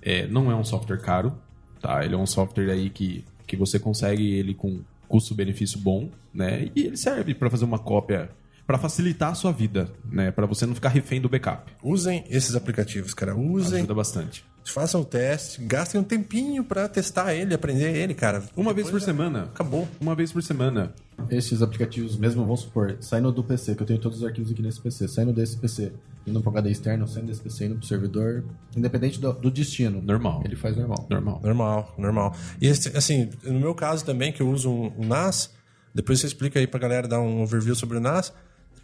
É, 0.02 0.26
não 0.28 0.50
é 0.52 0.56
um 0.56 0.64
software 0.64 0.98
caro, 1.00 1.38
tá? 1.82 2.04
Ele 2.04 2.16
é 2.16 2.18
um 2.18 2.26
software 2.26 2.72
aí 2.72 2.90
que, 2.90 3.24
que 3.46 3.56
você 3.56 3.78
consegue 3.78 4.34
ele 4.34 4.54
com 4.56 4.80
custo-benefício 5.08 5.80
bom, 5.80 6.10
né? 6.34 6.70
E 6.76 6.86
ele 6.88 6.98
serve 6.98 7.34
para 7.36 7.50
fazer 7.50 7.66
uma 7.66 7.80
cópia 7.80 8.30
para 8.68 8.78
facilitar 8.78 9.32
a 9.32 9.34
sua 9.34 9.54
vida, 9.54 9.90
né? 10.12 10.30
Para 10.30 10.46
você 10.46 10.66
não 10.66 10.76
ficar 10.76 10.90
refém 10.90 11.22
do 11.22 11.30
backup. 11.30 11.72
Usem 11.82 12.26
esses 12.30 12.54
aplicativos, 12.54 13.14
cara. 13.14 13.34
Usem, 13.34 13.80
Ajuda 13.80 13.94
bastante. 13.94 14.44
façam 14.66 15.00
o 15.00 15.06
teste, 15.06 15.64
gastem 15.64 16.02
um 16.02 16.04
tempinho 16.04 16.66
pra 16.66 16.90
testar 16.90 17.34
ele, 17.34 17.54
aprender 17.54 17.96
ele, 17.96 18.14
cara. 18.14 18.44
Uma 18.58 18.74
vez 18.74 18.88
por 18.88 19.00
Depois, 19.00 19.04
semana. 19.06 19.44
Acabou. 19.44 19.88
Uma 20.02 20.14
vez 20.14 20.34
por 20.34 20.44
semana. 20.44 20.94
Esses 21.30 21.62
aplicativos 21.62 22.18
mesmo, 22.18 22.44
vamos 22.44 22.60
supor, 22.60 22.98
saindo 23.00 23.32
do 23.32 23.42
PC, 23.42 23.74
que 23.74 23.82
eu 23.84 23.88
tenho 23.88 24.00
todos 24.00 24.18
os 24.18 24.26
arquivos 24.26 24.52
aqui 24.52 24.62
nesse 24.62 24.82
PC, 24.82 25.08
saindo 25.08 25.32
desse 25.32 25.56
PC, 25.56 25.94
indo 26.28 26.42
pro 26.42 26.50
HD 26.52 26.70
externo, 26.70 27.08
saindo 27.08 27.28
desse 27.28 27.40
PC, 27.42 27.68
indo 27.68 27.76
pro 27.78 27.88
servidor, 27.88 28.44
independente 28.76 29.18
do, 29.20 29.32
do 29.32 29.50
destino. 29.50 30.02
Normal. 30.02 30.42
Ele 30.44 30.58
faz 30.58 30.76
normal. 30.76 31.08
Normal. 31.10 31.40
Normal, 31.42 31.96
normal. 31.98 32.36
E 32.62 32.68
esse, 32.68 32.96
assim, 32.98 33.30
no 33.46 33.62
meu 33.62 33.74
caso 33.74 34.04
também, 34.04 34.34
que 34.34 34.42
eu 34.42 34.50
uso 34.50 34.70
um, 34.70 34.92
um 34.98 35.08
NAS, 35.08 35.56
depois 35.96 36.20
você 36.20 36.28
explica 36.28 36.60
aí 36.60 36.68
pra 36.68 36.80
galera 36.80 37.08
dar 37.08 37.22
um 37.22 37.42
overview 37.42 37.74
sobre 37.74 37.98
o 37.98 38.02
NAS. 38.02 38.34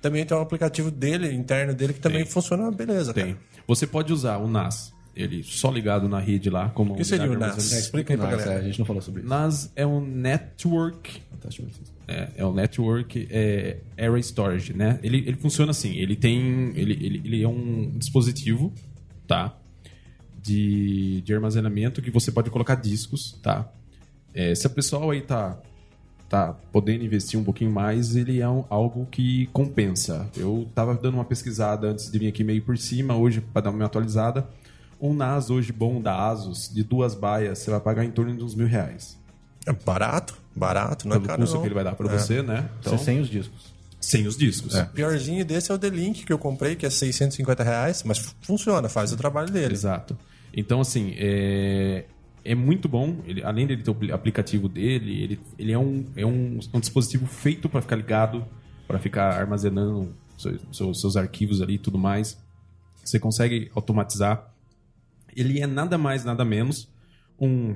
Também 0.04 0.26
tem 0.26 0.36
um 0.38 0.42
aplicativo 0.42 0.92
dele, 0.92 1.34
interno 1.34 1.74
dele, 1.74 1.94
que 1.94 2.00
também 2.02 2.24
Tem. 2.24 2.32
funciona 2.32 2.70
beleza, 2.70 3.14
Tem. 3.14 3.36
cara. 3.36 3.38
Você 3.66 3.88
pode 3.88 4.12
usar 4.12 4.36
o 4.38 4.50
NAS, 4.50 4.94
ele 5.16 5.42
só 5.44 5.72
ligado 5.72 6.10
na 6.10 6.20
rede 6.20 6.50
lá, 6.50 6.68
como 6.72 6.94
O 6.94 6.98
que 6.98 7.06
seria 7.06 7.26
o 7.28 7.34
NAS? 7.40 7.52
armazenamento. 7.52 7.86
Explica 7.86 8.14
aí 8.14 8.18
pra 8.18 8.30
galera. 8.32 8.52
é, 8.52 8.58
a 8.58 8.62
gente 8.64 8.78
não 8.80 8.86
falou 8.86 9.02
sobre 9.02 9.22
isso. 9.22 9.30
NAS 9.30 9.72
é 9.78 9.88
um 9.88 10.06
network. 10.06 11.22
É, 12.06 12.30
é 12.36 12.46
o 12.46 12.54
Network 12.54 13.28
é, 13.32 13.78
Array 13.98 14.22
Storage, 14.22 14.74
né? 14.74 15.00
Ele, 15.02 15.20
ele 15.20 15.38
funciona 15.38 15.72
assim, 15.72 15.96
ele 15.96 16.18
tem... 16.18 16.74
Ele, 16.76 16.94
ele, 16.94 17.22
ele 17.24 17.44
é 17.44 17.48
um 17.48 17.90
dispositivo, 17.96 18.74
tá? 19.26 19.56
De, 20.42 21.22
de 21.22 21.34
armazenamento 21.34 22.02
que 22.02 22.12
você 22.12 22.30
pode 22.30 22.50
colocar 22.50 22.76
discos, 22.76 23.40
tá? 23.42 23.72
É, 24.34 24.54
se 24.54 24.68
a 24.68 24.70
pessoa 24.70 25.14
aí 25.14 25.22
tá, 25.22 25.58
tá 26.34 26.56
podendo 26.72 27.04
investir 27.06 27.40
um 27.40 27.44
pouquinho 27.44 27.70
mais, 27.70 28.16
ele 28.16 28.40
é 28.42 28.50
um- 28.50 28.66
algo 28.68 29.06
que 29.12 29.46
compensa. 29.54 30.28
Eu 30.36 30.68
tava 30.74 30.96
dando 30.96 31.14
uma 31.14 31.24
pesquisada 31.26 31.88
antes 31.90 32.10
de 32.12 32.18
vir 32.18 32.28
aqui 32.28 32.44
meio 32.44 32.60
por 32.64 32.76
cima, 32.76 33.16
hoje, 33.16 33.40
para 33.40 33.62
dar 33.62 33.70
uma 33.70 33.86
atualizada. 33.86 34.48
Um 35.00 35.14
NAS 35.14 35.52
hoje 35.52 35.72
bom 35.72 36.02
da 36.02 36.28
Asus, 36.30 36.72
de 36.74 36.84
duas 36.84 37.14
baias, 37.14 37.60
você 37.60 37.70
vai 37.70 37.80
pagar 37.80 38.04
em 38.04 38.10
torno 38.10 38.36
de 38.36 38.44
uns 38.44 38.56
mil 38.56 38.66
reais. 38.66 39.16
É 39.68 39.72
barato, 39.72 40.34
barato, 40.56 41.08
não 41.08 41.16
é 41.16 41.20
Pelo 41.20 41.28
caro 41.28 41.42
custo 41.42 41.56
não. 41.56 41.62
que 41.62 41.68
ele 41.68 41.76
vai 41.76 41.84
dar 41.84 41.94
para 41.94 42.12
É. 42.12 42.18
você, 42.18 42.42
né? 42.42 42.68
Então, 42.80 42.98
Você 42.98 43.06
sem 43.06 43.20
os 43.20 43.30
discos. 43.30 43.72
sem 44.02 44.26
os 44.26 44.36
discos. 44.36 44.74
O 44.74 44.86
piorzinho 44.88 45.46
desse 45.46 45.72
é 45.72 45.76
o 45.76 45.78
The-Link 45.78 46.26
que 46.26 46.34
eu 46.34 46.40
comprei, 46.40 46.76
que 46.76 46.86
é 46.86 46.90
650 46.90 47.64
reais, 47.64 48.02
mas 48.04 48.18
fu- 48.18 48.34
funciona, 48.42 48.90
faz 48.90 49.14
o 49.14 49.18
trabalho 49.18 49.52
dele. 49.52 49.74
Exato. 49.74 50.18
Então, 50.52 50.82
assim, 50.82 51.14
é, 51.18 52.06
é 52.44 52.56
muito 52.56 52.88
bom. 52.90 53.22
Ele, 53.26 53.44
além 53.44 53.66
dele 53.68 53.84
ter 53.84 53.92
o 53.92 54.14
aplicativo 54.14 54.68
dele, 54.68 55.24
ele, 55.24 55.40
ele 55.58 55.72
é, 55.72 55.78
um, 55.80 56.06
é 56.16 56.26
um, 56.26 56.60
um 56.74 56.80
dispositivo 56.80 57.26
feito 57.26 57.70
para 57.70 57.82
ficar 57.82 57.96
ligado, 57.96 58.46
para 58.88 59.00
ficar 59.00 59.40
armazenando 59.40 60.14
seus, 60.38 60.62
seus, 60.72 61.02
seus 61.02 61.18
arquivos 61.18 61.62
ali 61.62 61.76
e 61.76 61.80
tudo 61.80 61.98
mais. 61.98 62.38
Você 63.04 63.20
consegue 63.20 63.72
automatizar. 63.76 64.54
Ele 65.36 65.60
é 65.60 65.68
nada 65.68 65.98
mais, 65.98 66.24
nada 66.24 66.46
menos 66.46 66.92
um 67.40 67.76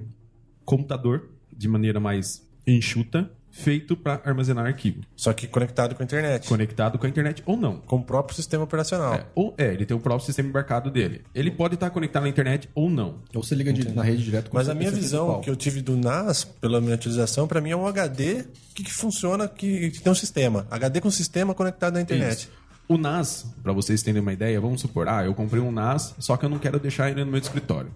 computador 0.63 1.29
de 1.51 1.67
maneira 1.67 1.99
mais 1.99 2.45
enxuta, 2.65 3.31
feito 3.57 3.97
para 3.97 4.21
armazenar 4.23 4.65
arquivo, 4.65 5.01
Só 5.15 5.33
que 5.33 5.47
conectado 5.47 5.95
com 5.95 6.03
a 6.03 6.05
internet. 6.05 6.47
conectado 6.47 6.97
com 6.99 7.05
a 7.05 7.09
internet 7.09 7.41
ou 7.45 7.57
não. 7.57 7.77
Com 7.77 7.97
o 7.97 8.03
próprio 8.03 8.35
sistema 8.35 8.63
operacional. 8.63 9.15
É, 9.15 9.25
ou 9.33 9.53
é, 9.57 9.73
ele 9.73 9.85
tem 9.85 9.97
o 9.97 9.99
próprio 9.99 10.25
sistema 10.25 10.47
embarcado 10.49 10.91
dele. 10.91 11.21
Ele 11.33 11.49
pode 11.51 11.73
estar 11.73 11.89
conectado 11.89 12.23
na 12.23 12.29
internet 12.29 12.69
ou 12.75 12.89
não. 12.89 13.15
Ou 13.33 13.41
você 13.43 13.55
liga 13.55 13.73
de- 13.73 13.91
na 13.93 14.03
rede 14.03 14.23
direto 14.23 14.49
com 14.51 14.57
Mas 14.57 14.69
a 14.69 14.75
minha 14.75 14.91
visão 14.91 15.25
principal. 15.25 15.41
que 15.41 15.49
eu 15.49 15.55
tive 15.55 15.81
do 15.81 15.97
NAS, 15.97 16.43
pela 16.45 16.79
minha 16.79 16.95
utilização, 16.95 17.47
para 17.47 17.59
mim 17.59 17.71
é 17.71 17.75
um 17.75 17.87
HD 17.87 18.45
que, 18.75 18.83
que 18.83 18.93
funciona, 18.93 19.47
que, 19.47 19.89
que 19.91 20.01
tem 20.01 20.11
um 20.11 20.15
sistema. 20.15 20.67
HD 20.69 21.01
com 21.01 21.09
sistema 21.09 21.53
conectado 21.55 21.95
na 21.95 22.01
internet. 22.01 22.39
Isso. 22.41 22.51
O 22.87 22.97
NAS, 22.97 23.45
para 23.63 23.73
vocês 23.73 24.01
terem 24.03 24.21
uma 24.21 24.31
ideia, 24.31 24.61
vamos 24.61 24.79
supor, 24.79 25.09
ah, 25.09 25.25
eu 25.25 25.33
comprei 25.33 25.61
um 25.61 25.71
NAS, 25.71 26.15
só 26.19 26.37
que 26.37 26.45
eu 26.45 26.49
não 26.49 26.57
quero 26.59 26.79
deixar 26.79 27.09
ele 27.11 27.25
no 27.25 27.31
meu 27.31 27.39
escritório. 27.39 27.91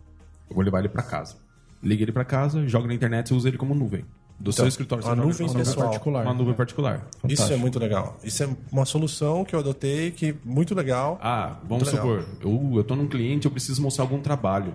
Eu 0.49 0.55
vou 0.55 0.65
levar 0.65 0.79
ele 0.79 0.89
para 0.89 1.01
casa. 1.03 1.35
Liga 1.81 2.03
ele 2.03 2.11
para 2.11 2.25
casa, 2.25 2.67
joga 2.67 2.87
na 2.87 2.93
internet 2.93 3.29
e 3.29 3.33
usa 3.33 3.47
ele 3.47 3.57
como 3.57 3.73
nuvem. 3.73 4.03
Do 4.41 4.51
seu 4.51 4.67
escritório, 4.67 5.05
uma 5.05 5.15
nuvem 5.15 5.53
pessoal. 5.53 5.87
particular. 5.87 6.25
Uma 6.25 6.33
nuvem 6.33 6.53
particular. 6.55 7.07
Isso 7.29 7.53
é 7.53 7.55
muito 7.55 7.77
legal. 7.77 8.17
Isso 8.23 8.43
é 8.43 8.49
uma 8.71 8.85
solução 8.85 9.45
que 9.45 9.53
eu 9.55 9.59
adotei, 9.59 10.09
que 10.09 10.35
muito 10.43 10.73
legal. 10.73 11.19
Ah, 11.21 11.59
vamos 11.63 11.87
legal. 11.87 12.01
supor, 12.01 12.25
eu, 12.41 12.71
eu 12.77 12.83
tô 12.83 12.95
num 12.95 13.07
cliente, 13.07 13.45
eu 13.45 13.51
preciso 13.51 13.79
mostrar 13.81 14.03
algum 14.03 14.19
trabalho. 14.19 14.73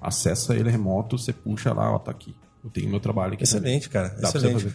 Acessa 0.00 0.54
ele 0.54 0.70
remoto, 0.70 1.18
você 1.18 1.32
puxa 1.32 1.72
lá, 1.72 1.92
ó, 1.92 1.98
tá 1.98 2.12
aqui. 2.12 2.32
Eu 2.62 2.70
tenho 2.70 2.88
meu 2.88 3.00
trabalho 3.00 3.34
aqui. 3.34 3.42
Excelente, 3.42 3.88
cara. 3.88 4.10
Dá 4.10 4.30
pra 4.30 4.30
você 4.30 4.38
Excelente. 4.38 4.62
fazer. 4.62 4.74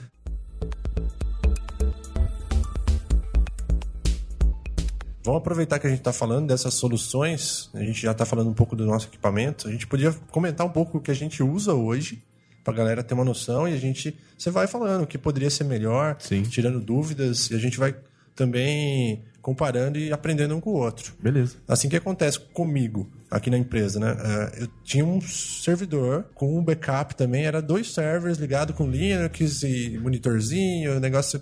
Vamos 5.23 5.39
aproveitar 5.39 5.79
que 5.79 5.87
a 5.87 5.89
gente 5.89 5.99
está 5.99 6.11
falando 6.11 6.47
dessas 6.47 6.73
soluções, 6.73 7.69
a 7.73 7.79
gente 7.79 8.01
já 8.01 8.11
está 8.11 8.25
falando 8.25 8.49
um 8.49 8.53
pouco 8.53 8.75
do 8.75 8.85
nosso 8.85 9.07
equipamento, 9.07 9.69
a 9.69 9.71
gente 9.71 9.87
podia 9.87 10.11
comentar 10.29 10.67
um 10.67 10.69
pouco 10.69 10.97
o 10.97 11.01
que 11.01 11.11
a 11.11 11.13
gente 11.13 11.41
usa 11.41 11.73
hoje, 11.73 12.21
para 12.63 12.73
a 12.73 12.77
galera 12.77 13.03
ter 13.03 13.13
uma 13.13 13.25
noção, 13.25 13.67
e 13.67 13.73
a 13.73 13.77
gente, 13.77 14.17
você 14.37 14.49
vai 14.49 14.67
falando 14.67 15.03
o 15.03 15.07
que 15.07 15.17
poderia 15.17 15.49
ser 15.49 15.63
melhor, 15.65 16.15
Sim. 16.19 16.43
tirando 16.43 16.79
dúvidas, 16.79 17.49
e 17.51 17.55
a 17.55 17.59
gente 17.59 17.77
vai 17.77 17.95
também 18.35 19.23
comparando 19.41 19.99
e 19.99 20.11
aprendendo 20.11 20.55
um 20.55 20.61
com 20.61 20.69
o 20.71 20.75
outro. 20.75 21.13
Beleza. 21.19 21.57
Assim 21.67 21.89
que 21.89 21.97
acontece 21.97 22.39
comigo 22.39 23.11
aqui 23.29 23.49
na 23.49 23.57
empresa, 23.57 23.99
né? 23.99 24.15
Eh, 24.17 24.63
Eu 24.63 24.67
tinha 24.85 25.05
um 25.05 25.19
servidor 25.21 26.25
com 26.33 26.57
um 26.57 26.63
backup 26.63 27.13
também, 27.15 27.45
era 27.45 27.61
dois 27.61 27.93
servers 27.93 28.37
ligados 28.37 28.75
com 28.75 28.87
Linux 28.89 29.61
e 29.63 29.99
monitorzinho, 30.01 30.99
negócio. 30.99 31.41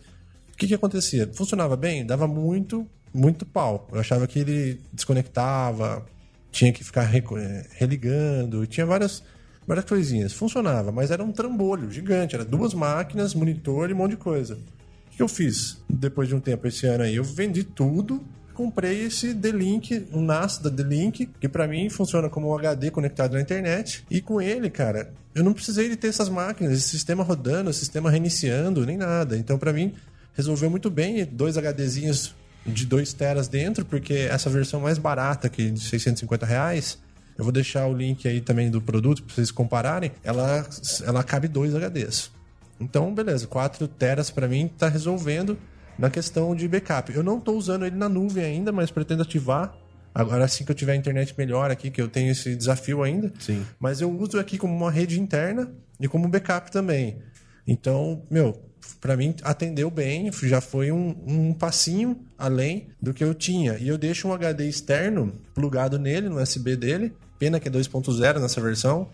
O 0.51 0.57
que 0.57 0.67
que 0.67 0.73
acontecia? 0.73 1.29
Funcionava 1.33 1.75
bem, 1.77 2.03
dava 2.05 2.27
muito, 2.27 2.87
muito 3.13 3.45
pau. 3.45 3.87
Eu 3.91 3.99
achava 3.99 4.25
que 4.25 4.39
ele 4.39 4.81
desconectava, 4.91 6.03
tinha 6.51 6.73
que 6.73 6.83
ficar 6.83 7.13
eh, 7.13 7.67
religando, 7.77 8.65
tinha 8.65 8.85
várias 8.85 9.23
várias 9.71 9.85
coisinhas. 9.85 10.33
Funcionava, 10.33 10.91
mas 10.91 11.11
era 11.11 11.23
um 11.23 11.31
trambolho 11.31 11.89
gigante, 11.89 12.35
era 12.35 12.43
duas 12.43 12.73
máquinas, 12.73 13.33
monitor 13.33 13.89
e 13.89 13.93
um 13.93 13.97
monte 13.97 14.11
de 14.11 14.17
coisa. 14.17 14.55
O 14.55 15.15
que 15.15 15.21
eu 15.21 15.29
fiz 15.29 15.81
depois 15.89 16.27
de 16.27 16.35
um 16.35 16.41
tempo 16.41 16.67
esse 16.67 16.85
ano 16.85 17.05
aí? 17.05 17.15
Eu 17.15 17.23
vendi 17.23 17.63
tudo, 17.63 18.21
comprei 18.53 19.05
esse 19.05 19.33
D-Link, 19.33 20.07
um 20.11 20.21
NAS 20.21 20.57
da 20.57 20.69
D-Link, 20.69 21.29
que 21.39 21.47
pra 21.47 21.67
mim 21.67 21.89
funciona 21.89 22.29
como 22.29 22.49
um 22.49 22.57
HD 22.57 22.91
conectado 22.91 23.33
na 23.33 23.41
internet. 23.41 24.03
E 24.11 24.19
com 24.19 24.41
ele, 24.41 24.69
cara, 24.69 25.13
eu 25.33 25.43
não 25.43 25.53
precisei 25.53 25.87
de 25.87 25.95
ter 25.95 26.07
essas 26.09 26.27
máquinas, 26.27 26.73
esse 26.73 26.89
sistema 26.89 27.23
rodando, 27.23 27.71
sistema 27.71 28.11
reiniciando, 28.11 28.85
nem 28.85 28.97
nada. 28.97 29.37
Então, 29.37 29.57
pra 29.57 29.71
mim, 29.71 29.93
resolveu 30.33 30.69
muito 30.69 30.89
bem 30.89 31.25
dois 31.25 31.55
HDzinhos 31.55 32.35
de 32.65 32.85
2 32.85 33.13
teras 33.13 33.47
dentro, 33.47 33.85
porque 33.85 34.13
essa 34.29 34.49
versão 34.49 34.81
mais 34.81 34.97
barata, 34.97 35.47
que 35.49 35.71
de 35.71 35.79
650 35.79 36.45
reais, 36.45 36.99
eu 37.37 37.43
vou 37.43 37.51
deixar 37.51 37.87
o 37.87 37.93
link 37.93 38.27
aí 38.27 38.41
também 38.41 38.69
do 38.69 38.81
produto 38.81 39.23
para 39.23 39.35
vocês 39.35 39.51
compararem, 39.51 40.11
ela, 40.23 40.67
ela 41.05 41.23
cabe 41.23 41.47
dois 41.47 41.73
HDs. 41.73 42.31
Então, 42.79 43.13
beleza, 43.13 43.45
4 43.45 43.87
teras 43.87 44.31
para 44.31 44.47
mim 44.47 44.67
tá 44.67 44.87
resolvendo 44.87 45.57
na 45.97 46.09
questão 46.09 46.55
de 46.55 46.67
backup. 46.67 47.13
Eu 47.13 47.23
não 47.23 47.39
tô 47.39 47.53
usando 47.53 47.85
ele 47.85 47.95
na 47.95 48.09
nuvem 48.09 48.43
ainda, 48.43 48.71
mas 48.71 48.89
pretendo 48.89 49.21
ativar. 49.21 49.75
Agora 50.13 50.43
assim 50.43 50.65
que 50.65 50.71
eu 50.71 50.75
tiver 50.75 50.93
a 50.93 50.95
internet 50.95 51.33
melhor 51.37 51.71
aqui, 51.71 51.89
que 51.89 52.01
eu 52.01 52.07
tenho 52.07 52.31
esse 52.31 52.55
desafio 52.55 53.03
ainda. 53.03 53.31
Sim. 53.39 53.65
Mas 53.79 54.01
eu 54.01 54.11
uso 54.11 54.39
aqui 54.39 54.57
como 54.57 54.75
uma 54.75 54.91
rede 54.91 55.19
interna 55.19 55.71
e 55.99 56.07
como 56.07 56.27
backup 56.27 56.71
também. 56.71 57.19
Então, 57.65 58.23
meu, 58.29 58.59
para 58.99 59.15
mim 59.17 59.35
atendeu 59.43 59.89
bem, 59.89 60.31
já 60.43 60.61
foi 60.61 60.91
um, 60.91 61.15
um 61.25 61.53
passinho 61.53 62.19
além 62.37 62.89
do 63.01 63.13
que 63.13 63.23
eu 63.23 63.33
tinha. 63.33 63.77
E 63.77 63.87
eu 63.87 63.97
deixo 63.97 64.27
um 64.27 64.33
HD 64.33 64.67
externo 64.67 65.33
plugado 65.53 65.97
nele, 65.99 66.29
no 66.29 66.41
USB 66.41 66.75
dele. 66.75 67.13
Pena 67.39 67.59
que 67.59 67.67
é 67.67 67.71
2.0 67.71 68.39
nessa 68.39 68.61
versão. 68.61 69.09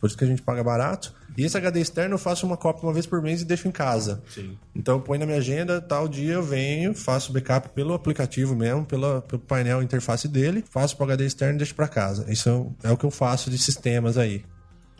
Por 0.00 0.08
isso 0.08 0.18
que 0.18 0.24
a 0.24 0.26
gente 0.26 0.42
paga 0.42 0.62
barato. 0.64 1.14
E 1.38 1.44
esse 1.44 1.56
HD 1.56 1.80
externo 1.80 2.14
eu 2.14 2.18
faço 2.18 2.44
uma 2.44 2.56
cópia 2.56 2.82
uma 2.86 2.92
vez 2.92 3.06
por 3.06 3.22
mês 3.22 3.40
e 3.40 3.44
deixo 3.44 3.68
em 3.68 3.70
casa. 3.70 4.22
Sim. 4.28 4.58
Então 4.74 4.96
eu 4.96 5.00
ponho 5.00 5.20
na 5.20 5.26
minha 5.26 5.38
agenda, 5.38 5.80
tal 5.80 6.06
dia 6.08 6.34
eu 6.34 6.42
venho, 6.42 6.92
faço 6.94 7.32
backup 7.32 7.68
pelo 7.70 7.94
aplicativo 7.94 8.54
mesmo, 8.54 8.84
pela, 8.84 9.22
pelo 9.22 9.40
painel 9.40 9.82
interface 9.82 10.26
dele, 10.28 10.62
faço 10.68 10.96
pro 10.96 11.04
HD 11.06 11.24
externo 11.24 11.54
e 11.54 11.58
deixo 11.58 11.74
para 11.74 11.88
casa. 11.88 12.26
Isso 12.30 12.74
é 12.82 12.90
o 12.90 12.96
que 12.96 13.04
eu 13.04 13.10
faço 13.10 13.48
de 13.48 13.56
sistemas 13.56 14.18
aí. 14.18 14.44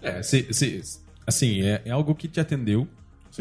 É, 0.01 0.23
se, 0.23 0.47
se- 0.53 0.81
assim, 1.27 1.63
é, 1.63 1.83
é 1.85 1.91
algo 1.91 2.15
que 2.15 2.29
te 2.29 2.41
atendeu, 2.41 2.87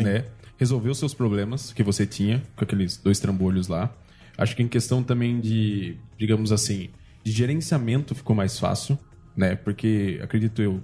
né? 0.04 0.26
Resolveu 0.62 0.94
seus 0.94 1.12
problemas 1.12 1.74
que 1.74 1.82
você 1.82 2.06
tinha 2.06 2.44
com 2.56 2.64
aqueles 2.64 2.96
dois 2.96 3.20
trambolhos 3.20 3.68
lá. 3.68 3.92
Acho 4.38 4.56
que 4.56 4.62
em 4.62 4.68
questão 4.68 5.02
também 5.02 5.40
de, 5.40 5.98
digamos 6.20 6.52
assim, 6.52 6.90
de 7.24 7.32
gerenciamento 7.32 8.14
ficou 8.14 8.36
mais 8.36 8.60
fácil, 8.60 8.96
né? 9.36 9.56
Porque, 9.56 10.20
acredito 10.22 10.62
eu, 10.62 10.80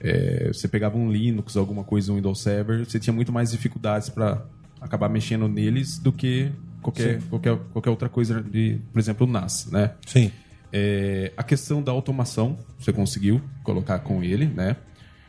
é, 0.00 0.48
você 0.48 0.66
pegava 0.66 0.96
um 0.96 1.12
Linux, 1.12 1.54
alguma 1.54 1.84
coisa, 1.84 2.12
um 2.12 2.16
Windows 2.16 2.40
Server, 2.40 2.82
você 2.86 2.98
tinha 2.98 3.12
muito 3.12 3.30
mais 3.30 3.50
dificuldades 3.50 4.08
para 4.08 4.42
acabar 4.80 5.10
mexendo 5.10 5.46
neles 5.48 5.98
do 5.98 6.10
que 6.10 6.50
qualquer, 6.80 7.20
qualquer, 7.24 7.58
qualquer 7.74 7.90
outra 7.90 8.08
coisa, 8.08 8.40
de, 8.40 8.80
por 8.90 8.98
exemplo, 8.98 9.26
o 9.26 9.30
NAS, 9.30 9.66
né? 9.70 9.92
Sim. 10.06 10.32
É, 10.72 11.30
a 11.36 11.42
questão 11.42 11.82
da 11.82 11.92
automação, 11.92 12.58
você 12.78 12.90
conseguiu 12.90 13.42
colocar 13.62 13.98
com 13.98 14.24
ele, 14.24 14.46
né? 14.46 14.76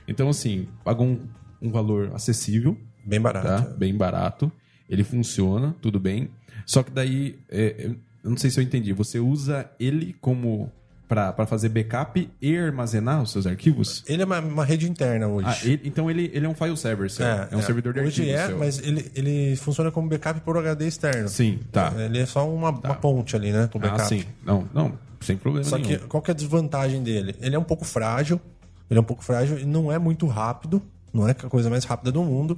Então, 0.08 0.30
assim, 0.30 0.66
pagou 0.82 1.06
um, 1.06 1.20
um 1.62 1.70
valor 1.70 2.12
acessível, 2.16 2.78
Bem 3.06 3.22
barato. 3.22 3.48
tá? 3.48 3.70
Bem 3.78 3.96
barato. 3.96 4.52
Ele 4.90 5.04
funciona, 5.04 5.76
tudo 5.82 6.00
bem. 6.00 6.30
Só 6.66 6.84
que 6.84 6.92
daí, 6.92 7.38
é, 7.50 7.92
eu 8.24 8.30
não 8.30 8.38
sei 8.38 8.50
se 8.50 8.60
eu 8.60 8.64
entendi. 8.64 8.92
Você 8.94 9.20
usa 9.20 9.70
ele 9.80 10.16
como 10.22 10.72
para 11.08 11.46
fazer 11.46 11.70
backup 11.70 12.28
e 12.42 12.58
armazenar 12.58 13.22
os 13.22 13.32
seus 13.32 13.46
arquivos? 13.46 14.04
Ele 14.08 14.24
é 14.24 14.26
uma, 14.26 14.40
uma 14.40 14.66
rede 14.66 14.90
interna 14.90 15.28
hoje. 15.28 15.48
Ah, 15.48 15.58
ele- 15.64 15.82
então 15.86 16.10
ele, 16.10 16.32
ele 16.34 16.46
é 16.46 16.50
um 16.50 16.56
file 16.56 16.76
server, 16.76 17.10
seu. 17.12 17.26
É, 17.26 17.48
um 17.54 17.62
servidor 17.62 17.94
de 17.94 18.00
Hoje 18.00 18.22
arquivos. 18.32 18.42
é, 18.42 18.48
seu. 18.48 18.58
mas 18.58 18.80
ele, 18.80 19.12
ele 19.16 19.56
funciona 19.56 19.92
como 19.92 20.10
backup 20.10 20.42
por 20.42 20.58
HD 20.58 20.88
externo. 20.88 21.30
Sim, 21.30 21.60
tá. 21.72 21.94
Ele 21.96 22.20
é 22.20 22.26
só 22.26 22.50
uma, 22.52 22.70
uma 22.72 22.96
ponte 22.96 23.36
ali, 23.36 23.52
né? 23.52 23.70
Com 23.72 23.78
backup. 23.80 24.02
Ah, 24.02 24.06
sim. 24.06 24.24
Não, 24.44 24.68
não, 24.74 24.98
sem 25.22 25.38
problema 25.38 25.64
Só 25.68 25.78
nenhum. 25.78 25.90
que 26.00 26.08
qual 26.08 26.24
que 26.24 26.32
é 26.32 26.34
a 26.34 26.36
desvantagem 26.36 27.04
dele? 27.04 27.36
Ele 27.40 27.56
é 27.56 27.60
um 27.60 27.64
pouco 27.64 27.86
frágil, 27.86 28.42
ele 28.90 28.98
é 28.98 29.02
um 29.02 29.06
pouco 29.06 29.24
frágil 29.24 29.60
e 29.60 29.66
não 29.66 29.92
é 29.92 30.00
muito 30.00 30.26
rápido, 30.26 30.82
não 31.14 31.28
é 31.28 31.32
a 31.32 31.36
coisa 31.36 31.70
mais 31.70 31.86
rápida 31.86 32.12
do 32.12 32.24
mundo. 32.24 32.58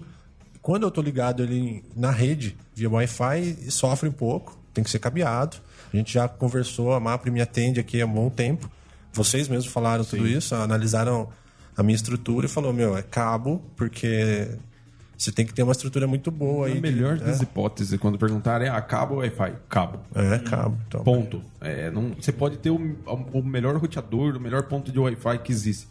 Quando 0.67 0.83
eu 0.83 0.91
tô 0.91 1.01
ligado 1.01 1.41
ele 1.43 1.81
na 1.95 2.11
rede, 2.11 2.57
via 2.75 2.89
Wi-Fi, 2.89 3.71
sofre 3.71 4.09
um 4.09 4.11
pouco, 4.11 4.59
tem 4.73 4.83
que 4.83 4.89
ser 4.89 4.99
cabeado. 4.99 5.55
A 5.93 5.95
gente 5.95 6.13
já 6.13 6.27
conversou, 6.27 6.91
a 6.91 6.99
MAPRE 6.99 7.31
me 7.31 7.39
atende 7.39 7.79
aqui 7.79 8.01
há 8.01 8.05
um 8.05 8.11
bom 8.11 8.29
tempo. 8.29 8.69
Vocês 9.13 9.47
mesmos 9.47 9.71
falaram 9.71 10.03
tudo 10.03 10.27
isso, 10.27 10.53
analisaram 10.55 11.29
a 11.77 11.81
minha 11.81 11.95
estrutura 11.95 12.47
e 12.47 12.49
falou, 12.49 12.73
meu, 12.73 12.97
é 12.97 13.01
cabo, 13.01 13.61
porque 13.77 14.57
você 15.17 15.31
tem 15.31 15.45
que 15.45 15.53
ter 15.53 15.63
uma 15.63 15.71
estrutura 15.71 16.05
muito 16.05 16.29
boa 16.29 16.65
A 16.65 16.67
aí. 16.67 16.73
de- 16.73 16.81
melhor 16.81 17.15
é, 17.15 17.19
das 17.19 17.41
hipóteses, 17.41 17.97
quando 17.97 18.17
perguntarem, 18.17 18.67
ah, 18.67 18.81
cabo 18.81 19.13
ou 19.13 19.19
Wi-Fi? 19.21 19.53
Cabo. 19.69 19.99
É, 20.13 20.37
cabo. 20.39 20.77
Então, 20.85 21.01
Ponto. 21.01 21.41
É, 21.61 21.89
não, 21.89 22.09
você 22.09 22.33
pode 22.33 22.57
ter 22.57 22.71
o, 22.71 22.97
o 23.31 23.41
melhor 23.41 23.77
roteador, 23.77 24.35
o 24.35 24.39
melhor 24.41 24.63
ponto 24.63 24.91
de 24.91 24.99
Wi-Fi 24.99 25.37
que 25.39 25.51
existe. 25.53 25.87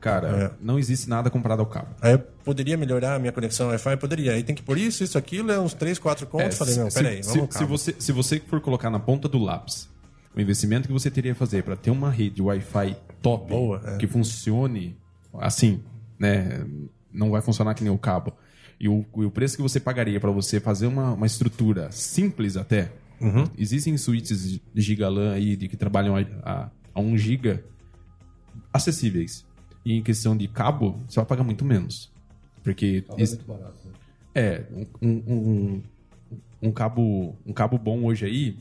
Cara, 0.00 0.28
É. 0.28 0.50
não 0.64 0.78
existe 0.78 1.08
nada 1.10 1.28
comparado 1.28 1.60
ao 1.60 1.66
cabo. 1.66 1.88
Aí 2.00 2.12
eu 2.12 2.18
poderia 2.18 2.76
melhorar 2.76 3.16
a 3.16 3.18
minha 3.18 3.32
conexão 3.32 3.68
Wi-Fi? 3.68 3.96
Poderia. 3.98 4.32
Aí 4.32 4.42
tem 4.42 4.54
que 4.54 4.62
por 4.62 4.78
isso, 4.78 5.04
isso, 5.04 5.18
aquilo, 5.18 5.52
é 5.52 5.60
uns 5.60 5.74
3, 5.74 5.98
4 5.98 6.26
contos. 6.26 6.46
É, 6.46 6.58
Falei, 6.58 6.76
não, 6.76 6.90
se- 6.90 6.96
peraí, 7.02 7.22
se, 7.22 7.36
vamos 7.36 7.52
se, 7.54 7.58
cabo. 7.60 7.78
você, 7.78 7.94
se 7.98 8.12
você 8.12 8.40
for 8.40 8.60
colocar 8.62 8.88
na 8.88 8.98
ponta 8.98 9.28
do 9.28 9.38
lápis 9.38 9.88
o 10.34 10.40
investimento 10.40 10.86
que 10.86 10.92
você 10.92 11.10
teria 11.10 11.32
que 11.34 11.38
fazer 11.38 11.62
para 11.64 11.76
ter 11.76 11.90
uma 11.90 12.10
rede 12.10 12.40
Wi-Fi 12.40 12.96
top, 13.20 13.48
Boa, 13.50 13.82
é. 13.84 13.96
que 13.98 14.06
funcione 14.06 14.96
assim, 15.34 15.82
né? 16.18 16.64
Não 17.12 17.30
vai 17.30 17.42
funcionar 17.42 17.74
que 17.74 17.82
nem 17.84 17.92
o 17.92 17.98
cabo. 17.98 18.32
E 18.78 18.88
o, 18.88 19.04
e 19.18 19.24
o 19.26 19.30
preço 19.30 19.56
que 19.56 19.62
você 19.62 19.78
pagaria 19.78 20.18
para 20.18 20.30
você 20.30 20.58
fazer 20.60 20.86
uma, 20.86 21.12
uma 21.12 21.26
estrutura 21.26 21.90
simples 21.92 22.56
até. 22.56 22.90
Uhum. 23.20 23.44
Existem 23.58 23.98
suítes 23.98 24.42
de 24.72 24.80
gigalan 24.80 25.32
aí 25.34 25.56
de 25.56 25.68
que 25.68 25.76
trabalham 25.76 26.16
a, 26.16 26.20
a, 26.42 26.70
a 26.94 27.00
1 27.00 27.18
giga 27.18 27.62
acessíveis. 28.72 29.44
E 29.84 29.94
em 29.94 30.02
questão 30.02 30.36
de 30.36 30.46
cabo, 30.48 30.98
você 31.08 31.16
vai 31.16 31.24
pagar 31.26 31.44
muito 31.44 31.64
menos. 31.64 32.10
Porque 32.62 33.04
is- 33.16 33.38
é, 34.34 34.62
um, 34.72 34.86
um, 35.02 35.12
um, 35.26 35.82
um 36.62 36.72
cabo, 36.72 37.34
um 37.46 37.52
cabo 37.52 37.78
bom 37.78 38.04
hoje 38.04 38.26
aí 38.26 38.56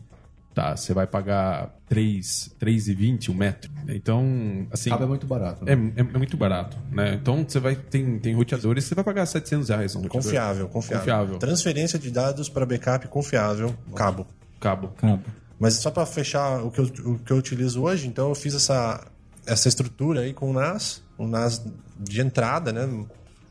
Tá, 0.51 0.76
você 0.76 0.93
vai 0.93 1.05
pagar 1.05 1.74
3, 1.88 2.53
3,20 2.59 3.30
um 3.30 3.34
metro. 3.36 3.72
Então, 3.88 4.67
assim... 4.72 4.89
Cabo 4.89 5.03
é 5.03 5.07
muito 5.07 5.28
barato. 5.28 5.63
É, 5.70 5.76
Né? 5.76 5.93
é, 5.95 5.99
é 6.01 6.17
muito 6.17 6.36
barato, 6.36 6.76
né? 6.91 7.13
Então, 7.13 7.45
você 7.47 7.59
vai... 7.59 7.76
Tem, 7.76 8.17
tem 8.20 8.34
roteadores, 8.36 8.84
você 8.84 8.95
vai 8.95 9.03
pagar 9.03 9.26
700 9.28 9.70
reais 9.70 9.95
um. 9.95 10.01
Confiável, 10.07 10.67
confiável, 10.67 10.99
Confiável. 10.99 11.38
Transferência 11.38 11.99
de 11.99 12.09
dados 12.09 12.49
para 12.49 12.65
backup 12.65 13.07
confiável, 13.07 13.74
cabo. 13.95 14.26
Cabo. 14.59 14.89
Cabo. 14.97 15.24
Mas 15.59 15.76
só 15.76 15.91
para 15.91 16.05
fechar 16.05 16.61
o 16.63 16.72
que, 16.72 16.80
eu, 16.82 16.86
o 17.05 17.20
que 17.20 17.32
eu 17.32 17.38
utilizo 17.38 17.84
hoje, 17.84 18.07
então 18.07 18.28
eu 18.28 18.36
fiz 18.36 18.53
essa, 18.55 19.07
essa 19.50 19.68
estrutura 19.68 20.22
aí 20.22 20.34
com 20.34 20.52
o 20.52 20.54
NAS, 20.54 21.02
um 21.18 21.28
NAS 21.28 21.64
de 22.00 22.22
entrada, 22.22 22.72
né? 22.72 22.88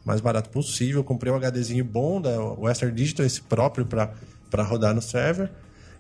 Mais 0.05 0.21
barato 0.21 0.49
possível. 0.51 1.05
Comprei 1.05 1.33
um 1.33 1.37
HDzinho 1.37 1.85
bom 1.85 2.21
da 2.21 2.41
Western 2.41 2.95
Digital, 2.95 3.27
esse 3.27 3.43
próprio 3.43 3.87
para 3.87 4.63
rodar 4.63 4.95
no 4.95 5.03
server. 5.03 5.51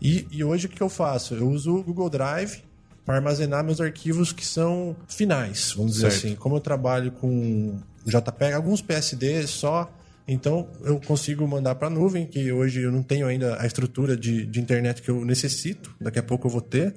E, 0.01 0.27
e 0.31 0.45
hoje 0.45 0.67
o 0.67 0.69
que 0.69 0.81
eu 0.81 0.89
faço? 0.89 1.35
Eu 1.35 1.49
uso 1.49 1.75
o 1.75 1.83
Google 1.83 2.09
Drive 2.09 2.63
para 3.05 3.17
armazenar 3.17 3.65
meus 3.65 3.81
arquivos 3.81 4.33
que 4.33 4.47
são 4.47 4.95
finais, 5.09 5.73
vamos 5.77 5.93
dizer 5.95 6.11
Certo. 6.11 6.27
assim. 6.27 6.37
Como 6.37 6.57
eu 6.57 6.61
trabalho 6.61 7.11
com 7.13 7.79
JPEG, 8.05 8.53
alguns 8.53 8.83
PSD 8.83 9.47
só, 9.47 9.91
então 10.27 10.69
eu 10.85 11.01
consigo 11.01 11.49
mandar 11.49 11.75
para 11.75 11.89
a 11.89 11.91
nuvem, 11.91 12.27
que 12.27 12.53
hoje 12.53 12.83
eu 12.83 12.93
não 12.93 13.03
tenho 13.03 13.27
ainda 13.27 13.61
a 13.61 13.67
estrutura 13.67 14.15
de, 14.17 14.45
de 14.45 14.61
internet 14.61 15.01
que 15.01 15.11
eu 15.11 15.25
necessito, 15.25 15.95
daqui 15.99 16.19
a 16.19 16.23
pouco 16.23 16.47
eu 16.47 16.51
vou 16.51 16.61
ter. 16.61 16.95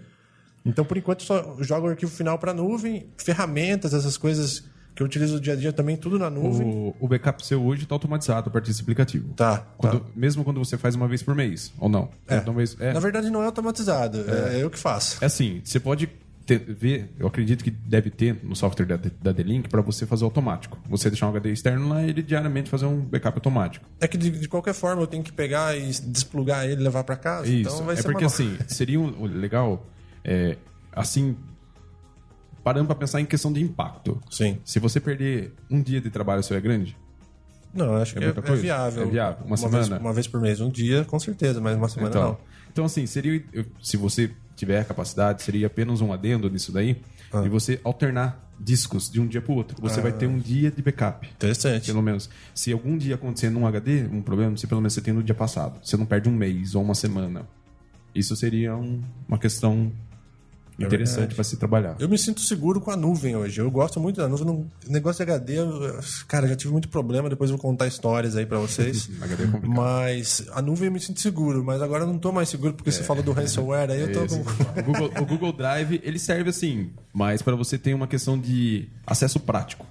Então, 0.66 0.86
por 0.86 0.98
enquanto, 0.98 1.24
só 1.24 1.58
jogo 1.62 1.88
o 1.88 1.90
arquivo 1.90 2.12
final 2.12 2.38
para 2.38 2.52
a 2.52 2.54
nuvem, 2.54 3.08
ferramentas, 3.18 3.94
essas 3.94 4.18
coisas 4.18 4.64
que 4.94 5.02
eu 5.02 5.08
utilizo 5.08 5.36
no 5.36 5.40
dia 5.40 5.54
a 5.54 5.56
dia 5.56 5.72
também, 5.74 5.96
tudo 5.96 6.20
na 6.20 6.30
nuvem. 6.30 6.68
O, 6.68 6.96
o 7.00 7.08
backup 7.08 7.44
seu 7.46 7.64
hoje 7.64 7.84
está 7.84 7.96
automatizado 7.96 8.50
a 8.50 8.52
partir 8.52 8.68
desse 8.72 8.82
aplicativo. 8.82 9.34
Tá, 9.34 9.66
Quando- 9.78 10.02
tá. 10.02 10.06
Mesmo 10.16 10.44
quando 10.44 10.60
você 10.64 10.78
faz 10.78 10.96
uma 10.96 11.08
vez 11.08 11.24
por 11.24 11.34
mês, 11.34 11.72
ou 11.80 11.88
não? 11.90 12.10
É. 12.28 12.40
Uma 12.40 12.54
vez- 12.54 12.76
é. 12.80 12.92
Na 12.94 13.00
verdade, 13.00 13.30
não 13.30 13.42
é 13.42 13.46
automatizado, 13.46 14.24
é, 14.30 14.62
eu 14.62 14.70
que 14.70 14.78
faço. 14.78 15.18
É 15.24 15.28
assim, 15.28 15.62
você 15.64 15.80
pode 15.80 16.10
ter- 16.46 16.60
ver, 16.60 17.10
eu 17.18 17.26
acredito 17.26 17.64
que 17.64 17.72
deve 17.72 18.10
ter 18.10 18.38
no 18.44 18.54
software 18.56 18.86
da, 18.86 19.00
da 19.22 19.32
D-Link 19.32 19.70
para 19.70 19.82
você 19.82 20.06
fazer 20.06 20.26
automático. 20.26 20.78
Você 20.90 21.10
deixar 21.10 21.28
um 21.28 21.30
HD 21.30 21.54
externo 21.54 21.88
lá 21.88 22.04
e 22.04 22.10
ele 22.10 22.22
diariamente 22.22 22.70
fazer 22.70 22.86
um 22.86 23.00
backup 23.00 23.38
automático. 23.38 23.86
É 24.02 24.08
que 24.10 24.18
de, 24.18 24.30
de 24.30 24.48
qualquer 24.50 24.74
forma 24.74 25.02
eu 25.02 25.08
tenho 25.08 25.24
que 25.24 25.32
pegar 25.32 25.78
e 25.78 25.90
desplugar 26.04 26.66
ele 26.66 26.82
e 26.82 26.84
levar 26.84 27.06
para 27.06 27.16
casa. 27.16 27.48
Isso. 27.48 27.62
Então 27.74 27.86
vai 27.86 27.94
é 27.94 27.98
ser 27.98 28.04
porque 28.04 28.26
uma... 28.26 28.28
assim, 28.28 28.58
seria 28.68 29.00
um- 29.00 29.24
legal, 29.26 29.88
é, 30.24 30.58
assim, 30.92 31.36
parando 32.64 32.88
para 32.88 32.96
pensar 32.96 33.20
em 33.22 33.26
questão 33.26 33.52
de 33.52 33.62
impacto. 33.62 34.22
Sim. 34.30 34.60
Se 34.64 34.80
você 34.80 35.00
perder 35.00 35.54
um 35.70 35.82
dia 35.82 36.00
de 36.02 36.10
trabalho 36.10 36.44
seu 36.44 36.56
é 36.56 36.62
grande, 36.62 36.96
Não, 37.74 37.96
acho 37.96 38.14
que 38.14 38.20
é, 38.20 38.26
muita 38.26 38.40
é 38.40 38.44
coisa? 38.44 38.62
viável. 38.62 39.04
É 39.04 39.06
viável. 39.06 39.46
Uma 39.46 39.56
vez, 39.56 39.86
semana? 39.86 40.00
uma 40.00 40.14
vez 40.14 40.28
por 40.28 40.42
mês. 40.42 40.60
Um 40.62 40.70
dia, 40.70 41.06
com 41.06 41.18
certeza, 41.20 41.60
mas 41.62 41.78
uma 41.78 41.88
semana 41.90 42.10
Então, 42.10 42.24
não. 42.24 42.38
então 42.72 42.86
assim, 42.86 43.06
seria 43.06 43.44
se 43.82 43.96
você 43.98 44.32
tiver 44.56 44.80
a 44.80 44.84
capacidade, 44.84 45.42
seria 45.42 45.68
apenas 45.68 46.02
um 46.02 46.12
adendo 46.14 46.50
nisso 46.50 46.72
daí, 46.72 47.02
Ah. 47.34 47.44
e 47.46 47.50
você 47.50 47.80
alternar 47.84 48.52
discos 48.60 49.10
de 49.10 49.20
um 49.20 49.26
dia 49.26 49.42
para 49.42 49.52
o 49.54 49.56
outro. 49.56 49.76
Você 49.82 50.02
vai 50.02 50.12
ter 50.12 50.28
um 50.28 50.38
dia 50.38 50.70
de 50.70 50.84
backup. 50.84 51.28
Interessante. 51.28 51.88
Pelo 51.88 52.02
menos. 52.04 52.30
Se 52.54 52.72
algum 52.72 52.96
dia 52.96 53.16
acontecer 53.16 53.50
num 53.50 53.66
HD, 53.66 54.04
um 54.12 54.22
problema, 54.22 54.56
você 54.56 54.68
pelo 54.68 54.82
menos 54.82 54.94
você 54.94 55.02
tem 55.02 55.14
no 55.14 55.24
dia 55.24 55.34
passado. 55.34 55.80
Você 55.84 55.98
não 55.98 56.06
perde 56.06 56.30
um 56.30 56.32
mês 56.34 56.76
ou 56.76 56.84
uma 56.84 56.94
semana. 56.94 57.48
Isso 58.14 58.36
seria 58.36 58.76
um- 58.76 59.02
uma 59.28 59.40
questão 59.40 59.92
interessante 60.80 61.18
verdade. 61.20 61.36
para 61.36 61.44
se 61.44 61.58
trabalhar. 61.58 61.96
Eu 62.00 62.10
me 62.10 62.18
sinto 62.18 62.42
seguro 62.42 62.82
com 62.82 62.90
a 62.92 62.96
nuvem 62.98 63.36
hoje. 63.36 63.60
Eu 63.62 63.70
gosto 63.70 64.00
muito 64.00 64.18
da 64.18 64.28
nuvem. 64.28 64.46
Não- 64.46 64.66
Negócio 64.88 65.24
de 65.26 65.32
HD, 65.32 65.60
eu- 65.60 66.00
cara, 66.28 66.48
já 66.48 66.56
tive 66.56 66.72
muito 66.72 66.90
problema. 66.90 67.30
Depois 67.30 67.50
eu 67.52 67.58
vou 67.58 67.62
contar 67.62 67.88
histórias 67.88 68.36
aí 68.36 68.46
pra 68.46 68.58
vocês. 68.58 69.10
HD 69.22 69.44
é 69.44 69.48
complicado. 69.48 69.76
mas 69.76 70.46
a 70.54 70.62
nuvem 70.62 70.88
eu 70.88 70.92
me 70.92 71.00
sinto 71.00 71.20
seguro. 71.20 71.64
Mas 71.64 71.82
agora 71.82 72.04
eu 72.04 72.08
não 72.08 72.18
tô 72.18 72.32
mais 72.32 72.50
seguro 72.50 72.74
porque 72.74 72.92
você 72.92 73.04
falou 73.04 73.22
do 73.24 73.32
ransomware. 73.32 73.92
Aí 73.92 74.02
eu 74.02 74.12
tô 74.12 74.24
Esse- 74.26 74.40
com. 74.40 74.50
o, 74.80 74.84
Google, 74.84 75.12
o 75.22 75.26
Google 75.26 75.54
Drive, 75.54 76.00
ele 76.04 76.18
serve 76.20 76.50
assim, 76.50 76.90
mas 77.14 77.42
para 77.42 77.56
você 77.56 77.78
ter 77.78 77.94
uma 77.94 78.08
questão 78.08 78.40
de 78.40 78.88
acesso 79.06 79.40
prático. 79.40 79.86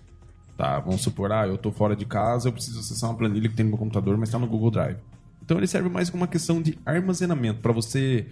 Tá, 0.56 0.78
vamos 0.80 1.00
supor, 1.00 1.32
ah, 1.32 1.46
eu 1.46 1.56
tô 1.56 1.72
fora 1.72 1.96
de 1.96 2.04
casa, 2.04 2.48
eu 2.48 2.52
preciso 2.52 2.80
acessar 2.80 3.08
uma 3.08 3.16
planilha 3.16 3.48
que 3.48 3.54
tem 3.56 3.64
no 3.64 3.70
meu 3.70 3.78
computador, 3.78 4.16
mas 4.18 4.28
está 4.28 4.38
no 4.38 4.46
Google 4.46 4.70
Drive. 4.70 4.96
Então 5.42 5.56
ele 5.56 5.66
serve 5.66 5.88
mais 5.88 6.10
como 6.10 6.22
uma 6.22 6.28
questão 6.28 6.60
de 6.60 6.78
armazenamento 6.84 7.60
para 7.60 7.72
você 7.72 8.26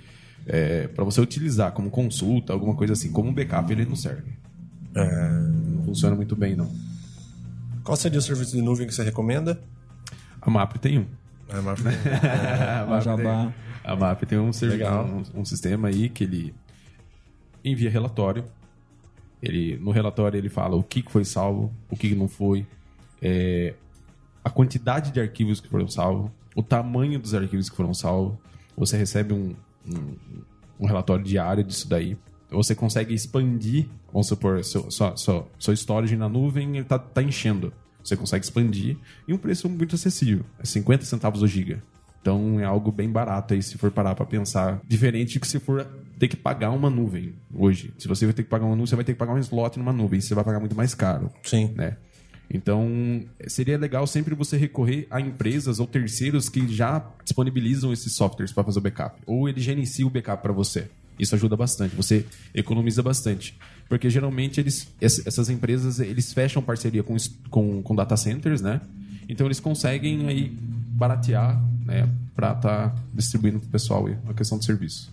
para 0.95 1.05
você 1.05 1.20
utilizar 1.20 1.72
como 1.72 1.91
consulta, 1.91 2.53
alguma 2.53 2.74
coisa 2.74 2.93
assim, 2.95 3.11
como 3.12 3.28
um 3.30 3.34
backup 3.34 3.70
ele 3.72 3.84
não 3.84 3.97
serve. 3.97 4.32
Não 4.95 5.84
funciona 5.84 6.16
muito 6.16 6.34
bem 6.34 6.57
não. 6.57 6.70
Qual 7.84 7.97
seria 7.97 8.18
o 8.18 8.22
serviço 8.22 8.55
de 8.57 8.62
nuvem 8.62 8.86
que 8.86 8.95
você 8.95 9.03
recomenda? 9.03 9.61
A 10.41 10.51
MAP 10.51 10.76
tem 10.78 10.99
um. 10.99 11.07
É, 11.51 11.61
mas... 11.62 11.80
a 11.86 12.86
Ó, 12.91 13.01
jabá. 13.01 13.55
A 13.82 13.97
MAP 13.97 14.24
tem 14.24 14.39
um, 14.39 14.53
servi- 14.53 14.74
Legal. 14.76 15.07
um, 15.07 15.41
um 15.41 15.45
sistema 15.47 15.89
aí 15.89 16.11
que 16.11 16.24
ele 16.24 16.55
envia 17.64 17.89
relatório. 17.91 18.45
Ele, 19.43 19.78
no 19.78 19.91
relatório 19.91 20.36
ele 20.36 20.51
fala 20.51 20.76
o 20.76 20.82
que 20.82 21.03
foi 21.09 21.24
salvo, 21.24 21.72
o 21.89 21.97
que 21.97 22.11
que 22.11 22.14
não 22.14 22.28
foi, 22.28 22.66
é, 23.22 23.72
a 24.45 24.51
quantidade 24.51 25.11
de 25.11 25.20
arquivos 25.20 25.59
que 25.61 25.68
foram 25.68 25.89
salvos, 25.89 26.30
o 26.55 26.62
tamanho 26.62 27.18
dos 27.18 27.32
arquivos 27.34 27.70
que 27.70 27.76
foram 27.76 27.95
salvos. 27.95 28.36
Você 28.76 28.97
recebe 28.99 29.32
um, 29.32 29.55
um, 30.78 30.86
relatório 30.86 31.24
diário 31.24 31.64
disso 31.64 31.89
daí. 31.89 32.16
Você 32.51 32.74
consegue 32.74 33.14
expandir, 33.14 33.86
vamos 34.12 34.26
supor, 34.26 34.64
seu, 34.64 34.91
sua, 34.91 35.16
sua, 35.16 35.47
seu 35.59 35.74
storage 35.74 36.16
na 36.16 36.28
nuvem 36.28 36.76
ele 36.76 36.84
tá, 36.84 36.99
tá 36.99 37.22
enchendo. 37.22 37.72
Você 38.03 38.16
consegue 38.16 38.45
expandir 38.45 38.97
e 39.26 39.34
um 39.34 39.39
preço 39.39 39.68
muito 39.68 39.95
acessível. 39.95 40.45
É 40.59 40.64
50 40.64 41.05
centavos 41.05 41.43
o 41.43 41.47
giga. 41.47 41.82
Então 42.20 42.59
é 42.59 42.64
algo 42.64 42.91
bem 42.91 43.09
barato 43.09 43.55
aí 43.55 43.62
se 43.62 43.76
for 43.78 43.91
parar 43.91 44.14
para 44.14 44.26
pensar. 44.26 44.80
Diferente 44.86 45.39
que 45.39 45.47
se 45.47 45.59
for 45.59 45.86
ter 46.18 46.28
que 46.28 46.36
pagar 46.36 46.70
uma 46.70 46.91
nuvem 46.91 47.34
hoje. 47.55 47.95
Se 47.99 48.09
você 48.09 48.24
vai 48.24 48.34
ter 48.34 48.43
que 48.43 48.49
pagar 48.49 48.64
uma 48.64 48.74
nuvem, 48.74 48.86
você 48.86 48.97
vai 48.97 49.05
ter 49.05 49.12
que 49.12 49.18
pagar 49.18 49.34
um 49.34 49.39
slot 49.39 49.78
numa 49.78 49.93
nuvem. 49.93 50.20
Você 50.20 50.34
vai 50.34 50.45
pagar 50.45 50.59
muito 50.61 50.76
mais 50.76 50.95
caro. 50.95 51.30
Sim. 51.43 51.72
Né? 51.76 51.97
Então, 52.51 53.22
seria 53.46 53.76
legal 53.76 54.07
sempre 54.07 54.34
você 54.34 54.57
recorrer 54.57 55.07
a 55.11 55.20
empresas 55.20 55.78
ou 55.80 55.86
terceiros 55.86 56.49
que 56.49 56.66
já 56.72 57.05
disponibilizam 57.22 57.92
esses 57.92 58.14
softwares 58.14 58.53
para 58.53 58.64
fazer 58.64 58.78
o 58.78 58.82
backup. 58.82 59.20
Ou 59.26 59.49
ele 59.49 59.61
gerencia 59.61 60.07
o 60.07 60.11
backup 60.11 60.42
para 60.42 60.53
você. 60.53 60.88
Isso 61.18 61.34
ajuda 61.34 61.57
bastante, 61.57 61.94
você 61.96 62.24
economiza 62.55 63.03
bastante. 63.03 63.55
Porque 63.88 64.09
geralmente 64.09 64.61
eles, 64.61 64.88
ess- 65.01 65.26
essas 65.26 65.51
empresas 65.51 65.99
eles 66.01 66.32
fecham 66.32 66.62
parceria 66.62 67.03
com, 67.03 67.16
com, 67.51 67.82
com 67.82 67.94
data 67.94 68.16
centers, 68.16 68.61
né? 68.62 68.80
Então 69.28 69.46
eles 69.46 69.61
conseguem 69.61 70.26
aí 70.28 70.49
baratear, 70.90 71.61
né? 71.84 72.09
Para 72.36 72.53
estar 72.53 72.94
distribuindo 73.12 73.59
para 73.59 73.66
o 73.66 73.70
pessoal 73.70 74.07
a 74.28 74.32
questão 74.32 74.57
do 74.59 74.64
serviço. 74.64 75.12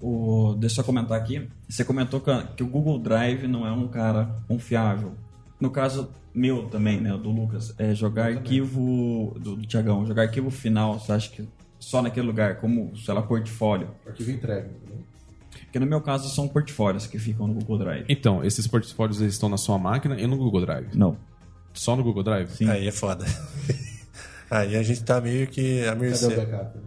O, 0.00 0.54
deixa 0.58 0.80
eu 0.80 0.84
comentar 0.84 1.18
aqui. 1.18 1.46
Você 1.68 1.84
comentou 1.84 2.20
que 2.20 2.62
o 2.62 2.66
Google 2.66 2.98
Drive 2.98 3.46
não 3.48 3.66
é 3.66 3.72
um 3.72 3.88
cara 3.88 4.36
confiável. 4.46 5.12
No 5.62 5.70
caso 5.70 6.12
meu 6.34 6.64
também, 6.68 7.00
né? 7.00 7.10
Do 7.10 7.30
Lucas, 7.30 7.72
é 7.78 7.94
jogar 7.94 8.26
arquivo. 8.32 9.32
Do, 9.38 9.54
do 9.54 9.64
Tiagão, 9.64 10.04
jogar 10.04 10.22
arquivo 10.22 10.50
final, 10.50 10.98
você 10.98 11.12
acha 11.12 11.30
que 11.30 11.48
só 11.78 12.02
naquele 12.02 12.26
lugar, 12.26 12.56
como, 12.56 12.96
sei 12.96 13.14
lá, 13.14 13.22
portfólio? 13.22 13.88
Arquivo 14.04 14.32
entregue. 14.32 14.70
entendeu? 14.70 15.04
Porque 15.62 15.78
no 15.78 15.86
meu 15.86 16.00
caso 16.00 16.28
são 16.34 16.48
portfólios 16.48 17.06
que 17.06 17.16
ficam 17.16 17.46
no 17.46 17.54
Google 17.54 17.78
Drive. 17.78 18.06
Então, 18.08 18.44
esses 18.44 18.66
portfólios 18.66 19.20
eles 19.20 19.34
estão 19.34 19.48
na 19.48 19.56
sua 19.56 19.78
máquina 19.78 20.20
e 20.20 20.26
no 20.26 20.36
Google 20.36 20.62
Drive. 20.62 20.88
Não. 20.96 21.16
Só 21.72 21.94
no 21.94 22.02
Google 22.02 22.24
Drive? 22.24 22.50
Sim. 22.50 22.68
Aí 22.68 22.88
é 22.88 22.92
foda. 22.92 23.24
Aí 24.50 24.74
a 24.74 24.82
gente 24.82 25.04
tá 25.04 25.20
meio 25.20 25.46
que 25.46 25.82
a 25.82 25.92
Cadê 25.92 25.96
o 25.96 26.00
mercê. 26.00 26.36
backup? 26.36 26.78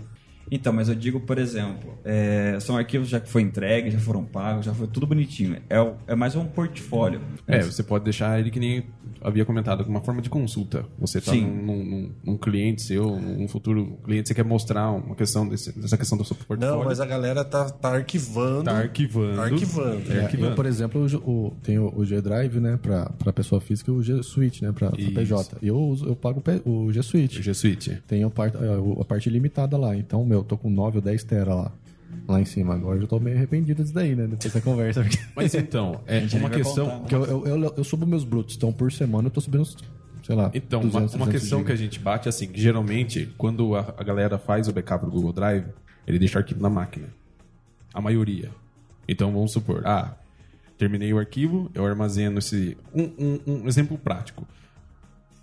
Então, 0.51 0.71
mas 0.71 0.89
eu 0.89 0.95
digo, 0.95 1.19
por 1.19 1.37
exemplo, 1.37 1.97
é, 2.03 2.57
são 2.59 2.77
arquivos 2.77 3.09
já 3.09 3.19
que 3.19 3.29
foi 3.29 3.41
entregue, 3.41 3.89
já 3.89 3.99
foram 3.99 4.23
pagos, 4.23 4.65
já 4.65 4.73
foi 4.73 4.87
tudo 4.87 5.07
bonitinho. 5.07 5.57
É, 5.69 5.79
o- 5.81 5.95
é 6.07 6.15
mais 6.15 6.35
um 6.35 6.45
portfólio. 6.45 7.19
É, 7.47 7.61
você 7.61 7.81
pode 7.83 8.03
deixar 8.03 8.39
ele 8.39 8.51
que 8.51 8.59
nem 8.59 8.85
havia 9.21 9.43
comentado, 9.43 9.83
com 9.83 9.89
uma 9.89 10.01
forma 10.01 10.21
de 10.21 10.29
consulta. 10.29 10.85
Você 10.99 11.17
está 11.17 11.33
num, 11.33 11.83
num- 11.83 12.11
num 12.23 12.37
cliente 12.37 12.83
seu, 12.83 13.19
num 13.19 13.47
futuro 13.47 13.97
cliente, 14.03 14.27
você 14.29 14.35
quer 14.35 14.45
mostrar 14.45 14.91
uma 14.91 15.15
questão 15.15 15.47
desse- 15.47 15.77
dessa 15.79 15.97
questão 15.97 16.15
do 16.17 16.23
seu 16.23 16.35
portfólio. 16.35 16.75
Não, 16.77 16.83
mas 16.85 16.99
a 16.99 17.05
galera 17.07 17.43
tá, 17.43 17.65
tá 17.69 17.93
arquivando. 17.95 18.65
Tá 18.65 18.77
arquivando. 18.77 19.41
Arquivando. 19.41 20.11
É, 20.11 20.17
É, 20.17 20.23
arquivando. 20.25 20.51
eu, 20.51 20.55
por 20.55 20.65
exemplo, 20.67 21.01
o, 21.25 21.29
o- 21.47 21.51
tem 21.63 21.79
o, 21.79 21.91
o 21.95 22.05
G 22.05 22.21
Drive, 22.21 22.59
né, 22.59 22.77
pra, 22.79 23.05
pra 23.17 23.33
pessoa 23.33 23.59
física 23.59 23.89
e 23.89 23.93
o 23.93 24.03
G 24.03 24.21
Suite, 24.21 24.63
né, 24.63 24.71
pra, 24.71 24.91
pra 24.91 24.99
Isso. 25.01 25.11
PJ. 25.13 25.57
E 25.61 25.67
eu, 25.67 25.77
uso- 25.77 26.05
eu 26.07 26.15
pago 26.15 26.43
o 26.65 26.85
o 26.85 26.93
G 26.93 27.01
Suite. 27.01 27.41
G 27.41 27.53
Suite. 27.53 28.03
Tem 28.07 28.23
a 28.23 28.29
parte, 28.29 28.57
a, 28.57 29.01
a 29.01 29.05
parte 29.05 29.29
limitada 29.29 29.75
lá. 29.77 29.95
Então, 29.95 30.23
meu, 30.23 30.34
eu 30.39 30.43
tô 30.43 30.57
com 30.57 30.69
9 30.69 30.97
ou 30.97 31.01
10 31.03 31.23
tera 31.23 31.53
lá. 31.53 31.71
Lá 32.27 32.39
em 32.41 32.45
cima. 32.45 32.73
Agora 32.75 32.97
eu 32.97 33.01
já 33.01 33.07
tô 33.07 33.19
meio 33.19 33.35
arrependido 33.35 33.81
disso 33.83 33.93
daí, 33.93 34.15
né? 34.15 34.23
Depois 34.23 34.39
dessa 34.39 34.61
conversa. 34.61 35.01
Porque, 35.03 35.17
Mas 35.35 35.53
então, 35.53 36.01
é 36.07 36.19
uma 36.37 36.49
questão. 36.49 36.85
contar. 36.85 36.99
porque 36.99 37.15
eu, 37.15 37.25
eu, 37.25 37.47
eu, 37.63 37.73
eu 37.77 37.83
subo 37.83 38.05
meus 38.05 38.23
brutos. 38.23 38.55
Então, 38.55 38.71
por 38.71 38.91
semana 38.91 39.27
eu 39.27 39.31
tô 39.31 39.41
subindo, 39.41 39.61
uns, 39.61 39.75
sei 40.23 40.35
lá. 40.35 40.49
Então, 40.53 40.81
200, 40.81 40.93
uma, 41.15 41.23
uma 41.25 41.25
300 41.27 41.31
questão 41.41 41.63
que 41.63 41.71
a 41.71 41.75
gente 41.75 41.99
bate 41.99 42.27
é 42.27 42.29
assim, 42.29 42.47
que 42.47 42.59
geralmente, 42.59 43.31
quando 43.37 43.75
a, 43.75 43.93
a 43.97 44.03
galera 44.03 44.37
faz 44.37 44.67
o 44.67 44.73
backup 44.73 45.05
do 45.05 45.11
Google 45.11 45.33
Drive, 45.33 45.65
ele 46.07 46.17
deixa 46.17 46.37
o 46.37 46.41
arquivo 46.41 46.61
na 46.61 46.69
máquina. 46.69 47.09
A 47.93 47.99
maioria. 48.01 48.49
Então, 49.07 49.31
vamos 49.31 49.51
supor, 49.51 49.85
ah, 49.85 50.15
terminei 50.77 51.13
o 51.13 51.19
arquivo, 51.19 51.69
eu 51.75 51.85
armazeno 51.85 52.39
esse... 52.39 52.75
Um, 52.93 53.03
um- 53.19 53.39
um 53.63 53.67
exemplo 53.67 53.97
prático. 53.97 54.47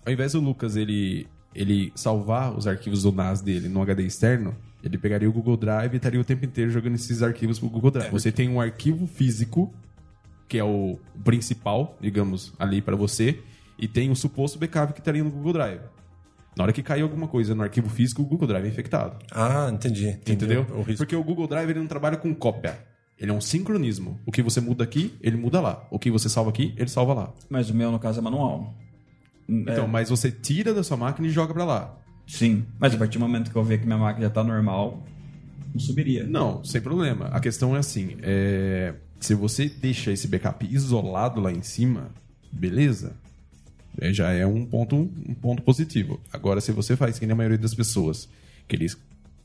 Ao 0.05 0.11
invés 0.11 0.33
do 0.33 0.39
Lucas, 0.41 0.75
ele, 0.75 1.27
ele 1.55 1.91
salvar 1.95 2.53
os 2.57 2.67
arquivos 2.67 3.03
do 3.03 3.11
NAS 3.11 3.41
dele 3.41 3.69
no 3.69 3.81
HD 3.81 4.03
externo, 4.03 4.53
Ele 4.83 4.97
pegaria 4.97 5.29
o 5.29 5.31
Google 5.31 5.55
Drive 5.55 5.93
e 5.93 5.95
estaria 5.95 6.19
o 6.19 6.25
tempo 6.25 6.45
inteiro 6.45 6.69
jogando 6.69 6.95
esses 6.95 7.23
arquivos 7.23 7.57
pro 7.57 7.69
Google 7.69 7.91
Drive. 7.91 8.11
Você 8.11 8.31
tem 8.31 8.49
um 8.49 8.59
arquivo 8.59 9.07
físico, 9.07 9.73
que 10.47 10.57
é 10.57 10.63
o 10.63 10.99
principal, 11.23 11.97
digamos, 12.01 12.53
ali 12.59 12.81
para 12.81 12.95
você, 12.95 13.39
e 13.79 13.87
tem 13.87 14.11
o 14.11 14.15
suposto 14.15 14.59
backup 14.59 14.93
que 14.93 14.99
estaria 14.99 15.23
no 15.23 15.31
Google 15.31 15.53
Drive. 15.53 15.81
Na 16.55 16.65
hora 16.65 16.73
que 16.73 16.83
cair 16.83 17.01
alguma 17.01 17.27
coisa 17.27 17.55
no 17.55 17.63
arquivo 17.63 17.89
físico, 17.89 18.21
o 18.21 18.25
Google 18.25 18.47
Drive 18.47 18.65
é 18.65 18.67
infectado. 18.67 19.17
Ah, 19.31 19.69
entendi. 19.73 20.09
Entendeu? 20.09 20.67
O 20.71 20.81
risco. 20.81 20.97
Porque 20.97 21.15
o 21.15 21.23
Google 21.23 21.47
Drive 21.47 21.69
ele 21.69 21.79
não 21.79 21.87
trabalha 21.87 22.17
com 22.17 22.33
cópia. 22.35 22.77
Ele 23.17 23.31
é 23.31 23.33
um 23.33 23.41
sincronismo. 23.41 24.19
O 24.25 24.31
que 24.31 24.41
você 24.41 24.59
muda 24.59 24.83
aqui, 24.83 25.17
ele 25.21 25.37
muda 25.37 25.61
lá. 25.61 25.87
O 25.89 25.97
que 25.97 26.11
você 26.11 26.27
salva 26.27 26.49
aqui, 26.49 26.73
ele 26.77 26.89
salva 26.89 27.13
lá. 27.13 27.33
Mas 27.49 27.69
o 27.69 27.73
meu, 27.73 27.91
no 27.91 27.99
caso, 27.99 28.19
é 28.19 28.21
manual. 28.21 28.75
Então, 29.47 29.87
mas 29.87 30.09
você 30.09 30.31
tira 30.31 30.73
da 30.73 30.83
sua 30.83 30.97
máquina 30.97 31.27
e 31.27 31.31
joga 31.31 31.53
pra 31.53 31.63
lá. 31.63 31.97
Sim. 32.27 32.65
Mas 32.79 32.93
a 32.93 32.97
partir 32.97 33.17
do 33.17 33.21
momento 33.21 33.51
que 33.51 33.55
eu 33.55 33.63
ver 33.63 33.79
que 33.79 33.85
minha 33.85 33.97
máquina 33.97 34.27
já 34.27 34.31
tá 34.31 34.43
normal, 34.43 35.03
não 35.73 35.79
subiria. 35.79 36.25
Não, 36.25 36.63
sem 36.63 36.81
problema. 36.81 37.27
A 37.27 37.39
questão 37.39 37.75
é 37.75 37.79
assim: 37.79 38.17
é, 38.21 38.93
se 39.19 39.33
você 39.33 39.67
deixa 39.67 40.11
esse 40.11 40.27
backup 40.27 40.65
isolado 40.69 41.41
lá 41.41 41.51
em 41.51 41.61
cima, 41.61 42.09
beleza. 42.51 43.13
É, 43.99 44.11
já 44.11 44.31
é 44.31 44.45
um 44.45 44.65
ponto, 44.65 44.95
um 44.95 45.33
ponto 45.35 45.61
positivo. 45.61 46.19
Agora, 46.31 46.59
se 46.59 46.71
você 46.71 46.95
faz 46.95 47.19
que 47.19 47.25
nem 47.25 47.33
a 47.33 47.35
maioria 47.35 47.57
das 47.57 47.75
pessoas, 47.75 48.27
que 48.67 48.75
eles 48.75 48.97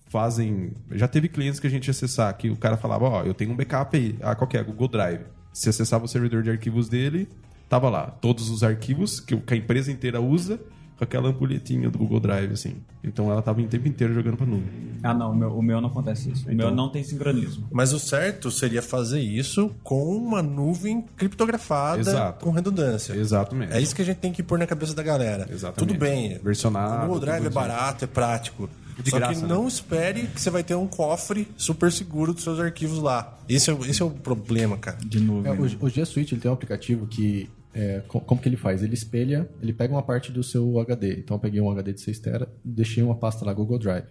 fazem. 0.09 0.73
Já 0.93 1.07
teve 1.07 1.29
clientes 1.29 1.61
que 1.61 1.67
a 1.67 1.71
gente 1.71 1.91
acessar 1.91 2.35
que 2.37 2.51
o 2.51 2.57
cara 2.57 2.77
falava: 2.77 3.05
Ó, 3.05 3.25
eu 3.25 3.35
tenho 3.35 3.53
um 3.53 3.57
backup 3.57 3.97
aí. 3.97 4.17
Ah, 4.21 4.35
qual 4.35 4.49
que 4.49 4.57
é? 4.57 4.63
Google 4.63 4.89
Drive. 4.89 5.21
Se 5.53 5.69
acessava 5.69 6.05
o 6.05 6.09
servidor 6.09 6.43
de 6.43 6.51
arquivos 6.51 6.89
dele, 6.89 7.29
tava 7.69 7.89
lá. 7.91 8.07
Todos 8.07 8.51
os 8.51 8.63
arquivos 8.63 9.21
que 9.21 9.35
a 9.35 9.57
empresa 9.57 9.91
inteira 9.91 10.21
usa 10.21 10.61
com 10.99 11.05
aquela 11.05 11.29
ampulhetinha 11.29 11.89
do 11.89 11.97
Google 11.97 12.19
Drive, 12.19 12.53
assim. 12.53 12.75
Então 13.05 13.31
ela 13.31 13.41
tava 13.41 13.61
o 13.61 13.67
tempo 13.69 13.87
inteiro 13.87 14.13
jogando 14.13 14.37
pra 14.37 14.45
nuvem. 14.45 14.69
Ah, 15.03 15.15
não. 15.15 15.31
O 15.31 15.37
meu, 15.37 15.49
o 15.57 15.63
meu 15.63 15.81
não 15.81 15.89
acontece 15.89 16.29
isso. 16.31 16.49
O 16.49 16.53
Então- 16.53 16.67
meu 16.67 16.75
não 16.75 16.91
tem 16.91 17.05
sincronismo. 17.05 17.69
Mas 17.71 17.93
o 17.93 18.01
certo 18.01 18.51
seria 18.51 18.83
fazer 18.83 19.21
isso 19.21 19.71
com 19.85 20.05
uma 20.17 20.43
nuvem 20.43 21.03
criptografada 21.17 22.01
Exato. 22.01 22.45
com 22.45 22.51
redundância. 22.51 23.13
Exatamente. 23.15 23.73
É 23.73 23.81
isso 23.81 23.95
que 23.95 24.03
a 24.03 24.05
gente 24.05 24.17
tem 24.19 24.33
que 24.33 24.43
pôr 24.43 24.59
na 24.59 24.67
cabeça 24.67 24.93
da 24.95 25.03
galera. 25.03 25.47
Exatamente. 25.51 25.79
Tudo 25.89 25.99
bem. 25.99 26.39
Versionado, 26.43 26.97
O 26.97 27.07
Google 27.07 27.21
Drive 27.21 27.47
é 27.47 27.51
barato, 27.51 28.05
é 28.05 28.09
prático. 28.09 28.69
De 29.01 29.11
Só 29.11 29.17
graça, 29.19 29.35
que 29.35 29.43
né? 29.43 29.47
não 29.49 29.69
espere 29.69 30.23
que 30.27 30.41
você 30.41 30.51
vai 30.51 30.65
ter 30.65 30.75
um 30.75 30.89
cofre 30.89 31.47
super 31.57 31.93
seguro 31.93 32.35
dos 32.35 32.43
seus 32.43 32.59
arquivos 32.59 32.99
lá. 32.99 33.39
Esse 33.49 33.71
é, 33.71 33.73
o- 33.73 33.85
esse 33.87 34.03
é 34.03 34.05
o 34.05 34.11
problema, 34.11 34.77
cara. 34.77 34.99
De 35.07 35.21
nuvem. 35.21 35.53
É, 35.53 35.55
o, 35.55 35.85
o 35.87 35.89
G 35.89 36.05
Suite 36.05 36.35
ele 36.35 36.41
tem 36.41 36.51
um 36.51 36.55
aplicativo 36.55 37.07
que. 37.07 37.49
É, 37.75 38.01
co- 38.09 38.21
como 38.21 38.41
que 38.41 38.49
ele 38.49 38.57
faz? 38.57 38.83
Ele 38.83 38.95
espelha, 38.95 39.49
ele 39.63 39.73
pega 39.73 39.93
uma 39.95 40.03
parte 40.03 40.33
do 40.33 40.43
seu 40.43 40.79
HD. 40.81 41.19
Então 41.21 41.37
eu 41.37 41.41
peguei 41.41 41.61
um 41.61 41.71
HD 41.71 41.93
de 41.93 42.01
6 42.01 42.19
TB, 42.19 42.47
deixei 42.65 43.03
uma 43.03 43.15
pasta 43.17 43.45
lá 43.45 43.53
Google 43.53 43.79
Drive. 43.79 44.07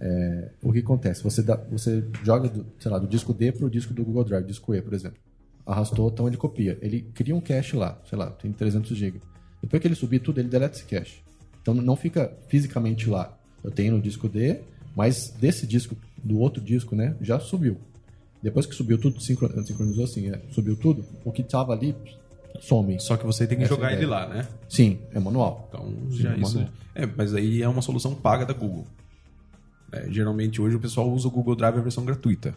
É, 0.00 0.50
o 0.62 0.72
que 0.72 0.78
acontece? 0.78 1.22
Você, 1.24 1.42
dá- 1.42 1.56
você 1.70 2.04
joga 2.22 2.48
do, 2.48 2.64
sei 2.78 2.90
lá, 2.90 2.98
do 2.98 3.06
disco 3.08 3.34
D 3.34 3.50
para 3.52 3.66
o 3.66 3.70
disco 3.70 3.92
do 3.92 4.04
Google 4.04 4.24
Drive, 4.24 4.44
disco 4.46 4.74
E, 4.74 4.80
por 4.80 4.94
exemplo. 4.94 5.18
Arrastou, 5.66 6.08
então 6.08 6.26
ele 6.28 6.36
copia. 6.36 6.78
Ele 6.80 7.02
cria 7.14 7.34
um 7.34 7.40
cache 7.40 7.76
lá, 7.76 8.00
sei 8.08 8.16
lá, 8.16 8.30
tem 8.30 8.52
300 8.52 8.96
GB. 8.96 9.20
Depois 9.60 9.80
que 9.82 9.88
ele 9.88 9.94
subir 9.96 10.20
tudo, 10.20 10.38
ele 10.40 10.48
deleta 10.48 10.76
esse 10.76 10.84
cache. 10.86 11.18
Então 11.60 11.74
não 11.74 11.96
fica 11.96 12.32
fisicamente 12.48 13.10
lá. 13.10 13.36
Eu 13.62 13.70
tenho 13.70 13.94
no 13.96 14.00
disco 14.00 14.28
D, 14.28 14.60
mas 14.96 15.30
desse 15.38 15.66
disco, 15.66 15.96
do 16.22 16.38
outro 16.38 16.62
disco, 16.62 16.94
né, 16.94 17.14
já 17.20 17.38
subiu. 17.40 17.76
Depois 18.40 18.64
que 18.66 18.74
subiu 18.74 18.96
tudo, 18.98 19.20
sincro- 19.20 19.48
sincronizou 19.66 20.04
assim, 20.04 20.30
é, 20.30 20.40
subiu 20.52 20.76
tudo, 20.76 21.04
o 21.24 21.32
que 21.32 21.42
estava 21.42 21.72
ali 21.72 21.94
some. 22.60 22.98
Só 23.00 23.16
que 23.16 23.24
você 23.26 23.46
tem 23.46 23.58
que 23.58 23.64
Essa 23.64 23.74
jogar 23.74 23.88
é 23.88 23.90
a 23.90 23.92
ele 23.96 24.04
ideia. 24.04 24.20
lá, 24.20 24.28
né? 24.28 24.48
Sim, 24.68 24.98
é 25.12 25.18
manual. 25.20 25.66
Então, 25.68 25.92
já 26.10 26.34
Sim, 26.34 26.40
isso. 26.42 26.54
manual. 26.56 26.72
É, 26.94 27.06
mas 27.06 27.34
aí 27.34 27.62
é 27.62 27.68
uma 27.68 27.82
solução 27.82 28.14
paga 28.14 28.44
da 28.44 28.52
Google. 28.52 28.86
É, 29.92 30.06
geralmente 30.10 30.60
hoje 30.60 30.76
o 30.76 30.80
pessoal 30.80 31.10
usa 31.10 31.28
o 31.28 31.30
Google 31.30 31.54
Drive 31.56 31.78
a 31.78 31.80
versão 31.80 32.04
gratuita. 32.04 32.54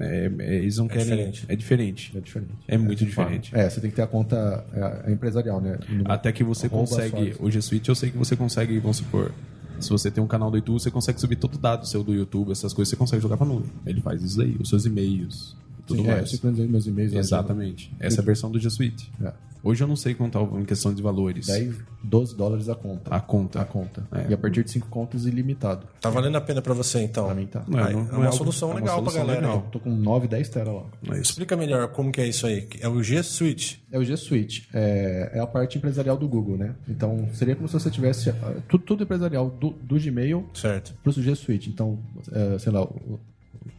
É, 0.00 0.30
é, 0.40 0.54
eles 0.56 0.76
não 0.78 0.86
querem. 0.88 1.04
diferente. 1.04 1.44
É 1.48 1.56
diferente. 1.56 2.12
É 2.16 2.20
diferente. 2.20 2.52
É 2.68 2.76
muito 2.78 3.04
diferente. 3.04 3.54
É, 3.54 3.68
você 3.70 3.80
tem 3.80 3.88
que 3.90 3.96
ter 3.96 4.02
a 4.02 4.06
conta 4.06 4.64
é, 4.72 5.10
é 5.10 5.12
empresarial, 5.12 5.60
né? 5.60 5.78
No- 5.88 6.10
Até 6.10 6.30
que 6.32 6.44
você 6.44 6.68
consegue. 6.68 7.34
O 7.40 7.50
G 7.50 7.60
Suite 7.62 7.88
eu 7.88 7.94
sei 7.94 8.10
que 8.10 8.18
você 8.18 8.36
consegue, 8.36 8.78
vamos 8.80 8.98
supor. 8.98 9.32
Se 9.80 9.90
você 9.90 10.10
tem 10.10 10.22
um 10.22 10.26
canal 10.26 10.50
do 10.50 10.56
YouTube, 10.56 10.80
você 10.80 10.90
consegue 10.90 11.20
subir 11.20 11.36
todo 11.36 11.54
o 11.54 11.58
dado 11.58 11.86
seu 11.86 12.02
do 12.02 12.12
YouTube, 12.12 12.50
essas 12.50 12.72
coisas, 12.74 12.90
você 12.90 12.96
consegue 12.96 13.22
jogar 13.22 13.36
pra 13.36 13.46
nuvem. 13.46 13.70
Ele 13.86 14.00
faz 14.00 14.20
isso 14.22 14.36
daí, 14.38 14.56
os 14.60 14.68
seus 14.68 14.84
e-mails, 14.84 15.56
tudo 15.88 16.02
Sim, 16.02 16.08
é, 16.08 16.12
eu 16.12 16.16
mais. 16.18 16.30
sincronizei 16.30 16.66
meus 16.68 16.86
e-mails. 16.86 17.12
lá, 17.12 17.18
Exatamente. 17.20 17.92
Essa 17.98 18.20
é 18.20 18.22
a 18.22 18.24
versão 18.24 18.50
do 18.50 18.58
G 18.60 18.70
Suite. 18.70 19.10
É. 19.24 19.32
Hoje 19.60 19.82
eu 19.82 19.88
não 19.88 19.96
sei 19.96 20.14
quanto 20.14 20.38
tá 20.38 20.58
em 20.60 20.64
questão 20.64 20.94
de 20.94 21.02
valores. 21.02 21.46
10, 21.48 21.74
12 22.04 22.36
dólares 22.36 22.68
a 22.68 22.76
conta. 22.76 23.12
A 23.12 23.20
conta. 23.20 23.60
A 23.60 23.64
conta. 23.64 24.06
É. 24.12 24.30
E 24.30 24.32
a 24.34 24.38
partir 24.38 24.62
de 24.62 24.70
5 24.70 24.86
contas, 24.88 25.26
ilimitado. 25.26 25.84
Tá 26.00 26.08
valendo 26.08 26.36
a 26.36 26.40
pena 26.40 26.62
pra 26.62 26.72
você, 26.72 27.00
então. 27.02 27.26
Pra 27.26 27.34
mim 27.34 27.46
tá. 27.46 27.64
Não, 27.66 27.78
Aí, 27.84 27.92
não- 27.92 28.00
é 28.02 28.04
não 28.04 28.10
uma 28.18 28.24
algo- 28.26 28.36
solução 28.38 28.68
é 28.68 28.72
uma 28.74 28.80
legal 28.80 28.98
solução 28.98 29.24
pra 29.24 29.34
galera. 29.34 29.46
legal. 29.54 29.68
Tô 29.72 29.80
com 29.80 29.90
9, 29.90 30.28
10 30.28 30.48
tera 30.48 30.70
lá. 30.70 30.84
É. 31.10 31.18
Explica 31.20 31.56
melhor 31.56 31.88
como 31.88 32.12
que 32.12 32.20
é 32.20 32.28
isso 32.28 32.46
aí. 32.46 32.68
É 32.80 32.88
o 32.88 33.02
G 33.02 33.20
Suite. 33.24 33.82
É 33.90 33.98
o 33.98 34.04
G 34.04 34.16
Suite. 34.16 34.68
É, 34.72 35.32
é 35.34 35.40
a 35.40 35.46
parte 35.46 35.76
empresarial 35.76 36.16
do 36.16 36.28
Google, 36.28 36.56
né? 36.56 36.76
Então, 36.88 37.28
seria 37.34 37.56
como 37.56 37.66
se 37.66 37.74
você 37.74 37.90
tivesse 37.90 38.32
tudo, 38.68 38.84
tudo 38.84 39.02
empresarial 39.02 39.50
do, 39.50 39.70
do 39.70 39.96
Gmail 40.00 40.48
Certo. 40.54 40.94
para 41.02 41.10
o 41.10 41.12
G 41.12 41.34
Suite. 41.34 41.68
Então, 41.68 41.98
é, 42.30 42.58
sei 42.60 42.70
lá, 42.72 42.86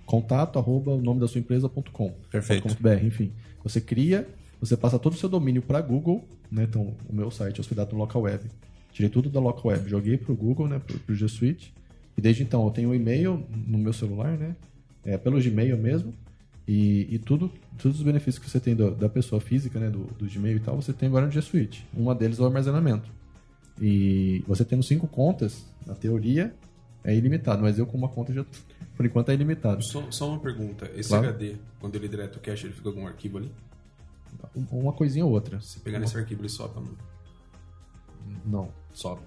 contato 0.06 0.58
arroba 0.60 0.92
o 0.92 1.02
nome 1.02 1.20
da 1.20 1.28
sua 1.28 1.40
empresa.com. 1.40 2.14
Perfeito. 2.32 2.68
.br, 2.80 3.04
enfim. 3.06 3.32
Você 3.64 3.80
cria, 3.82 4.28
você 4.60 4.76
passa 4.78 4.98
todo 5.00 5.14
o 5.14 5.18
seu 5.18 5.30
domínio 5.30 5.62
para 5.62 5.82
Google, 5.82 6.24
né? 6.52 6.64
Então, 6.64 6.94
o 7.10 7.16
meu 7.16 7.30
site 7.32 7.58
é 7.58 7.62
hospedado 7.62 7.92
no 7.94 7.98
local 8.00 8.22
web. 8.24 8.44
Tirei 8.92 9.10
tudo 9.10 9.30
da 9.30 9.40
local 9.40 9.72
web, 9.72 9.90
joguei 9.90 10.18
para 10.18 10.32
o 10.32 10.36
Google, 10.36 10.68
né? 10.68 10.80
Para 10.80 11.12
o 11.12 11.16
G 11.16 11.28
Suite. 11.28 11.74
E 12.18 12.22
desde 12.22 12.44
então, 12.44 12.66
eu 12.66 12.72
tenho 12.72 12.90
um 12.90 12.94
e-mail 12.96 13.44
no 13.68 13.78
meu 13.78 13.94
celular, 13.94 14.38
né? 14.38 14.56
É, 15.06 15.18
pelo 15.18 15.42
Gmail 15.42 15.78
mesmo. 15.78 16.14
E, 16.68 17.08
e 17.10 17.18
tudo, 17.18 17.52
todos 17.82 17.98
os 18.00 18.04
benefícios 18.04 18.44
que 18.44 18.50
você 18.50 18.60
tem 18.60 18.76
do- 18.76 18.92
da 18.92 19.08
pessoa 19.10 19.40
física, 19.42 19.80
né? 19.80 19.90
Do, 19.90 20.00
do 20.18 20.26
Gmail 20.30 20.58
e 20.58 20.60
tal, 20.60 20.76
você 20.76 20.92
tem 20.94 21.08
agora 21.08 21.26
no 21.26 21.32
G 21.32 21.42
Suite. 21.42 21.86
Uma 21.96 22.14
deles 22.14 22.38
é 22.40 22.42
o 22.42 22.46
armazenamento. 22.46 23.10
E 23.82 24.44
você 24.48 24.66
tendo 24.66 24.84
cinco 24.84 25.08
contas, 25.08 25.66
na 25.88 25.96
teoria, 25.96 26.54
é 27.04 27.16
ilimitado. 27.16 27.62
Mas 27.62 27.78
eu 27.80 27.86
com 27.86 27.98
uma 27.98 28.10
conta 28.10 28.34
já, 28.34 28.46
por 28.96 29.06
enquanto, 29.06 29.30
é 29.30 29.34
ilimitado. 29.34 29.84
Só, 29.84 30.10
só 30.12 30.30
uma 30.30 30.40
pergunta. 30.40 30.90
Esse 30.96 31.10
Claro. 31.10 31.30
HD, 31.30 31.56
quando 31.80 31.96
ele 31.96 32.08
deleta 32.08 32.38
o 32.38 32.42
cache, 32.42 32.66
ele 32.68 32.74
fica 32.74 32.84
com 32.92 32.98
algum 33.00 33.08
arquivo 33.08 33.38
ali? 33.40 33.52
Um- 34.56 34.80
Uma 34.80 34.94
coisinha 34.94 35.26
ou 35.26 35.32
outra. 35.32 35.60
Se 35.62 35.80
pegar 35.80 36.00
nesse 36.00 36.18
arquivo, 36.18 36.42
ele 36.42 36.50
sobe. 36.50 36.76
Não. 36.76 36.88
Não, 38.46 38.70
Sobe. 38.94 39.22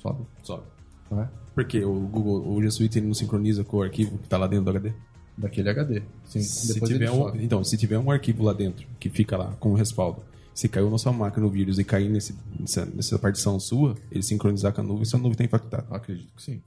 sobe. 0.00 0.24
Sobe. 0.42 0.62
Não 1.10 1.22
é? 1.22 1.28
Porque 1.54 1.84
o 1.84 1.92
Google, 2.00 2.48
o 2.54 2.62
G 2.62 2.70
Suite 2.70 2.98
ele 2.98 3.06
não 3.06 3.14
sincroniza 3.14 3.62
com 3.64 3.78
o 3.78 3.82
arquivo 3.82 4.18
que 4.18 4.28
tá 4.28 4.36
lá 4.38 4.46
dentro 4.46 4.64
do 4.64 4.70
HD. 4.70 4.92
Daquele 5.36 5.68
HD. 5.68 6.02
Sim, 6.24 6.40
Se 6.40 6.72
depois 6.74 6.90
tiver 6.92 7.10
um, 7.10 7.34
então, 7.36 7.64
se 7.64 7.76
tiver 7.76 7.98
um 7.98 8.10
arquivo 8.10 8.44
lá 8.44 8.52
dentro 8.52 8.86
que 9.00 9.10
fica 9.10 9.36
lá 9.36 9.52
com 9.58 9.70
o 9.72 9.74
respaldo, 9.74 10.22
se 10.54 10.68
caiu 10.68 10.88
na 10.90 10.98
sua 10.98 11.12
máquina 11.12 11.44
o 11.44 11.50
vírus 11.50 11.78
e 11.78 11.84
cair 11.84 12.08
nesse, 12.08 12.34
nessa, 12.58 12.86
nessa 12.86 13.18
partição 13.18 13.58
sua, 13.58 13.96
ele 14.10 14.22
sincronizar 14.22 14.72
com 14.72 14.80
a 14.80 14.84
nuvem, 14.84 15.04
sua 15.04 15.18
nuvem 15.18 15.36
tá 15.36 15.44
infectada. 15.44 15.84
Eu 15.90 15.96
acredito 15.96 16.32
que 16.36 16.42
sim. 16.42 16.62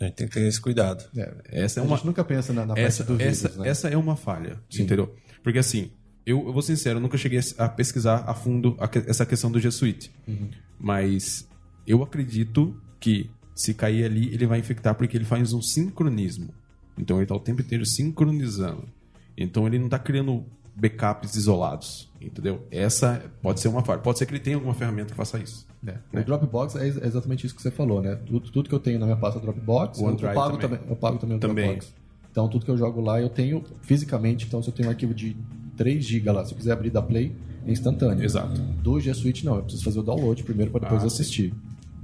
A 0.00 0.04
gente 0.04 0.14
tem 0.14 0.26
que 0.28 0.34
ter 0.34 0.40
esse 0.46 0.60
cuidado. 0.60 1.04
É, 1.16 1.34
Essa 1.64 1.80
é 1.80 1.82
a 1.82 1.86
uma, 1.86 1.96
gente 1.96 2.06
nunca 2.06 2.24
pensa 2.24 2.52
na, 2.52 2.64
na 2.66 2.74
essa, 2.78 3.04
do 3.04 3.16
vírus, 3.16 3.44
essa, 3.44 3.58
né? 3.60 3.68
essa 3.68 3.88
é 3.88 3.96
uma 3.96 4.16
falha, 4.16 4.58
Sim. 4.70 4.82
entendeu? 4.84 5.14
Porque 5.42 5.58
assim, 5.58 5.90
eu, 6.24 6.38
eu 6.46 6.52
vou 6.52 6.62
ser 6.62 6.76
sincero, 6.76 6.98
eu 6.98 7.02
nunca 7.02 7.18
cheguei 7.18 7.40
a 7.58 7.68
pesquisar 7.68 8.24
a 8.26 8.32
fundo 8.34 8.76
a 8.80 8.88
que- 8.88 9.04
essa 9.06 9.26
questão 9.26 9.50
do 9.50 9.60
G 9.60 9.70
Suite. 9.70 10.10
Uhum. 10.26 10.48
Mas 10.78 11.46
eu 11.86 12.02
acredito 12.02 12.76
que 12.98 13.30
se 13.54 13.74
cair 13.74 14.04
ali, 14.04 14.32
ele 14.32 14.46
vai 14.46 14.58
infectar 14.58 14.94
porque 14.94 15.16
ele 15.16 15.24
faz 15.24 15.52
um 15.52 15.60
sincronismo. 15.60 16.54
Então 16.96 17.16
ele 17.18 17.24
está 17.24 17.34
o 17.34 17.40
tempo 17.40 17.60
inteiro 17.60 17.84
sincronizando. 17.84 18.88
Então 19.36 19.66
ele 19.66 19.78
não 19.78 19.86
está 19.86 19.98
criando 19.98 20.44
backups 20.74 21.34
isolados, 21.36 22.10
entendeu? 22.20 22.66
Essa 22.70 23.30
pode 23.42 23.60
ser 23.60 23.68
uma 23.68 23.84
falha. 23.84 24.00
Pode 24.00 24.18
ser 24.18 24.26
que 24.26 24.32
ele 24.32 24.40
tenha 24.40 24.56
alguma 24.56 24.74
ferramenta 24.74 25.10
que 25.10 25.16
faça 25.16 25.38
isso. 25.38 25.66
É. 25.86 25.92
né? 26.12 26.20
O 26.20 26.24
Dropbox 26.24 26.76
é 26.76 26.84
ex- 26.86 26.96
exatamente 27.02 27.44
isso 27.46 27.54
que 27.56 27.62
você 27.62 27.70
falou, 27.70 28.00
né? 28.00 28.16
Tudo, 28.26 28.50
tudo 28.50 28.68
que 28.68 28.74
eu 28.74 28.78
tenho 28.80 28.98
na 28.98 29.06
minha 29.06 29.16
pasta 29.18 29.40
Dropbox, 29.40 29.98
O 29.98 30.08
eu, 30.08 30.10
eu 30.10 30.16
pago 30.34 30.56
também. 30.56 30.60
também. 30.78 30.80
Eu 30.90 30.96
pago 30.96 31.18
também 31.18 31.36
o 31.36 31.40
Também. 31.40 31.64
Dropbox. 31.66 31.94
Então 32.30 32.48
tudo 32.48 32.64
que 32.64 32.70
eu 32.70 32.78
jogo 32.78 33.00
lá 33.00 33.20
eu 33.20 33.28
tenho 33.28 33.62
fisicamente. 33.82 34.46
Então 34.46 34.62
se 34.62 34.68
eu 34.68 34.72
tenho 34.72 34.88
um 34.88 34.90
arquivo 34.92 35.12
de 35.12 35.36
3 35.76 36.04
GB 36.04 36.30
lá, 36.30 36.44
se 36.44 36.52
eu 36.52 36.56
quiser 36.56 36.72
abrir 36.72 36.90
da 36.90 37.02
Play, 37.02 37.34
é 37.66 37.72
instantâneo. 37.72 38.24
Exato. 38.24 38.60
Do 38.60 39.00
G 39.00 39.12
Suite 39.12 39.44
não, 39.44 39.56
eu 39.56 39.62
preciso 39.62 39.84
fazer 39.84 39.98
o 39.98 40.02
download 40.02 40.42
primeiro 40.44 40.70
para 40.70 40.80
depois 40.82 41.02
Ah, 41.02 41.06
assistir. 41.06 41.52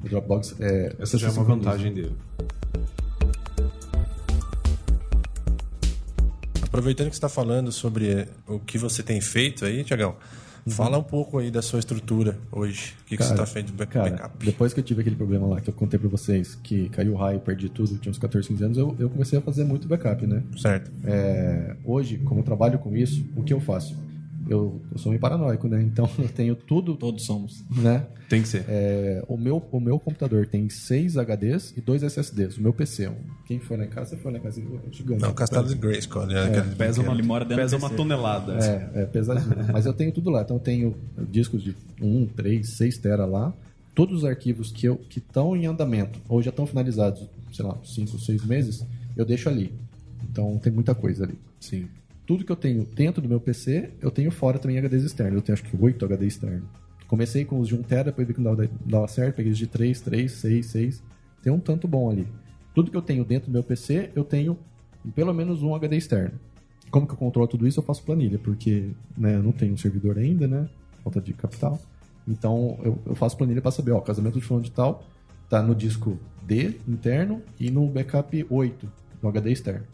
O 0.04 0.08
Dropbox 0.08 0.54
é. 0.60 0.96
Essa 0.98 1.16
já 1.18 1.28
é 1.28 1.30
uma 1.30 1.44
vantagem 1.44 1.92
dele. 1.94 2.12
Aproveitando 6.62 7.06
que 7.08 7.14
você 7.14 7.18
está 7.18 7.28
falando 7.28 7.72
sobre 7.72 8.28
o 8.46 8.58
que 8.58 8.76
você 8.76 9.02
tem 9.02 9.20
feito 9.20 9.64
aí, 9.64 9.82
Tiagão, 9.82 10.14
fala 10.70 10.98
um 10.98 11.02
pouco 11.02 11.38
aí 11.38 11.50
da 11.50 11.62
sua 11.62 11.78
estrutura 11.78 12.38
hoje. 12.52 12.94
O 13.02 13.04
que, 13.06 13.16
que 13.16 13.22
você 13.24 13.32
está 13.32 13.46
feito 13.46 13.66
de 13.66 13.72
back- 13.72 13.92
Cara, 13.92 14.10
backup? 14.10 14.44
depois 14.44 14.72
que 14.72 14.80
eu 14.80 14.84
tive 14.84 15.00
aquele 15.00 15.16
problema 15.16 15.46
lá 15.46 15.60
que 15.60 15.68
eu 15.70 15.74
contei 15.74 15.98
pra 15.98 16.08
vocês, 16.08 16.54
que 16.62 16.88
caiu 16.90 17.12
o 17.12 17.16
raio, 17.16 17.40
perdi 17.40 17.68
tudo, 17.68 17.96
tinha 17.98 18.10
uns 18.10 18.18
14, 18.18 18.48
15 18.48 18.64
anos, 18.64 18.78
eu, 18.78 18.94
eu 18.98 19.08
comecei 19.10 19.38
a 19.38 19.42
fazer 19.42 19.64
muito 19.64 19.86
backup, 19.88 20.26
né? 20.26 20.42
Certo. 20.56 20.90
É, 21.04 21.76
hoje, 21.84 22.18
como 22.18 22.40
eu 22.40 22.44
trabalho 22.44 22.78
com 22.78 22.96
isso, 22.96 23.24
o 23.36 23.42
que 23.42 23.52
eu 23.52 23.60
faço? 23.60 23.96
Eu, 24.48 24.80
eu 24.92 24.98
sou 24.98 25.10
meio 25.10 25.20
paranoico, 25.20 25.68
né? 25.68 25.82
Então 25.82 26.08
eu 26.18 26.28
tenho 26.28 26.54
tudo, 26.56 26.96
Todos 26.96 27.24
somos. 27.24 27.64
né? 27.70 28.06
Tem 28.28 28.42
que 28.42 28.48
ser. 28.48 28.64
É, 28.68 29.24
o, 29.26 29.38
meu, 29.38 29.56
o 29.72 29.80
meu 29.80 29.98
computador 29.98 30.46
tem 30.46 30.68
6 30.68 31.16
HDs 31.16 31.72
e 31.76 31.80
2 31.80 32.02
SSDs. 32.02 32.58
O 32.58 32.62
meu 32.62 32.74
PC. 32.74 33.08
um- 33.08 33.14
Quem 33.46 33.58
foi 33.58 33.76
lá 33.78 33.84
em 33.84 33.88
casa, 33.88 34.10
você 34.10 34.16
foi 34.18 34.32
lá 34.32 34.38
em 34.38 34.42
casa. 34.42 34.60
É 34.60 34.92
gigante. 34.92 35.22
Não, 35.22 35.32
Castelo 35.32 35.66
de 35.66 35.74
Grayskull. 35.74 36.26
Né? 36.26 36.42
Aquele 36.44 36.74
Pesa 36.74 37.00
uma, 37.00 37.12
Ele 37.14 37.22
mora 37.22 37.44
dentro 37.46 37.62
pesa 37.62 37.76
uma 37.78 37.88
tonelada. 37.88 38.52
É, 38.62 39.02
é 39.02 39.06
pesadinho. 39.06 39.56
Mas 39.72 39.86
eu 39.86 39.94
tenho 39.94 40.12
tudo 40.12 40.28
lá. 40.28 40.42
Então 40.42 40.56
eu 40.56 40.60
tenho 40.60 40.94
discos 41.30 41.62
de 41.62 41.74
1, 42.02 42.26
3, 42.26 42.68
6 42.68 42.98
tera 42.98 43.24
lá. 43.24 43.52
Todos 43.94 44.18
os 44.18 44.24
arquivos 44.26 44.70
que 44.70 44.86
estão 44.86 44.96
que 45.08 45.18
estão 45.18 45.56
em 45.56 45.64
andamento 45.66 46.20
ou 46.28 46.42
já 46.42 46.50
estão 46.50 46.66
finalizados, 46.66 47.26
sei 47.52 47.64
lá, 47.64 47.78
5, 47.82 48.18
6 48.18 48.44
meses, 48.44 48.84
eu 49.16 49.24
deixo 49.24 49.48
ali. 49.48 49.72
Então 50.30 50.58
tem 50.58 50.70
muita 50.72 50.94
coisa 50.94 51.24
ali. 51.24 51.38
Sim. 51.58 51.88
Tudo 52.28 52.44
que 52.44 52.52
eu 52.52 52.56
tenho 52.56 52.84
dentro 52.84 53.22
do 53.22 53.28
meu 53.28 53.40
PC, 53.40 53.88
eu 54.02 54.10
tenho 54.10 54.30
fora 54.30 54.58
também 54.58 54.78
HDs 54.78 55.02
externos. 55.02 55.36
Eu 55.36 55.42
tenho 55.42 55.54
acho 55.54 55.64
que 55.64 55.74
8 55.74 56.04
HD 56.04 56.26
externos. 56.26 56.68
Comecei 57.06 57.42
com 57.42 57.58
os 57.58 57.68
de 57.68 57.74
1 57.74 57.82
tera, 57.84 58.04
depois 58.04 58.28
vi 58.28 58.34
que 58.34 58.40
não 58.42 58.54
dava, 58.54 58.70
dava 58.84 59.08
certo, 59.08 59.36
peguei 59.36 59.50
os 59.50 59.56
de 59.56 59.66
3, 59.66 59.98
3, 59.98 60.30
6, 60.30 60.66
6. 60.66 61.02
Tem 61.42 61.50
um 61.50 61.58
tanto 61.58 61.88
bom 61.88 62.10
ali. 62.10 62.28
Tudo 62.74 62.90
que 62.90 62.96
eu 62.98 63.00
tenho 63.00 63.24
dentro 63.24 63.50
do 63.50 63.52
meu 63.54 63.62
PC, 63.62 64.10
eu 64.14 64.24
tenho 64.24 64.58
pelo 65.14 65.32
menos 65.32 65.62
um 65.62 65.74
HD 65.74 65.96
externo. 65.96 66.38
Como 66.90 67.06
que 67.06 67.14
eu 67.14 67.16
controlo 67.16 67.48
tudo 67.48 67.66
isso? 67.66 67.80
Eu 67.80 67.84
faço 67.84 68.02
planilha, 68.02 68.38
porque 68.38 68.90
né, 69.16 69.36
eu 69.36 69.42
não 69.42 69.52
tenho 69.52 69.72
um 69.72 69.78
servidor 69.78 70.18
ainda, 70.18 70.46
né? 70.46 70.68
Falta 71.02 71.22
de 71.22 71.32
capital. 71.32 71.80
Então 72.28 72.78
eu, 72.82 72.98
eu 73.06 73.14
faço 73.14 73.38
planilha 73.38 73.62
para 73.62 73.70
saber, 73.70 73.92
ó, 73.92 74.00
casamento 74.02 74.38
de 74.38 74.44
fulano 74.44 74.64
de 74.64 74.70
tal 74.70 75.02
tá 75.48 75.62
no 75.62 75.74
disco 75.74 76.18
D 76.42 76.74
interno 76.86 77.40
e 77.58 77.70
no 77.70 77.86
backup 77.86 78.46
8, 78.50 78.92
no 79.22 79.28
HD 79.30 79.50
externo. 79.50 79.86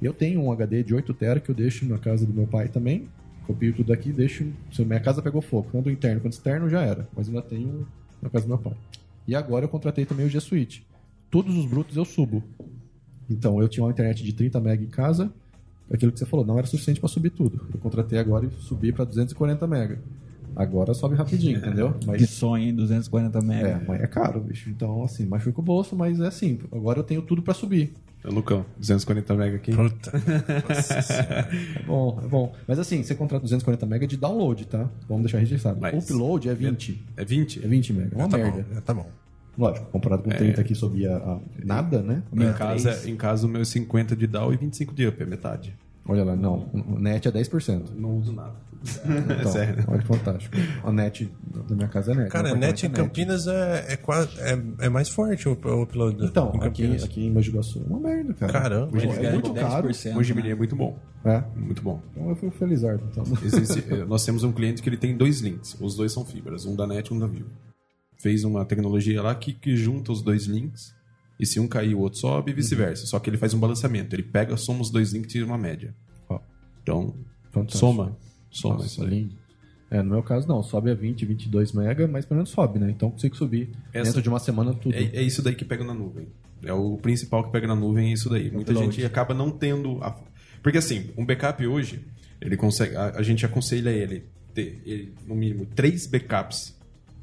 Eu 0.00 0.12
tenho 0.12 0.40
um 0.42 0.50
HD 0.50 0.82
de 0.82 0.94
8 0.94 1.12
TB 1.12 1.40
que 1.40 1.50
eu 1.50 1.54
deixo 1.54 1.84
na 1.86 1.98
casa 1.98 2.24
do 2.24 2.32
meu 2.32 2.46
pai 2.46 2.68
também. 2.68 3.08
Copio 3.46 3.74
tudo 3.74 3.92
aqui 3.92 4.10
e 4.10 4.12
deixo. 4.12 4.46
Se 4.72 4.84
minha 4.84 5.00
casa 5.00 5.20
pegou 5.20 5.42
fogo, 5.42 5.68
tanto 5.72 5.90
interno 5.90 6.20
quanto 6.20 6.32
externo 6.32 6.68
já 6.68 6.82
era. 6.82 7.08
Mas 7.14 7.28
ainda 7.28 7.42
tenho 7.42 7.86
na 8.22 8.30
casa 8.30 8.46
do 8.46 8.48
meu 8.48 8.58
pai. 8.58 8.74
E 9.26 9.34
agora 9.34 9.64
eu 9.64 9.68
contratei 9.68 10.06
também 10.06 10.26
o 10.26 10.28
G 10.28 10.40
Suite. 10.40 10.86
Todos 11.30 11.56
os 11.56 11.66
brutos 11.66 11.96
eu 11.96 12.04
subo. 12.04 12.42
Então 13.28 13.60
eu 13.60 13.68
tinha 13.68 13.84
uma 13.84 13.90
internet 13.90 14.22
de 14.24 14.32
30 14.32 14.58
MB 14.58 14.84
em 14.84 14.86
casa. 14.86 15.32
Aquilo 15.92 16.12
que 16.12 16.18
você 16.18 16.26
falou, 16.26 16.46
não 16.46 16.56
era 16.56 16.66
suficiente 16.66 17.00
para 17.00 17.08
subir 17.08 17.30
tudo. 17.30 17.66
Eu 17.72 17.80
contratei 17.80 18.18
agora 18.18 18.46
e 18.46 18.50
subi 18.62 18.92
para 18.92 19.04
240 19.04 19.66
MB. 19.66 19.98
Agora 20.54 20.94
sobe 20.94 21.14
rapidinho, 21.14 21.58
entendeu? 21.58 21.94
Que 21.94 22.06
Mas 22.06 22.30
sonho, 22.30 22.64
hein? 22.64 22.74
240 22.74 23.40
mega. 23.40 23.68
é, 23.68 23.84
mas 23.86 24.00
é 24.00 24.06
caro, 24.06 24.40
bicho. 24.40 24.68
Então, 24.68 25.02
assim, 25.04 25.24
machuca 25.26 25.60
o 25.60 25.62
bolso, 25.62 25.96
mas 25.96 26.20
é 26.20 26.26
assim. 26.26 26.58
Agora 26.72 27.00
eu 27.00 27.04
tenho 27.04 27.22
tudo 27.22 27.42
para 27.42 27.54
subir. 27.54 27.92
Ô, 28.24 28.30
Lucão, 28.30 28.66
240 28.78 29.34
mega 29.34 29.56
aqui. 29.56 29.72
Puta. 29.74 30.12
É 31.80 31.82
bom, 31.86 32.20
é 32.22 32.28
bom. 32.28 32.54
Mas 32.66 32.78
assim, 32.78 33.02
você 33.02 33.14
contrata 33.14 33.42
240 33.42 33.86
MB 33.86 34.06
de 34.06 34.16
download, 34.16 34.66
tá? 34.66 34.88
Vamos 35.08 35.24
deixar 35.24 35.38
registrado. 35.38 35.78
Mas- 35.80 36.10
Upload 36.10 36.48
é 36.48 36.54
20. 36.54 37.02
É 37.16 37.24
20? 37.24 37.64
É 37.64 37.68
20 37.68 37.92
MB. 37.92 38.08
É 38.12 38.16
uma 38.16 38.28
tá 38.28 38.36
merda. 38.36 38.62
bom, 38.68 38.74
já 38.74 38.80
tá 38.80 38.94
bom. 38.94 39.10
Lógico, 39.58 39.86
comparado 39.86 40.22
com 40.22 40.30
30 40.30 40.62
que 40.64 40.74
subia 40.74 41.16
a 41.16 41.38
nada, 41.64 42.00
né? 42.02 42.22
Em 42.32 42.52
casa, 42.52 43.08
em 43.10 43.16
casa, 43.16 43.46
o 43.46 43.50
meu 43.50 43.62
é 43.62 43.64
50 43.64 44.14
de 44.16 44.26
down 44.26 44.52
e 44.52 44.56
25 44.56 44.94
de 44.94 45.06
up, 45.06 45.22
é 45.22 45.26
metade. 45.26 45.74
Olha 46.10 46.24
lá, 46.24 46.34
não. 46.34 46.68
O 46.72 46.98
net 46.98 47.28
é 47.28 47.30
10%. 47.30 47.90
Não 47.94 48.18
uso 48.18 48.32
nada. 48.32 48.54
Então, 49.04 49.52
Sério. 49.52 49.84
olha 49.86 50.00
que 50.00 50.06
fantástico. 50.08 50.56
A 50.82 50.90
net 50.90 51.30
da 51.68 51.76
minha 51.76 51.86
casa 51.86 52.10
é 52.10 52.14
net. 52.16 52.30
Cara, 52.30 52.48
Meu 52.48 52.56
net 52.56 52.84
em 52.84 52.88
é 52.88 52.92
Campinas 52.92 53.46
é, 53.46 53.92
é, 53.92 53.96
quase, 53.96 54.40
é, 54.40 54.58
é 54.80 54.88
mais 54.88 55.08
forte 55.08 55.48
o, 55.48 55.52
o 55.52 55.82
upload. 55.82 56.24
Então, 56.24 56.50
em 56.56 56.64
aqui, 56.64 56.96
aqui 56.96 57.26
em 57.26 57.30
Mogi 57.30 57.52
Guaçu 57.52 57.78
é 57.78 57.88
uma 57.88 58.00
merda, 58.00 58.34
cara. 58.34 58.52
Caramba. 58.52 58.98
É, 58.98 59.26
é 59.26 59.32
muito 59.32 59.54
caro. 59.54 59.88
10%, 59.88 60.16
O 60.16 60.22
Gemini 60.24 60.48
né? 60.48 60.54
é 60.54 60.56
muito 60.56 60.74
bom. 60.74 60.98
É. 61.24 61.44
Muito 61.54 61.80
bom. 61.80 62.02
Então 62.10 62.28
eu 62.28 62.34
fui 62.34 62.50
felizardo. 62.50 63.04
Então. 63.12 63.22
Existe- 63.44 63.84
eh, 63.94 64.04
nós 64.04 64.24
temos 64.24 64.42
um 64.42 64.50
cliente 64.50 64.82
que 64.82 64.88
ele 64.88 64.96
tem 64.96 65.16
dois 65.16 65.40
links. 65.40 65.76
Os 65.80 65.94
dois 65.94 66.10
são 66.10 66.24
fibras, 66.24 66.64
um 66.64 66.74
da 66.74 66.88
NET 66.88 67.08
e 67.08 67.14
um 67.14 67.20
da 67.20 67.28
Vivo. 67.28 67.50
Fez 68.18 68.42
uma 68.42 68.64
tecnologia 68.64 69.22
lá 69.22 69.32
que, 69.32 69.52
que 69.52 69.76
junta 69.76 70.10
os 70.10 70.22
dois 70.22 70.46
links. 70.46 70.92
E 71.40 71.46
se 71.46 71.58
um 71.58 71.66
cair, 71.66 71.94
o 71.94 72.00
outro 72.00 72.18
sobe 72.20 72.50
e 72.50 72.54
vice-versa. 72.54 73.06
Só 73.06 73.18
que 73.18 73.30
ele 73.30 73.38
faz 73.38 73.54
um 73.54 73.58
balanceamento. 73.58 74.14
Ele 74.14 74.22
pega, 74.22 74.56
soma 74.56 74.82
os 74.82 74.90
dois 74.90 75.12
links 75.12 75.30
e 75.30 75.32
tira 75.32 75.46
uma 75.46 75.56
média. 75.58 75.94
Ó, 76.28 76.38
Então, 76.82 77.14
fantástico. 77.50 77.78
soma. 77.78 78.16
Soma 78.50 78.74
Nossa, 78.76 78.86
isso 78.86 79.04
aí. 79.04 79.30
É, 79.90 80.02
no 80.02 80.10
meu 80.10 80.22
caso 80.22 80.46
não, 80.46 80.62
sobe 80.62 80.90
a 80.90 80.94
20, 80.94 81.24
22 81.24 81.72
mega, 81.72 82.06
mas 82.06 82.24
pelo 82.24 82.36
menos 82.38 82.50
sobe, 82.50 82.78
né? 82.78 82.90
Então 82.90 83.10
consigo 83.10 83.34
subir 83.36 83.70
Essa- 83.92 84.04
dentro 84.04 84.22
de 84.22 84.28
uma 84.28 84.38
semana 84.38 84.72
tudo. 84.74 84.94
É, 84.94 85.02
é 85.16 85.22
isso 85.22 85.42
daí 85.42 85.54
que 85.54 85.64
pega 85.64 85.82
na 85.82 85.94
nuvem. 85.94 86.28
É 86.62 86.72
o 86.72 86.96
principal 86.98 87.42
que 87.44 87.50
pega 87.50 87.66
na 87.66 87.74
nuvem, 87.74 88.10
é 88.10 88.12
isso 88.12 88.28
daí. 88.28 88.50
Muita 88.50 88.70
Upload. 88.72 88.92
gente 88.94 89.04
acaba 89.04 89.32
não 89.34 89.50
tendo. 89.50 89.98
A... 90.02 90.14
Porque 90.62 90.78
assim, 90.78 91.10
um 91.16 91.24
backup 91.24 91.66
hoje, 91.66 92.04
ele 92.40 92.56
consegue. 92.56 92.94
A, 92.94 93.16
a 93.16 93.22
gente 93.22 93.44
aconselha 93.46 93.90
ele 93.90 94.26
ter 94.54 94.80
ele, 94.84 95.12
no 95.26 95.34
mínimo 95.34 95.64
três 95.74 96.06
backups 96.06 96.76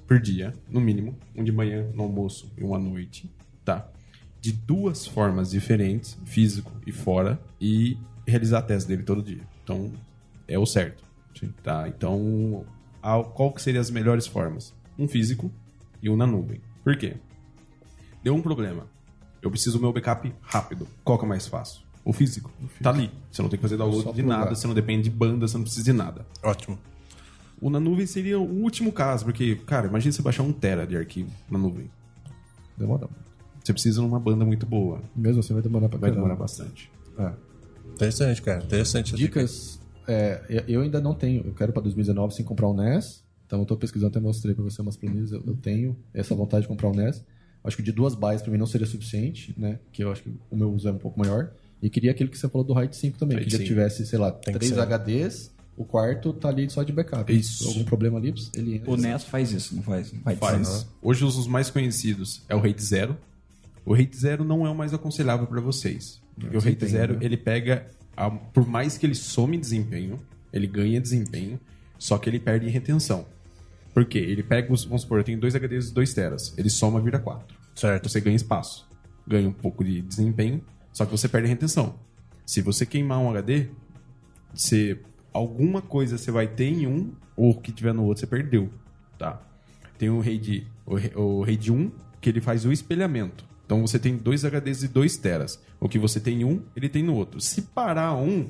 por 0.07 0.19
dia, 0.19 0.53
no 0.69 0.81
mínimo, 0.81 1.15
um 1.35 1.43
de 1.43 1.51
manhã, 1.51 1.85
no 1.93 2.03
almoço 2.03 2.51
e 2.57 2.63
um 2.63 2.73
à 2.73 2.79
noite, 2.79 3.29
tá? 3.63 3.89
De 4.39 4.51
duas 4.51 5.05
formas 5.05 5.49
diferentes, 5.49 6.17
físico 6.25 6.71
e 6.85 6.91
fora, 6.91 7.39
e 7.59 7.97
realizar 8.25 8.59
a 8.59 8.61
tese 8.61 8.87
dele 8.87 9.03
todo 9.03 9.21
dia. 9.21 9.41
Então, 9.63 9.91
é 10.47 10.57
o 10.57 10.65
certo. 10.65 11.03
Tá? 11.61 11.87
Então, 11.87 12.65
qual 13.33 13.51
que 13.51 13.61
seriam 13.61 13.81
as 13.81 13.91
melhores 13.91 14.25
formas? 14.25 14.73
Um 14.97 15.07
físico 15.07 15.51
e 16.01 16.09
um 16.09 16.15
na 16.15 16.25
nuvem. 16.25 16.61
Por 16.83 16.97
quê? 16.97 17.15
Deu 18.23 18.33
um 18.33 18.41
problema. 18.41 18.87
Eu 19.41 19.51
preciso 19.51 19.77
do 19.77 19.81
meu 19.81 19.93
backup 19.93 20.33
rápido. 20.41 20.87
Qual 21.03 21.17
que 21.19 21.25
é 21.25 21.27
mais 21.27 21.47
fácil? 21.47 21.81
O 22.03 22.11
físico. 22.13 22.51
Tá 22.81 22.89
ali. 22.89 23.11
Você 23.31 23.41
não 23.41 23.49
tem 23.49 23.57
que 23.57 23.61
fazer 23.61 23.77
download 23.77 24.13
de 24.13 24.23
nada, 24.23 24.55
você 24.55 24.65
não 24.65 24.73
depende 24.73 25.03
de 25.03 25.09
banda, 25.09 25.47
você 25.47 25.57
não 25.57 25.63
precisa 25.63 25.83
de 25.83 25.93
nada. 25.93 26.25
Ótimo. 26.41 26.79
O 27.61 27.69
na 27.69 27.79
nuvem 27.79 28.05
seria 28.05 28.39
o 28.39 28.61
último 28.61 28.91
caso, 28.91 29.25
porque, 29.25 29.55
cara, 29.57 29.87
imagina 29.87 30.11
você 30.11 30.21
baixar 30.21 30.43
um 30.43 30.53
tera 30.53 30.87
de 30.87 30.95
arquivo 30.95 31.31
na 31.49 31.57
nuvem. 31.59 31.91
Demora. 32.77 33.09
Você 33.67 33.73
precisa 33.73 33.99
de 33.99 34.07
uma 34.07 34.17
banda 34.19 34.45
muito 34.45 34.65
boa. 34.65 35.01
Mesmo 35.13 35.41
assim 35.41 35.53
vai 35.53 35.61
demorar 35.61 35.89
pra 35.89 35.97
Vai 35.97 36.09
caramba. 36.09 36.29
demorar 36.29 36.39
bastante. 36.41 36.89
É. 37.19 37.33
Interessante, 37.95 38.41
cara. 38.41 38.63
Interessante. 38.63 39.07
essa 39.09 39.17
dica. 39.17 39.39
Dicas. 39.41 39.79
é, 40.07 40.63
eu 40.69 40.79
ainda 40.81 41.01
não 41.01 41.13
tenho. 41.13 41.45
Eu 41.45 41.53
quero 41.53 41.73
para 41.73 41.81
2019 41.81 42.33
sim 42.33 42.45
comprar 42.45 42.69
um 42.69 42.73
NES. 42.73 43.25
Então 43.45 43.59
eu 43.59 43.65
tô 43.65 43.75
pesquisando, 43.75 44.11
até 44.11 44.21
mostrei 44.21 44.55
para 44.55 44.63
você 44.63 44.81
umas 44.81 44.95
planilhas. 44.95 45.33
Eu, 45.33 45.43
eu 45.45 45.53
tenho 45.57 45.97
essa 46.13 46.33
vontade 46.33 46.61
de 46.61 46.69
comprar 46.69 46.87
um 46.87 46.93
NES. 46.93 47.21
Acho 47.61 47.75
que 47.75 47.83
de 47.83 47.91
duas 47.91 48.15
bases 48.15 48.41
para 48.41 48.53
mim 48.53 48.57
não 48.57 48.65
seria 48.65 48.87
suficiente, 48.87 49.53
né? 49.57 49.79
Que 49.91 50.01
eu 50.01 50.13
acho 50.13 50.23
que 50.23 50.33
o 50.49 50.55
meu 50.55 50.71
uso 50.71 50.87
é 50.87 50.91
um 50.93 50.97
pouco 50.97 51.19
maior. 51.19 51.51
E 51.81 51.89
queria 51.89 52.11
aquele 52.11 52.29
que 52.29 52.37
você 52.37 52.47
falou 52.47 52.65
do 52.65 52.71
RAID 52.71 52.95
5 52.95 53.17
também, 53.17 53.35
RAID 53.35 53.47
que 53.47 53.51
já 53.51 53.57
5. 53.57 53.67
tivesse, 53.67 54.05
sei 54.05 54.17
lá, 54.17 54.31
que 54.31 54.49
três 54.49 54.73
ser. 54.73 54.79
HDs, 54.79 55.51
o 55.75 55.83
quarto 55.83 56.31
tá 56.31 56.47
ali 56.47 56.69
só 56.69 56.83
de 56.83 56.93
backup. 56.93 57.37
Isso. 57.37 57.67
Algum 57.67 57.83
problema 57.83 58.17
ali, 58.17 58.33
ele 58.55 58.75
entra. 58.75 58.91
O 58.91 58.95
NES 58.95 59.25
faz 59.25 59.51
isso, 59.51 59.75
não 59.75 59.83
faz? 59.83 60.13
Faz. 60.23 60.39
Faz. 60.39 60.87
Hoje 61.01 61.25
os 61.25 61.35
os 61.37 61.47
mais 61.47 61.69
conhecidos 61.69 62.43
é 62.47 62.55
o 62.55 62.59
RAID 62.61 62.81
Zero. 62.81 63.17
O 63.87 63.93
RAID 63.93 64.13
Zero 64.15 64.43
não 64.43 64.67
é 64.67 64.69
o 64.69 64.75
mais 64.75 64.93
aconselhável 64.93 65.47
para 65.47 65.61
vocês. 65.61 66.21
Porque 66.37 66.57
o 66.57 66.59
desempenho, 66.59 66.91
Zero, 66.91 67.13
né? 67.13 67.19
ele 67.21 67.37
pega, 67.37 67.87
a- 68.17 68.29
por 68.29 68.67
mais 68.67 68.97
que 68.97 69.05
ele 69.05 69.15
some 69.15 69.57
desempenho, 69.57 70.19
ele 70.51 70.67
ganha 70.67 70.99
desempenho, 70.99 71.57
só 71.97 72.17
que 72.17 72.29
ele 72.29 72.37
perde 72.39 72.67
retenção. 72.67 73.25
Por 73.93 74.03
quê? 74.05 74.19
Ele 74.19 74.43
pega, 74.43 74.71
os, 74.73 74.83
vamos 74.83 75.03
supor, 75.03 75.19
eu 75.19 75.23
tenho 75.23 75.39
dois 75.39 75.55
HDs 75.55 75.87
de 75.87 75.93
2 75.93 76.13
teras, 76.13 76.53
ele 76.57 76.69
soma 76.69 76.99
vira 76.99 77.17
4. 77.17 77.57
Certo. 77.73 78.09
Você 78.09 78.19
ganha 78.19 78.35
espaço, 78.35 78.85
ganha 79.25 79.47
um 79.47 79.53
pouco 79.53 79.83
de 79.83 80.01
desempenho, 80.01 80.61
só 80.91 81.05
que 81.05 81.11
você 81.11 81.29
perde 81.29 81.47
retenção. 81.47 81.95
Se 82.45 82.61
você 82.61 82.85
queimar 82.85 83.19
um 83.19 83.29
HD, 83.29 83.67
você, 84.53 84.99
alguma 85.33 85.81
coisa 85.81 86.17
você 86.17 86.29
vai 86.29 86.47
ter 86.47 86.65
em 86.65 86.87
um, 86.87 87.11
ou 87.35 87.51
o 87.51 87.61
que 87.61 87.71
tiver 87.71 87.93
no 87.93 88.03
outro 88.03 88.19
você 88.21 88.27
perdeu, 88.27 88.69
tá? 89.17 89.41
Tem 89.97 90.09
o 90.09 90.19
RAID, 90.19 90.67
o, 90.85 90.95
o 91.21 91.43
RAID 91.43 91.71
1, 91.71 91.91
que 92.21 92.29
ele 92.29 92.41
faz 92.41 92.65
o 92.65 92.71
espelhamento. 92.71 93.45
Então 93.67 93.85
você 93.85 93.99
tem 93.99 94.15
dois 94.17 94.43
HDs 94.45 94.79
de 94.79 94.87
2 94.87 95.17
teras. 95.17 95.59
O 95.79 95.87
que 95.89 95.99
você 95.99 96.19
tem 96.21 96.41
em 96.41 96.45
um, 96.45 96.63
ele 96.75 96.87
tem 96.87 97.03
no 97.03 97.13
outro. 97.13 97.39
Se 97.41 97.61
parar 97.63 98.15
um, 98.15 98.49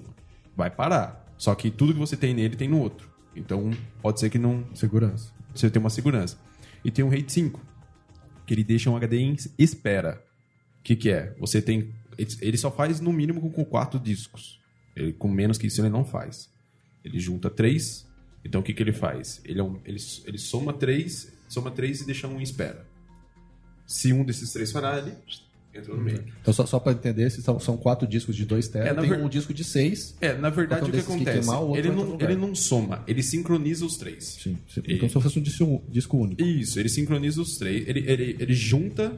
vai 0.55 0.69
parar. 0.69 1.25
Só 1.37 1.53
que 1.55 1.69
tudo 1.71 1.91
que 1.93 1.99
você 1.99 2.15
tem 2.15 2.33
nele 2.35 2.55
tem 2.55 2.69
no 2.69 2.79
outro. 2.79 3.09
Então 3.35 3.71
pode 4.01 4.19
ser 4.19 4.29
que 4.29 4.37
não 4.37 4.63
Segurança. 4.75 5.33
você 5.53 5.69
tem 5.69 5.79
uma 5.79 5.89
segurança. 5.89 6.37
E 6.85 6.91
tem 6.91 7.03
um 7.03 7.09
RAID 7.09 7.31
5, 7.31 7.59
que 8.45 8.53
ele 8.53 8.63
deixa 8.63 8.89
um 8.91 8.95
HD 8.95 9.17
em 9.17 9.35
espera. 9.57 10.23
O 10.79 10.83
que, 10.83 10.95
que 10.95 11.09
é? 11.09 11.35
Você 11.39 11.61
tem. 11.61 11.93
Ele 12.39 12.57
só 12.57 12.71
faz 12.71 12.99
no 12.99 13.11
mínimo 13.11 13.41
com, 13.41 13.49
com 13.51 13.65
quatro 13.65 13.99
discos. 13.99 14.59
Ele, 14.95 15.13
com 15.13 15.27
menos 15.27 15.57
que 15.57 15.67
isso 15.67 15.81
ele 15.81 15.89
não 15.89 16.05
faz. 16.05 16.49
Ele 17.03 17.19
junta 17.19 17.49
três. 17.49 18.07
Então 18.45 18.61
o 18.61 18.63
que, 18.63 18.73
que 18.73 18.81
ele 18.83 18.93
faz? 18.93 19.41
Ele, 19.43 19.59
é 19.59 19.63
um- 19.63 19.79
ele, 19.83 19.97
ele 20.25 20.37
soma 20.37 20.71
três, 20.73 21.33
soma 21.49 21.71
três 21.71 22.01
e 22.01 22.05
deixa 22.05 22.27
um 22.27 22.39
em 22.39 22.43
espera. 22.43 22.86
Se 23.87 24.13
um 24.13 24.23
desses 24.23 24.51
três 24.51 24.71
parar, 24.71 24.99
ele 24.99 25.13
entra 25.73 25.93
no 25.95 26.01
meio. 26.01 26.23
Então, 26.41 26.53
só, 26.53 26.65
só 26.65 26.79
para 26.79 26.91
entender, 26.91 27.23
esses 27.25 27.43
são, 27.43 27.59
são 27.59 27.77
quatro 27.77 28.07
discos 28.07 28.35
de 28.35 28.45
2 28.45 28.67
teras. 28.67 28.89
É, 28.89 28.93
tem 28.99 29.09
ver- 29.09 29.19
um 29.19 29.29
disco 29.29 29.53
de 29.53 29.63
6. 29.63 30.15
É, 30.19 30.33
na 30.35 30.49
verdade 30.49 30.81
o 30.81 30.85
que 30.85 30.91
desses 30.91 31.07
que 31.07 31.13
acontece? 31.13 31.39
queimar, 31.39 31.63
o 31.63 31.75
ele, 31.75 31.89
não, 31.89 32.17
ele 32.19 32.35
não 32.35 32.53
soma, 32.53 33.03
ele 33.07 33.23
sincroniza 33.23 33.85
os 33.85 33.95
três. 33.95 34.39
Sim. 34.43 34.57
Então, 34.87 35.07
se 35.07 35.13
fosse 35.21 35.39
um 35.39 35.41
disco, 35.41 35.81
disco 35.87 36.17
único. 36.17 36.41
Isso, 36.43 36.79
ele 36.79 36.89
sincroniza 36.89 37.41
os 37.41 37.57
três. 37.57 37.87
Ele, 37.87 37.99
ele, 38.07 38.35
ele 38.39 38.53
junta 38.53 39.15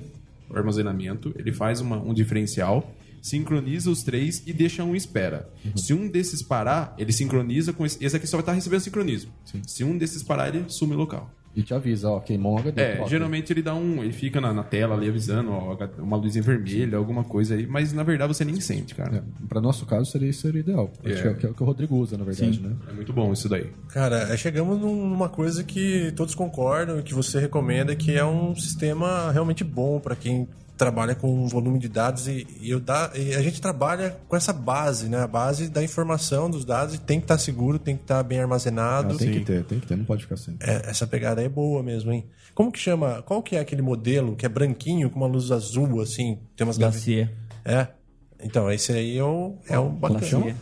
o 0.50 0.56
armazenamento, 0.58 1.34
ele 1.38 1.52
faz 1.52 1.80
uma- 1.82 2.00
um 2.02 2.14
diferencial 2.14 2.96
sincroniza 3.22 3.92
os 3.92 4.02
três 4.02 4.42
e 4.48 4.54
deixa 4.54 4.82
um 4.84 4.96
espera. 4.96 5.50
Uhum. 5.66 5.76
Se 5.76 5.94
um 5.94 6.08
desses 6.08 6.42
parar, 6.42 6.96
ele 6.98 7.12
sincroniza 7.12 7.74
com 7.74 7.86
esse. 7.86 8.02
Esse 8.04 8.16
aqui 8.16 8.26
só 8.26 8.38
vai 8.38 8.44
estar 8.44 8.54
recebendo 8.54 8.80
sincronismo. 8.80 9.30
Se 9.68 9.84
um 9.84 9.98
desses 9.98 10.24
parar, 10.24 10.48
ele 10.56 10.64
sume 10.70 10.94
o 10.94 10.98
local. 10.98 11.30
E 11.56 11.64
te 11.64 11.74
avisa, 11.74 12.10
ó, 12.10 12.20
queimou 12.20 12.56
um 12.56 12.58
HD. 12.60 12.82
É, 12.82 13.08
geralmente 13.08 13.52
ele 13.52 13.62
dá 13.62 13.74
um. 13.74 14.04
Ele 14.04 14.14
fica 14.14 14.40
na, 14.40 14.54
na 14.54 14.64
tela 14.64 14.96
ali 14.96 15.10
avisando, 15.10 15.52
ó, 15.52 15.76
uma 15.98 16.16
luzinha 16.16 16.44
vermelha, 16.44 16.96
alguma 16.98 17.24
coisa 17.24 17.56
aí, 17.56 17.66
mas 17.66 17.92
na 17.92 18.04
verdade 18.04 18.34
você 18.34 18.46
nem 18.46 18.62
sente, 18.62 18.94
cara. 18.96 19.18
É, 19.18 19.48
pra 19.48 19.60
nosso 19.60 19.86
caso 19.86 20.06
seria 20.12 20.30
isso 20.30 20.42
seria 20.42 20.62
ideal. 20.62 20.92
Acho 21.04 21.14
É. 21.14 21.22
que 21.22 21.28
é, 21.28 21.34
que 21.34 21.46
é 21.48 21.50
o 21.50 21.54
que 21.56 21.64
o 21.64 21.66
Rodrigo 21.66 21.96
usa, 21.98 22.18
na 22.18 22.24
verdade, 22.24 22.62
né? 22.62 22.76
É 22.88 22.94
muito 22.94 23.12
bom 23.12 23.34
isso 23.34 23.50
daí. 23.50 23.68
Cara, 23.90 24.28
aí 24.32 24.38
chegamos 24.38 24.80
num- 24.80 25.10
numa 25.10 25.28
coisa 25.28 25.64
que 25.64 26.14
todos 26.16 26.36
concordam 26.36 27.00
e 27.00 27.04
que 27.04 27.14
você 27.16 27.40
recomenda, 27.40 27.96
que 27.96 28.16
é 28.16 28.24
um 28.24 28.56
sistema 28.56 29.32
realmente 29.32 29.64
bom 29.64 30.00
para 30.00 30.16
quem 30.16 30.48
trabalha 30.80 31.14
com 31.14 31.46
volume 31.46 31.78
de 31.78 31.90
dados 31.90 32.28
e, 32.28 32.48
e 32.62 32.72
eu 32.72 32.80
dá, 32.80 33.12
e 33.14 33.36
a 33.36 33.42
gente 33.42 33.62
trabalha 33.62 34.18
com 34.30 34.36
essa 34.36 34.54
base, 34.54 35.10
né? 35.10 35.20
A 35.22 35.28
base 35.28 35.70
da 35.70 35.84
informação 35.84 36.50
dos 36.50 36.64
dados 36.64 36.96
e 36.96 36.98
tem 36.98 37.20
que 37.20 37.26
estar 37.26 37.38
seguro, 37.38 37.78
tem 37.78 37.98
que 37.98 38.04
estar 38.04 38.24
bem 38.24 38.40
armazenado. 38.40 39.14
Ah, 39.14 39.18
tem 39.18 39.32
que 39.32 39.42
ter, 39.42 39.66
tem 39.66 39.80
que 39.80 39.86
ter, 39.86 39.98
não 39.98 40.06
pode 40.06 40.24
ficar 40.24 40.38
sem. 40.38 40.56
É, 40.62 40.90
essa 40.90 41.06
pegada 41.06 41.42
aí 41.42 41.48
é 41.48 41.50
boa 41.50 41.84
mesmo, 41.84 42.12
hein? 42.14 42.26
Como 42.56 42.72
que 42.72 42.80
chama? 42.80 43.22
Qual 43.24 43.44
que 43.44 43.58
é 43.58 43.60
aquele 43.60 43.82
modelo 43.82 44.36
que 44.38 44.46
é 44.46 44.50
branquinho 44.50 45.10
com 45.10 45.20
uma 45.20 45.28
luz 45.28 45.52
azul, 45.52 46.02
assim? 46.02 46.40
Tem 46.56 46.66
umas 46.66 46.78
gavetas. 46.78 47.02
Lacier. 47.02 47.30
É. 47.66 47.88
Então, 48.42 48.72
esse 48.72 48.94
aí 48.94 49.18
é 49.18 49.24
o, 49.24 49.58
é 49.68 49.78
o 49.78 49.90
bacana. 49.90 50.22
Lacier. 50.22 50.56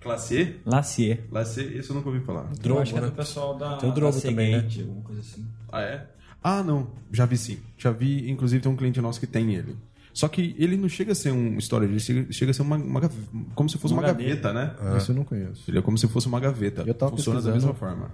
Classe 0.00 0.36
E? 0.36 0.60
Lacier. 0.66 1.28
Classe 1.30 1.60
E, 1.62 1.78
esse 1.78 1.88
eu 1.88 1.96
nunca 1.96 2.10
ouvi 2.10 2.20
falar. 2.20 2.50
Eu 2.50 2.56
Drobo, 2.58 2.80
acho 2.80 2.92
que 2.92 2.98
é 2.98 3.02
né? 3.02 3.06
do 3.08 3.14
pessoal 3.14 3.56
da, 3.56 3.76
Tem 3.76 3.88
o 3.88 3.92
Drobo 3.92 4.16
da 4.16 4.22
também, 4.22 4.52
né? 4.52 4.68
Alguma 4.80 5.02
coisa 5.02 5.20
assim. 5.20 5.46
Ah, 5.70 5.80
é? 5.80 6.06
Ah, 6.42 6.62
não. 6.62 6.88
Já 7.12 7.24
vi 7.26 7.36
sim. 7.38 7.58
Já 7.78 7.90
vi, 7.90 8.30
inclusive 8.30 8.62
tem 8.62 8.70
um 8.72 8.76
cliente 8.76 9.00
nosso 9.00 9.20
que 9.20 9.26
tem 9.26 9.54
ele. 9.54 9.76
Só 10.12 10.28
que 10.28 10.54
ele 10.58 10.76
não 10.76 10.88
chega 10.88 11.12
a 11.12 11.14
ser 11.14 11.30
um 11.32 11.56
storage, 11.58 11.90
ele 11.92 12.00
chega, 12.00 12.32
chega 12.32 12.50
a 12.50 12.54
ser 12.54 12.62
uma, 12.62 12.76
uma 12.76 13.10
como 13.54 13.68
se 13.70 13.78
fosse 13.78 13.94
Uma 13.94 14.02
uma, 14.02 14.08
gaveta, 14.12 14.52
né? 14.52 14.74
Isso 14.98 15.12
eu 15.12 15.16
não 15.16 15.24
conheço. 15.24 15.62
Ele 15.68 15.78
é 15.78 15.82
como 15.82 15.96
se 15.96 16.06
fosse 16.08 16.26
uma 16.26 16.38
gaveta. 16.38 16.82
Eu 16.86 16.92
tava 16.94 17.12
funciona 17.12 17.40
da 17.40 17.50
mesma 17.52 17.72
forma. 17.72 18.10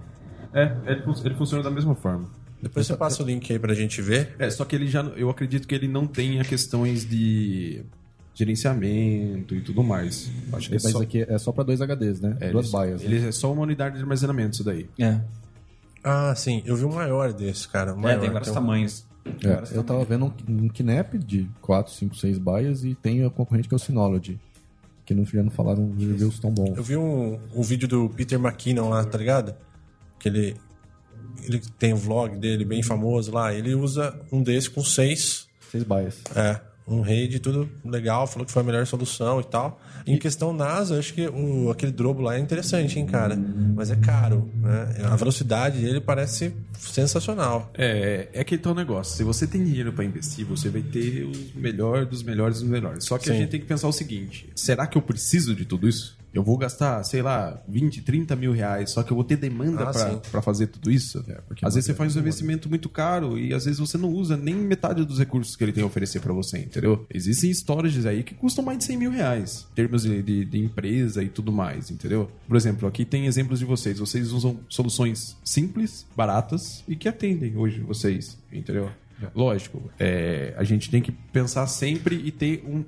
É, 0.53 0.75
ele, 0.85 1.01
fun- 1.01 1.13
ele 1.25 1.35
funciona 1.35 1.61
da 1.63 1.69
mesma 1.69 1.93
forma. 1.95 2.29
Depois 2.61 2.85
você 2.87 2.95
passa 2.95 3.21
o 3.23 3.25
link 3.25 3.51
aí 3.51 3.59
pra 3.59 3.73
gente 3.73 4.01
ver. 4.01 4.33
É, 4.39 4.49
só 4.49 4.63
que 4.65 4.75
ele 4.75 4.87
já, 4.87 5.01
eu 5.15 5.29
acredito 5.29 5.67
que 5.67 5.73
ele 5.75 5.87
não 5.87 6.05
tenha 6.07 6.43
questões 6.43 7.05
de 7.07 7.83
gerenciamento 8.33 9.53
e 9.55 9.61
tudo 9.61 9.83
mais. 9.83 10.29
Acho 10.53 10.69
que 10.69 10.75
é 10.75 10.79
Mas 10.83 10.91
só, 10.93 11.01
aqui 11.01 11.25
é 11.27 11.37
só 11.37 11.51
pra 11.51 11.63
dois 11.63 11.81
HDs, 11.81 12.19
né? 12.21 12.37
é, 12.39 12.51
Duas 12.51 12.65
ele, 12.67 12.73
baias. 12.73 13.01
né? 13.01 13.07
Ele 13.07 13.27
é 13.27 13.31
só 13.31 13.51
uma 13.51 13.61
unidade 13.63 13.95
de 13.97 14.01
armazenamento, 14.01 14.53
isso 14.55 14.63
daí. 14.63 14.87
É. 14.99 15.19
Ah, 16.03 16.33
sim. 16.35 16.61
Eu 16.65 16.75
vi 16.75 16.85
um 16.85 16.93
maior 16.93 17.33
desse, 17.33 17.67
cara. 17.67 17.93
Um 17.93 17.99
É, 17.99 18.01
maior. 18.03 18.19
tem 18.21 18.29
vários 18.29 18.49
um- 18.49 18.53
tamanhos. 18.53 19.05
Tem 19.39 19.51
É, 19.51 19.53
vários 19.55 19.71
eu 19.71 19.83
tava 19.83 20.03
vendo 20.05 20.25
um, 20.25 20.33
um 20.65 20.69
Kinep 20.69 21.17
de 21.17 21.49
4, 21.61 21.93
5, 21.93 22.15
6 22.15 22.37
baias 22.37 22.83
e 22.83 22.95
tem 22.95 23.23
a 23.23 23.29
concorrente 23.29 23.67
que 23.67 23.73
é 23.73 23.77
o 23.77 23.79
Synology. 23.79 24.39
Que 25.05 25.13
não, 25.13 25.25
já 25.25 25.41
não 25.43 25.51
falaram 25.51 25.91
reviews 25.97 26.39
tão 26.39 26.51
bons. 26.51 26.77
Eu 26.77 26.83
vi 26.83 26.95
um, 26.95 27.39
um 27.55 27.61
vídeo 27.63 27.87
do 27.87 28.09
Peter 28.09 28.39
McKinnon 28.39 28.89
lá, 28.89 29.03
tá 29.03 29.17
ligado? 29.17 29.55
Que 30.19 30.29
ele, 30.29 30.55
ele 31.43 31.59
tem 31.79 31.93
um 31.93 31.97
vlog 31.97 32.37
dele 32.37 32.63
bem 32.63 32.81
famoso 32.83 33.31
lá. 33.31 33.53
Ele 33.53 33.73
usa 33.75 34.19
um 34.31 34.41
desse 34.43 34.69
com 34.69 34.83
seis, 34.83 35.47
6 35.71 35.83
baias. 35.83 36.21
é, 36.35 36.61
um 36.89 37.01
RAID, 37.01 37.39
tudo 37.39 37.69
legal. 37.85 38.27
Falou 38.27 38.45
que 38.45 38.51
foi 38.51 38.61
a 38.61 38.65
melhor 38.65 38.85
solução 38.85 39.39
e 39.39 39.43
tal. 39.43 39.79
Em 40.05 40.17
questão 40.17 40.53
NASA, 40.53 40.97
acho 40.97 41.13
que 41.13 41.27
o, 41.27 41.69
aquele 41.69 41.91
drobo 41.91 42.21
lá 42.21 42.35
é 42.35 42.39
interessante, 42.39 42.99
hein, 42.99 43.05
cara? 43.05 43.35
Mas 43.75 43.91
é 43.91 43.95
caro, 43.95 44.49
né? 44.55 45.05
A 45.05 45.15
velocidade 45.15 45.79
dele 45.79 46.01
parece 46.01 46.53
sensacional. 46.77 47.71
É, 47.77 48.27
é 48.33 48.41
aquele 48.41 48.61
tal 48.61 48.73
negócio. 48.73 49.15
Se 49.15 49.23
você 49.23 49.45
tem 49.45 49.63
dinheiro 49.63 49.93
para 49.93 50.03
investir, 50.03 50.45
você 50.45 50.69
vai 50.69 50.81
ter 50.81 51.23
os 51.23 51.53
melhores 51.53 52.07
dos 52.07 52.23
melhores 52.23 52.59
dos 52.59 52.69
melhores. 52.69 53.05
Só 53.05 53.17
que 53.17 53.29
a 53.29 53.33
Sim. 53.33 53.39
gente 53.39 53.49
tem 53.49 53.59
que 53.59 53.65
pensar 53.65 53.87
o 53.87 53.93
seguinte: 53.93 54.49
será 54.55 54.87
que 54.87 54.97
eu 54.97 55.01
preciso 55.01 55.55
de 55.55 55.65
tudo 55.65 55.87
isso? 55.87 56.18
Eu 56.33 56.43
vou 56.43 56.57
gastar, 56.57 57.03
sei 57.03 57.21
lá, 57.21 57.59
20, 57.67 58.01
30 58.03 58.35
mil 58.35 58.51
reais, 58.51 58.91
só 58.91 59.01
que 59.01 59.11
eu 59.11 59.15
vou 59.15 59.23
ter 59.23 59.35
demanda 59.37 59.89
Ah, 59.89 60.19
para 60.31 60.41
fazer 60.41 60.67
tudo 60.67 60.91
isso? 60.91 61.23
porque 61.47 61.65
às 61.65 61.73
vezes 61.73 61.87
você 61.87 61.93
faz 61.93 62.15
um 62.15 62.19
investimento 62.19 62.69
muito 62.69 62.87
caro 62.87 63.37
e 63.37 63.53
às 63.53 63.65
vezes 63.65 63.79
você 63.79 63.97
não 63.97 64.09
usa 64.09 64.37
nem 64.37 64.53
metade 64.55 65.03
dos 65.03 65.17
recursos 65.17 65.55
que 65.55 65.63
ele 65.63 65.71
tem 65.73 65.83
a 65.83 65.87
oferecer 65.87 66.19
para 66.19 66.31
você, 66.31 66.59
entendeu? 66.59 67.05
Existem 67.13 67.49
storages 67.51 68.05
aí 68.05 68.21
que 68.23 68.35
custam 68.35 68.63
mais 68.63 68.77
de 68.77 68.83
100 68.85 68.97
mil 68.97 69.11
reais, 69.11 69.65
em 69.71 69.75
termos 69.75 70.03
de, 70.03 70.21
de- 70.21 70.45
de 70.45 70.59
empresa 70.59 71.23
e 71.23 71.29
tudo 71.29 71.51
mais, 71.51 71.89
entendeu? 71.89 72.29
Por 72.47 72.55
exemplo, 72.55 72.87
aqui 72.87 73.03
tem 73.05 73.25
exemplos 73.25 73.57
de 73.59 73.65
vocês. 73.65 73.97
Vocês 73.99 74.31
usam 74.31 74.59
soluções 74.69 75.35
simples, 75.43 76.05
baratas 76.15 76.83
e 76.87 76.95
que 76.95 77.07
atendem 77.09 77.57
hoje 77.57 77.79
vocês, 77.81 78.37
entendeu? 78.51 78.89
Lógico, 79.35 79.91
é, 79.99 80.53
a 80.57 80.63
gente 80.63 80.89
tem 80.89 81.01
que 81.01 81.11
pensar 81.11 81.67
sempre 81.67 82.15
e 82.23 82.31
ter 82.31 82.63
um, 82.65 82.83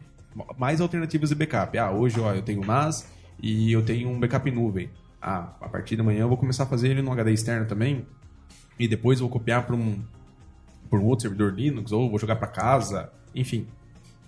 mais 0.58 0.80
alternativas 0.80 1.30
de 1.30 1.36
backup. 1.36 1.78
Ah, 1.78 1.92
hoje 1.92 2.20
ó, 2.20 2.34
eu 2.34 2.42
tenho 2.42 2.62
NAS 2.66 3.06
e 3.42 3.72
eu 3.72 3.84
tenho 3.84 4.10
um 4.10 4.20
backup 4.20 4.48
em 4.50 4.54
nuvem. 4.54 4.90
Ah, 5.22 5.54
a 5.62 5.70
partir 5.70 5.96
da 5.96 6.04
manhã 6.04 6.22
eu 6.22 6.28
vou 6.28 6.38
começar 6.38 6.64
a 6.64 6.66
fazer 6.66 6.90
ele 6.90 7.02
no 7.02 7.12
HD 7.12 7.32
externo 7.32 7.66
também 7.66 8.06
e 8.80 8.88
depois 8.88 9.20
eu 9.20 9.28
vou 9.28 9.32
copiar 9.32 9.66
para 9.66 9.76
um, 9.76 10.02
pra 10.90 11.00
um 11.00 11.06
outro 11.06 11.24
servidor 11.24 11.54
Linux 11.54 11.92
ou 11.92 12.10
vou 12.10 12.18
jogar 12.18 12.36
para 12.38 12.48
casa, 12.48 13.12
enfim. 13.36 13.68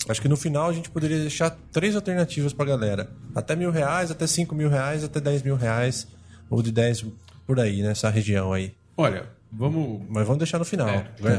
Acho 0.07 0.21
que 0.21 0.27
no 0.27 0.35
final 0.35 0.69
a 0.69 0.73
gente 0.73 0.89
poderia 0.89 1.19
deixar 1.19 1.49
três 1.71 1.95
alternativas 1.95 2.53
pra 2.53 2.65
galera. 2.65 3.09
Até 3.33 3.55
mil 3.55 3.71
reais, 3.71 4.11
até 4.11 4.27
cinco 4.27 4.53
mil 4.53 4.69
reais, 4.69 5.03
até 5.03 5.19
dez 5.19 5.41
mil 5.41 5.55
reais. 5.55 6.07
Ou 6.49 6.61
de 6.61 6.71
dez 6.71 7.05
por 7.47 7.59
aí, 7.59 7.81
nessa 7.81 8.09
região 8.09 8.51
aí. 8.51 8.75
Olha, 8.97 9.27
vamos 9.55 10.01
Mas 10.09 10.23
vamos 10.25 10.37
deixar 10.39 10.59
no 10.59 10.65
final. 10.65 10.87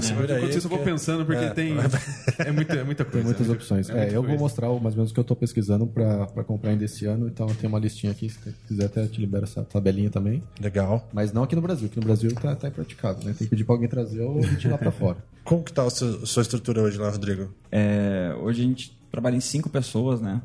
Segura 0.03 0.35
aí, 0.35 0.39
Enquanto 0.43 0.57
isso 0.59 0.67
eu 0.67 0.71
vou 0.71 0.79
pensando, 0.81 1.25
porque 1.27 1.45
É. 1.45 1.51
tem. 1.51 1.75
É 2.39 2.51
muita, 2.53 2.75
é 2.75 2.85
muita 2.85 3.05
coisa. 3.05 3.19
Tem 3.19 3.25
muitas 3.27 3.47
né? 3.49 3.53
opções. 3.55 3.89
É, 3.91 3.93
muita 3.95 4.09
eu 4.13 4.15
vou 4.23 4.25
coisa. 4.31 4.39
mostrar 4.43 4.71
o- 4.71 4.81
mais 4.81 4.95
ou 4.95 4.99
menos 4.99 5.11
o 5.11 5.15
que 5.15 5.21
eu 5.21 5.25
tô 5.25 5.37
pesquisando 5.37 5.87
pra, 5.87 6.27
pra 6.27 6.43
comprar 6.45 6.71
ainda 6.71 6.85
esse 6.85 7.07
ano. 7.07 7.29
Então 7.29 7.47
tem 7.49 7.69
uma 7.69 7.79
listinha 7.79 8.13
aqui, 8.13 8.29
se 8.29 8.39
quiser 8.67 8.87
até 8.87 9.07
te 9.07 9.21
libero 9.21 9.45
essa 9.45 9.63
tabelinha 9.63 10.11
também. 10.11 10.43
Legal. 10.61 11.09
Mas 11.13 11.33
não 11.33 11.43
aqui 11.43 11.55
no 11.55 11.63
Brasil, 11.63 11.89
que 11.89 11.97
no 11.99 12.05
Brasil 12.05 12.35
tá, 12.35 12.55
tá 12.57 12.69
impraticável, 12.69 13.19
né? 13.25 13.35
Tem 13.37 13.47
que 13.47 13.51
pedir 13.51 13.65
pra 13.65 13.75
alguém 13.75 13.89
trazer 13.89 14.21
ou 14.23 14.39
a 14.39 14.43
gente 14.43 14.67
ir 14.67 14.71
lá 14.71 14.79
pra 14.79 14.91
fora. 14.93 15.19
Como 15.45 15.63
que 15.63 15.73
tá 15.73 15.85
a 15.85 15.91
sua, 15.91 16.23
a 16.23 16.27
sua 16.27 16.43
estrutura 16.43 16.83
hoje 16.83 16.99
lá, 16.99 17.11
Rodrigo? 17.11 17.55
É, 17.71 18.35
hoje 18.41 18.63
a 18.63 18.65
gente 18.65 18.99
trabalha 19.11 19.37
em 19.37 19.41
cinco 19.41 19.69
pessoas, 19.71 20.21
né? 20.21 20.41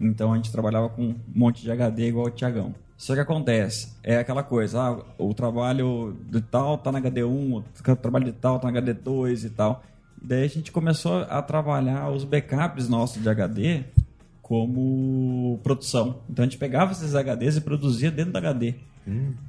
Então 0.00 0.32
a 0.32 0.36
gente 0.36 0.50
trabalhava 0.50 0.88
com 0.88 1.02
um 1.02 1.16
monte 1.34 1.62
de 1.62 1.70
HD 1.70 2.08
igual 2.08 2.26
o 2.26 2.30
Tiagão. 2.30 2.74
Só 2.96 3.14
que 3.14 3.20
acontece, 3.20 3.92
é 4.02 4.16
aquela 4.18 4.42
coisa, 4.42 4.80
ah, 4.80 5.04
o 5.18 5.34
trabalho 5.34 6.16
de 6.30 6.40
tal 6.40 6.78
tá 6.78 6.92
na 6.92 7.00
HD1, 7.00 7.62
o 7.88 7.96
trabalho 7.96 8.24
de 8.24 8.32
tal 8.32 8.58
tá 8.58 8.70
na 8.70 8.80
HD2 8.80 9.44
e 9.44 9.50
tal. 9.50 9.82
Daí 10.22 10.44
a 10.44 10.48
gente 10.48 10.72
começou 10.72 11.22
a 11.28 11.42
trabalhar 11.42 12.08
os 12.10 12.24
backups 12.24 12.88
nossos 12.88 13.20
de 13.20 13.28
HD 13.28 13.84
como 14.40 15.58
produção. 15.62 16.20
Então 16.30 16.44
a 16.44 16.46
gente 16.46 16.56
pegava 16.56 16.92
esses 16.92 17.14
HDs 17.14 17.56
e 17.56 17.60
produzia 17.60 18.10
dentro 18.10 18.32
do 18.32 18.38
HD. 18.38 18.74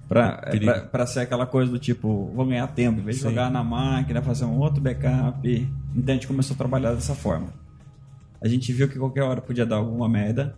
Pra, 0.07 0.37
perigo. 0.37 0.65
pra, 0.65 0.81
pra 0.81 1.07
ser 1.07 1.21
aquela 1.21 1.45
coisa 1.45 1.71
do 1.71 1.79
tipo, 1.79 2.31
vou 2.35 2.45
ganhar 2.45 2.67
tempo, 2.67 2.99
em 2.99 3.03
vez 3.03 3.17
de 3.17 3.23
jogar 3.23 3.49
na 3.49 3.63
máquina, 3.63 4.21
fazer 4.21 4.45
um 4.45 4.59
outro 4.59 4.81
backup. 4.81 5.47
Então 5.95 6.13
a 6.13 6.17
gente 6.17 6.27
começou 6.27 6.55
a 6.55 6.57
trabalhar 6.57 6.93
dessa 6.93 7.15
forma. 7.15 7.47
A 8.45 8.47
gente 8.47 8.71
viu 8.71 8.87
que 8.87 8.99
qualquer 8.99 9.23
hora 9.23 9.41
podia 9.41 9.65
dar 9.65 9.77
alguma 9.77 10.07
merda. 10.07 10.55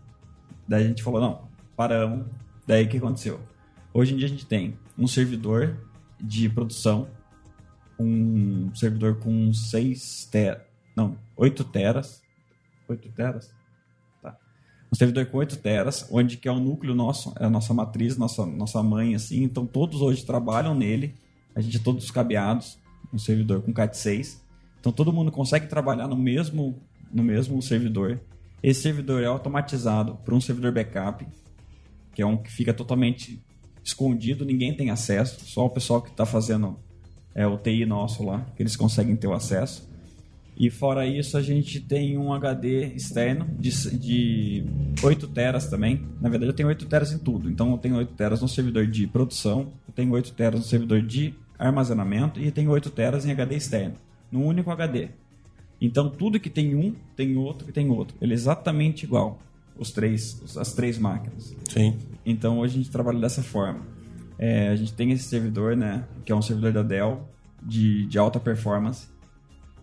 Daí 0.67 0.83
a 0.83 0.87
gente 0.89 1.01
falou, 1.01 1.21
não, 1.21 1.47
paramos. 1.73 2.27
Daí 2.67 2.83
o 2.83 2.89
que 2.89 2.97
aconteceu? 2.97 3.39
Hoje 3.93 4.13
em 4.13 4.17
dia 4.17 4.25
a 4.25 4.29
gente 4.29 4.45
tem 4.45 4.77
um 4.97 5.07
servidor 5.07 5.77
de 6.19 6.49
produção, 6.49 7.07
um 7.97 8.69
servidor 8.75 9.19
com 9.19 9.53
6 9.53 10.27
teras, 10.29 10.63
não, 10.97 11.17
8 11.37 11.63
teras. 11.63 12.21
8 12.89 13.09
teras? 13.13 13.53
Tá. 14.21 14.37
Um 14.91 14.95
servidor 14.97 15.25
com 15.27 15.37
8 15.37 15.55
teras, 15.55 16.09
onde 16.11 16.35
que 16.35 16.49
é 16.49 16.51
o 16.51 16.59
núcleo 16.59 16.93
nosso, 16.93 17.33
é 17.39 17.45
a 17.45 17.49
nossa 17.49 17.73
matriz, 17.73 18.17
nossa, 18.17 18.45
nossa 18.45 18.83
mãe, 18.83 19.15
assim. 19.15 19.43
Então 19.43 19.65
todos 19.65 20.01
hoje 20.01 20.25
trabalham 20.25 20.75
nele. 20.75 21.15
A 21.55 21.61
gente 21.61 21.77
é 21.77 21.79
todos 21.79 22.11
cabeados. 22.11 22.77
Um 23.13 23.17
servidor 23.17 23.61
com 23.61 23.73
CAT6. 23.73 24.41
Então 24.77 24.91
todo 24.91 25.13
mundo 25.13 25.31
consegue 25.31 25.67
trabalhar 25.67 26.09
no 26.09 26.17
mesmo, 26.17 26.81
no 27.11 27.23
mesmo 27.23 27.61
servidor. 27.61 28.19
Esse 28.61 28.81
servidor 28.81 29.21
é 29.21 29.25
automatizado 29.25 30.15
para 30.25 30.33
um 30.33 30.41
servidor 30.41 30.71
backup, 30.71 31.25
que 32.13 32.21
é 32.21 32.25
um 32.25 32.37
que 32.37 32.51
fica 32.51 32.73
totalmente 32.73 33.41
escondido, 33.83 34.43
ninguém 34.43 34.75
tem 34.75 34.89
acesso, 34.89 35.45
só 35.45 35.65
o 35.65 35.69
pessoal 35.69 36.01
que 36.01 36.09
está 36.09 36.25
fazendo 36.25 36.77
é, 37.33 37.45
o 37.47 37.57
TI 37.57 37.85
nosso 37.85 38.23
lá, 38.23 38.45
que 38.55 38.63
eles 38.63 38.75
conseguem 38.75 39.15
ter 39.15 39.27
o 39.27 39.33
acesso. 39.33 39.87
E 40.59 40.71
fora 40.71 41.05
isso, 41.05 41.37
a 41.37 41.41
gente 41.41 41.79
tem 41.79 42.17
um 42.17 42.33
HD 42.33 42.87
externo 42.95 43.47
de, 43.59 43.69
de 43.95 44.65
8 45.03 45.27
teras 45.27 45.69
também. 45.69 46.03
Na 46.19 46.29
verdade, 46.29 46.49
eu 46.49 46.55
tenho 46.55 46.67
8 46.67 46.87
teras 46.87 47.11
em 47.11 47.19
tudo. 47.19 47.47
Então, 47.47 47.71
eu 47.71 47.77
tenho 47.77 47.95
8 47.95 48.13
teras 48.15 48.41
no 48.41 48.47
servidor 48.47 48.87
de 48.87 49.05
produção, 49.05 49.71
eu 49.87 49.93
tenho 49.93 50.11
8 50.11 50.33
teras 50.33 50.59
no 50.59 50.65
servidor 50.65 51.03
de 51.03 51.35
armazenamento 51.59 52.39
e 52.39 52.49
tenho 52.49 52.71
8 52.71 52.89
teras 52.89 53.23
em 53.23 53.31
HD 53.31 53.55
externo, 53.55 53.95
num 54.31 54.45
único 54.45 54.71
HD. 54.71 55.09
Então, 55.79 56.09
tudo 56.09 56.39
que 56.39 56.49
tem 56.49 56.75
um, 56.75 56.93
tem 57.15 57.37
outro 57.37 57.65
que 57.65 57.71
tem 57.71 57.89
outro. 57.89 58.17
Ele 58.19 58.33
é 58.33 58.35
exatamente 58.35 59.03
igual, 59.03 59.39
os 59.77 59.91
três, 59.91 60.57
as 60.57 60.73
três 60.73 60.97
máquinas. 60.97 61.55
Sim. 61.69 61.95
Então 62.25 62.59
hoje 62.59 62.75
a 62.75 62.77
gente 62.77 62.91
trabalha 62.91 63.19
dessa 63.19 63.41
forma. 63.41 63.81
É, 64.37 64.69
a 64.69 64.75
gente 64.75 64.93
tem 64.93 65.11
esse 65.11 65.23
servidor, 65.23 65.75
né, 65.75 66.05
que 66.25 66.31
é 66.31 66.35
um 66.35 66.41
servidor 66.41 66.73
da 66.73 66.83
Dell 66.83 67.27
de, 67.61 68.05
de 68.05 68.19
alta 68.19 68.39
performance, 68.39 69.07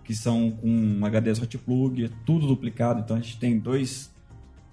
que 0.05 0.15
são 0.15 0.51
com 0.51 1.01
HDs 1.01 1.41
hot 1.41 1.59
plug, 1.59 2.11
tudo 2.27 2.47
duplicado. 2.47 3.01
Então 3.01 3.17
a 3.17 3.21
gente 3.21 3.39
tem 3.39 3.59
dois 3.59 4.13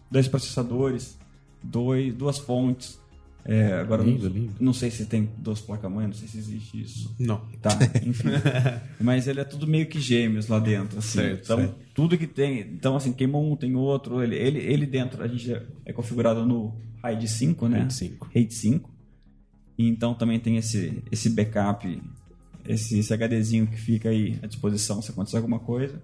dois 0.09 0.27
processadores, 0.27 1.17
dois, 1.63 2.13
duas 2.13 2.37
fontes. 2.37 2.99
É, 3.43 3.73
agora, 3.73 4.03
Lindo, 4.03 4.29
não, 4.29 4.35
lindo. 4.35 4.53
não 4.59 4.73
sei 4.73 4.91
se 4.91 5.05
tem 5.05 5.27
duas 5.37 5.59
placas-mãe, 5.59 6.05
não 6.05 6.13
sei 6.13 6.27
se 6.27 6.37
existe 6.37 6.81
isso. 6.81 7.15
Não. 7.19 7.41
Tá, 7.61 7.71
enfim. 8.05 8.29
Mas 9.01 9.27
ele 9.27 9.39
é 9.39 9.43
tudo 9.43 9.65
meio 9.65 9.87
que 9.87 9.99
gêmeos 9.99 10.47
lá 10.47 10.59
dentro, 10.59 10.99
assim. 10.99 11.19
Certo, 11.19 11.43
então, 11.45 11.57
certo. 11.57 11.75
tudo 11.93 12.17
que 12.17 12.27
tem. 12.27 12.59
Então, 12.59 12.95
assim, 12.95 13.11
queimou 13.11 13.51
um, 13.51 13.55
tem 13.55 13.75
outro. 13.75 14.21
Ele, 14.21 14.35
ele, 14.35 14.59
ele 14.59 14.85
dentro, 14.85 15.23
a 15.23 15.27
gente 15.27 15.51
é- 15.85 15.93
configurado 15.93 16.45
no 16.45 16.73
RAID 17.03 17.27
5, 17.27 17.67
né? 17.67 17.79
RAID 17.79 17.93
5. 17.93 18.29
RAID 18.33 18.53
5. 18.53 18.89
E 19.77 19.87
então 19.87 20.13
também 20.13 20.39
tem 20.39 20.57
esse, 20.57 21.01
esse 21.11 21.29
backup, 21.31 22.01
esse, 22.67 22.99
esse 22.99 23.11
HDzinho 23.13 23.65
que 23.65 23.77
fica 23.77 24.09
aí 24.09 24.37
à 24.43 24.47
disposição 24.47 25.01
se 25.01 25.09
acontecer 25.09 25.37
alguma 25.37 25.59
coisa. 25.59 25.99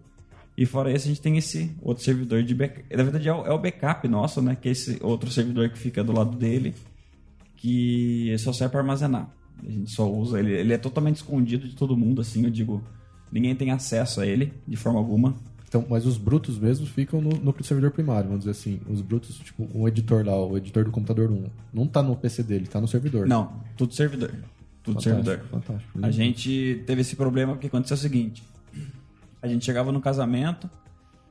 E 0.58 0.66
fora 0.66 0.92
esse, 0.92 1.06
a 1.06 1.10
gente 1.10 1.22
tem 1.22 1.38
esse 1.38 1.70
outro 1.84 2.04
servidor 2.04 2.42
de 2.42 2.56
backup. 2.56 2.84
Na 2.96 3.04
verdade, 3.04 3.30
é 3.30 3.34
o, 3.34 3.46
é 3.46 3.52
o 3.52 3.60
backup 3.60 4.08
nosso, 4.08 4.42
né? 4.42 4.58
Que 4.60 4.70
é 4.70 4.72
esse 4.72 4.98
outro 5.04 5.30
servidor 5.30 5.70
que 5.70 5.78
fica 5.78 6.04
do 6.04 6.12
lado 6.12 6.36
dele, 6.36 6.74
que 7.58 8.34
só 8.38 8.54
serve 8.54 8.72
para 8.72 8.82
armazenar. 8.82 9.30
A 9.66 9.70
gente 9.70 9.92
só 9.92 10.10
usa 10.10 10.40
ele. 10.40 10.54
Ele 10.54 10.74
é 10.74 10.78
totalmente 10.78 11.18
escondido 11.18 11.68
de 11.68 11.76
todo 11.76 11.98
mundo, 11.98 12.22
assim, 12.22 12.44
eu 12.44 12.50
digo. 12.50 12.82
Ninguém 13.32 13.54
tem 13.56 13.72
acesso 13.72 14.22
a 14.22 14.26
ele, 14.26 14.54
de 14.66 14.78
forma 14.78 15.00
alguma. 15.00 15.36
Então, 15.68 15.86
mas 15.90 16.06
os 16.06 16.18
brutos 16.18 16.58
mesmo 16.58 16.86
ficam 16.86 17.20
no 17.20 17.30
núcleo 17.30 17.58
do 17.58 17.66
servidor 17.66 17.92
primário, 17.92 18.30
vamos 18.30 18.46
dizer 18.46 18.52
assim. 18.52 18.80
Os 18.88 19.02
brutos, 19.02 19.38
tipo, 19.40 19.68
o 19.74 19.86
editor 19.88 20.26
lá, 20.26 20.34
o 20.34 20.56
editor 20.56 20.86
do 20.86 20.92
computador 20.92 21.30
1, 21.30 21.44
não 21.74 21.86
tá 21.86 22.02
no 22.02 22.16
PC 22.16 22.44
dele, 22.44 22.68
tá 22.68 22.80
no 22.80 22.88
servidor. 22.88 23.28
Não, 23.28 23.62
tudo 23.76 23.94
servidor. 23.94 24.32
Tudo 24.82 25.02
Fantástico, 25.02 25.26
servidor. 25.26 25.50
fantástico. 25.50 26.00
A 26.02 26.12
gente 26.12 26.84
teve 26.86 27.02
esse 27.02 27.18
problema 27.18 27.54
porque 27.54 27.68
aconteceu 27.68 27.96
o 27.96 28.00
seguinte: 28.00 28.42
a 29.42 29.48
gente 29.48 29.66
chegava 29.66 29.92
no 29.92 30.00
casamento, 30.00 30.70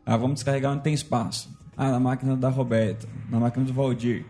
ah, 0.05 0.19
vamos 0.19 0.35
descarregar 0.35 0.73
onde 0.73 0.83
tem 0.83 0.93
espaço. 0.93 1.49
Ah, 1.75 1.91
na 1.91 2.01
máquina 2.01 2.37
da 2.37 2.51
Roberta, 2.51 3.09
na 3.31 3.41
máquina 3.41 3.65
do 3.65 3.73
Valdir, 3.73 4.27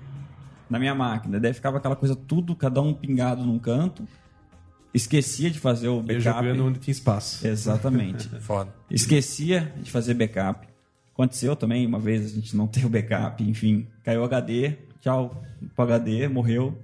na 0.68 0.78
minha 0.78 0.94
máquina. 0.94 1.38
Daí 1.38 1.52
ficava 1.52 1.78
aquela 1.78 1.96
coisa 1.96 2.14
tudo, 2.14 2.54
cada 2.54 2.80
um 2.80 2.92
pingado 2.92 3.44
num 3.44 3.58
canto. 3.58 4.06
Esquecia 4.92 5.50
de 5.50 5.58
fazer 5.58 5.88
o 5.88 6.00
backup. 6.00 6.22
jogando 6.22 6.66
onde 6.66 6.78
tinha 6.78 6.92
espaço. 6.92 7.46
Exatamente. 7.46 8.28
Foda. 8.40 8.72
Esquecia 8.90 9.72
de 9.80 9.90
fazer 9.90 10.14
backup. 10.14 10.66
Aconteceu 11.12 11.54
também, 11.54 11.86
uma 11.86 11.98
vez 11.98 12.24
a 12.24 12.28
gente 12.28 12.56
não 12.56 12.66
teve 12.68 12.86
o 12.86 12.90
backup, 12.90 13.42
enfim, 13.42 13.86
caiu 14.02 14.22
o 14.22 14.24
HD, 14.24 14.76
tchau 15.00 15.42
pro 15.74 15.84
HD, 15.84 16.28
morreu. 16.28 16.76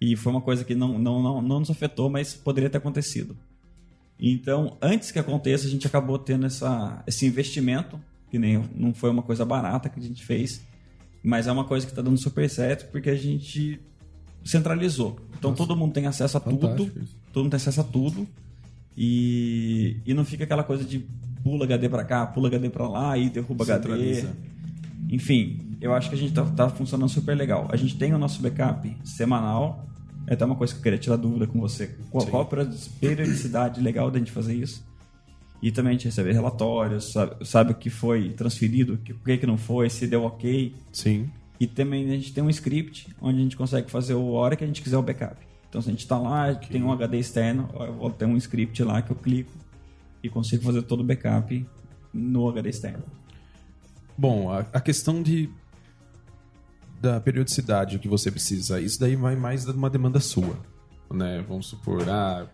E 0.00 0.16
foi 0.16 0.32
uma 0.32 0.40
coisa 0.40 0.64
que 0.64 0.74
não, 0.74 0.98
não, 0.98 1.22
não, 1.22 1.42
não 1.42 1.60
nos 1.60 1.70
afetou, 1.70 2.10
mas 2.10 2.34
poderia 2.34 2.68
ter 2.68 2.78
acontecido. 2.78 3.36
Então, 4.18 4.76
antes 4.80 5.10
que 5.10 5.18
aconteça, 5.18 5.66
a 5.66 5.70
gente 5.70 5.86
acabou 5.86 6.18
tendo 6.18 6.46
essa, 6.46 7.02
esse 7.06 7.26
investimento, 7.26 8.00
que 8.30 8.38
nem 8.38 8.62
não 8.74 8.94
foi 8.94 9.10
uma 9.10 9.22
coisa 9.22 9.44
barata 9.44 9.88
que 9.88 9.98
a 9.98 10.02
gente 10.02 10.24
fez, 10.24 10.62
mas 11.24 11.46
é 11.46 11.52
uma 11.52 11.64
coisa 11.64 11.86
que 11.86 11.92
está 11.92 12.02
dando 12.02 12.18
super 12.18 12.48
certo 12.50 12.90
porque 12.92 13.08
a 13.08 13.16
gente 13.16 13.80
centralizou. 14.44 15.18
Então 15.38 15.54
todo 15.54 15.74
mundo 15.74 15.94
tem 15.94 16.06
acesso 16.06 16.36
a 16.36 16.40
tudo, 16.40 16.68
fantástico 16.68 16.98
isso. 16.98 17.16
todo 17.32 17.44
mundo 17.44 17.52
tem 17.52 17.56
acesso 17.56 17.80
a 17.80 17.84
tudo 17.84 18.28
e, 18.94 19.96
e 20.04 20.12
não 20.12 20.22
fica 20.22 20.44
aquela 20.44 20.62
coisa 20.62 20.84
de 20.84 21.06
pula 21.42 21.64
HD 21.64 21.88
pra 21.88 22.04
cá, 22.04 22.26
pula 22.26 22.48
HD 22.48 22.68
pra 22.68 22.86
lá 22.86 23.16
e 23.16 23.30
derruba 23.30 23.64
HD. 23.64 24.26
Enfim, 25.10 25.76
eu 25.80 25.94
acho 25.94 26.10
que 26.10 26.14
a 26.14 26.18
gente 26.18 26.34
tá, 26.34 26.44
tá 26.44 26.68
funcionando 26.68 27.08
super 27.08 27.34
legal. 27.34 27.68
A 27.70 27.76
gente 27.76 27.96
tem 27.96 28.12
o 28.12 28.18
nosso 28.18 28.42
backup 28.42 28.94
semanal. 29.02 29.86
É 30.26 30.34
até 30.34 30.44
uma 30.44 30.56
coisa 30.56 30.72
que 30.72 30.78
eu 30.78 30.82
queria 30.82 30.98
tirar 30.98 31.16
dúvida 31.16 31.46
com 31.46 31.58
você. 31.58 31.98
Qual, 32.10 32.26
qual 32.26 32.42
a 32.42 32.66
periodicidade 33.00 33.80
legal 33.80 34.10
da 34.10 34.18
gente 34.18 34.30
fazer 34.30 34.54
isso? 34.54 34.84
E 35.64 35.72
também 35.72 35.92
a 35.92 35.92
gente 35.94 36.04
recebe 36.04 36.30
relatórios, 36.30 37.10
sabe, 37.10 37.42
sabe 37.42 37.72
o 37.72 37.74
que 37.74 37.88
foi 37.88 38.28
transferido, 38.34 38.92
o 38.92 38.98
que, 38.98 39.14
o 39.14 39.18
que 39.18 39.38
que 39.38 39.46
não 39.46 39.56
foi, 39.56 39.88
se 39.88 40.06
deu 40.06 40.22
ok. 40.24 40.76
Sim. 40.92 41.30
E 41.58 41.66
também 41.66 42.04
a 42.04 42.16
gente 42.16 42.34
tem 42.34 42.44
um 42.44 42.50
script 42.50 43.08
onde 43.18 43.38
a 43.38 43.42
gente 43.42 43.56
consegue 43.56 43.90
fazer 43.90 44.12
a 44.12 44.18
hora 44.18 44.56
que 44.56 44.62
a 44.62 44.66
gente 44.66 44.82
quiser 44.82 44.98
o 44.98 45.02
backup. 45.02 45.38
Então 45.66 45.80
se 45.80 45.88
a 45.88 45.90
gente 45.90 46.02
está 46.02 46.18
lá, 46.18 46.54
tem 46.54 46.82
um 46.82 46.92
HD 46.92 47.18
externo, 47.18 47.70
eu 47.80 47.94
vou 47.94 48.10
ter 48.10 48.26
um 48.26 48.36
script 48.36 48.82
lá 48.82 49.00
que 49.00 49.10
eu 49.10 49.16
clico 49.16 49.54
e 50.22 50.28
consigo 50.28 50.62
fazer 50.62 50.82
todo 50.82 51.00
o 51.00 51.02
backup 51.04 51.66
no 52.12 52.46
HD 52.50 52.68
externo. 52.68 53.04
Bom, 54.18 54.52
a, 54.52 54.66
a 54.70 54.80
questão 54.82 55.22
de 55.22 55.48
da 57.00 57.18
periodicidade 57.20 57.98
que 57.98 58.06
você 58.06 58.30
precisa, 58.30 58.82
isso 58.82 59.00
daí 59.00 59.16
vai 59.16 59.34
mais 59.34 59.64
de 59.64 59.70
uma 59.70 59.88
demanda 59.88 60.20
sua, 60.20 60.58
né? 61.10 61.42
Vamos 61.48 61.68
supor, 61.68 62.06
ah, 62.06 62.46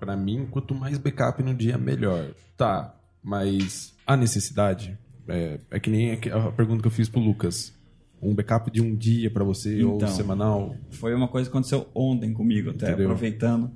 para 0.00 0.16
mim, 0.16 0.48
quanto 0.50 0.74
mais 0.74 0.98
backup 0.98 1.42
no 1.42 1.54
dia, 1.54 1.76
melhor. 1.78 2.30
Tá, 2.56 2.94
mas 3.22 3.94
a 4.06 4.16
necessidade 4.16 4.98
é, 5.28 5.60
é 5.70 5.78
que 5.78 5.90
nem 5.90 6.12
a 6.12 6.50
pergunta 6.50 6.80
que 6.82 6.88
eu 6.88 6.92
fiz 6.92 7.08
pro 7.08 7.20
Lucas. 7.20 7.78
Um 8.22 8.34
backup 8.34 8.70
de 8.70 8.82
um 8.82 8.94
dia 8.94 9.30
para 9.30 9.44
você 9.44 9.82
ou 9.84 9.96
Então. 9.96 10.08
semanal? 10.08 10.76
Foi 10.90 11.14
uma 11.14 11.28
coisa 11.28 11.48
que 11.48 11.56
aconteceu 11.56 11.88
ontem 11.94 12.32
comigo, 12.34 12.70
até 12.70 12.88
Entendeu? 12.88 13.06
aproveitando. 13.06 13.70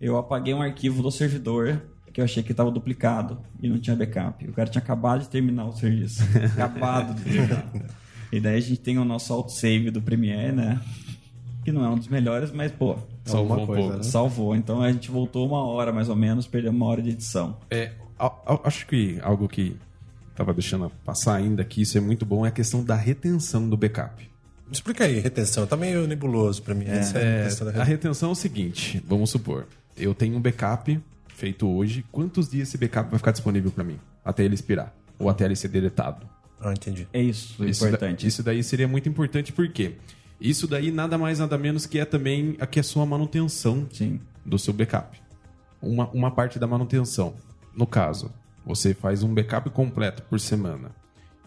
Eu 0.00 0.18
apaguei 0.18 0.52
um 0.52 0.60
arquivo 0.60 1.02
do 1.02 1.10
servidor 1.10 1.82
que 2.12 2.20
eu 2.20 2.24
achei 2.24 2.42
que 2.42 2.50
estava 2.50 2.70
duplicado 2.70 3.38
e 3.62 3.68
não 3.68 3.78
tinha 3.78 3.94
backup. 3.96 4.46
O 4.48 4.52
cara 4.52 4.68
tinha 4.68 4.82
acabado 4.82 5.20
de 5.22 5.28
terminar 5.28 5.66
o 5.66 5.72
serviço. 5.72 6.22
acabado 6.54 7.14
de 7.14 7.22
terminar. 7.24 7.72
E 8.32 8.40
daí 8.40 8.56
a 8.56 8.60
gente 8.60 8.80
tem 8.80 8.98
o 8.98 9.04
nosso 9.04 9.32
autosave 9.32 9.90
do 9.90 10.02
Premiere, 10.02 10.52
né? 10.52 10.80
Que 11.64 11.70
não 11.72 11.84
é 11.84 11.88
um 11.88 11.96
dos 11.96 12.08
melhores, 12.08 12.50
mas, 12.52 12.72
pô, 12.72 12.98
Salvou 13.26 13.58
Alguma 13.58 13.62
um 13.62 13.66
coisa, 13.66 13.82
pouco. 13.82 13.96
né? 13.98 14.02
salvou. 14.04 14.56
Então 14.56 14.80
a 14.82 14.90
gente 14.92 15.10
voltou 15.10 15.46
uma 15.46 15.64
hora 15.64 15.92
mais 15.92 16.08
ou 16.08 16.16
menos, 16.16 16.46
perdeu 16.46 16.70
uma 16.70 16.86
hora 16.86 17.02
de 17.02 17.10
edição. 17.10 17.56
É, 17.70 17.92
a- 18.18 18.26
a- 18.26 18.60
acho 18.64 18.86
que 18.86 19.18
algo 19.22 19.48
que 19.48 19.76
tava 20.34 20.52
deixando 20.54 20.90
passar 21.04 21.34
ainda 21.34 21.62
aqui, 21.62 21.82
isso 21.82 21.98
é 21.98 22.00
muito 22.00 22.24
bom, 22.24 22.46
é 22.46 22.48
a 22.48 22.52
questão 22.52 22.84
da 22.84 22.94
retenção 22.94 23.68
do 23.68 23.76
backup. 23.76 24.28
Explica 24.70 25.04
aí, 25.04 25.18
retenção. 25.20 25.66
Tá 25.66 25.76
meio 25.76 26.06
nebuloso 26.06 26.62
pra 26.62 26.74
mim. 26.74 26.84
Essa 26.86 27.18
é 27.18 27.46
a 27.48 27.64
da 27.72 27.84
retenção. 27.84 28.28
é 28.30 28.32
o 28.32 28.34
seguinte, 28.34 29.02
vamos 29.06 29.30
supor, 29.30 29.66
eu 29.96 30.14
tenho 30.14 30.36
um 30.36 30.40
backup 30.40 30.98
feito 31.28 31.68
hoje, 31.68 32.04
quantos 32.12 32.48
dias 32.48 32.68
esse 32.68 32.78
backup 32.78 33.10
vai 33.10 33.18
ficar 33.18 33.30
disponível 33.32 33.70
para 33.70 33.84
mim? 33.84 33.98
Até 34.24 34.44
ele 34.44 34.54
expirar, 34.54 34.94
ou 35.18 35.28
até 35.28 35.44
ele 35.44 35.54
ser 35.56 35.68
deletado. 35.68 36.26
Ah, 36.60 36.72
entendi. 36.72 37.06
É 37.12 37.20
isso, 37.20 37.64
Isso 37.64 37.82
da- 37.82 37.88
importante. 37.88 38.26
isso 38.26 38.42
daí 38.42 38.62
seria 38.62 38.88
muito 38.88 39.08
importante, 39.08 39.52
porque 39.52 39.92
isso 40.40 40.66
daí 40.66 40.90
nada 40.90 41.16
mais, 41.16 41.38
nada 41.38 41.56
menos 41.56 41.86
que 41.86 41.98
é 41.98 42.04
também 42.04 42.56
aqui 42.60 42.80
a 42.80 42.82
sua 42.82 43.06
manutenção 43.06 43.86
Sim. 43.92 44.20
do 44.44 44.58
seu 44.58 44.72
backup. 44.72 45.20
Uma, 45.80 46.08
uma 46.10 46.30
parte 46.30 46.58
da 46.58 46.66
manutenção. 46.66 47.34
No 47.74 47.86
caso, 47.86 48.32
você 48.64 48.94
faz 48.94 49.22
um 49.22 49.32
backup 49.32 49.70
completo 49.70 50.22
por 50.22 50.40
semana 50.40 50.90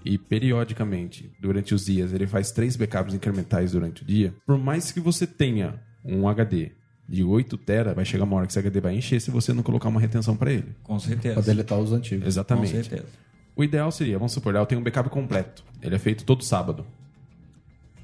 e 0.04 0.18
periodicamente, 0.18 1.30
durante 1.40 1.74
os 1.74 1.86
dias, 1.86 2.14
ele 2.14 2.26
faz 2.26 2.52
três 2.52 2.76
backups 2.76 3.14
incrementais 3.14 3.74
durante 3.74 4.04
o 4.04 4.06
dia. 4.06 4.34
Por 4.46 4.58
mais 4.58 4.92
que 4.92 5.00
você 5.00 5.28
tenha 5.28 5.80
um 6.04 6.28
HD 6.28 6.72
de 7.08 7.24
8 7.24 7.58
tera, 7.58 7.94
vai 7.94 8.06
chegar 8.06 8.24
uma 8.24 8.38
hora 8.38 8.46
que 8.46 8.52
esse 8.52 8.60
HD 8.60 8.80
vai 8.80 8.96
encher 8.96 9.20
se 9.20 9.32
você 9.32 9.52
não 9.52 9.64
colocar 9.64 9.90
uma 9.90 10.00
retenção 10.00 10.36
para 10.38 10.52
ele. 10.52 10.76
Com 10.84 11.00
certeza. 11.00 11.36
Pra 11.36 11.44
deletar 11.44 11.80
os 11.80 11.92
antigos. 11.92 12.24
Com 12.24 12.30
Exatamente. 12.30 12.72
certeza. 12.72 13.08
O 13.56 13.64
ideal 13.64 13.92
seria, 13.92 14.18
vamos 14.18 14.32
supor, 14.32 14.56
eu 14.56 14.66
tenho 14.66 14.80
um 14.80 14.84
backup 14.84 15.10
completo. 15.10 15.66
Ele 15.82 15.96
é 15.96 16.00
feito 16.00 16.24
todo 16.24 16.44
sábado. 16.44 16.86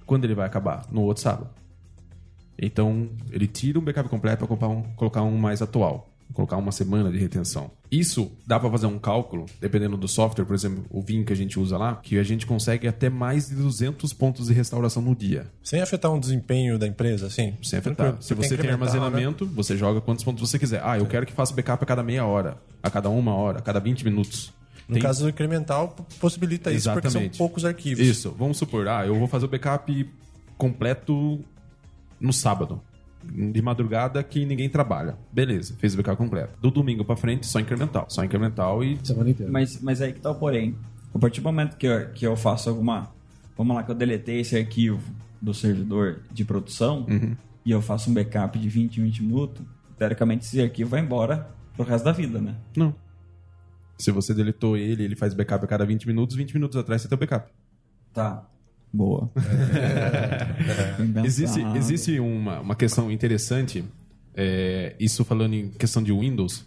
Quando 0.06 0.26
ele 0.26 0.36
vai 0.36 0.45
acabar? 0.45 0.86
No 0.91 1.02
outro 1.02 1.23
sábado. 1.23 1.49
Então, 2.57 3.10
ele 3.32 3.48
tira 3.48 3.80
um 3.80 3.82
backup 3.82 4.07
completo 4.10 4.48
para 4.48 4.68
um, 4.68 4.84
colocar 4.95 5.23
um 5.23 5.38
mais 5.38 5.61
atual. 5.61 6.10
Colocar 6.34 6.57
uma 6.57 6.72
semana 6.72 7.11
de 7.11 7.18
retenção. 7.18 7.69
Isso 7.90 8.32
dá 8.48 8.60
para 8.60 8.69
fazer 8.69 8.88
um 8.88 8.98
cálculo, 8.98 9.45
dependendo 9.61 9.95
do 9.95 10.07
software, 10.07 10.44
por 10.44 10.56
exemplo, 10.56 10.84
o 10.90 11.02
Vim 11.02 11.23
que 11.23 11.32
a 11.32 11.36
gente 11.36 11.60
usa 11.60 11.77
lá, 11.77 11.95
que 11.98 12.18
a 12.18 12.23
gente 12.23 12.48
consegue 12.48 12.88
até 12.88 13.10
mais 13.10 13.48
de 13.48 13.56
200 13.56 14.11
pontos 14.11 14.48
de 14.48 14.53
restauração 14.53 15.03
no 15.03 15.15
dia. 15.15 15.48
Sem 15.64 15.82
afetar 15.82 16.11
um 16.11 16.19
desempenho 16.19 16.80
da 16.80 16.88
empresa, 16.88 17.27
assim? 17.27 17.53
Sem 17.61 17.80
afetar. 17.80 18.18
Se 18.22 18.34
você 18.34 18.57
tem 18.57 18.65
né? 18.65 18.73
armazenamento, 18.73 19.45
você 19.45 19.77
joga 19.77 20.02
quantos 20.02 20.26
pontos 20.26 20.49
você 20.49 20.57
quiser. 20.57 20.82
Ah, 20.84 20.98
eu 20.98 21.06
quero 21.06 21.26
que 21.26 21.32
faça 21.32 21.53
backup 21.53 21.84
a 21.84 21.88
cada 21.88 22.02
meia 22.02 22.26
hora, 22.26 22.57
a 22.82 22.90
cada 22.90 23.10
uma 23.10 23.34
hora, 23.36 23.60
a 23.60 23.61
cada 23.61 23.80
20 23.80 24.03
minutos. 24.03 24.52
No 24.88 24.94
Tem- 24.94 25.02
caso 25.02 25.24
do 25.24 25.30
incremental, 25.30 25.95
possibilita 26.20 26.72
isso 26.72 26.91
porque 26.91 27.10
são 27.10 27.20
Exatamente. 27.22 27.38
poucos 27.38 27.66
arquivos. 27.66 28.06
Isso, 28.06 28.32
vamos 28.38 28.57
supor, 28.57 28.88
ah, 28.88 29.06
eu 29.06 29.18
vou 29.18 29.28
fazer 29.28 29.45
o 29.45 29.48
backup 29.48 30.07
completo 30.57 31.40
no 32.20 32.32
sábado. 32.34 32.82
De 33.24 33.60
madrugada 33.60 34.22
que 34.24 34.45
ninguém 34.45 34.70
trabalha. 34.70 35.18
Beleza, 35.32 35.76
fez 35.80 35.95
o 35.95 35.98
backup 35.98 36.16
completo. 36.18 36.53
Do 36.62 36.70
domingo 36.70 37.03
pra 37.03 37.16
frente, 37.16 37.48
só 37.48 37.60
incremental. 37.60 38.06
Só 38.07 38.24
incremental 38.24 38.84
e. 38.84 38.99
Semana 39.03 39.32
inteira. 39.32 39.52
Mas, 39.52 39.82
mas 39.82 39.99
aí 39.99 40.14
que 40.14 40.20
tá 40.20 40.30
o 40.30 40.36
porém. 40.36 40.76
A 41.14 41.18
partir 41.18 41.41
do 41.41 41.45
momento 41.45 41.76
que 41.76 41.88
eu, 41.88 42.10
que 42.10 42.28
eu 42.28 42.36
faço 42.36 42.70
alguma. 42.70 43.10
Vamos 43.57 43.76
lá, 43.76 43.82
que 43.82 43.90
eu 43.90 43.95
deletei 43.95 44.41
esse 44.41 44.56
arquivo 44.56 45.02
do 45.41 45.53
servidor 45.56 46.22
de 46.32 46.45
produção 46.45 47.07
e 47.66 47.72
eu 47.72 47.82
faço 47.82 48.12
um 48.12 48.14
backup 48.14 48.60
de 48.60 48.70
20 48.70 48.98
em 48.98 49.03
20 49.06 49.24
minutos, 49.24 49.66
teoricamente 49.98 50.45
esse 50.45 50.62
arquivo 50.62 50.91
vai 50.91 50.99
embora 50.99 51.49
pro 51.76 51.84
resto 51.86 52.06
da 52.06 52.12
vida, 52.12 52.40
né? 52.40 52.53
Não. 52.76 52.94
Se 53.97 54.11
você 54.11 54.34
deletou 54.34 54.76
ele, 54.77 55.03
ele 55.03 55.15
faz 55.15 55.34
backup 55.34 55.63
a 55.63 55.67
cada 55.67 55.85
20 55.85 56.05
minutos, 56.07 56.35
20 56.35 56.53
minutos 56.53 56.76
atrás 56.77 57.01
você 57.01 57.07
tem 57.07 57.15
o 57.15 57.19
backup. 57.19 57.51
Tá. 58.13 58.45
Boa. 58.93 59.30
Pensado. 60.97 61.26
Existe, 61.26 61.61
existe 61.76 62.19
uma, 62.19 62.59
uma 62.59 62.76
questão 62.76 63.11
interessante, 63.11 63.84
é, 64.35 64.95
isso 64.99 65.23
falando 65.26 65.53
em 65.53 65.69
questão 65.69 66.01
de 66.03 66.11
Windows, 66.11 66.65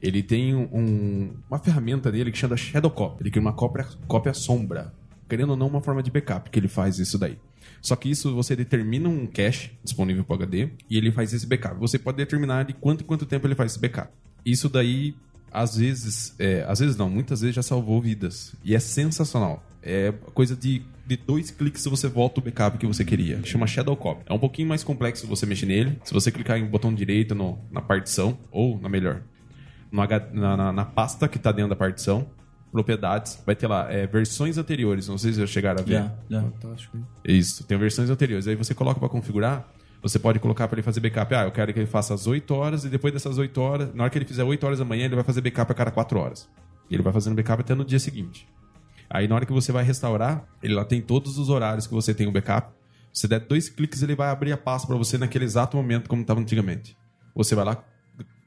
ele 0.00 0.22
tem 0.22 0.54
um- 0.54 1.34
uma 1.48 1.58
ferramenta 1.58 2.10
dele 2.10 2.30
que 2.30 2.38
chama 2.38 2.56
Shadow 2.56 2.90
Copy. 2.90 3.22
Ele 3.22 3.30
cria 3.30 3.40
uma 3.42 3.52
cópia, 3.52 3.86
cópia 4.06 4.32
sombra 4.34 4.92
querendo 5.28 5.50
ou 5.50 5.56
não, 5.56 5.66
uma 5.66 5.80
forma 5.80 6.02
de 6.04 6.10
backup 6.10 6.48
que 6.50 6.58
ele 6.58 6.68
faz 6.68 6.98
isso 7.00 7.18
daí. 7.18 7.36
Só 7.82 7.96
que 7.96 8.08
isso 8.08 8.32
você 8.34 8.54
determina 8.54 9.08
um 9.08 9.26
cache 9.26 9.72
disponível 9.82 10.22
para 10.24 10.34
o 10.34 10.36
HD 10.36 10.68
e 10.88 10.96
ele 10.96 11.10
faz 11.10 11.32
esse 11.32 11.44
backup. 11.46 11.76
Você 11.80 11.98
pode 11.98 12.16
determinar 12.16 12.64
de 12.64 12.72
quanto 12.72 13.02
em 13.02 13.06
quanto 13.06 13.26
tempo 13.26 13.44
ele 13.46 13.54
faz 13.56 13.72
esse 13.72 13.80
backup. 13.80 14.08
Isso 14.44 14.68
daí, 14.68 15.14
às 15.56 15.74
vezes, 15.78 16.34
é, 16.38 16.66
às 16.68 16.80
vezes 16.80 16.96
não, 16.96 17.08
muitas 17.08 17.40
vezes 17.40 17.56
já 17.56 17.62
salvou 17.62 18.02
vidas. 18.02 18.54
E 18.62 18.74
é 18.74 18.78
sensacional. 18.78 19.64
É 19.82 20.12
coisa 20.34 20.54
de, 20.54 20.82
de 21.06 21.16
dois 21.16 21.50
cliques 21.50 21.82
você 21.86 22.08
volta 22.08 22.40
o 22.40 22.44
backup 22.44 22.76
que 22.76 22.86
você 22.86 23.06
queria. 23.06 23.40
Chama 23.42 23.66
Shadow 23.66 23.96
Copy. 23.96 24.24
É 24.26 24.34
um 24.34 24.38
pouquinho 24.38 24.68
mais 24.68 24.84
complexo 24.84 25.26
você 25.26 25.46
mexer 25.46 25.64
nele. 25.64 25.98
Se 26.04 26.12
você 26.12 26.30
clicar 26.30 26.58
em 26.58 26.66
botão 26.66 26.94
direito 26.94 27.34
no, 27.34 27.58
na 27.70 27.80
partição, 27.80 28.36
ou 28.50 28.78
na 28.78 28.90
melhor, 28.90 29.22
no 29.90 30.02
na, 30.34 30.56
na, 30.58 30.72
na 30.74 30.84
pasta 30.84 31.26
que 31.26 31.38
está 31.38 31.52
dentro 31.52 31.70
da 31.70 31.76
partição, 31.76 32.28
propriedades, 32.70 33.42
vai 33.46 33.56
ter 33.56 33.66
lá 33.66 33.90
é, 33.90 34.06
versões 34.06 34.58
anteriores. 34.58 35.08
Não 35.08 35.16
sei 35.16 35.32
se 35.32 35.40
já 35.40 35.46
chegaram 35.46 35.80
a 35.80 35.82
ver. 35.82 36.12
Fantástico, 36.28 36.98
hein? 36.98 37.06
Isso, 37.24 37.64
tem 37.64 37.78
versões 37.78 38.10
anteriores. 38.10 38.46
Aí 38.46 38.56
você 38.56 38.74
coloca 38.74 39.00
para 39.00 39.08
configurar, 39.08 39.66
você 40.02 40.18
pode 40.18 40.38
colocar 40.38 40.68
para 40.68 40.76
ele 40.76 40.82
fazer 40.82 41.00
backup. 41.00 41.34
Ah, 41.34 41.44
eu 41.44 41.52
quero 41.52 41.72
que 41.72 41.78
ele 41.78 41.86
faça 41.86 42.14
às 42.14 42.26
8 42.26 42.54
horas 42.54 42.84
e 42.84 42.88
depois 42.88 43.12
dessas 43.12 43.38
8 43.38 43.60
horas, 43.60 43.94
na 43.94 44.04
hora 44.04 44.10
que 44.10 44.18
ele 44.18 44.24
fizer 44.24 44.44
8 44.44 44.64
horas 44.64 44.78
da 44.78 44.84
manhã, 44.84 45.04
ele 45.04 45.14
vai 45.14 45.24
fazer 45.24 45.40
backup 45.40 45.70
a 45.70 45.74
cada 45.74 45.90
4 45.90 46.18
horas. 46.18 46.48
E 46.88 46.94
ele 46.94 47.02
vai 47.02 47.12
fazendo 47.12 47.34
backup 47.34 47.60
até 47.60 47.74
no 47.74 47.84
dia 47.84 47.98
seguinte. 47.98 48.48
Aí 49.08 49.26
na 49.26 49.34
hora 49.34 49.46
que 49.46 49.52
você 49.52 49.72
vai 49.72 49.84
restaurar, 49.84 50.46
ele 50.62 50.74
lá 50.74 50.84
tem 50.84 51.00
todos 51.00 51.38
os 51.38 51.48
horários 51.48 51.86
que 51.86 51.94
você 51.94 52.14
tem 52.14 52.26
o 52.26 52.32
backup. 52.32 52.72
Você 53.12 53.26
der 53.26 53.40
dois 53.40 53.68
cliques, 53.68 54.02
ele 54.02 54.14
vai 54.14 54.28
abrir 54.28 54.52
a 54.52 54.56
pasta 54.56 54.86
para 54.86 54.96
você 54.96 55.16
naquele 55.16 55.44
exato 55.44 55.76
momento 55.76 56.08
como 56.08 56.22
estava 56.22 56.40
antigamente. 56.40 56.96
Você 57.34 57.54
vai 57.54 57.64
lá, 57.64 57.82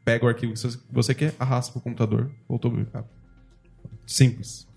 pega 0.05 0.25
o 0.25 0.27
arquivo 0.27 0.53
que 0.53 0.79
você 0.91 1.15
quer, 1.15 1.33
arrasta 1.39 1.71
pro 1.71 1.81
computador, 1.81 2.31
voltou 2.47 2.69
pro 2.69 2.83
backup. 2.83 3.09
Simples. 4.05 4.68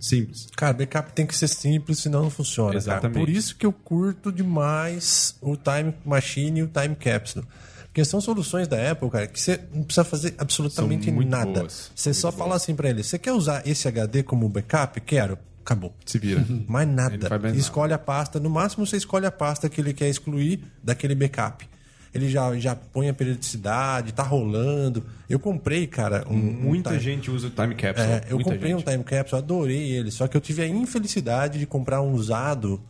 Simples. 0.00 0.48
Cara, 0.56 0.72
backup 0.72 1.12
tem 1.12 1.26
que 1.26 1.36
ser 1.36 1.48
simples, 1.48 1.98
senão 1.98 2.22
não 2.22 2.30
funciona. 2.30 2.68
cara. 2.70 2.78
Exatamente. 2.78 3.18
Por 3.18 3.28
isso 3.28 3.56
que 3.56 3.66
eu 3.66 3.72
curto 3.72 4.32
demais 4.32 5.36
o 5.40 5.56
Time 5.56 5.94
Machine 6.04 6.60
e 6.60 6.62
o 6.62 6.68
Time 6.68 6.94
Capsule. 6.96 7.46
Porque 7.86 8.04
são 8.04 8.20
soluções 8.20 8.66
da 8.66 8.90
Apple, 8.90 9.08
cara, 9.08 9.26
que 9.28 9.40
você 9.40 9.60
não 9.72 9.84
precisa 9.84 10.02
fazer 10.04 10.34
absolutamente 10.36 11.10
nada. 11.12 11.60
boas. 11.60 11.92
Você 11.94 12.12
só 12.12 12.32
fala 12.32 12.56
assim 12.56 12.74
pra 12.74 12.90
ele: 12.90 13.04
você 13.04 13.18
quer 13.18 13.32
usar 13.32 13.62
esse 13.66 13.86
HD 13.86 14.22
como 14.24 14.48
backup? 14.48 15.00
Quero. 15.00 15.38
Acabou. 15.64 15.94
Se 16.04 16.18
vira. 16.18 16.44
Mais 16.66 16.86
Ele 16.86 16.96
nada. 16.96 17.38
mais 17.38 17.56
escolhe 17.56 17.92
a 17.94 17.98
pasta. 17.98 18.38
No 18.40 18.50
máximo, 18.50 18.84
você 18.86 18.96
escolhe 18.98 19.24
a 19.26 19.30
pasta 19.30 19.68
que 19.68 19.80
ele 19.80 19.94
quer 19.94 20.08
excluir 20.10 20.60
daquele 20.82 21.14
backup. 21.14 21.66
Ele 22.14 22.28
já, 22.30 22.54
já 22.58 22.76
põe 22.76 23.08
a 23.08 23.14
periodicidade, 23.14 24.12
tá 24.12 24.22
rolando. 24.22 25.02
Eu 25.28 25.38
comprei, 25.40 25.86
cara, 25.86 26.24
um. 26.30 26.34
um 26.34 26.52
Muita 26.52 26.90
time- 26.90 27.02
gente 27.02 27.30
usa 27.30 27.48
o 27.48 27.50
time 27.50 27.74
capsule. 27.74 28.08
é, 28.08 28.24
eu 28.28 28.36
Muita 28.36 28.50
comprei 28.52 28.70
gente. 28.72 28.80
um 28.82 28.90
time 28.90 29.02
capsule, 29.04 29.42
adorei 29.42 29.90
ele, 29.90 30.10
só 30.12 30.28
que 30.28 30.36
eu 30.36 30.40
tive 30.40 30.62
a 30.62 30.68
infelicidade 30.68 31.58
de 31.58 31.66
comprar 31.66 32.00
um 32.02 32.12
usado 32.12 32.80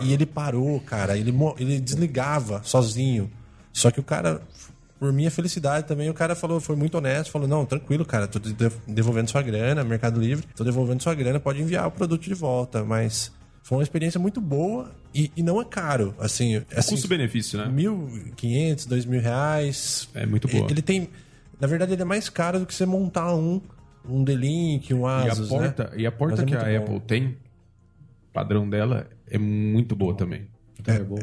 e 0.00 0.12
ele 0.12 0.26
parou, 0.26 0.80
cara. 0.80 1.16
Ele, 1.16 1.32
ele 1.58 1.78
desligava 1.78 2.60
sozinho. 2.64 3.30
Só 3.72 3.90
que 3.92 4.00
o 4.00 4.02
cara, 4.02 4.42
por 4.98 5.12
minha 5.12 5.30
felicidade 5.30 5.86
também, 5.86 6.10
o 6.10 6.14
cara 6.14 6.34
falou, 6.34 6.60
foi 6.60 6.74
muito 6.74 6.96
honesto, 6.98 7.30
falou: 7.30 7.46
Não, 7.46 7.64
tranquilo, 7.64 8.04
cara, 8.04 8.26
tô 8.26 8.38
de- 8.40 8.56
devolvendo 8.88 9.30
sua 9.30 9.42
grana, 9.42 9.84
Mercado 9.84 10.20
Livre, 10.20 10.44
tô 10.56 10.64
devolvendo 10.64 11.00
sua 11.02 11.14
grana, 11.14 11.38
pode 11.38 11.60
enviar 11.62 11.86
o 11.86 11.90
produto 11.92 12.22
de 12.22 12.34
volta. 12.34 12.82
Mas 12.84 13.30
foi 13.64 13.78
uma 13.78 13.82
experiência 13.82 14.20
muito 14.20 14.42
boa 14.42 14.92
e, 15.14 15.32
e 15.34 15.42
não 15.42 15.58
é 15.58 15.64
caro. 15.64 16.14
Assim, 16.18 16.62
assim 16.76 16.90
Custo-benefício, 16.90 17.58
né? 17.58 17.64
1.500, 17.66 18.86
2.000 18.86 19.20
reais. 19.20 20.08
É 20.14 20.26
muito 20.26 20.46
boa. 20.46 20.66
Ele 20.70 20.82
tem. 20.82 21.08
Na 21.58 21.66
verdade, 21.66 21.94
ele 21.94 22.02
é 22.02 22.04
mais 22.04 22.28
caro 22.28 22.58
do 22.60 22.66
que 22.66 22.74
você 22.74 22.84
montar 22.84 23.34
um. 23.34 23.60
Um 24.06 24.22
D-Link, 24.22 24.92
um 24.92 25.08
E 25.08 25.28
a 25.28 25.32
Asus, 25.32 25.48
porta, 25.48 25.84
né? 25.84 25.90
e 25.96 26.06
a 26.06 26.12
porta 26.12 26.42
Mas 26.42 26.44
que 26.44 26.54
é 26.54 26.76
a 26.76 26.78
bom. 26.80 26.84
Apple 26.96 27.00
tem, 27.06 27.38
padrão 28.34 28.68
dela, 28.68 29.08
é 29.26 29.38
muito 29.38 29.96
boa 29.96 30.14
também. 30.14 30.46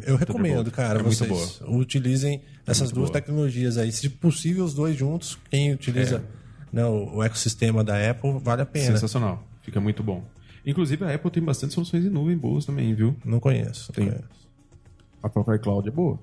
Eu 0.08 0.16
recomendo, 0.16 0.72
cara, 0.72 1.00
É 1.00 1.04
muito 1.04 1.16
vocês 1.16 1.62
utilizem 1.68 2.42
essas 2.66 2.92
duas 2.92 3.10
boa. 3.12 3.22
tecnologias 3.22 3.78
aí. 3.78 3.92
Se 3.92 4.10
possível, 4.10 4.66
os 4.66 4.74
dois 4.74 4.98
juntos. 4.98 5.38
Quem 5.52 5.74
utiliza 5.74 6.24
É. 6.74 6.76
né, 6.76 6.84
o 6.86 7.18
o 7.18 7.24
ecossistema 7.24 7.84
da 7.84 8.10
Apple, 8.10 8.40
vale 8.40 8.64
a 8.64 8.66
pena. 8.66 8.94
Sensacional. 8.94 9.48
Fica 9.62 9.80
muito 9.80 10.02
bom. 10.02 10.24
Inclusive, 10.66 11.04
a 11.06 11.14
Apple 11.16 11.32
tem 11.32 11.44
bastante 11.44 11.74
soluções 11.74 12.06
em 12.06 12.10
nuvem 12.10 12.38
boas 12.38 12.66
também, 12.66 12.94
viu? 12.94 13.16
Não 13.26 13.40
conheço. 13.40 13.92
não 13.92 13.96
Tem. 13.96 14.10
conheço. 14.12 14.48
A 15.24 15.30
própria 15.30 15.56
iCloud 15.56 15.88
é 15.88 15.92
boa. 15.92 16.20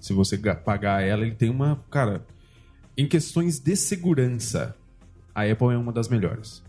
Se 0.00 0.12
você 0.12 0.36
ga- 0.36 0.54
pagar 0.54 1.02
ela, 1.02 1.22
ele 1.26 1.34
tem 1.34 1.50
uma. 1.50 1.82
Cara, 1.90 2.24
em 2.96 3.06
questões 3.06 3.58
de 3.58 3.76
segurança, 3.76 4.74
a 5.34 5.42
Apple 5.44 5.68
é 5.72 5.76
uma 5.76 5.92
das 5.92 6.08
melhores. 6.08 6.62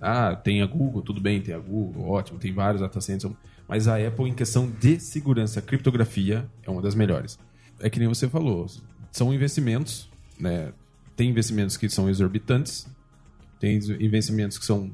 Ah, 0.00 0.34
tem 0.36 0.60
a 0.62 0.66
Google, 0.66 1.02
tudo 1.02 1.20
bem, 1.20 1.40
tem 1.40 1.54
a 1.54 1.58
Google, 1.58 2.08
ótimo, 2.10 2.38
tem 2.38 2.52
vários 2.52 2.80
data 2.82 3.00
centers, 3.00 3.32
mas 3.66 3.88
a 3.88 3.96
Apple, 3.96 4.28
em 4.28 4.34
questão 4.34 4.70
de 4.70 5.00
segurança, 5.00 5.62
criptografia, 5.62 6.46
é 6.62 6.70
uma 6.70 6.82
das 6.82 6.94
melhores. 6.94 7.38
É 7.80 7.88
que 7.88 7.98
nem 7.98 8.08
você 8.08 8.28
falou, 8.28 8.66
são 9.10 9.32
investimentos, 9.32 10.10
né? 10.38 10.72
Tem 11.16 11.30
investimentos 11.30 11.76
que 11.76 11.88
são 11.88 12.08
exorbitantes, 12.10 12.86
tem 13.58 13.76
investimentos 14.00 14.58
que 14.58 14.66
são 14.66 14.90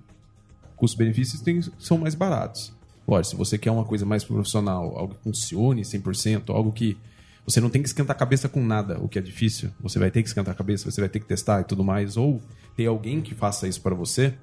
custo-benefícios 0.80 1.42
tem, 1.42 1.60
são 1.78 1.98
mais 1.98 2.14
baratos. 2.14 2.72
Lógico, 3.06 3.30
se 3.30 3.36
você 3.36 3.58
quer 3.58 3.70
uma 3.70 3.84
coisa 3.84 4.06
mais 4.06 4.24
profissional, 4.24 4.96
algo 4.96 5.14
que 5.14 5.22
funcione 5.22 5.82
100%, 5.82 6.50
algo 6.50 6.72
que 6.72 6.96
você 7.44 7.60
não 7.60 7.68
tem 7.68 7.82
que 7.82 7.88
esquentar 7.88 8.16
a 8.16 8.18
cabeça 8.18 8.48
com 8.48 8.64
nada, 8.64 8.98
o 8.98 9.08
que 9.08 9.18
é 9.18 9.22
difícil. 9.22 9.70
Você 9.80 9.98
vai 9.98 10.10
ter 10.10 10.22
que 10.22 10.28
esquentar 10.28 10.54
a 10.54 10.56
cabeça, 10.56 10.90
você 10.90 11.00
vai 11.00 11.08
ter 11.08 11.20
que 11.20 11.26
testar 11.26 11.60
e 11.60 11.64
tudo 11.64 11.84
mais, 11.84 12.16
ou 12.16 12.40
ter 12.76 12.86
alguém 12.86 13.20
que 13.20 13.34
faça 13.34 13.68
isso 13.68 13.80
para 13.80 13.94
você, 13.94 14.34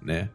né? 0.00 0.28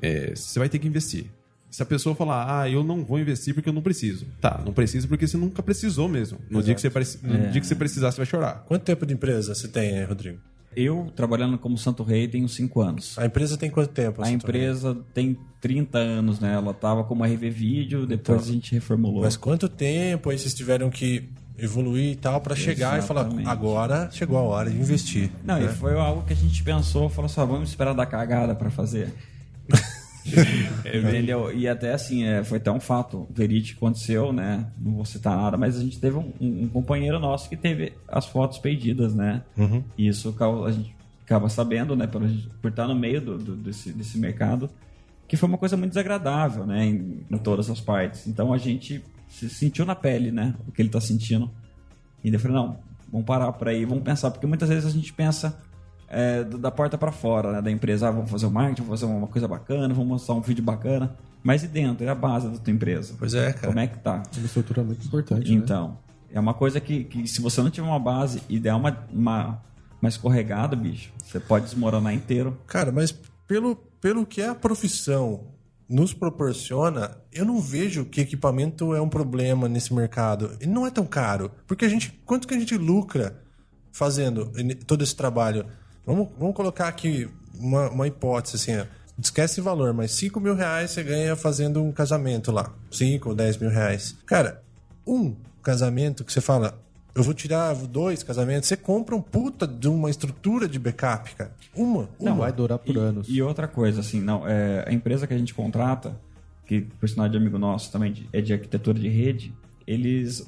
É, 0.00 0.34
você 0.34 0.58
vai 0.58 0.68
ter 0.68 0.78
que 0.78 0.88
investir. 0.88 1.26
Se 1.70 1.82
a 1.82 1.86
pessoa 1.86 2.14
falar, 2.14 2.62
ah, 2.62 2.70
eu 2.70 2.82
não 2.82 3.04
vou 3.04 3.18
investir 3.18 3.52
porque 3.52 3.68
eu 3.68 3.74
não 3.74 3.82
preciso. 3.82 4.26
Tá, 4.40 4.62
não 4.64 4.72
precisa 4.72 5.06
porque 5.06 5.26
você 5.26 5.36
nunca 5.36 5.62
precisou 5.62 6.08
mesmo. 6.08 6.38
No, 6.48 6.62
dia 6.62 6.74
que, 6.74 6.80
você, 6.80 7.18
no 7.22 7.50
dia 7.50 7.60
que 7.60 7.66
você 7.66 7.74
precisar, 7.74 8.10
você 8.10 8.16
vai 8.16 8.26
chorar. 8.26 8.64
Quanto 8.66 8.82
tempo 8.82 9.04
de 9.04 9.12
empresa 9.12 9.54
você 9.54 9.68
tem, 9.68 10.02
Rodrigo? 10.04 10.40
Eu, 10.80 11.10
trabalhando 11.16 11.58
como 11.58 11.76
Santo 11.76 12.04
Rei, 12.04 12.28
tenho 12.28 12.48
cinco 12.48 12.80
anos. 12.80 13.18
A 13.18 13.26
empresa 13.26 13.56
tem 13.56 13.68
quanto 13.68 13.90
tempo? 13.90 14.22
A 14.22 14.30
empresa 14.30 14.96
tem 15.12 15.36
30 15.60 15.98
anos, 15.98 16.38
né? 16.38 16.54
Ela 16.54 16.72
tava 16.72 17.02
como 17.02 17.24
RV 17.24 17.50
Vídeo, 17.50 18.06
depois 18.06 18.42
Então, 18.42 18.50
a 18.50 18.54
gente 18.54 18.72
reformulou. 18.74 19.22
Mas 19.22 19.36
quanto 19.36 19.68
tempo 19.68 20.30
aí 20.30 20.38
vocês 20.38 20.54
tiveram 20.54 20.88
que 20.88 21.28
evoluir 21.58 22.12
e 22.12 22.14
tal 22.14 22.40
para 22.40 22.54
chegar 22.54 22.96
e 22.96 23.02
falar 23.02 23.28
agora 23.46 24.08
chegou 24.12 24.38
a 24.38 24.42
hora 24.42 24.70
de 24.70 24.76
investir? 24.76 25.32
Não, 25.44 25.58
né? 25.58 25.64
e 25.64 25.68
foi 25.68 25.98
algo 25.98 26.22
que 26.22 26.32
a 26.32 26.36
gente 26.36 26.62
pensou, 26.62 27.08
falou 27.08 27.26
assim, 27.26 27.40
ó, 27.40 27.46
vamos 27.46 27.70
esperar 27.70 27.92
dar 27.92 28.06
cagada 28.06 28.54
pra 28.54 28.70
fazer. 28.70 29.12
Entendeu? 30.84 31.52
E 31.56 31.68
até 31.68 31.92
assim, 31.92 32.24
é, 32.24 32.42
foi 32.44 32.58
até 32.58 32.70
um 32.70 32.80
fato 32.80 33.26
verídico 33.30 33.78
que 33.78 33.84
aconteceu, 33.84 34.32
né? 34.32 34.66
Não 34.78 34.92
vou 34.92 35.04
citar 35.04 35.36
nada, 35.36 35.56
mas 35.56 35.76
a 35.76 35.80
gente 35.80 35.98
teve 35.98 36.16
um, 36.16 36.32
um 36.40 36.68
companheiro 36.68 37.18
nosso 37.18 37.48
que 37.48 37.56
teve 37.56 37.92
as 38.08 38.26
fotos 38.26 38.58
perdidas, 38.58 39.14
né? 39.14 39.42
E 39.96 40.08
isso 40.08 40.34
a 40.66 40.70
gente 40.72 40.94
acaba 41.24 41.48
sabendo, 41.48 41.94
né? 41.96 42.06
Por, 42.06 42.22
por 42.62 42.70
estar 42.70 42.86
no 42.88 42.94
meio 42.94 43.20
do, 43.20 43.38
do- 43.38 43.56
desse, 43.56 43.92
desse 43.92 44.18
mercado, 44.18 44.70
que 45.26 45.36
foi 45.36 45.48
uma 45.48 45.58
coisa 45.58 45.76
muito 45.76 45.90
desagradável, 45.90 46.66
né? 46.66 46.86
Em, 46.86 47.20
em 47.30 47.38
todas 47.38 47.68
as 47.70 47.80
partes. 47.80 48.26
Então 48.26 48.52
a 48.52 48.58
gente 48.58 49.02
se 49.28 49.48
sentiu 49.50 49.84
na 49.84 49.94
pele, 49.94 50.30
né? 50.30 50.54
O 50.66 50.72
que 50.72 50.80
ele 50.80 50.88
tá 50.88 51.00
sentindo. 51.00 51.50
E 52.24 52.32
eu 52.32 52.40
falei, 52.40 52.56
não, 52.56 52.78
vamos 53.12 53.26
parar 53.26 53.52
por 53.52 53.68
aí, 53.68 53.84
vamos 53.84 54.02
pensar, 54.04 54.30
porque 54.30 54.46
muitas 54.46 54.68
vezes 54.68 54.86
a 54.86 54.90
gente 54.90 55.12
pensa 55.12 55.60
é, 56.08 56.42
da 56.44 56.70
porta 56.70 56.96
para 56.96 57.12
fora, 57.12 57.52
né, 57.52 57.62
da 57.62 57.70
empresa, 57.70 58.08
ah, 58.08 58.10
vamos 58.10 58.30
fazer 58.30 58.46
o 58.46 58.50
marketing, 58.50 58.82
vamos 58.82 59.00
fazer 59.00 59.12
uma 59.12 59.26
coisa 59.26 59.46
bacana, 59.46 59.88
vamos 59.92 60.08
mostrar 60.08 60.34
um 60.34 60.40
vídeo 60.40 60.64
bacana, 60.64 61.14
mas 61.42 61.62
e 61.62 61.68
dentro, 61.68 62.04
é 62.04 62.08
a 62.08 62.14
base 62.14 62.48
da 62.48 62.58
tua 62.58 62.72
empresa. 62.72 63.14
Pois 63.18 63.34
é, 63.34 63.52
cara. 63.52 63.68
Como 63.68 63.78
é 63.78 63.86
que 63.86 63.98
tá? 63.98 64.22
Uma 64.36 64.46
estrutura 64.46 64.82
muito 64.82 65.06
importante, 65.06 65.50
né? 65.50 65.56
Então, 65.56 65.98
é 66.32 66.40
uma 66.40 66.54
coisa 66.54 66.80
que, 66.80 67.04
que 67.04 67.26
se 67.26 67.40
você 67.40 67.62
não 67.62 67.70
tiver 67.70 67.86
uma 67.86 67.98
base 67.98 68.42
e 68.48 68.58
der 68.58 68.74
uma, 68.74 68.96
uma, 69.12 69.62
uma 70.00 70.08
escorregada, 70.08 70.74
bicho, 70.74 71.12
você 71.22 71.38
pode 71.38 71.66
desmoronar 71.66 72.14
inteiro. 72.14 72.58
Cara, 72.66 72.90
mas 72.90 73.12
pelo, 73.46 73.76
pelo 74.00 74.26
que 74.26 74.42
a 74.42 74.54
profissão 74.54 75.44
nos 75.88 76.12
proporciona, 76.12 77.16
eu 77.32 77.46
não 77.46 77.60
vejo 77.60 78.04
que 78.04 78.20
equipamento 78.20 78.94
é 78.94 79.00
um 79.00 79.08
problema 79.08 79.68
nesse 79.68 79.94
mercado. 79.94 80.54
Ele 80.60 80.70
não 80.70 80.86
é 80.86 80.90
tão 80.90 81.06
caro. 81.06 81.50
Porque 81.66 81.84
a 81.84 81.88
gente. 81.88 82.12
Quanto 82.26 82.46
que 82.46 82.54
a 82.54 82.58
gente 82.58 82.76
lucra 82.76 83.42
fazendo 83.90 84.52
todo 84.86 85.02
esse 85.02 85.16
trabalho? 85.16 85.64
Vamos, 86.08 86.28
vamos 86.38 86.54
colocar 86.56 86.88
aqui 86.88 87.28
uma, 87.60 87.90
uma 87.90 88.06
hipótese 88.06 88.56
assim, 88.56 88.76
ó. 88.80 88.84
Esquece 89.20 89.60
o 89.60 89.64
valor, 89.64 89.92
mas 89.92 90.12
5 90.12 90.38
mil 90.40 90.54
reais 90.54 90.92
você 90.92 91.02
ganha 91.02 91.34
fazendo 91.36 91.82
um 91.82 91.90
casamento 91.92 92.50
lá. 92.52 92.72
5 92.90 93.28
ou 93.30 93.34
10 93.34 93.56
mil 93.58 93.68
reais. 93.70 94.16
Cara, 94.24 94.62
um 95.06 95.34
casamento 95.62 96.24
que 96.24 96.32
você 96.32 96.40
fala, 96.40 96.80
eu 97.14 97.22
vou 97.22 97.34
tirar 97.34 97.74
dois 97.74 98.22
casamentos, 98.22 98.68
você 98.68 98.76
compra 98.76 99.16
um 99.16 99.20
puta 99.20 99.66
de 99.66 99.88
uma 99.88 100.08
estrutura 100.08 100.68
de 100.68 100.78
backup, 100.78 101.34
cara. 101.34 101.52
Uma, 101.74 102.08
uma. 102.18 102.34
Vai 102.36 102.52
durar 102.52 102.78
por 102.78 102.94
e, 102.94 102.98
anos. 102.98 103.26
E 103.28 103.42
outra 103.42 103.66
coisa, 103.66 104.00
assim, 104.00 104.20
não, 104.20 104.46
é, 104.48 104.84
a 104.88 104.92
empresa 104.92 105.26
que 105.26 105.34
a 105.34 105.38
gente 105.38 105.52
contrata, 105.52 106.16
que 106.64 106.82
por 106.82 107.08
sinal 107.08 107.28
de 107.28 107.36
amigo 107.36 107.58
nosso 107.58 107.90
também 107.90 108.12
de- 108.12 108.28
é 108.32 108.40
de 108.40 108.52
arquitetura 108.52 108.98
de 108.98 109.08
rede, 109.08 109.52
eles. 109.86 110.46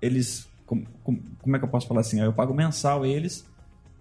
eles 0.00 0.46
com- 0.64 0.84
com- 1.02 1.18
como 1.40 1.56
é 1.56 1.58
que 1.58 1.64
eu 1.64 1.68
posso 1.68 1.86
falar 1.88 2.00
assim? 2.02 2.20
Eu 2.20 2.32
pago 2.32 2.54
mensal 2.54 3.04
eles 3.04 3.44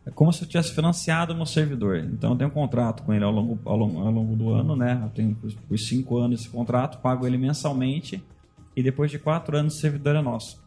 é 0.05 0.09
como 0.11 0.31
se 0.33 0.43
eu 0.43 0.47
tivesse 0.47 0.73
financiado 0.73 1.35
meu 1.35 1.45
servidor. 1.45 1.97
Então 1.97 2.31
eu 2.31 2.37
tenho 2.37 2.49
um 2.49 2.53
contrato 2.53 3.03
com 3.03 3.13
ele 3.13 3.23
ao 3.23 3.31
longo, 3.31 3.59
ao 3.65 3.77
longo, 3.77 3.99
ao 3.99 4.11
longo 4.11 4.35
do 4.35 4.49
ano, 4.49 4.75
né? 4.75 4.99
Eu 5.03 5.09
tenho 5.09 5.35
por, 5.35 5.51
por 5.53 5.77
cinco 5.79 6.17
anos 6.17 6.41
esse 6.41 6.49
contrato, 6.49 6.99
pago 6.99 7.25
ele 7.27 7.37
mensalmente 7.37 8.23
e 8.75 8.81
depois 8.81 9.11
de 9.11 9.19
quatro 9.19 9.55
anos 9.57 9.75
o 9.75 9.79
servidor 9.79 10.15
é 10.15 10.21
nosso. 10.21 10.59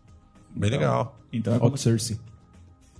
Bem 0.55 0.69
Então- 0.69 0.79
legal. 0.81 1.21
Então 1.33 1.55
é 1.55 1.59
como 1.59 1.71
Outsourcing. 1.73 2.19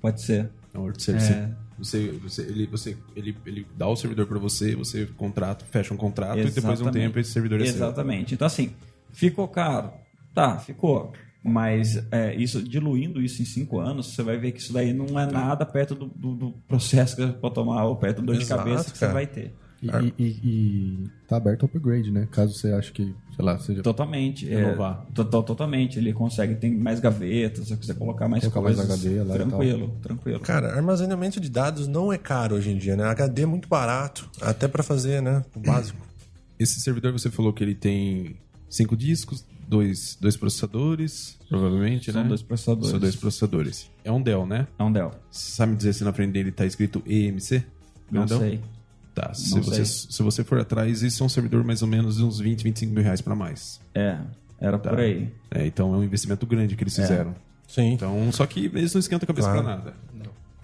pode 0.01 0.21
ser. 0.23 0.51
É 0.73 0.79
um 0.79 0.83
outsourcing. 0.87 1.33
É. 1.33 1.51
Você, 1.79 2.09
você, 2.23 2.43
ele, 2.43 2.67
você, 2.67 2.97
ele, 3.17 3.37
ele 3.45 3.67
dá 3.77 3.89
o 3.89 3.97
servidor 3.97 4.27
para 4.27 4.39
você, 4.39 4.75
você 4.77 5.07
contrata, 5.07 5.65
fecha 5.65 5.93
um 5.93 5.97
contrato 5.97 6.39
e 6.39 6.45
depois 6.45 6.63
de 6.63 6.69
um 6.69 6.73
Exatamente. 6.73 6.93
tempo 7.07 7.19
esse 7.19 7.31
servidor 7.33 7.61
é 7.61 7.65
seu. 7.67 7.75
Exatamente. 7.75 8.35
Então, 8.35 8.47
assim, 8.47 8.73
ficou 9.13 9.47
caro? 9.49 9.91
Tá, 10.33 10.59
ficou. 10.59 11.13
Mas 11.47 12.03
é, 12.11 12.35
isso, 12.35 12.63
diluindo 12.63 13.21
isso 13.21 13.43
em 13.43 13.45
cinco 13.45 13.79
anos, 13.79 14.15
você 14.15 14.23
vai 14.23 14.39
ver 14.39 14.53
que 14.53 14.61
isso 14.61 14.73
daí 14.73 14.95
não 14.95 15.21
é 15.21 15.31
nada 15.31 15.67
perto 15.67 15.95
do, 15.95 16.07
do- 16.07 16.35
do 16.35 16.51
processo 16.67 17.15
que 17.15 17.23
você 17.27 17.33
pode 17.35 17.55
tomar 17.55 17.85
ou 17.85 17.97
perto 17.97 18.23
do 18.23 18.27
dor 18.29 18.37
de 18.37 18.43
Exato, 18.45 18.65
cabeça 18.65 18.91
que 18.91 18.99
cara. 18.99 19.13
você 19.13 19.15
vai 19.15 19.27
ter. 19.27 19.53
E, 19.83 19.87
e, 19.87 20.15
e- 20.19 20.41
e 20.43 21.11
tá 21.29 21.37
aberto 21.37 21.65
ao 21.65 21.69
upgrade, 21.69 22.11
né? 22.11 22.27
Caso 22.31 22.55
você 22.55 22.73
ache 22.73 22.91
que, 22.91 23.15
sei 23.37 23.45
lá, 23.45 23.59
seja 23.59 23.83
Totalmente. 23.83 24.51
É, 24.51 24.57
Renovar. 24.65 25.05
to- 25.13 25.23
to- 25.27 25.43
totalmente. 25.43 25.99
Ele 25.99 26.15
consegue, 26.15 26.55
tem 26.55 26.75
mais 26.75 26.99
gavetas, 26.99 27.65
se 27.65 27.69
você 27.69 27.77
quiser 27.77 27.95
colocar 27.97 28.27
mais 28.27 28.43
Colocar 28.49 28.63
mais 28.63 28.77
coisas. 28.77 29.05
HD 29.07 29.23
lá 29.23 29.35
e 29.35 29.39
tranquilo, 29.41 29.89
tranquilo. 30.03 30.41
Cara, 30.41 30.75
armazenamento 30.75 31.39
de 31.39 31.51
dados 31.51 31.87
não 31.87 32.11
é 32.11 32.17
caro 32.17 32.55
hoje 32.57 32.71
em 32.71 32.79
dia, 32.79 32.97
né? 32.97 33.05
HD 33.05 33.43
é 33.43 33.47
muito 33.47 33.69
barato, 33.69 34.31
até 34.41 34.67
pra 34.67 34.83
fazer, 34.83 35.21
né? 35.21 35.45
O 35.55 35.61
básico. 35.61 35.99
Esse 36.59 36.81
servidor 36.81 37.13
você 37.13 37.31
falou 37.31 37.53
que 37.53 37.63
ele 37.63 37.75
tem 37.75 38.37
cinco 38.71 38.97
discos, 38.97 39.45
dois, 39.69 40.17
dois 40.21 40.37
processadores, 40.37 41.39
provavelmente, 41.49 42.13
São 42.13 42.23
né? 42.23 42.29
dois 42.29 42.43
processadores. 42.43 42.91
São 42.91 42.99
dois 43.01 43.17
processadores. 43.17 43.91
É 44.05 44.11
um 44.13 44.21
Dell, 44.23 44.47
né? 44.47 44.67
É 44.79 44.83
um 44.83 44.93
Dell. 44.93 45.11
Você 45.31 45.53
sabe 45.53 45.73
me 45.73 45.77
dizer 45.79 45.93
se 45.95 46.05
na 46.05 46.13
frente 46.13 46.33
dele 46.33 46.51
tá 46.53 46.65
escrito 46.67 47.03
EMC? 47.07 47.65
Não 48.11 48.23
é 48.23 48.27
Dell? 48.27 48.39
sei. 48.39 48.61
Tá, 49.15 49.33
se 49.33 49.55
Não 49.55 49.63
você, 49.63 49.85
se 49.85 50.23
você 50.23 50.43
for 50.43 50.59
atrás, 50.59 51.03
isso 51.03 51.23
é 51.23 51.27
um 51.27 51.29
servidor 51.29 51.63
mais 51.63 51.83
ou 51.83 51.89
menos 51.89 52.17
de 52.17 52.25
uns 52.25 52.41
20, 52.41 52.65
25 52.65 52.93
mil 52.93 53.03
reais 53.03 53.21
pra 53.21 53.35
mais. 53.37 53.81
É, 53.95 54.19
era 54.61 54.77
Tá. 54.79 54.91
por 54.91 54.99
aí. 54.99 55.33
É, 55.53 55.65
então 55.67 55.95
é 55.95 55.97
um 55.99 56.03
investimento 56.03 56.45
grande 56.47 56.75
que 56.75 56.83
eles 56.83 56.97
fizeram. 56.97 57.33
Sim. 57.69 57.93
Então, 57.93 58.31
só 58.33 58.45
que 58.45 58.67
eles 58.67 58.93
não 58.93 58.99
esquentam 58.99 59.25
a 59.25 59.27
cabeça 59.29 59.49
Claro. 59.51 59.63
pra 59.65 59.77
nada. 59.77 59.95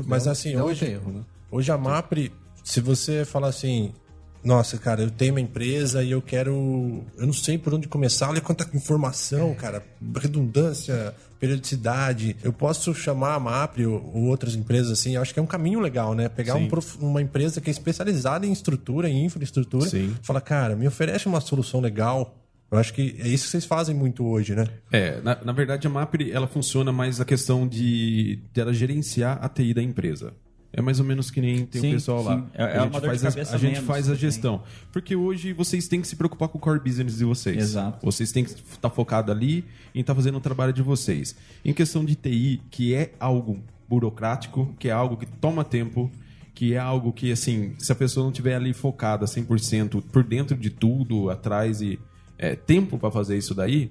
Mas 0.05 0.27
assim, 0.27 0.55
não 0.57 0.65
hoje, 0.65 0.85
erro, 0.87 1.13
né? 1.13 1.21
hoje 1.51 1.71
a 1.71 1.79
MAPRE, 1.79 2.33
se 2.65 2.81
você 2.81 3.25
falar 3.25 3.49
assim, 3.49 3.93
nossa, 4.43 4.79
cara, 4.79 5.03
eu 5.03 5.11
tenho 5.11 5.35
uma 5.35 5.41
empresa 5.41 6.03
e 6.03 6.11
eu 6.13 6.23
quero. 6.23 7.03
Eu 7.19 7.27
não 7.27 7.33
sei 7.33 7.59
por 7.59 7.75
onde 7.75 7.87
começar, 7.89 8.29
olha 8.31 8.41
quanta 8.41 8.69
informação, 8.75 9.55
cara, 9.55 9.83
redundância, 10.17 11.15
periodicidade. 11.39 12.37
Eu 12.43 12.53
posso 12.53 12.95
chamar 12.95 13.35
a 13.35 13.41
MAPRE 13.41 13.87
ou, 13.87 14.11
ou 14.15 14.23
outras 14.25 14.55
empresas 14.55 14.91
assim, 14.93 15.17
eu 15.17 15.23
acho 15.23 15.33
que 15.35 15.41
é 15.41 15.43
um 15.43 15.47
caminho 15.47 15.81
legal, 15.81 16.15
né? 16.15 16.29
Pegar 16.29 16.55
um 16.55 16.69
prof- 16.69 16.99
uma 17.01 17.21
empresa 17.21 17.61
que 17.61 17.69
é 17.69 17.73
especializada 17.73 18.47
em 18.47 18.53
estrutura, 18.53 19.09
em 19.09 19.25
infraestrutura, 19.25 19.89
Sim. 19.89 20.15
fala, 20.23 20.41
cara, 20.41 20.77
me 20.77 20.87
oferece 20.87 21.27
uma 21.27 21.41
solução 21.41 21.81
legal. 21.81 22.37
Eu 22.71 22.79
acho 22.79 22.95
que 22.95 23.17
é 23.19 23.27
isso 23.27 23.47
que 23.47 23.51
vocês 23.51 23.65
fazem 23.65 23.95
muito 23.97 24.25
hoje, 24.25 24.55
né? 24.55 24.65
É, 24.93 25.21
na, 25.23 25.37
na 25.45 25.53
verdade 25.53 25.87
a 25.89 25.91
MAPRE 25.91 26.31
ela 26.31 26.47
funciona 26.47 26.93
mais 26.93 27.21
a 27.21 27.25
questão 27.25 27.67
de, 27.67 28.39
de 28.53 28.61
ela 28.61 28.73
gerenciar 28.73 29.39
a 29.43 29.49
TI 29.49 29.75
da 29.75 29.83
empresa. 29.83 30.33
É 30.73 30.81
mais 30.81 31.01
ou 31.01 31.05
menos 31.05 31.31
que 31.31 31.41
nem 31.41 31.67
tem 31.67 31.81
Sim, 31.81 31.91
o 31.91 31.93
pessoal 31.95 32.23
lá. 32.23 32.39
sim. 32.39 32.47
É- 32.55 32.63
é 32.63 32.79
a 32.79 32.83
gente 32.85 33.01
faz, 33.01 33.25
a, 33.25 33.55
a 33.55 33.59
gente 33.59 33.81
faz 33.81 34.09
a 34.09 34.13
tem. 34.13 34.21
gestão. 34.21 34.63
Porque 34.93 35.17
hoje 35.17 35.53
vocês 35.53 35.89
têm 35.89 36.01
que 36.01 36.07
se 36.07 36.15
preocupar 36.15 36.49
com 36.49 36.59
o 36.59 36.61
core 36.61 36.79
business 36.79 37.19
de 37.19 37.25
vocês. 37.25 37.57
Exato. 37.57 37.99
Vocês 38.07 38.31
têm 38.31 38.45
que 38.45 38.51
estar 38.53 38.91
focado 38.91 39.33
ali 39.33 39.65
em 39.95 40.01
estar 40.01 40.15
fazendo 40.15 40.39
o 40.39 40.41
trabalho 40.41 40.73
de 40.73 40.83
vocês. 40.83 41.35
Em 41.65 41.73
questão 41.73 42.05
de 42.05 42.15
TI, 42.15 42.63
que 42.71 42.95
é 42.95 43.13
algo 43.19 43.59
burocrático, 43.89 44.73
que 44.79 44.89
é 44.89 44.93
algo 44.93 45.17
que 45.17 45.27
toma 45.27 45.65
tempo, 45.65 46.09
que 46.55 46.75
é 46.75 46.79
algo 46.79 47.13
que, 47.13 47.33
assim, 47.33 47.75
se 47.79 47.91
a 47.91 47.95
pessoa 47.95 48.25
não 48.25 48.31
tiver 48.33 48.55
ali 48.55 48.73
focada 48.73 49.27
100% 49.27 50.03
por 50.13 50.23
dentro 50.23 50.57
de 50.57 50.71
tudo, 50.71 51.31
atrás 51.31 51.83
e 51.83 51.99
é, 52.39 52.55
tempo 52.55 52.97
para 52.97 53.11
fazer 53.11 53.37
isso 53.37 53.55
daí, 53.55 53.91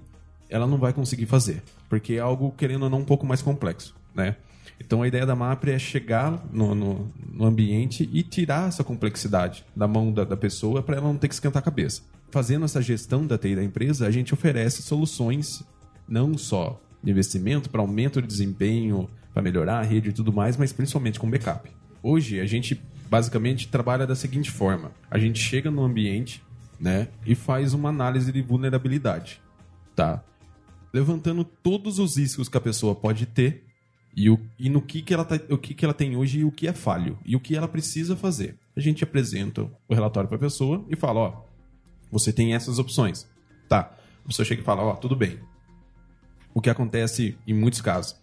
ela 0.49 0.65
não 0.65 0.77
vai 0.77 0.93
conseguir 0.93 1.25
fazer. 1.25 1.61
Porque 1.89 2.13
é 2.13 2.19
algo, 2.19 2.53
querendo 2.57 2.83
ou 2.83 2.89
não, 2.89 2.99
um 2.99 3.05
pouco 3.05 3.25
mais 3.25 3.41
complexo, 3.41 3.93
né? 4.15 4.37
Então 4.79 5.01
a 5.01 5.07
ideia 5.07 5.25
da 5.25 5.35
MAPRE 5.35 5.71
é 5.71 5.79
chegar 5.79 6.43
no, 6.51 6.73
no, 6.73 7.11
no 7.33 7.45
ambiente 7.45 8.09
e 8.11 8.23
tirar 8.23 8.69
essa 8.69 8.83
complexidade 8.83 9.65
da 9.75 9.87
mão 9.87 10.11
da, 10.11 10.23
da 10.23 10.37
pessoa 10.37 10.81
para 10.81 10.97
ela 10.97 11.07
não 11.07 11.17
ter 11.17 11.27
que 11.27 11.33
esquentar 11.33 11.59
a 11.59 11.63
cabeça. 11.63 12.01
Fazendo 12.31 12.65
essa 12.65 12.81
gestão 12.81 13.25
da 13.25 13.37
TI 13.37 13.55
da 13.55 13.63
empresa, 13.63 14.07
a 14.07 14.11
gente 14.11 14.33
oferece 14.33 14.81
soluções 14.81 15.63
não 16.07 16.37
só 16.37 16.81
de 17.03 17.11
investimento 17.11 17.69
para 17.69 17.81
aumento 17.81 18.21
de 18.21 18.27
desempenho, 18.27 19.09
para 19.33 19.41
melhorar 19.41 19.79
a 19.79 19.83
rede 19.83 20.09
e 20.09 20.13
tudo 20.13 20.33
mais, 20.33 20.57
mas 20.57 20.73
principalmente 20.73 21.19
com 21.19 21.29
backup. 21.29 21.69
Hoje 22.01 22.39
a 22.39 22.45
gente 22.45 22.79
basicamente 23.09 23.67
trabalha 23.67 24.05
da 24.05 24.15
seguinte 24.15 24.51
forma: 24.51 24.91
a 25.09 25.17
gente 25.17 25.39
chega 25.39 25.71
no 25.71 25.83
ambiente, 25.83 26.43
né, 26.79 27.07
e 27.25 27.35
faz 27.35 27.73
uma 27.73 27.89
análise 27.89 28.31
de 28.31 28.41
vulnerabilidade, 28.41 29.41
tá? 29.95 30.23
Levantando 30.93 31.43
todos 31.43 31.99
os 31.99 32.17
riscos 32.17 32.49
que 32.49 32.57
a 32.57 32.61
pessoa 32.61 32.95
pode 32.95 33.25
ter 33.25 33.68
e, 34.19 34.29
o, 34.29 34.37
e 34.59 34.69
no 34.69 34.81
que, 34.81 35.01
que, 35.01 35.13
ela 35.13 35.23
tá, 35.23 35.39
o 35.49 35.57
que, 35.57 35.73
que 35.73 35.85
ela 35.85 35.93
tem 35.93 36.17
hoje 36.17 36.39
e 36.39 36.43
o 36.43 36.51
que 36.51 36.67
é 36.67 36.73
falho 36.73 37.17
e 37.25 37.37
o 37.37 37.39
que 37.39 37.55
ela 37.55 37.69
precisa 37.69 38.17
fazer. 38.17 38.57
A 38.75 38.81
gente 38.81 39.01
apresenta 39.01 39.61
o 39.87 39.93
relatório 39.93 40.27
para 40.27 40.35
a 40.35 40.41
pessoa 40.41 40.85
e 40.89 40.95
fala: 40.97 41.19
ó, 41.21 41.43
você 42.11 42.33
tem 42.33 42.53
essas 42.53 42.79
opções. 42.79 43.25
Tá. 43.69 43.95
A 44.25 44.27
pessoa 44.27 44.45
chega 44.45 44.61
e 44.61 44.65
fala: 44.65 44.83
ó, 44.83 44.93
tudo 44.95 45.15
bem. 45.15 45.39
O 46.53 46.59
que 46.59 46.69
acontece 46.69 47.37
em 47.47 47.53
muitos 47.53 47.79
casos? 47.79 48.17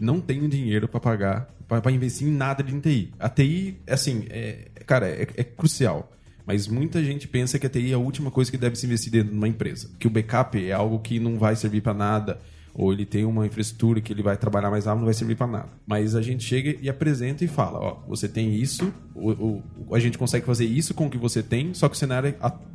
Não 0.00 0.22
tenho 0.22 0.48
dinheiro 0.48 0.88
para 0.88 1.00
pagar, 1.00 1.54
para 1.68 1.92
investir 1.92 2.26
em 2.26 2.32
nada 2.32 2.62
de 2.62 2.80
TI. 2.80 3.12
A 3.18 3.28
TI, 3.28 3.78
assim, 3.86 4.24
é, 4.30 4.70
cara, 4.86 5.06
é, 5.06 5.28
é 5.36 5.44
crucial. 5.44 6.10
Mas 6.46 6.66
muita 6.66 7.04
gente 7.04 7.28
pensa 7.28 7.58
que 7.58 7.66
a 7.66 7.70
TI 7.70 7.90
é 7.90 7.94
a 7.94 7.98
última 7.98 8.30
coisa 8.30 8.50
que 8.50 8.56
deve 8.56 8.76
se 8.76 8.86
investir 8.86 9.12
dentro 9.12 9.32
de 9.32 9.36
uma 9.36 9.48
empresa. 9.48 9.90
Que 9.98 10.06
o 10.06 10.10
backup 10.10 10.64
é 10.64 10.72
algo 10.72 10.98
que 11.00 11.20
não 11.20 11.38
vai 11.38 11.56
servir 11.56 11.82
para 11.82 11.92
nada. 11.92 12.40
Ou 12.78 12.92
ele 12.92 13.06
tem 13.06 13.24
uma 13.24 13.46
infraestrutura 13.46 14.02
que 14.02 14.12
ele 14.12 14.22
vai 14.22 14.36
trabalhar 14.36 14.70
mais 14.70 14.84
rápido, 14.84 14.98
não 15.00 15.04
vai 15.06 15.14
servir 15.14 15.34
para 15.34 15.46
nada. 15.46 15.68
Mas 15.86 16.14
a 16.14 16.20
gente 16.20 16.44
chega 16.44 16.76
e 16.82 16.90
apresenta 16.90 17.42
e 17.42 17.48
fala: 17.48 17.78
ó, 17.78 17.96
você 18.06 18.28
tem 18.28 18.54
isso, 18.54 18.92
o, 19.14 19.30
o- 19.30 19.94
a 19.94 19.98
gente 19.98 20.18
consegue 20.18 20.44
fazer 20.44 20.66
isso 20.66 20.92
com 20.92 21.06
o 21.06 21.10
que 21.10 21.16
você 21.16 21.42
tem, 21.42 21.72
só 21.72 21.88
que 21.88 21.94
o 21.94 21.98
cenário 21.98 22.34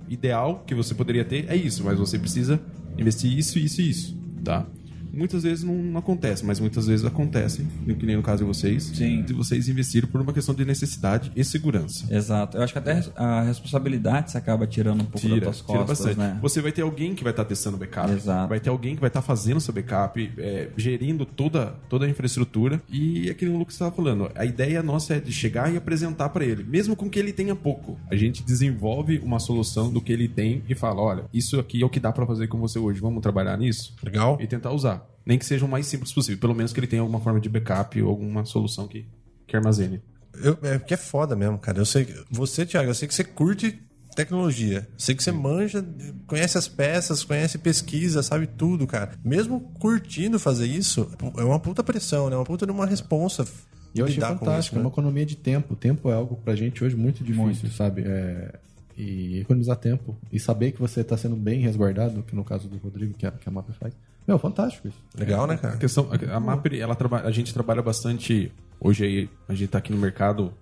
ideal 0.10 0.64
que 0.66 0.74
você 0.74 0.96
poderia 0.96 1.24
ter 1.24 1.46
é 1.48 1.56
isso, 1.56 1.84
mas 1.84 2.00
você 2.00 2.18
precisa 2.18 2.60
investir 2.98 3.38
isso, 3.38 3.60
isso 3.60 3.80
e 3.82 3.90
isso, 3.90 4.18
tá? 4.44 4.66
Muitas 5.14 5.44
vezes 5.44 5.64
não, 5.64 5.76
não 5.76 6.00
acontece, 6.00 6.46
mas 6.46 6.60
muitas 6.60 6.88
vezes 6.88 7.06
acontece, 7.06 7.66
que 8.00 8.06
nem 8.06 8.16
no 8.16 8.24
caso 8.24 8.40
de 8.40 8.46
vocês, 8.46 8.84
Sim. 8.84 9.24
de 9.24 9.34
vocês 9.34 9.68
investiram 9.68 10.08
por 10.08 10.22
uma 10.22 10.34
questão 10.34 10.54
de 10.56 10.66
necessidade 10.66 11.32
e 11.36 11.44
segurança. 11.44 12.06
Exato. 12.14 12.58
Eu 12.58 12.64
acho 12.64 12.74
que 12.74 12.80
até 12.80 13.04
a 13.16 13.42
responsabilidade 13.42 14.32
se 14.32 14.38
acaba 14.38 14.66
tirando 14.68 15.02
um 15.02 15.06
pouco 15.06 15.28
das 15.28 15.42
tuas 15.42 15.58
tira 15.62 15.80
costas, 15.80 16.00
bastante. 16.00 16.18
né? 16.18 16.40
Você 16.42 16.62
vai 16.62 16.72
ter 16.72 16.82
alguém 16.82 17.14
que 17.16 17.24
vai 17.24 17.32
estar 17.32 17.46
testando 17.46 17.78
backup. 17.78 18.12
Exato. 18.12 18.50
Vai 18.50 18.60
ter 18.60 18.70
alguém 18.70 18.96
que 18.96 19.02
vai 19.02 19.10
estar 19.10 19.22
fazendo 19.22 19.60
seu 19.60 19.74
backup, 19.74 20.32
é, 20.38 20.70
gerindo 20.78 21.26
toda, 21.26 21.76
toda 21.90 22.06
a 22.06 22.10
infraestrutura. 22.10 22.82
E 22.90 23.28
é 23.28 23.32
aquilo 23.32 23.52
que 23.52 23.56
o 23.58 23.60
Lucas 23.60 23.76
estava 23.76 23.92
falando. 23.92 24.32
A 24.36 24.46
ideia 24.46 24.82
nossa 24.82 25.16
é 25.16 25.20
de 25.20 25.32
chegar 25.32 25.72
e 25.74 25.78
apresentar 25.78 26.30
para 26.30 26.46
ele, 26.46 26.64
mesmo 26.64 26.96
com 26.96 27.10
que 27.10 27.20
ele 27.20 27.34
tenha 27.34 27.56
pouco. 27.56 28.00
A 28.10 28.16
gente 28.16 28.44
desenvolve 28.44 29.20
uma 29.20 29.40
solução 29.40 29.92
do 29.92 30.02
que 30.02 30.12
ele 30.12 30.28
tem 30.28 30.64
e 30.70 30.76
fala: 30.76 31.02
olha, 31.02 31.24
isso 31.34 31.60
aqui 31.60 31.82
é 31.82 31.86
o 31.86 31.90
que 31.90 32.00
dá 32.00 32.12
para 32.12 32.26
fazer 32.26 32.48
com 32.48 32.60
você 32.60 32.80
hoje. 32.80 33.00
Vamos 33.00 33.22
trabalhar 33.22 33.58
nisso? 33.58 33.94
Legal. 34.04 34.38
E 34.40 34.48
tentar 34.48 34.72
usar. 34.72 35.01
Nem 35.26 35.38
que 35.38 35.46
seja 35.46 35.66
o 35.66 35.68
mais 35.70 35.86
simples 35.86 36.12
possível. 36.12 36.40
Pelo 36.40 36.56
menos 36.56 36.74
que 36.74 36.80
ele 36.80 36.88
tenha 36.88 37.02
alguma 37.02 37.20
forma 37.22 37.40
de 37.40 37.48
backup 37.50 38.02
ou 38.02 38.10
alguma 38.10 38.44
solução 38.46 38.88
que, 38.88 39.06
que 39.48 39.56
armazene. 39.56 40.02
Eu, 40.44 40.58
é 40.64 40.78
porque 40.80 40.94
é 40.94 40.98
foda 40.98 41.36
mesmo, 41.36 41.58
cara. 41.60 41.78
Eu 41.80 41.86
sei 41.86 42.06
que- 42.06 42.24
você, 42.32 42.66
Thiago, 42.66 42.90
eu 42.90 42.96
sei 42.96 43.08
que 43.08 43.14
você 43.14 43.24
curte 43.24 43.80
tecnologia. 44.16 44.88
Sei 44.98 45.16
que 45.16 45.24
você 45.24 45.32
manja, 45.32 45.86
conhece 46.28 46.58
as 46.58 46.68
peças, 46.68 47.24
conhece 47.24 47.58
pesquisa, 47.58 48.22
sabe 48.24 48.48
tudo, 48.48 48.86
cara. 48.88 49.12
Mesmo 49.24 49.60
curtindo 49.80 50.40
fazer 50.40 50.66
isso, 50.66 51.10
é 51.38 51.44
uma 51.44 51.60
puta 51.60 51.84
pressão, 51.84 52.30
né? 52.30 52.36
Uma 52.36 52.44
puta 52.46 52.66
de 52.66 52.72
uma 52.72 52.86
responsa. 52.86 53.46
E 53.94 54.00
eu 54.00 54.06
achei 54.06 54.20
fantástico, 54.22 54.60
isso, 54.60 54.76
é 54.76 54.78
né? 54.78 54.82
uma 54.86 54.90
economia 54.90 55.26
de 55.26 55.36
tempo. 55.36 55.74
O 55.74 55.78
tempo 55.78 56.10
é 56.10 56.14
algo 56.14 56.36
pra 56.38 56.56
gente 56.56 56.84
hoje 56.84 56.96
muito 56.96 57.24
difícil, 57.24 57.70
sabe? 57.72 58.04
É, 58.06 58.54
E 58.98 59.40
economizar 59.40 59.76
tempo. 59.78 60.18
E 60.32 60.40
saber 60.40 60.72
que 60.72 60.80
você 60.80 61.04
tá 61.04 61.18
sendo 61.18 61.36
bem 61.36 61.60
resguardado, 61.62 62.24
que 62.24 62.36
no 62.36 62.44
caso 62.44 62.68
do 62.68 62.78
Rodrigo, 62.78 63.14
que 63.14 63.26
a, 63.26 63.32
que 63.32 63.48
a 63.48 63.52
MAP 63.52 63.70
faz. 63.80 63.94
Meu, 64.32 64.40
fantástico 64.40 64.88
isso. 64.88 64.98
Legal, 65.18 65.46
né, 65.46 65.56
A 65.56 65.58
cara? 65.58 65.78
questão, 65.78 66.08
a, 66.10 66.38
a 66.38 66.40
MAPRE, 66.40 66.80
ela 66.80 66.96
trabalha, 66.96 67.28
a 67.28 67.32
gente 67.32 67.54
trabalha 67.54 67.82
bastante. 67.82 68.50
Hoje 68.80 69.04
aí, 69.04 69.30
a 69.50 69.52
gente 69.52 69.66
está 69.66 69.80
aqui 69.80 69.92
no 69.92 69.98
mercado 69.98 70.54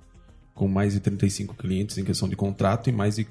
com 0.55 0.67
mais 0.67 0.93
de 0.93 0.99
35 0.99 1.53
clientes 1.53 1.95
em 1.99 2.03
questão 2.03 2.27
de 2.27 2.35
contrato 2.35 2.89
e 2.89 2.91
mais 2.91 3.17
de, 3.17 3.27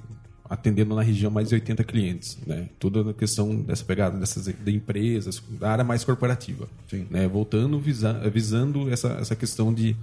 atendendo 0.49 0.95
na 0.95 1.03
região 1.03 1.29
mais 1.29 1.49
de 1.49 1.57
80 1.57 1.83
clientes, 1.83 2.39
né? 2.47 2.69
Tudo 2.79 3.05
na 3.05 3.13
questão 3.13 3.57
dessa 3.57 3.85
pegada 3.85 4.17
dessas 4.17 4.45
de 4.47 4.73
empresas, 4.73 5.43
da 5.59 5.73
área 5.73 5.85
mais 5.85 6.05
corporativa, 6.05 6.69
né? 7.11 7.27
Voltando 7.27 7.81
visa, 7.81 8.13
visando 8.31 8.89
essa, 8.93 9.09
essa 9.15 9.35
questão 9.35 9.75
de 9.75 9.97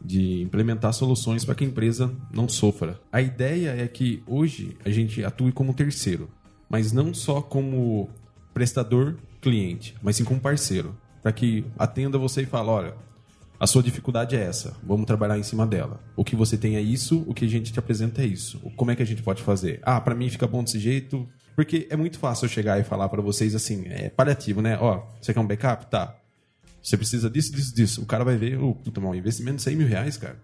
de 0.00 0.40
implementar 0.42 0.92
soluções 0.92 1.44
para 1.44 1.56
que 1.56 1.64
a 1.64 1.66
empresa 1.66 2.10
não 2.32 2.48
sofra. 2.48 3.00
A 3.10 3.20
ideia 3.20 3.70
é 3.70 3.88
que 3.88 4.22
hoje 4.28 4.76
a 4.84 4.90
gente 4.90 5.24
atue 5.24 5.50
como 5.50 5.74
terceiro, 5.74 6.30
mas 6.70 6.92
não 6.92 7.12
só 7.12 7.42
como 7.42 8.08
prestador 8.54 9.16
cliente, 9.40 9.94
mas 10.02 10.16
sim 10.16 10.24
como 10.24 10.40
parceiro, 10.40 10.96
para 11.22 11.32
que 11.32 11.64
atenda 11.78 12.18
você 12.18 12.42
e 12.42 12.46
fale, 12.46 12.68
olha, 12.68 12.94
A 13.60 13.66
sua 13.66 13.82
dificuldade 13.82 14.36
é 14.36 14.40
essa. 14.40 14.76
Vamos 14.84 15.04
trabalhar 15.04 15.36
em 15.36 15.42
cima 15.42 15.66
dela. 15.66 16.00
O 16.14 16.24
que 16.24 16.36
você 16.36 16.56
tem 16.56 16.76
é 16.76 16.80
isso, 16.80 17.24
o 17.26 17.34
que 17.34 17.44
a 17.44 17.48
gente 17.48 17.72
te 17.72 17.78
apresenta 17.78 18.22
é 18.22 18.26
isso. 18.26 18.60
Como 18.76 18.92
é 18.92 18.94
que 18.94 19.02
a 19.02 19.06
gente 19.06 19.20
pode 19.20 19.42
fazer? 19.42 19.80
Ah, 19.82 20.00
para 20.00 20.14
mim 20.14 20.30
fica 20.30 20.46
bom 20.46 20.62
desse 20.62 20.78
jeito. 20.78 21.28
Porque 21.56 21.88
é 21.90 21.96
muito 21.96 22.20
fácil 22.20 22.44
eu 22.44 22.48
chegar 22.48 22.78
e 22.78 22.84
falar 22.84 23.08
para 23.08 23.20
vocês 23.20 23.56
assim, 23.56 23.82
é 23.88 24.10
paliativo, 24.10 24.62
né? 24.62 24.78
Ó, 24.80 25.02
você 25.20 25.34
quer 25.34 25.40
um 25.40 25.46
backup? 25.46 25.86
Tá. 25.90 26.16
Você 26.80 26.96
precisa 26.96 27.28
disso, 27.28 27.52
disso, 27.52 27.74
disso. 27.74 28.02
O 28.02 28.06
cara 28.06 28.24
vai 28.24 28.36
ver, 28.36 28.60
oh, 28.62 28.76
puta, 28.76 29.00
um 29.00 29.12
investimento 29.12 29.56
de 29.56 29.62
100 29.62 29.76
mil 29.76 29.88
reais, 29.88 30.16
cara. 30.16 30.40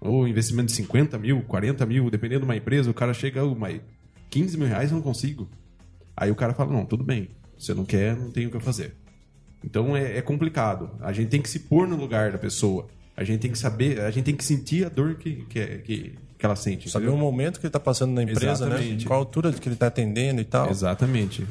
Ou 0.00 0.28
investimento 0.28 0.66
de 0.66 0.74
50 0.74 1.18
mil, 1.18 1.42
40 1.42 1.84
mil, 1.86 2.08
dependendo 2.08 2.42
de 2.42 2.44
uma 2.44 2.56
empresa, 2.56 2.88
o 2.88 2.94
cara 2.94 3.12
chega, 3.12 3.44
oh, 3.44 3.56
mas 3.56 3.80
15 4.30 4.56
mil 4.56 4.68
reais 4.68 4.92
eu 4.92 4.94
não 4.94 5.02
consigo. 5.02 5.50
Aí 6.16 6.30
o 6.30 6.36
cara 6.36 6.54
fala, 6.54 6.72
não, 6.72 6.86
tudo 6.86 7.02
bem. 7.02 7.30
Você 7.58 7.74
não 7.74 7.84
quer, 7.84 8.16
não 8.16 8.30
tem 8.30 8.46
o 8.46 8.50
que 8.50 8.60
fazer. 8.60 8.94
Então 9.64 9.96
é, 9.96 10.18
é, 10.18 10.22
complicado. 10.22 10.90
A 11.00 11.12
gente 11.12 11.28
tem 11.28 11.42
que 11.42 11.48
se 11.48 11.60
pôr 11.60 11.86
no 11.88 11.96
lugar 11.96 12.32
da 12.32 12.38
pessoa. 12.38 12.86
A 13.16 13.24
gente 13.24 13.40
tem 13.40 13.50
que 13.50 13.58
saber, 13.58 14.00
a 14.00 14.10
gente 14.10 14.24
tem 14.24 14.36
que 14.36 14.44
sentir 14.44 14.86
a 14.86 14.88
dor 14.88 15.16
que, 15.16 15.44
que, 15.46 15.66
que, 15.78 16.18
que 16.38 16.46
ela 16.46 16.54
sente. 16.54 16.88
Saber 16.88 17.06
entendeu? 17.06 17.20
o 17.20 17.30
momento 17.30 17.58
que 17.58 17.66
ele 17.66 17.68
está 17.68 17.80
passando 17.80 18.12
na 18.12 18.22
empresa, 18.22 18.66
né? 18.66 18.76
Exatamente. 18.76 19.04
né? 19.04 19.08
Qual 19.08 19.18
a 19.18 19.22
altura 19.22 19.52
que 19.52 19.68
ele 19.68 19.74
está 19.74 19.88
atendendo 19.88 20.40
e 20.40 20.44
tal. 20.44 20.70
Exatamente. 20.70 21.44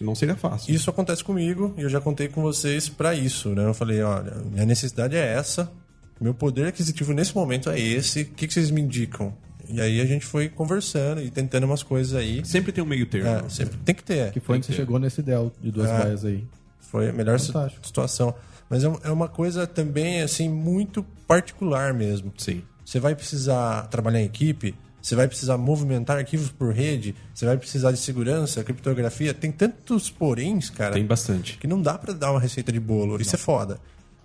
Não 0.00 0.14
seria 0.14 0.36
fácil. 0.36 0.72
Isso 0.72 0.88
acontece 0.88 1.24
comigo 1.24 1.74
e 1.76 1.82
eu 1.82 1.88
já 1.88 2.00
contei 2.00 2.28
com 2.28 2.40
vocês 2.40 2.88
para 2.88 3.14
isso, 3.16 3.48
né? 3.50 3.66
Eu 3.66 3.74
falei, 3.74 4.00
olha, 4.00 4.36
minha 4.48 4.64
necessidade 4.64 5.16
é 5.16 5.34
essa, 5.34 5.72
meu 6.20 6.32
poder 6.32 6.68
aquisitivo 6.68 7.12
nesse 7.12 7.34
momento 7.34 7.68
é 7.68 7.80
esse, 7.80 8.22
o 8.22 8.26
que, 8.26 8.46
que 8.46 8.54
vocês 8.54 8.70
me 8.70 8.80
indicam? 8.80 9.34
E 9.68 9.80
aí 9.80 10.00
a 10.00 10.06
gente 10.06 10.24
foi 10.24 10.48
conversando 10.48 11.20
e 11.20 11.30
tentando 11.30 11.64
umas 11.64 11.82
coisas 11.82 12.14
aí. 12.14 12.44
Sempre 12.44 12.72
tem 12.72 12.82
um 12.82 12.86
meio 12.86 13.06
termo. 13.06 13.28
É, 13.28 13.48
sempre 13.48 13.76
tem 13.78 13.94
que 13.94 14.02
ter. 14.02 14.32
Que 14.32 14.40
foi 14.40 14.56
onde 14.56 14.66
você 14.66 14.72
chegou 14.72 14.98
nesse 14.98 15.20
ideal 15.20 15.52
de 15.60 15.70
duas 15.70 15.88
é, 15.88 15.98
baias 15.98 16.24
aí. 16.24 16.44
Foi 16.80 17.10
a 17.10 17.12
melhor 17.12 17.38
Fantástico. 17.38 17.86
situação. 17.86 18.34
Mas 18.70 18.84
é, 18.84 18.92
é 19.04 19.10
uma 19.10 19.28
coisa 19.28 19.66
também, 19.66 20.22
assim, 20.22 20.48
muito 20.48 21.02
particular 21.26 21.92
mesmo. 21.92 22.32
Sim. 22.36 22.62
Você 22.84 22.98
vai 22.98 23.14
precisar 23.14 23.82
trabalhar 23.88 24.20
em 24.20 24.24
equipe, 24.24 24.74
você 25.00 25.14
vai 25.14 25.28
precisar 25.28 25.58
movimentar 25.58 26.16
arquivos 26.16 26.50
por 26.50 26.72
rede, 26.72 27.14
você 27.34 27.44
vai 27.44 27.56
precisar 27.56 27.92
de 27.92 27.98
segurança, 27.98 28.64
criptografia. 28.64 29.34
Tem 29.34 29.52
tantos 29.52 30.10
poréns, 30.10 30.70
cara. 30.70 30.94
Tem 30.94 31.04
bastante. 31.04 31.58
Que 31.58 31.66
não 31.66 31.80
dá 31.80 31.98
para 31.98 32.12
dar 32.12 32.30
uma 32.30 32.40
receita 32.40 32.72
de 32.72 32.80
bolo. 32.80 33.14
Não. 33.14 33.20
Isso 33.20 33.34
é 33.34 33.38
foda. 33.38 33.78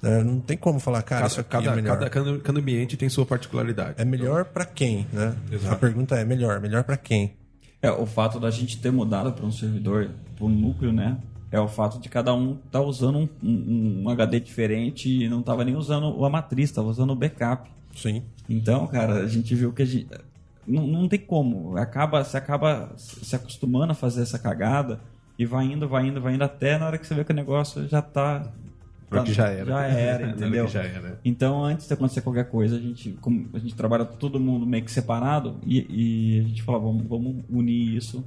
É, 0.04 0.22
não 0.22 0.42
tem 0.42 0.58
como 0.58 0.80
falar, 0.80 1.02
cara, 1.02 1.22
cada, 1.22 1.32
isso 1.32 1.40
aqui 1.40 1.50
cada, 1.50 1.72
é 1.72 1.76
melhor. 1.76 1.98
Cada, 1.98 2.10
cada, 2.10 2.40
cada, 2.40 2.60
ambiente 2.60 2.98
tem 2.98 3.08
sua 3.08 3.26
particularidade. 3.26 3.96
É 3.98 4.04
melhor 4.04 4.44
para 4.44 4.66
quem, 4.66 5.08
né? 5.14 5.34
Exato. 5.50 5.74
A 5.74 5.78
pergunta 5.78 6.16
é 6.16 6.26
melhor, 6.26 6.60
melhor 6.60 6.84
para 6.84 6.98
quem? 6.98 7.34
É, 7.82 7.90
o 7.90 8.06
fato 8.06 8.38
da 8.38 8.52
gente 8.52 8.80
ter 8.80 8.92
mudado 8.92 9.32
para 9.32 9.46
um 9.46 9.52
servidor, 9.52 10.10
para 10.36 10.46
um 10.46 10.50
núcleo, 10.50 10.92
né? 10.92 11.18
É 11.50 11.60
o 11.60 11.68
fato 11.68 12.00
de 12.00 12.10
cada 12.10 12.34
um 12.34 12.54
estar 12.54 12.80
tá 12.80 12.82
usando 12.82 13.20
um, 13.20 13.30
um, 13.42 14.02
um, 14.04 14.10
HD 14.10 14.40
diferente 14.40 15.24
e 15.24 15.30
não 15.30 15.40
estava 15.40 15.64
nem 15.64 15.76
usando 15.76 16.26
a 16.26 16.30
matriz, 16.30 16.70
estava 16.70 16.88
usando 16.88 17.12
o 17.12 17.16
backup. 17.16 17.70
Sim. 17.96 18.24
Então, 18.50 18.88
cara, 18.88 19.24
a 19.24 19.28
gente 19.28 19.56
viu 19.56 19.72
que 19.72 19.84
a 19.84 19.86
gente. 19.86 20.08
Não, 20.68 20.86
não 20.86 21.08
tem 21.08 21.20
como. 21.20 21.78
Acaba, 21.78 22.24
você 22.24 22.38
acaba 22.38 22.92
se 22.98 23.36
acostumando 23.36 23.92
a 23.92 23.96
fazer 23.96 24.24
essa 24.24 24.40
cagada 24.40 25.00
e 25.38 25.46
vai 25.46 25.66
indo, 25.66 25.88
vai 25.88 26.08
indo, 26.08 26.20
vai 26.20 26.36
indo 26.36 26.44
até 26.44 26.78
na 26.78 26.88
hora 26.88 26.98
que 26.98 27.06
você 27.06 27.14
vê 27.14 27.24
que 27.24 27.32
o 27.32 27.36
negócio 27.36 27.88
já 27.88 28.00
está 28.00 28.52
porque 29.10 29.34
já 29.34 29.48
era. 29.48 29.66
Já 29.66 29.86
era, 29.86 30.28
entendeu? 30.32 30.68
já 30.68 30.84
era. 30.84 31.20
Então, 31.24 31.64
antes 31.64 31.88
de 31.88 31.94
acontecer 31.94 32.22
qualquer 32.22 32.50
coisa, 32.50 32.76
a 32.76 32.80
gente, 32.80 33.12
como 33.22 33.50
a 33.54 33.60
gente 33.60 33.76
trabalha 33.76 34.06
todo 34.06 34.40
mundo 34.40 34.66
meio 34.66 34.84
que 34.84 34.92
separado 34.92 35.58
e, 35.66 35.86
e 35.90 36.40
a 36.40 36.44
gente 36.44 36.64
fala, 36.64 36.80
vamos, 36.80 37.06
vamos 37.08 37.44
unir 37.50 37.96
isso 37.96 38.24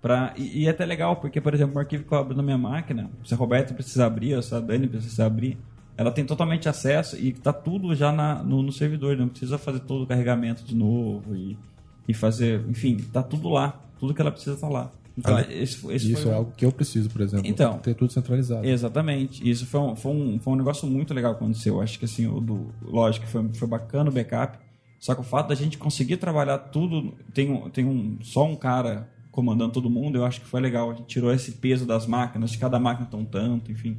Pra, 0.00 0.32
e, 0.36 0.62
e, 0.62 0.66
é 0.66 0.70
até 0.70 0.86
legal, 0.86 1.16
porque, 1.16 1.40
por 1.40 1.52
exemplo, 1.54 1.76
o 1.76 1.78
arquivo 1.78 2.04
que 2.04 2.12
eu 2.12 2.18
abro 2.18 2.36
na 2.36 2.42
minha 2.42 2.58
máquina, 2.58 3.10
se 3.24 3.34
a 3.34 3.36
Roberto 3.36 3.74
precisa 3.74 4.06
abrir, 4.06 4.34
ou 4.34 4.42
se 4.42 4.54
a 4.54 4.60
Dani 4.60 4.86
precisa 4.86 5.26
abrir, 5.26 5.58
ela 5.96 6.12
tem 6.12 6.24
totalmente 6.24 6.68
acesso 6.68 7.16
e 7.16 7.30
está 7.30 7.52
tudo 7.52 7.94
já 7.96 8.12
na, 8.12 8.36
no, 8.42 8.62
no, 8.62 8.70
servidor, 8.70 9.16
não 9.16 9.28
precisa 9.28 9.58
fazer 9.58 9.80
todo 9.80 10.04
o 10.04 10.06
carregamento 10.06 10.62
de 10.62 10.76
novo 10.76 11.34
e, 11.34 11.58
e 12.06 12.14
fazer, 12.14 12.64
enfim, 12.68 12.96
está 12.96 13.22
tudo 13.22 13.48
lá, 13.48 13.80
tudo 13.98 14.14
que 14.14 14.20
ela 14.20 14.30
precisa 14.30 14.54
está 14.54 14.68
lá. 14.68 14.92
Então, 15.18 15.38
esse, 15.50 15.84
esse 15.92 16.12
isso 16.12 16.28
é 16.28 16.34
algo 16.34 16.52
que 16.56 16.64
eu 16.64 16.70
preciso, 16.70 17.10
por 17.10 17.20
exemplo. 17.20 17.46
Então, 17.46 17.78
ter 17.78 17.94
tudo 17.94 18.12
centralizado. 18.12 18.64
Exatamente. 18.64 19.48
Isso 19.48 19.66
foi 19.66 19.80
um, 19.80 19.96
foi 19.96 20.12
um, 20.12 20.38
foi 20.38 20.52
um 20.52 20.56
negócio 20.56 20.88
muito 20.88 21.12
legal 21.12 21.34
que 21.34 21.42
aconteceu. 21.42 21.80
Acho 21.80 21.98
que 21.98 22.04
assim, 22.04 22.28
o 22.28 22.40
do, 22.40 22.72
lógico 22.82 23.26
que 23.26 23.32
foi, 23.32 23.48
foi 23.52 23.66
bacana 23.66 24.10
o 24.10 24.12
backup. 24.12 24.58
Só 25.00 25.14
que 25.14 25.20
o 25.20 25.24
fato 25.24 25.48
da 25.48 25.54
gente 25.54 25.76
conseguir 25.76 26.18
trabalhar 26.18 26.58
tudo, 26.58 27.14
tem, 27.34 27.50
um, 27.50 27.68
tem 27.68 27.84
um, 27.84 28.18
só 28.22 28.44
um 28.46 28.54
cara 28.54 29.08
comandando 29.30 29.72
todo 29.72 29.88
mundo, 29.90 30.16
eu 30.18 30.24
acho 30.24 30.40
que 30.40 30.46
foi 30.46 30.60
legal. 30.60 30.90
A 30.90 30.94
gente 30.94 31.06
tirou 31.06 31.32
esse 31.32 31.52
peso 31.52 31.84
das 31.84 32.06
máquinas, 32.06 32.50
de 32.50 32.58
cada 32.58 32.78
máquina 32.78 33.08
tão 33.10 33.24
tanto, 33.24 33.72
enfim. 33.72 33.96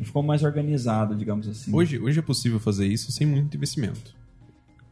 Ficou 0.00 0.22
mais 0.22 0.42
organizado, 0.42 1.14
digamos 1.14 1.48
assim. 1.48 1.74
Hoje, 1.74 1.98
hoje 1.98 2.18
é 2.18 2.22
possível 2.22 2.60
fazer 2.60 2.86
isso 2.86 3.10
sem 3.12 3.26
muito 3.26 3.56
investimento. 3.56 4.14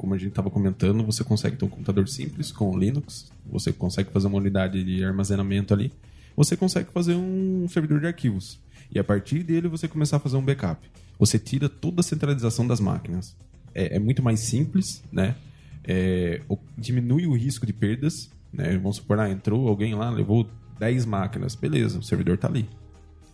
Como 0.02 0.14
a 0.14 0.18
gente 0.18 0.30
estava 0.30 0.50
comentando, 0.50 1.04
você 1.04 1.22
consegue 1.22 1.56
ter 1.56 1.64
um 1.64 1.68
computador 1.68 2.08
simples 2.08 2.50
com 2.50 2.76
Linux, 2.76 3.30
você 3.46 3.72
consegue 3.72 4.10
fazer 4.10 4.26
uma 4.26 4.38
unidade 4.38 4.82
de 4.82 5.04
armazenamento 5.04 5.72
ali, 5.72 5.92
você 6.36 6.56
consegue 6.56 6.90
fazer 6.90 7.14
um 7.14 7.68
servidor 7.68 8.00
de 8.00 8.08
arquivos. 8.08 8.58
E 8.92 8.98
a 8.98 9.04
partir 9.04 9.44
dele 9.44 9.68
você 9.68 9.86
começar 9.86 10.16
a 10.16 10.20
fazer 10.20 10.36
um 10.36 10.44
backup. 10.44 10.90
Você 11.20 11.38
tira 11.38 11.68
toda 11.68 12.00
a 12.00 12.02
centralização 12.02 12.66
das 12.66 12.80
máquinas. 12.80 13.36
É, 13.72 13.94
é 13.94 13.98
muito 14.00 14.24
mais 14.24 14.40
simples, 14.40 15.04
né? 15.12 15.36
É, 15.84 16.42
diminui 16.76 17.28
o 17.28 17.32
risco 17.36 17.64
de 17.64 17.72
perdas 17.72 18.28
né? 18.52 18.76
Vamos 18.76 18.96
supor, 18.96 19.18
ah, 19.18 19.30
entrou 19.30 19.66
alguém 19.68 19.94
lá, 19.94 20.10
levou 20.10 20.46
10 20.78 21.06
máquinas. 21.06 21.54
Beleza, 21.54 21.98
o 21.98 22.02
servidor 22.02 22.34
está 22.34 22.48
ali. 22.48 22.68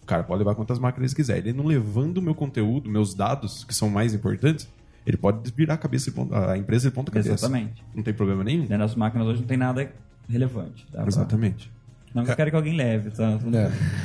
O 0.02 0.06
cara 0.06 0.22
pode 0.22 0.38
levar 0.38 0.54
quantas 0.54 0.78
máquinas 0.78 1.12
quiser. 1.12 1.38
Ele 1.38 1.52
não 1.52 1.66
levando 1.66 2.18
o 2.18 2.22
meu 2.22 2.34
conteúdo, 2.34 2.88
meus 2.88 3.14
dados, 3.14 3.64
que 3.64 3.74
são 3.74 3.90
mais 3.90 4.14
importantes, 4.14 4.68
ele 5.06 5.16
pode 5.16 5.40
desvirar 5.42 5.76
a 5.76 5.78
cabeça 5.78 6.12
a 6.32 6.56
empresa 6.56 6.88
de 6.88 6.94
ponta 6.94 7.10
cabeça. 7.10 7.34
Exatamente. 7.34 7.84
Não 7.94 8.02
tem 8.02 8.12
problema 8.14 8.44
nenhum. 8.44 8.62
Dentro 8.62 8.78
das 8.78 8.94
máquinas 8.94 9.26
hoje 9.26 9.40
não 9.40 9.46
tem 9.46 9.56
nada 9.56 9.90
relevante. 10.28 10.86
Tá? 10.92 11.06
Exatamente. 11.06 11.70
Não 12.14 12.24
que 12.24 12.30
eu 12.30 12.36
quero 12.36 12.50
que 12.50 12.56
alguém 12.56 12.76
leve, 12.76 13.10
tá? 13.10 13.38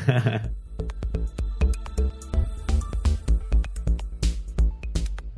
É. 0.08 0.64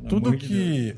Tudo 0.08 0.36
que 0.36 0.96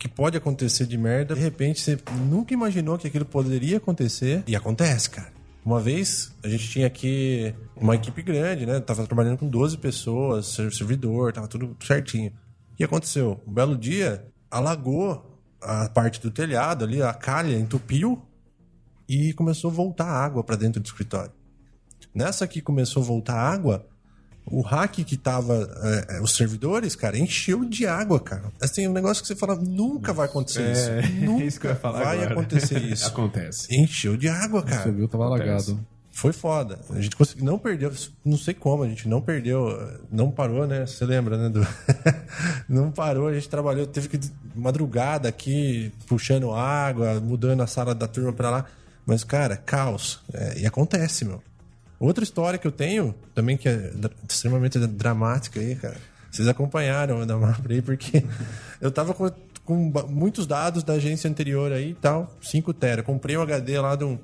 que 0.00 0.08
pode 0.08 0.34
acontecer 0.34 0.86
de 0.86 0.96
merda, 0.96 1.34
de 1.34 1.40
repente 1.42 1.78
você 1.78 1.98
nunca 2.26 2.54
imaginou 2.54 2.96
que 2.96 3.06
aquilo 3.06 3.26
poderia 3.26 3.76
acontecer 3.76 4.42
e 4.46 4.56
acontece, 4.56 5.10
cara. 5.10 5.30
Uma 5.62 5.78
vez 5.78 6.34
a 6.42 6.48
gente 6.48 6.70
tinha 6.70 6.86
aqui 6.86 7.54
uma 7.76 7.94
equipe 7.94 8.22
grande, 8.22 8.64
né? 8.64 8.80
Tava 8.80 9.06
trabalhando 9.06 9.36
com 9.36 9.46
12 9.46 9.76
pessoas, 9.76 10.46
servidor, 10.46 11.34
tava 11.34 11.46
tudo 11.46 11.76
certinho. 11.80 12.32
O 12.80 12.82
que 12.82 12.84
aconteceu? 12.86 13.38
Um 13.46 13.52
belo 13.52 13.76
dia, 13.76 14.24
alagou 14.50 15.38
a 15.60 15.86
parte 15.90 16.18
do 16.18 16.30
telhado 16.30 16.82
ali, 16.82 17.02
a 17.02 17.12
calha 17.12 17.54
entupiu 17.54 18.22
e 19.06 19.34
começou 19.34 19.70
a 19.70 19.74
voltar 19.74 20.06
água 20.06 20.42
para 20.42 20.56
dentro 20.56 20.80
do 20.80 20.86
escritório. 20.86 21.30
Nessa 22.14 22.48
que 22.48 22.62
começou 22.62 23.02
a 23.02 23.04
voltar 23.04 23.34
água, 23.34 23.86
o 24.46 24.62
hack 24.62 24.94
que 25.04 25.18
tava. 25.18 25.68
É, 26.08 26.16
é, 26.16 26.20
os 26.22 26.34
servidores, 26.34 26.96
cara, 26.96 27.18
encheu 27.18 27.66
de 27.66 27.86
água, 27.86 28.18
cara. 28.18 28.50
Assim, 28.58 28.88
um 28.88 28.94
negócio 28.94 29.22
que 29.22 29.28
você 29.28 29.36
fala, 29.36 29.56
nunca 29.56 30.14
vai 30.14 30.24
acontecer 30.24 30.62
é, 30.64 31.00
isso. 31.02 31.24
Nunca 31.26 31.44
isso 31.44 31.60
vai 31.60 32.16
agora. 32.16 32.32
acontecer 32.32 32.82
isso. 32.82 33.04
Acontece. 33.08 33.76
Encheu 33.76 34.16
de 34.16 34.26
água, 34.26 34.62
cara. 34.62 34.84
Você 34.84 34.90
viu, 34.90 35.06
tava 35.06 35.26
alagado. 35.26 35.86
Foi 36.20 36.34
foda. 36.34 36.78
A 36.90 37.00
gente 37.00 37.16
conseguiu, 37.16 37.46
não 37.46 37.58
perdeu, 37.58 37.90
não 38.22 38.36
sei 38.36 38.52
como, 38.52 38.82
a 38.82 38.86
gente 38.86 39.08
não 39.08 39.22
perdeu, 39.22 39.74
não 40.12 40.30
parou, 40.30 40.66
né? 40.66 40.84
Você 40.84 41.06
lembra, 41.06 41.38
né? 41.38 41.48
Do... 41.48 41.66
não 42.68 42.90
parou, 42.90 43.28
a 43.28 43.32
gente 43.32 43.48
trabalhou, 43.48 43.86
teve 43.86 44.06
que 44.06 44.20
madrugada 44.54 45.30
aqui, 45.30 45.90
puxando 46.06 46.52
água, 46.52 47.18
mudando 47.20 47.62
a 47.62 47.66
sala 47.66 47.94
da 47.94 48.06
turma 48.06 48.34
pra 48.34 48.50
lá. 48.50 48.66
Mas, 49.06 49.24
cara, 49.24 49.56
caos. 49.56 50.20
É, 50.34 50.58
e 50.58 50.66
acontece, 50.66 51.24
meu. 51.24 51.42
Outra 51.98 52.22
história 52.22 52.58
que 52.58 52.66
eu 52.66 52.72
tenho, 52.72 53.14
também 53.34 53.56
que 53.56 53.66
é 53.66 53.90
extremamente 54.28 54.78
dramática 54.78 55.58
aí, 55.58 55.74
cara. 55.74 55.96
Vocês 56.30 56.46
acompanharam 56.46 57.26
da 57.26 57.38
Mapra 57.38 57.72
aí, 57.72 57.80
porque 57.80 58.22
eu 58.78 58.92
tava 58.92 59.14
com, 59.14 59.30
com, 59.64 59.90
muitos 60.06 60.46
dados 60.46 60.84
da 60.84 60.92
agência 60.92 61.30
anterior 61.30 61.72
aí 61.72 61.92
e 61.92 61.94
tal, 61.94 62.36
5 62.42 62.74
tera. 62.74 63.02
Comprei 63.02 63.38
um 63.38 63.42
HD 63.42 63.80
lá 63.80 63.96
de 63.96 64.04
um, 64.04 64.18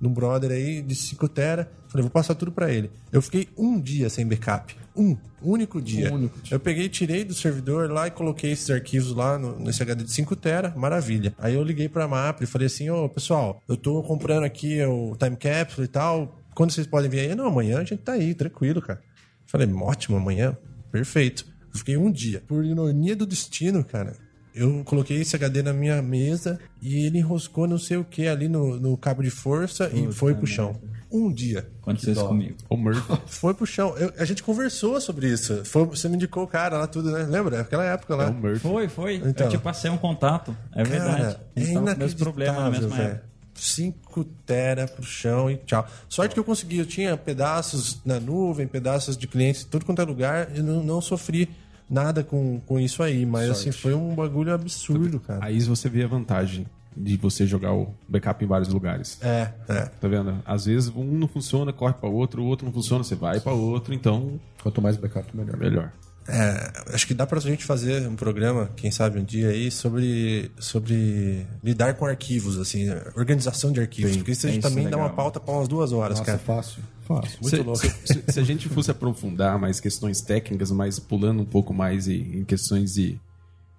de 0.00 0.08
um 0.08 0.12
brother 0.12 0.50
aí 0.50 0.82
de 0.82 0.94
5 0.94 1.28
tera. 1.28 1.70
Falei, 1.88 2.02
vou 2.02 2.10
passar 2.10 2.34
tudo 2.34 2.50
para 2.50 2.72
ele. 2.72 2.90
Eu 3.12 3.22
fiquei 3.22 3.48
um 3.56 3.80
dia 3.80 4.10
sem 4.10 4.26
backup. 4.26 4.76
Um 4.96 5.16
único 5.42 5.80
dia. 5.80 6.10
Um 6.10 6.16
único 6.16 6.40
dia. 6.40 6.54
Eu 6.54 6.60
peguei, 6.60 6.88
tirei 6.88 7.24
do 7.24 7.34
servidor 7.34 7.90
lá 7.90 8.06
e 8.06 8.10
coloquei 8.10 8.52
esses 8.52 8.70
arquivos 8.70 9.14
lá 9.14 9.38
no, 9.38 9.58
nesse 9.58 9.82
HD 9.82 10.04
de 10.04 10.10
5 10.10 10.36
tera. 10.36 10.72
Maravilha. 10.76 11.34
Aí 11.38 11.54
eu 11.54 11.62
liguei 11.62 11.88
pra 11.88 12.08
Mapra 12.08 12.44
e 12.44 12.46
falei 12.46 12.66
assim, 12.66 12.90
ô, 12.90 13.04
oh, 13.04 13.08
pessoal, 13.08 13.62
eu 13.68 13.76
tô 13.76 14.02
comprando 14.02 14.44
aqui 14.44 14.82
o 14.84 15.16
time 15.16 15.36
capsule 15.36 15.86
e 15.86 15.88
tal 15.88 16.40
quando 16.54 16.70
vocês 16.70 16.86
podem 16.86 17.10
vir 17.10 17.20
aí? 17.20 17.34
Não, 17.34 17.46
amanhã 17.46 17.78
a 17.80 17.84
gente 17.84 18.02
tá 18.02 18.12
aí, 18.12 18.34
tranquilo, 18.34 18.80
cara. 18.80 19.02
Falei, 19.46 19.70
ótimo, 19.72 20.16
amanhã, 20.16 20.56
perfeito. 20.90 21.44
Fiquei 21.74 21.96
um 21.96 22.10
dia. 22.10 22.42
Por 22.46 22.64
ironia 22.64 23.16
do 23.16 23.26
destino, 23.26 23.84
cara, 23.84 24.16
eu 24.54 24.82
coloquei 24.84 25.20
esse 25.20 25.34
HD 25.36 25.62
na 25.62 25.72
minha 25.72 26.00
mesa 26.00 26.58
e 26.80 27.04
ele 27.06 27.18
enroscou 27.18 27.66
não 27.66 27.78
sei 27.78 27.96
o 27.96 28.04
que 28.04 28.28
ali 28.28 28.48
no, 28.48 28.78
no 28.78 28.96
cabo 28.96 29.22
de 29.22 29.30
força 29.30 29.90
e 29.92 30.12
foi 30.12 30.34
pro 30.34 30.46
chão. 30.46 30.76
um 31.10 31.32
dia. 31.32 31.68
Aconteceu 31.82 32.12
isso 32.12 32.26
comigo. 32.26 32.54
O 32.68 32.76
Murphy. 32.76 33.02
Foi 33.26 33.52
pro 33.54 33.66
chão. 33.66 33.94
Eu- 33.96 34.12
a 34.18 34.24
gente 34.24 34.42
conversou 34.42 35.00
sobre 35.00 35.28
isso. 35.28 35.64
Foi, 35.64 35.84
você 35.84 36.08
me 36.08 36.16
indicou 36.16 36.42
o 36.42 36.46
cara 36.46 36.78
lá, 36.78 36.86
tudo, 36.86 37.10
né? 37.12 37.24
Lembra? 37.24 37.60
Aquela 37.60 37.84
época 37.84 38.16
lá. 38.16 38.24
É 38.24 38.30
o 38.30 38.34
Murphy. 38.34 38.58
Foi, 38.60 38.88
foi. 38.88 39.14
Então. 39.16 39.46
Eu 39.46 39.50
te 39.50 39.58
passei 39.58 39.90
um 39.90 39.96
contato. 39.98 40.56
É 40.74 40.82
verdade. 40.82 41.16
Cara, 41.16 41.40
a 41.56 41.60
é 41.60 41.64
gente 41.64 41.74
tava 41.74 41.86
com 41.90 41.94
o 41.94 41.98
mesmo 41.98 42.18
problema 42.18 42.52
na 42.52 42.58
inacreditável, 42.68 42.88
mesma 42.90 43.04
velho. 43.04 43.16
época. 43.16 43.34
5 43.56 44.24
tera 44.44 44.88
pro 44.88 45.04
chão 45.04 45.48
e 45.50 45.56
tchau. 45.58 45.86
Sorte 46.08 46.34
que 46.34 46.40
eu 46.40 46.44
consegui, 46.44 46.78
eu 46.78 46.86
tinha 46.86 47.16
pedaços 47.16 48.00
na 48.04 48.18
nuvem, 48.18 48.66
pedaços 48.66 49.16
de 49.16 49.26
clientes 49.28 49.62
em 49.62 49.68
tudo 49.68 49.84
quanto 49.84 50.02
é 50.02 50.04
lugar, 50.04 50.48
e 50.56 50.60
não, 50.60 50.82
não 50.82 51.00
sofri 51.00 51.48
nada 51.94 52.24
com, 52.24 52.60
com 52.60 52.78
isso 52.80 53.02
aí, 53.02 53.24
mas 53.24 53.48
assim, 53.50 53.70
foi 53.72 53.94
um 53.94 54.14
bagulho 54.14 54.52
absurdo, 54.52 55.20
cara. 55.20 55.38
Aí 55.44 55.60
você 55.60 55.88
vê 55.88 56.02
a 56.02 56.08
vantagem 56.08 56.66
de 56.96 57.16
você 57.16 57.46
jogar 57.46 57.72
o 57.72 57.94
backup 58.08 58.44
em 58.44 58.48
vários 58.48 58.68
lugares. 58.68 59.18
É, 59.22 59.52
é. 59.68 59.80
Tá 60.00 60.08
vendo? 60.08 60.42
Às 60.44 60.66
vezes 60.66 60.88
um 60.94 61.04
não 61.04 61.26
funciona, 61.28 61.72
corre 61.72 61.94
para 61.94 62.08
outro, 62.08 62.42
o 62.42 62.46
outro 62.46 62.66
não 62.66 62.72
funciona, 62.72 63.02
você 63.02 63.14
vai 63.14 63.40
para 63.40 63.52
outro, 63.52 63.94
então 63.94 64.38
Quanto 64.62 64.80
mais 64.82 64.96
backup, 64.96 65.36
melhor. 65.36 65.54
é 65.54 65.56
melhor. 65.56 65.92
É, 66.26 66.72
acho 66.94 67.06
que 67.06 67.12
dá 67.12 67.26
pra 67.26 67.38
gente 67.38 67.64
fazer 67.66 68.08
um 68.08 68.16
programa, 68.16 68.70
quem 68.76 68.90
sabe 68.90 69.18
um 69.18 69.24
dia 69.24 69.48
aí, 69.48 69.70
sobre, 69.70 70.50
sobre 70.58 71.46
lidar 71.62 71.94
com 71.94 72.06
arquivos, 72.06 72.58
assim, 72.58 72.86
organização 73.14 73.70
de 73.70 73.80
arquivos. 73.80 74.16
porque 74.16 74.30
isso 74.32 74.46
a 74.46 74.50
gente 74.50 74.60
isso 74.60 74.66
é 74.66 74.70
também 74.70 74.88
dá 74.88 74.96
uma 74.96 75.04
legal. 75.04 75.16
pauta 75.16 75.38
pra 75.38 75.52
umas 75.52 75.68
duas 75.68 75.92
horas, 75.92 76.18
Nossa, 76.18 76.24
cara. 76.32 76.38
fácil. 76.38 76.82
Fácil. 77.04 77.38
Muito 77.42 77.56
se, 77.56 77.62
louco. 77.62 77.78
Se, 77.80 78.06
se- 78.06 78.24
se 78.32 78.40
a 78.40 78.42
gente 78.42 78.68
fosse 78.68 78.90
aprofundar 78.90 79.58
mais 79.58 79.78
questões 79.80 80.20
técnicas, 80.22 80.70
mas 80.70 80.98
pulando 80.98 81.42
um 81.42 81.44
pouco 81.44 81.72
mais 81.74 82.08
em, 82.08 82.38
em 82.40 82.44
questões 82.44 82.94
de, 82.94 83.20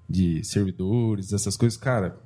de 0.09 0.43
servidores, 0.43 1.33
essas 1.33 1.57
coisas, 1.57 1.75
cara, 1.77 2.17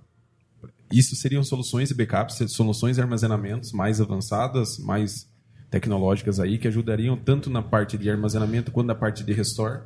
isso 0.92 1.16
seriam 1.16 1.44
soluções 1.44 1.88
de 1.90 1.96
backups, 1.96 2.38
soluções 2.52 2.98
de 2.98 3.02
armazenamentos 3.02 3.72
mais 3.72 4.02
avançadas, 4.02 4.78
mais 4.80 5.28
tecnológicas 5.70 6.40
aí, 6.40 6.58
que 6.58 6.68
ajudariam 6.68 7.16
tanto 7.16 7.50
na 7.50 7.62
parte 7.62 7.98
de 7.98 8.10
armazenamento 8.10 8.72
quanto 8.72 8.88
na 8.88 8.96
parte 8.96 9.24
de 9.24 9.32
restore. 9.32 9.82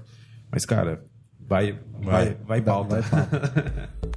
Mas, 0.49 0.65
cara, 0.65 1.03
vai, 1.39 1.77
vai, 2.01 2.35
vai, 2.45 2.61
Dá- 2.61 2.71
pauta. 2.73 3.01
vai 3.01 3.09
pauta. 3.09 3.89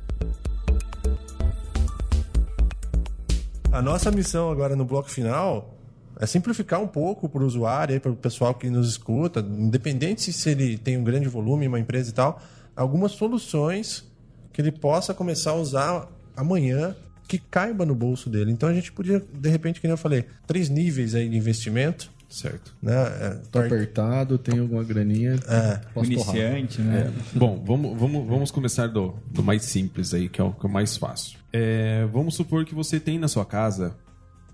A 3.73 3.83
nossa 3.83 4.11
missão 4.11 4.51
agora 4.51 4.75
no 4.75 4.85
bloco 4.87 5.11
final 5.11 5.76
é 6.19 6.27
simplificar 6.27 6.81
um 6.81 6.87
pouco 6.87 7.29
para 7.29 7.43
o 7.43 7.47
usuário, 7.47 8.01
para 8.01 8.11
o 8.11 8.17
pessoal 8.17 8.55
que 8.55 8.71
nos 8.71 8.89
escuta, 8.89 9.41
independente 9.41 10.33
se 10.33 10.51
ele 10.51 10.79
tem 10.79 10.97
um 10.97 11.05
grande 11.05 11.29
volume, 11.29 11.69
uma 11.69 11.79
empresa 11.79 12.11
e 12.11 12.13
tal, 12.13 12.41
algumas 12.75 13.13
soluções 13.13 14.05
que 14.53 14.61
ele 14.61 14.73
possa 14.73 15.13
começar 15.13 15.51
a 15.51 15.57
usar 15.57 16.09
amanhã 16.37 16.97
que 17.29 17.39
caiba 17.39 17.85
no 17.85 17.95
bolso 17.95 18.31
dele. 18.31 18.51
Então 18.51 18.69
a 18.69 18.75
gente 18.75 18.93
podia, 18.93 19.23
de 19.33 19.49
repente, 19.49 19.81
como 19.81 19.93
eu 19.93 19.99
falei, 19.99 20.25
três 20.47 20.69
níveis 20.69 21.15
aí 21.15 21.29
de 21.29 21.37
investimento, 21.37 22.11
Certo. 22.29 22.75
né? 22.83 22.95
É, 22.95 23.41
Tô 23.51 23.61
apertado, 23.61 24.39
tenho 24.39 24.63
alguma 24.63 24.83
graninha. 24.83 25.35
É. 25.47 25.81
Posso 25.95 26.11
torrar. 26.11 26.37
Iniciante, 26.37 26.81
né? 26.81 27.13
Bom, 27.35 27.63
vamos, 27.65 27.99
vamos, 27.99 28.27
vamos 28.27 28.51
começar 28.51 28.89
do, 28.89 29.15
do 29.31 29.43
mais 29.43 29.63
simples 29.63 30.13
aí, 30.13 30.29
que 30.29 30.41
é 30.41 30.45
o, 30.45 30.53
que 30.53 30.67
é 30.67 30.69
o 30.69 30.73
mais 30.73 30.97
fácil. 30.97 31.39
É, 31.53 32.07
vamos 32.13 32.35
supor 32.35 32.65
que 32.65 32.75
você 32.75 32.99
tem 32.99 33.19
na 33.19 33.29
sua 33.29 33.45
casa 33.45 33.97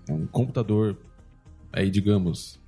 um 0.09 0.25
computador, 0.27 0.97
aí 1.73 1.89
digamos, 1.89 2.59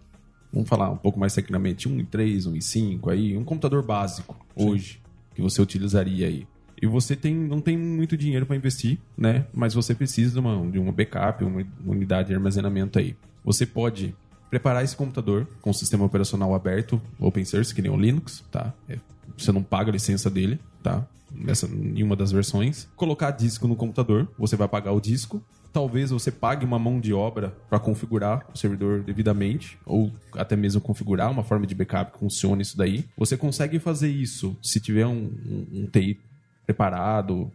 vamos 0.52 0.68
falar 0.68 0.90
um 0.90 0.98
pouco 0.98 1.20
mais 1.20 1.34
tecnicamente, 1.34 1.88
um 1.88 1.98
i3, 1.98 2.48
um 2.48 2.54
i5 2.54 3.12
aí, 3.12 3.38
um 3.38 3.44
computador 3.44 3.84
básico 3.84 4.36
hoje, 4.56 5.02
que 5.34 5.42
você 5.42 5.62
utilizaria 5.62 6.28
aí. 6.28 6.48
E 6.82 6.88
você 6.88 7.16
tem, 7.16 7.34
não 7.34 7.62
tem 7.62 7.78
muito 7.78 8.18
dinheiro 8.18 8.46
para 8.46 8.56
investir, 8.56 9.00
né? 9.18 9.46
Mas 9.54 9.74
você 9.74 9.96
precisa 9.96 10.34
de 10.34 10.40
uma, 10.40 10.70
de 10.70 10.78
uma 10.78 10.92
backup, 10.92 11.44
uma, 11.44 11.66
uma 11.84 11.94
unidade 11.94 12.30
de 12.30 12.36
armazenamento 12.36 13.00
aí. 13.00 13.16
Você 13.44 13.66
pode 13.66 14.14
preparar 14.50 14.84
esse 14.84 14.96
computador 14.96 15.48
com 15.62 15.70
o 15.70 15.74
sistema 15.74 16.06
operacional 16.06 16.54
aberto, 16.54 17.02
open 17.20 17.46
source, 17.46 17.74
que 17.74 17.82
nem 17.82 17.92
o 17.92 17.98
Linux, 17.98 18.44
tá? 18.52 18.74
É, 18.90 18.98
você 19.38 19.52
não 19.52 19.64
paga 19.64 19.90
a 19.90 19.94
licença 19.94 20.30
dele, 20.30 20.60
tá? 20.84 21.06
Nessa, 21.32 21.68
em 21.68 22.04
uma 22.04 22.16
das 22.16 22.32
versões. 22.32 22.88
Colocar 22.96 23.32
disco 23.32 23.68
no 23.68 23.76
computador, 23.76 24.30
você 24.38 24.56
vai 24.56 24.68
pagar 24.68 24.92
o 24.92 25.02
disco. 25.02 25.44
Talvez 25.76 26.10
você 26.10 26.32
pague 26.32 26.66
uma 26.66 26.80
mão 26.80 27.02
de 27.02 27.12
obra 27.12 27.54
para 27.70 27.78
configurar 27.78 28.48
o 28.54 28.58
servidor 28.58 29.04
devidamente, 29.04 29.78
ou 29.86 30.10
até 30.32 30.56
mesmo 30.56 30.80
configurar 30.80 31.30
uma 31.30 31.44
forma 31.44 31.68
de 31.68 31.76
backup 31.76 32.14
que 32.14 32.20
funcione 32.20 32.62
isso 32.62 32.78
daí. 32.78 33.04
Você 33.18 33.36
consegue 33.36 33.78
fazer 33.78 34.08
isso 34.08 34.56
se 34.64 34.80
tiver 34.80 35.06
um, 35.06 35.30
um, 35.46 35.68
um 35.74 35.86
TI 35.86 36.18
preparado, 36.66 37.52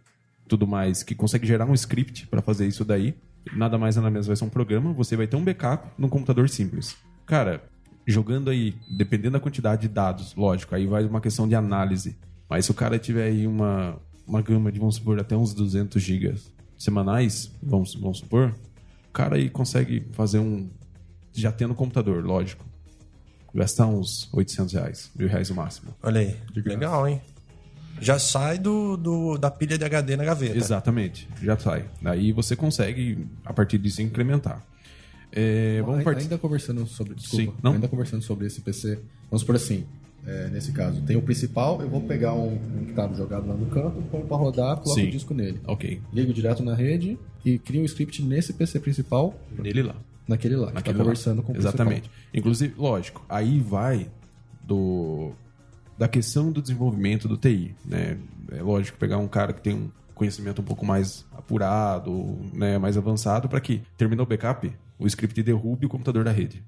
tudo 0.47 0.66
mais, 0.66 1.02
que 1.02 1.14
consegue 1.14 1.47
gerar 1.47 1.64
um 1.64 1.72
script 1.72 2.26
para 2.26 2.42
fazer 2.42 2.66
isso 2.66 2.84
daí. 2.84 3.14
Nada 3.56 3.78
mais 3.78 3.97
nada 3.97 4.10
menos 4.10 4.26
vai 4.26 4.36
ser 4.36 4.44
um 4.44 4.51
programa, 4.51 4.92
você 4.92 5.16
vai 5.16 5.26
ter 5.26 5.36
um 5.36 5.42
backup 5.42 5.88
num 5.97 6.10
computador 6.10 6.47
simples. 6.51 6.98
Cara, 7.24 7.64
jogando 8.06 8.51
aí, 8.51 8.74
dependendo 8.98 9.32
da 9.32 9.40
quantidade 9.40 9.80
de 9.80 9.88
dados, 9.88 10.34
lógico, 10.34 10.74
aí 10.74 10.86
vai 10.86 11.06
uma 11.06 11.22
questão 11.22 11.48
de 11.48 11.55
análise. 11.55 12.18
Mas 12.51 12.66
se 12.66 12.70
o 12.70 12.74
cara 12.74 12.98
tiver 12.98 13.24
aí 13.24 13.47
uma, 13.47 13.98
uma 14.26 14.42
gama 14.42 14.70
de, 14.70 14.78
vamos 14.78 14.97
supor, 14.97 15.18
até 15.18 15.34
uns 15.34 15.55
200 15.55 16.02
gigas 16.02 16.60
semanais, 16.82 17.51
vamos, 17.62 17.94
vamos 17.94 18.19
supor, 18.19 18.55
o 19.09 19.12
cara 19.12 19.36
aí 19.36 19.48
consegue 19.51 20.07
fazer 20.12 20.39
um... 20.39 20.69
Já 21.32 21.52
tendo 21.52 21.74
computador, 21.74 22.24
lógico. 22.24 22.65
Gastar 23.55 23.86
uns 23.86 24.28
800 24.32 24.74
reais, 24.74 25.11
mil 25.15 25.28
reais 25.28 25.48
no 25.51 25.57
máximo. 25.57 25.94
Olha 26.02 26.20
aí. 26.20 26.36
Legal, 26.65 27.07
hein? 27.09 27.20
Já 28.01 28.19
sai 28.19 28.59
do, 28.59 28.97
do- 28.97 29.36
da 29.36 29.51
pilha 29.51 29.77
de 29.77 29.85
HD 29.85 30.16
na 30.16 30.24
gaveta. 30.24 30.57
Exatamente, 30.57 31.28
já 31.43 31.57
sai. 31.59 31.85
Aí 32.05 32.32
você 32.32 32.57
consegue, 32.57 33.27
a 33.44 33.52
partir 33.52 33.78
disso, 33.78 34.01
incrementar. 34.02 34.65
É, 35.32 35.81
vamos 35.82 35.98
Ainda, 35.98 36.05
partir. 36.05 36.23
ainda 36.23 36.39
conversando 36.39 36.86
sobre. 36.86 37.15
Desculpa. 37.15 37.52
Sim, 37.52 37.59
não? 37.62 37.73
Ainda 37.74 37.86
conversando 37.89 38.23
sobre 38.23 38.47
esse 38.47 38.61
PC. 38.61 38.98
Vamos 39.31 39.44
por 39.44 39.55
assim. 39.55 39.85
É, 40.26 40.48
nesse 40.48 40.72
caso, 40.72 41.01
tem 41.02 41.16
o 41.16 41.22
principal, 41.22 41.80
eu 41.80 41.88
vou 41.88 42.01
pegar 42.02 42.34
um, 42.34 42.55
um 42.55 42.84
que 42.84 42.90
estava 42.90 43.14
jogado 43.14 43.47
lá 43.47 43.55
no 43.55 43.66
canto, 43.66 44.02
põe 44.10 44.22
para 44.22 44.36
rodar, 44.36 44.76
coloco 44.76 45.01
Sim. 45.01 45.09
o 45.09 45.10
disco 45.10 45.34
nele. 45.34 45.60
Ok, 45.66 46.01
Ligo 46.12 46.32
direto 46.32 46.62
na 46.62 46.74
rede 46.74 47.18
e 47.44 47.59
crio 47.59 47.82
um 47.82 47.84
script 47.84 48.22
nesse 48.22 48.52
PC 48.52 48.80
principal, 48.80 49.34
nele 49.59 49.82
lá. 49.82 49.94
naquele 50.28 50.56
lá, 50.56 50.68
que 50.68 50.74
Naquele 50.74 50.94
tá 50.94 50.98
lá. 50.98 51.05
conversando 51.05 51.42
com 51.42 51.52
o 51.52 51.56
Exatamente. 51.56 52.10
Inclusive, 52.34 52.74
lógico, 52.76 53.24
aí 53.28 53.59
vai 53.60 54.09
do 54.62 55.32
da 55.98 56.09
questão 56.09 56.51
do 56.51 56.62
desenvolvimento 56.62 57.28
do 57.28 57.36
TI, 57.36 57.74
né? 57.84 58.16
É 58.52 58.62
lógico 58.62 58.97
pegar 58.98 59.18
um 59.18 59.28
cara 59.28 59.52
que 59.52 59.60
tem 59.60 59.74
um 59.74 59.90
conhecimento 60.14 60.60
um 60.62 60.64
pouco 60.64 60.84
mais 60.84 61.24
apurado, 61.36 62.38
né, 62.52 62.78
mais 62.78 62.97
avançado 62.97 63.48
para 63.48 63.60
que 63.60 63.82
terminou 63.97 64.24
o 64.24 64.28
backup, 64.28 64.70
o 64.98 65.06
script 65.06 65.42
derrube 65.42 65.86
o 65.86 65.88
computador 65.88 66.24
da 66.24 66.30
rede. 66.30 66.62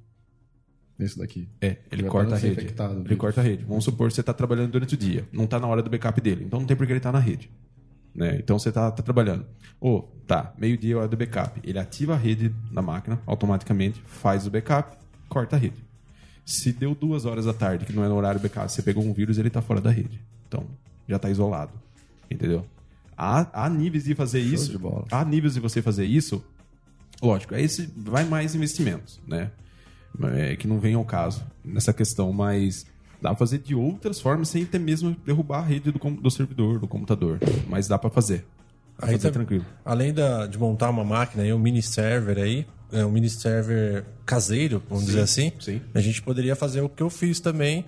Nesse 0.98 1.18
daqui. 1.18 1.48
É, 1.60 1.78
ele 1.90 2.04
corta 2.04 2.34
a 2.34 2.38
rede. 2.38 2.74
Ele 3.04 3.16
corta 3.16 3.40
a 3.40 3.44
rede. 3.44 3.64
Vamos 3.64 3.84
supor 3.84 4.08
que 4.08 4.14
você 4.14 4.20
está 4.20 4.32
trabalhando 4.32 4.72
durante 4.72 4.94
o 4.94 4.96
dia. 4.96 5.26
Não 5.32 5.44
está 5.44 5.58
na 5.58 5.66
hora 5.66 5.82
do 5.82 5.90
backup 5.90 6.20
dele. 6.20 6.44
Então 6.44 6.60
não 6.60 6.66
tem 6.66 6.76
por 6.76 6.86
que 6.86 6.92
ele 6.92 6.98
estar 6.98 7.12
na 7.12 7.18
rede. 7.18 7.50
Né? 8.14 8.36
Então 8.38 8.58
você 8.58 8.68
está 8.68 8.90
trabalhando. 8.90 9.46
Ô, 9.80 10.02
tá, 10.26 10.54
meio-dia 10.58 10.94
é 10.94 10.96
hora 10.96 11.08
do 11.08 11.16
backup. 11.16 11.60
Ele 11.64 11.78
ativa 11.78 12.14
a 12.14 12.16
rede 12.16 12.54
na 12.70 12.82
máquina 12.82 13.20
automaticamente, 13.26 14.02
faz 14.06 14.46
o 14.46 14.50
backup, 14.50 14.96
corta 15.28 15.56
a 15.56 15.58
rede. 15.58 15.82
Se 16.44 16.72
deu 16.72 16.94
duas 16.94 17.24
horas 17.24 17.46
da 17.46 17.54
tarde, 17.54 17.86
que 17.86 17.92
não 17.92 18.04
é 18.04 18.08
no 18.08 18.14
horário 18.14 18.38
do 18.38 18.42
backup, 18.42 18.70
você 18.70 18.82
pegou 18.82 19.02
um 19.02 19.12
vírus, 19.12 19.38
ele 19.38 19.48
está 19.48 19.62
fora 19.62 19.80
da 19.80 19.90
rede. 19.90 20.20
Então, 20.46 20.66
já 21.08 21.16
está 21.16 21.30
isolado. 21.30 21.72
Entendeu? 22.30 22.66
Há, 23.16 23.64
há 23.64 23.68
níveis 23.68 24.04
de 24.04 24.14
fazer 24.14 24.40
isso. 24.40 24.70
de 24.70 24.78
bola. 24.78 25.06
Há 25.10 25.24
níveis 25.24 25.54
de 25.54 25.60
você 25.60 25.80
fazer 25.80 26.04
isso. 26.04 26.44
Lógico, 27.22 27.54
aí 27.54 27.64
esse 27.64 27.86
vai 27.96 28.24
mais 28.24 28.54
investimentos, 28.54 29.20
né? 29.26 29.50
É, 30.34 30.56
que 30.56 30.66
não 30.68 30.78
vem 30.78 30.94
ao 30.94 31.04
caso 31.04 31.42
nessa 31.64 31.92
questão, 31.92 32.32
mas 32.32 32.84
dá 33.20 33.30
pra 33.30 33.36
fazer 33.38 33.58
de 33.58 33.74
outras 33.74 34.20
formas 34.20 34.48
sem 34.48 34.64
ter 34.64 34.78
mesmo 34.78 35.16
derrubar 35.24 35.58
a 35.60 35.62
rede 35.62 35.90
do, 35.90 35.98
do 35.98 36.30
servidor, 36.30 36.78
do 36.78 36.86
computador. 36.86 37.38
Mas 37.68 37.88
dá 37.88 37.96
pra 37.98 38.10
fazer. 38.10 38.44
Dá 38.98 39.06
Aí 39.06 39.12
fazer 39.12 39.28
tá- 39.28 39.32
tranquilo. 39.32 39.64
Além 39.84 40.12
da- 40.12 40.46
de 40.46 40.58
montar 40.58 40.90
uma 40.90 41.04
máquina 41.04 41.42
aí, 41.42 41.52
um 41.52 41.58
mini 41.58 41.82
server 41.82 42.36
aí, 42.38 42.66
é, 42.92 43.04
um 43.06 43.10
mini 43.10 43.30
server 43.30 44.04
caseiro, 44.26 44.82
vamos 44.88 45.06
dizer 45.06 45.22
assim, 45.22 45.50
sim. 45.60 45.80
a 45.94 46.00
gente 46.00 46.20
poderia 46.20 46.54
fazer 46.54 46.82
o 46.82 46.88
que 46.88 47.02
eu 47.02 47.08
fiz 47.08 47.40
também, 47.40 47.84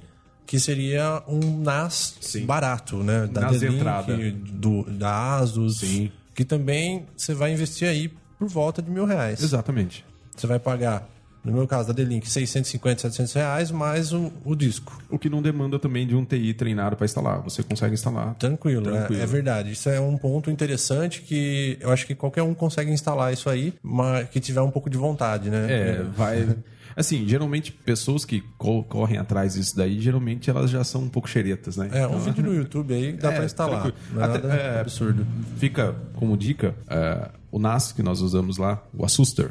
que 0.47 0.59
seria 0.59 1.23
um 1.29 1.61
NAS 1.63 2.17
Sim. 2.21 2.47
barato, 2.47 3.03
né? 3.03 3.27
Da 3.27 3.43
NAS 3.43 3.63
entrada. 3.63 4.17
do, 4.33 4.83
da 4.85 5.37
Asus, 5.37 5.79
Sim. 5.79 6.11
que 6.35 6.45
também 6.45 7.07
você 7.17 7.33
vai 7.35 7.53
investir 7.53 7.87
aí 7.89 8.09
por 8.39 8.49
volta 8.49 8.81
de 8.83 8.91
mil 8.91 9.05
reais. 9.05 9.43
Exatamente. 9.43 10.05
Você 10.37 10.47
vai 10.47 10.59
pagar, 10.59 11.09
no 11.45 11.53
meu 11.53 11.67
caso 11.67 11.89
da 11.89 11.95
D-Link, 11.95 12.29
650, 12.31 13.03
700 13.03 13.33
reais, 13.35 13.71
mais 13.71 14.13
o, 14.13 14.33
o 14.45 14.55
disco. 14.55 14.99
O 15.11 15.19
que 15.19 15.29
não 15.29 15.43
demanda 15.43 15.79
também 15.79 16.07
de 16.07 16.15
um 16.17 16.25
TI 16.25 16.55
treinado 16.55 16.97
pra 16.97 17.05
instalar. 17.05 17.41
Você 17.43 17.63
consegue 17.63 17.95
instalar. 17.95 18.35
Tranquilo? 18.37 18.83
Tranquilo. 18.91 19.23
É 19.23 19.27
verdade. 19.27 19.73
Isso 19.73 19.89
é 19.89 20.01
um 20.01 20.17
ponto 20.17 20.51
interessante 20.51 21.21
que 21.23 21.77
eu 21.81 21.91
acho 21.93 22.07
que 22.07 22.15
qualquer 22.15 22.43
um 22.43 22.55
consegue 22.55 22.91
instalar 22.91 23.33
isso 23.33 23.49
aí, 23.51 23.75
mas 23.83 24.29
que 24.31 24.41
tiver 24.41 24.61
um 24.63 24.71
pouco 24.71 24.89
de 24.89 24.97
vontade, 24.97 25.51
né? 25.51 25.67
É, 25.71 26.03
vai. 26.17 26.49
Assim, 26.97 27.27
geralmente 27.27 27.73
pessoas 27.73 28.25
que 28.25 28.41
co- 28.57 28.85
correm 28.85 29.19
atrás 29.19 29.55
disso 29.55 29.77
daí, 29.77 30.01
geralmente 30.01 30.49
elas 30.49 30.71
já 30.71 30.85
são 30.85 31.03
um 31.03 31.09
pouco 31.09 31.29
xeretas, 31.29 31.77
né? 31.77 31.89
É, 31.93 32.07
um 32.07 32.21
vídeo 32.21 32.45
no 32.45 32.55
YouTube 32.55 32.95
aí 32.95 33.13
dá 33.15 33.33
É, 33.33 33.35
pra 33.35 33.45
instalar. 33.45 33.87
é 33.89 34.23
Até- 34.23 34.39
nada 34.47 34.55
é, 34.55 34.81
absurdo. 34.81 35.27
Fica 35.57 35.93
como 36.15 36.37
dica 36.37 36.73
é, 36.89 37.31
o 37.51 37.59
NAS 37.59 37.91
que 37.91 38.01
nós 38.01 38.21
usamos 38.21 38.59
lá, 38.59 38.81
o 38.97 39.05
Asuster. 39.05 39.51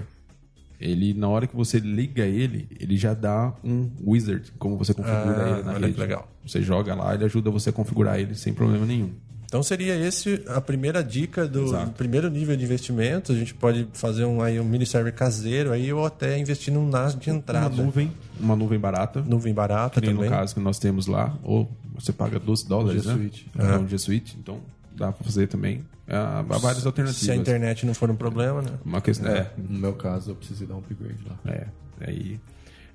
Ele, 0.80 1.14
na 1.14 1.30
hora 1.30 1.48
que 1.48 1.56
você 1.56 1.80
liga 1.80 2.26
ele, 2.26 2.68
ele 2.80 2.98
já 2.98 3.14
dá 3.14 3.54
um 3.64 3.90
wizard, 4.06 4.52
como 4.60 4.78
você 4.78 4.94
configura 4.94 5.45
Ah, 5.45 5.50
ele 5.52 5.64
na 5.64 5.72
olha 5.74 5.80
rede. 5.80 5.94
que 5.94 6.00
legal. 6.02 6.28
Você 6.45 6.62
joga 6.62 6.94
lá, 6.94 7.14
ele 7.14 7.24
ajuda 7.26 7.50
você 7.50 7.70
a 7.70 7.74
configurar 7.74 8.20
ele 8.20 8.36
sem 8.36 8.54
problema 8.54 8.86
nenhum. 8.86 9.12
Então 9.45 9.62
seria 9.62 9.95
esse 9.95 10.44
a 10.48 10.60
primeira 10.60 11.04
dica 11.04 11.48
do 11.48 11.66
Exato. 11.66 11.91
primeiro 11.91 12.28
nível 12.30 12.58
de 12.58 12.64
investimento. 12.66 13.32
A 13.32 13.36
gente 13.36 13.54
pode 13.54 13.88
fazer 13.94 14.26
um, 14.26 14.41
aí, 14.41 14.60
um 14.60 14.64
mini 14.66 14.84
server 14.84 15.14
caseiro 15.14 15.72
aí 15.72 15.94
ou 15.94 16.04
até 16.06 16.40
investir 16.40 16.74
num 16.74 16.90
NAS 16.90 17.16
de 17.18 17.30
entrada. 17.30 17.74
Uma 17.76 17.84
nuvem, 17.84 18.12
uma 18.40 18.56
nuvem 18.56 18.80
barata, 18.80 19.22
Nuvem 19.22 19.54
barata 19.54 20.02
que 20.02 20.08
também. 20.08 20.24
no 20.26 20.30
caso 20.30 20.56
que 20.56 20.60
nós 20.60 20.80
temos 20.80 21.06
lá, 21.06 21.38
ou 21.44 21.70
você 21.94 22.12
paga 22.12 22.40
12 22.40 22.68
dólares, 22.68 23.04
G 23.04 23.10
né? 23.10 23.16
Suite. 23.16 23.48
É 23.58 23.78
um 23.78 23.88
G 23.88 23.98
Suite, 24.00 24.36
então 24.41 24.58
dá 24.95 25.11
pra 25.11 25.24
fazer 25.24 25.48
também. 25.48 25.86
Ah, 26.07 26.40
Há 26.40 26.57
várias 26.57 26.86
alternativas. 26.86 27.24
Se 27.26 27.32
a 27.32 27.36
internet 27.36 27.86
não 27.86 27.94
for 27.94 28.10
um 28.11 28.15
problema, 28.15 28.61
né? 28.61 28.72
Uma 28.84 29.02
questão, 29.02 29.30
é, 29.32 29.52
No 29.57 29.80
meu 29.80 29.94
caso, 29.94 30.32
eu 30.32 30.36
preciso 30.36 30.65
dar 30.65 30.76
um 30.76 30.80
upgrade 30.80 31.18
lá. 31.26 31.40
É, 31.45 31.68
aí, 32.02 32.40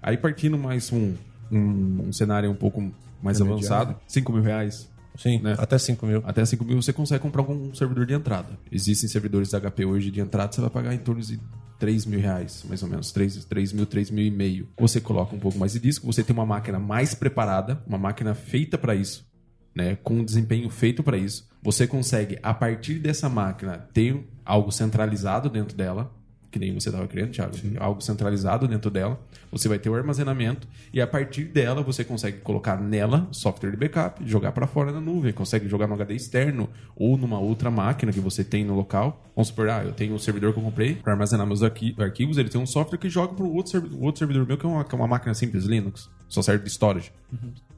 aí 0.02 0.16
partindo 0.16 0.58
mais 0.58 0.92
um, 0.92 1.14
um, 1.50 2.08
um 2.08 2.12
cenário 2.12 2.50
um 2.50 2.54
pouco 2.54 2.92
mais 3.22 3.40
avançado, 3.40 3.96
5 4.06 4.32
mil 4.32 4.42
reais, 4.42 4.88
Sim, 5.16 5.40
Né? 5.40 5.56
até 5.58 5.76
5 5.78 6.06
mil. 6.06 6.22
até 6.24 6.44
5 6.44 6.64
mil 6.64 6.80
você 6.80 6.92
consegue 6.92 7.20
comprar 7.20 7.42
um 7.42 7.74
servidor 7.74 8.06
de 8.06 8.14
entrada. 8.14 8.50
Existem 8.70 9.08
servidores 9.08 9.50
da 9.50 9.58
HP 9.60 9.84
hoje 9.84 10.10
de 10.12 10.20
entrada, 10.20 10.52
você 10.52 10.60
vai 10.60 10.70
pagar 10.70 10.94
em 10.94 10.98
torno 10.98 11.20
de 11.20 11.40
3 11.80 12.06
mil 12.06 12.20
reais, 12.20 12.64
mais 12.68 12.82
ou 12.82 12.88
menos, 12.88 13.10
3, 13.10 13.44
3 13.46 13.72
mil, 13.72 13.86
3 13.86 14.10
mil 14.10 14.24
e 14.24 14.30
meio. 14.30 14.68
Você 14.78 15.00
coloca 15.00 15.34
um 15.34 15.38
pouco 15.40 15.58
mais 15.58 15.72
de 15.72 15.80
disco, 15.80 16.06
você 16.06 16.22
tem 16.22 16.34
uma 16.34 16.46
máquina 16.46 16.78
mais 16.78 17.14
preparada, 17.14 17.82
uma 17.86 17.98
máquina 17.98 18.34
feita 18.34 18.76
para 18.78 18.94
isso, 18.94 19.26
né, 19.74 19.96
com 20.04 20.14
um 20.18 20.24
desempenho 20.24 20.68
feito 20.70 21.02
para 21.02 21.16
isso. 21.16 21.47
Você 21.62 21.86
consegue, 21.86 22.38
a 22.42 22.54
partir 22.54 22.98
dessa 22.98 23.28
máquina, 23.28 23.78
ter 23.92 24.24
algo 24.44 24.70
centralizado 24.70 25.48
dentro 25.50 25.76
dela, 25.76 26.10
que 26.50 26.58
nem 26.58 26.72
você 26.72 26.88
estava 26.88 27.06
querendo, 27.06 27.30
Thiago, 27.32 27.54
algo 27.78 28.00
centralizado 28.00 28.66
dentro 28.66 28.90
dela. 28.90 29.20
Você 29.52 29.68
vai 29.68 29.78
ter 29.78 29.90
o 29.90 29.94
armazenamento 29.94 30.66
e 30.94 31.00
a 31.00 31.06
partir 31.06 31.44
dela 31.44 31.82
você 31.82 32.02
consegue 32.04 32.38
colocar 32.38 32.80
nela 32.80 33.28
software 33.32 33.70
de 33.70 33.76
backup, 33.76 34.26
jogar 34.26 34.52
para 34.52 34.66
fora 34.66 34.90
na 34.90 35.00
nuvem, 35.00 35.30
consegue 35.32 35.68
jogar 35.68 35.86
no 35.86 35.92
HD 35.94 36.14
externo 36.14 36.70
ou 36.96 37.18
numa 37.18 37.38
outra 37.38 37.70
máquina 37.70 38.12
que 38.12 38.20
você 38.20 38.42
tem 38.42 38.64
no 38.64 38.74
local. 38.74 39.22
Vamos 39.36 39.48
supor, 39.48 39.68
ah, 39.68 39.84
eu 39.84 39.92
tenho 39.92 40.14
um 40.14 40.18
servidor 40.18 40.54
que 40.54 40.58
eu 40.58 40.62
comprei 40.62 40.94
para 40.94 41.12
armazenar 41.12 41.46
meus 41.46 41.62
arqui- 41.62 41.94
arquivos, 41.98 42.38
ele 42.38 42.48
tem 42.48 42.60
um 42.60 42.66
software 42.66 42.98
que 42.98 43.10
joga 43.10 43.34
para 43.34 43.44
outro, 43.44 43.80
o 43.94 44.04
outro 44.04 44.18
servidor 44.20 44.46
meu 44.46 44.56
que 44.56 44.64
é 44.64 44.68
uma, 44.68 44.84
que 44.84 44.94
é 44.94 44.98
uma 44.98 45.06
máquina 45.08 45.34
simples 45.34 45.64
Linux, 45.64 46.08
só 46.28 46.40
serve 46.40 46.64
de 46.64 46.70
storage. 46.70 47.12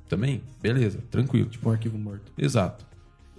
Também, 0.09 0.43
beleza, 0.63 0.99
tranquilo. 1.11 1.49
Tipo 1.49 1.69
um 1.69 1.73
arquivo 1.73 1.99
morto. 1.99 2.33
Exato. 2.39 2.85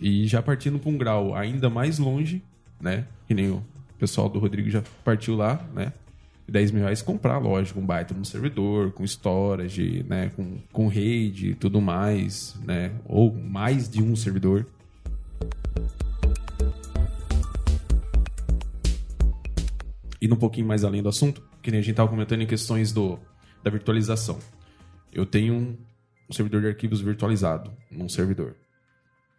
E 0.02 0.26
já 0.26 0.42
partindo 0.42 0.80
para 0.80 0.90
um 0.90 0.98
grau 0.98 1.36
ainda 1.36 1.70
mais 1.70 2.00
longe, 2.00 2.42
né? 2.82 3.06
Que 3.28 3.36
nem 3.36 3.52
o 3.52 3.64
pessoal 4.00 4.28
do 4.28 4.40
Rodrigo 4.40 4.68
já 4.68 4.82
partiu 5.06 5.36
lá, 5.36 5.64
né? 5.76 5.94
10 6.50 6.72
mil 6.72 6.82
reais 6.82 7.04
comprar, 7.04 7.38
lógico, 7.38 7.80
um 7.80 7.86
baita 7.86 8.12
no 8.14 8.26
servidor, 8.26 8.92
com 8.92 9.06
storage, 9.06 10.04
né? 10.10 10.32
Com, 10.36 10.58
com 10.74 10.88
rede 10.88 11.52
e 11.52 11.56
tudo 11.56 11.80
mais, 11.80 12.58
né? 12.66 12.92
Ou 13.06 13.32
mais 13.32 13.88
de 13.88 14.02
um 14.02 14.16
servidor. 14.16 14.66
Indo 20.20 20.34
um 20.34 20.40
pouquinho 20.40 20.68
mais 20.68 20.84
além 20.84 21.04
do 21.04 21.10
assunto, 21.10 21.44
que 21.62 21.70
nem 21.70 21.80
a 21.80 21.84
gente 21.84 21.92
estava 21.92 22.10
comentando 22.10 22.42
em 22.42 22.48
questões 22.48 22.92
do, 22.92 23.20
da 23.64 23.70
virtualização. 23.70 24.40
Eu 25.14 25.28
tenho 25.28 25.78
um 26.28 26.34
servidor 26.34 26.62
de 26.62 26.68
arquivos 26.68 27.02
virtualizado 27.02 27.72
num 27.92 28.10
servidor. 28.10 28.56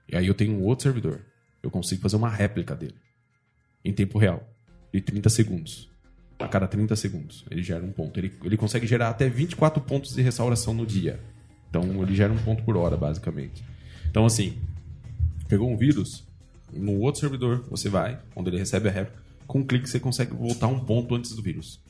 E 0.08 0.16
aí 0.16 0.26
eu 0.26 0.34
tenho 0.34 0.54
um 0.54 0.62
outro 0.62 0.84
servidor. 0.84 1.20
Eu 1.62 1.70
consigo 1.70 2.02
fazer 2.02 2.16
uma 2.16 2.28
réplica 2.28 2.74
dele. 2.74 2.96
Em 3.84 3.92
tempo 3.92 4.18
real. 4.18 4.48
De 4.92 5.00
30 5.00 5.28
segundos. 5.30 5.90
A 6.38 6.48
cada 6.48 6.66
30 6.66 6.94
segundos. 6.96 7.44
Ele 7.50 7.62
gera 7.62 7.84
um 7.84 7.92
ponto. 7.92 8.18
Ele, 8.18 8.32
ele 8.44 8.56
consegue 8.56 8.86
gerar 8.86 9.08
até 9.08 9.28
24 9.28 9.82
pontos 9.82 10.14
de 10.14 10.22
restauração 10.22 10.74
no 10.74 10.84
dia. 10.84 11.20
Então 11.70 12.02
ele 12.02 12.14
gera 12.14 12.32
um 12.32 12.38
ponto 12.38 12.62
por 12.64 12.76
hora, 12.76 12.96
basicamente. 12.96 13.64
Então, 14.10 14.26
assim, 14.26 14.58
pegou 15.48 15.70
um 15.70 15.76
vírus, 15.76 16.22
no 16.70 16.98
outro 17.00 17.20
servidor 17.20 17.64
você 17.70 17.88
vai, 17.88 18.20
onde 18.36 18.50
ele 18.50 18.58
recebe 18.58 18.88
a 18.88 18.92
réplica, 18.92 19.22
com 19.46 19.60
um 19.60 19.64
clique 19.64 19.88
você 19.88 19.98
consegue 19.98 20.34
voltar 20.34 20.66
um 20.66 20.78
ponto 20.80 21.14
antes 21.14 21.34
do 21.34 21.42
vírus. 21.42 21.80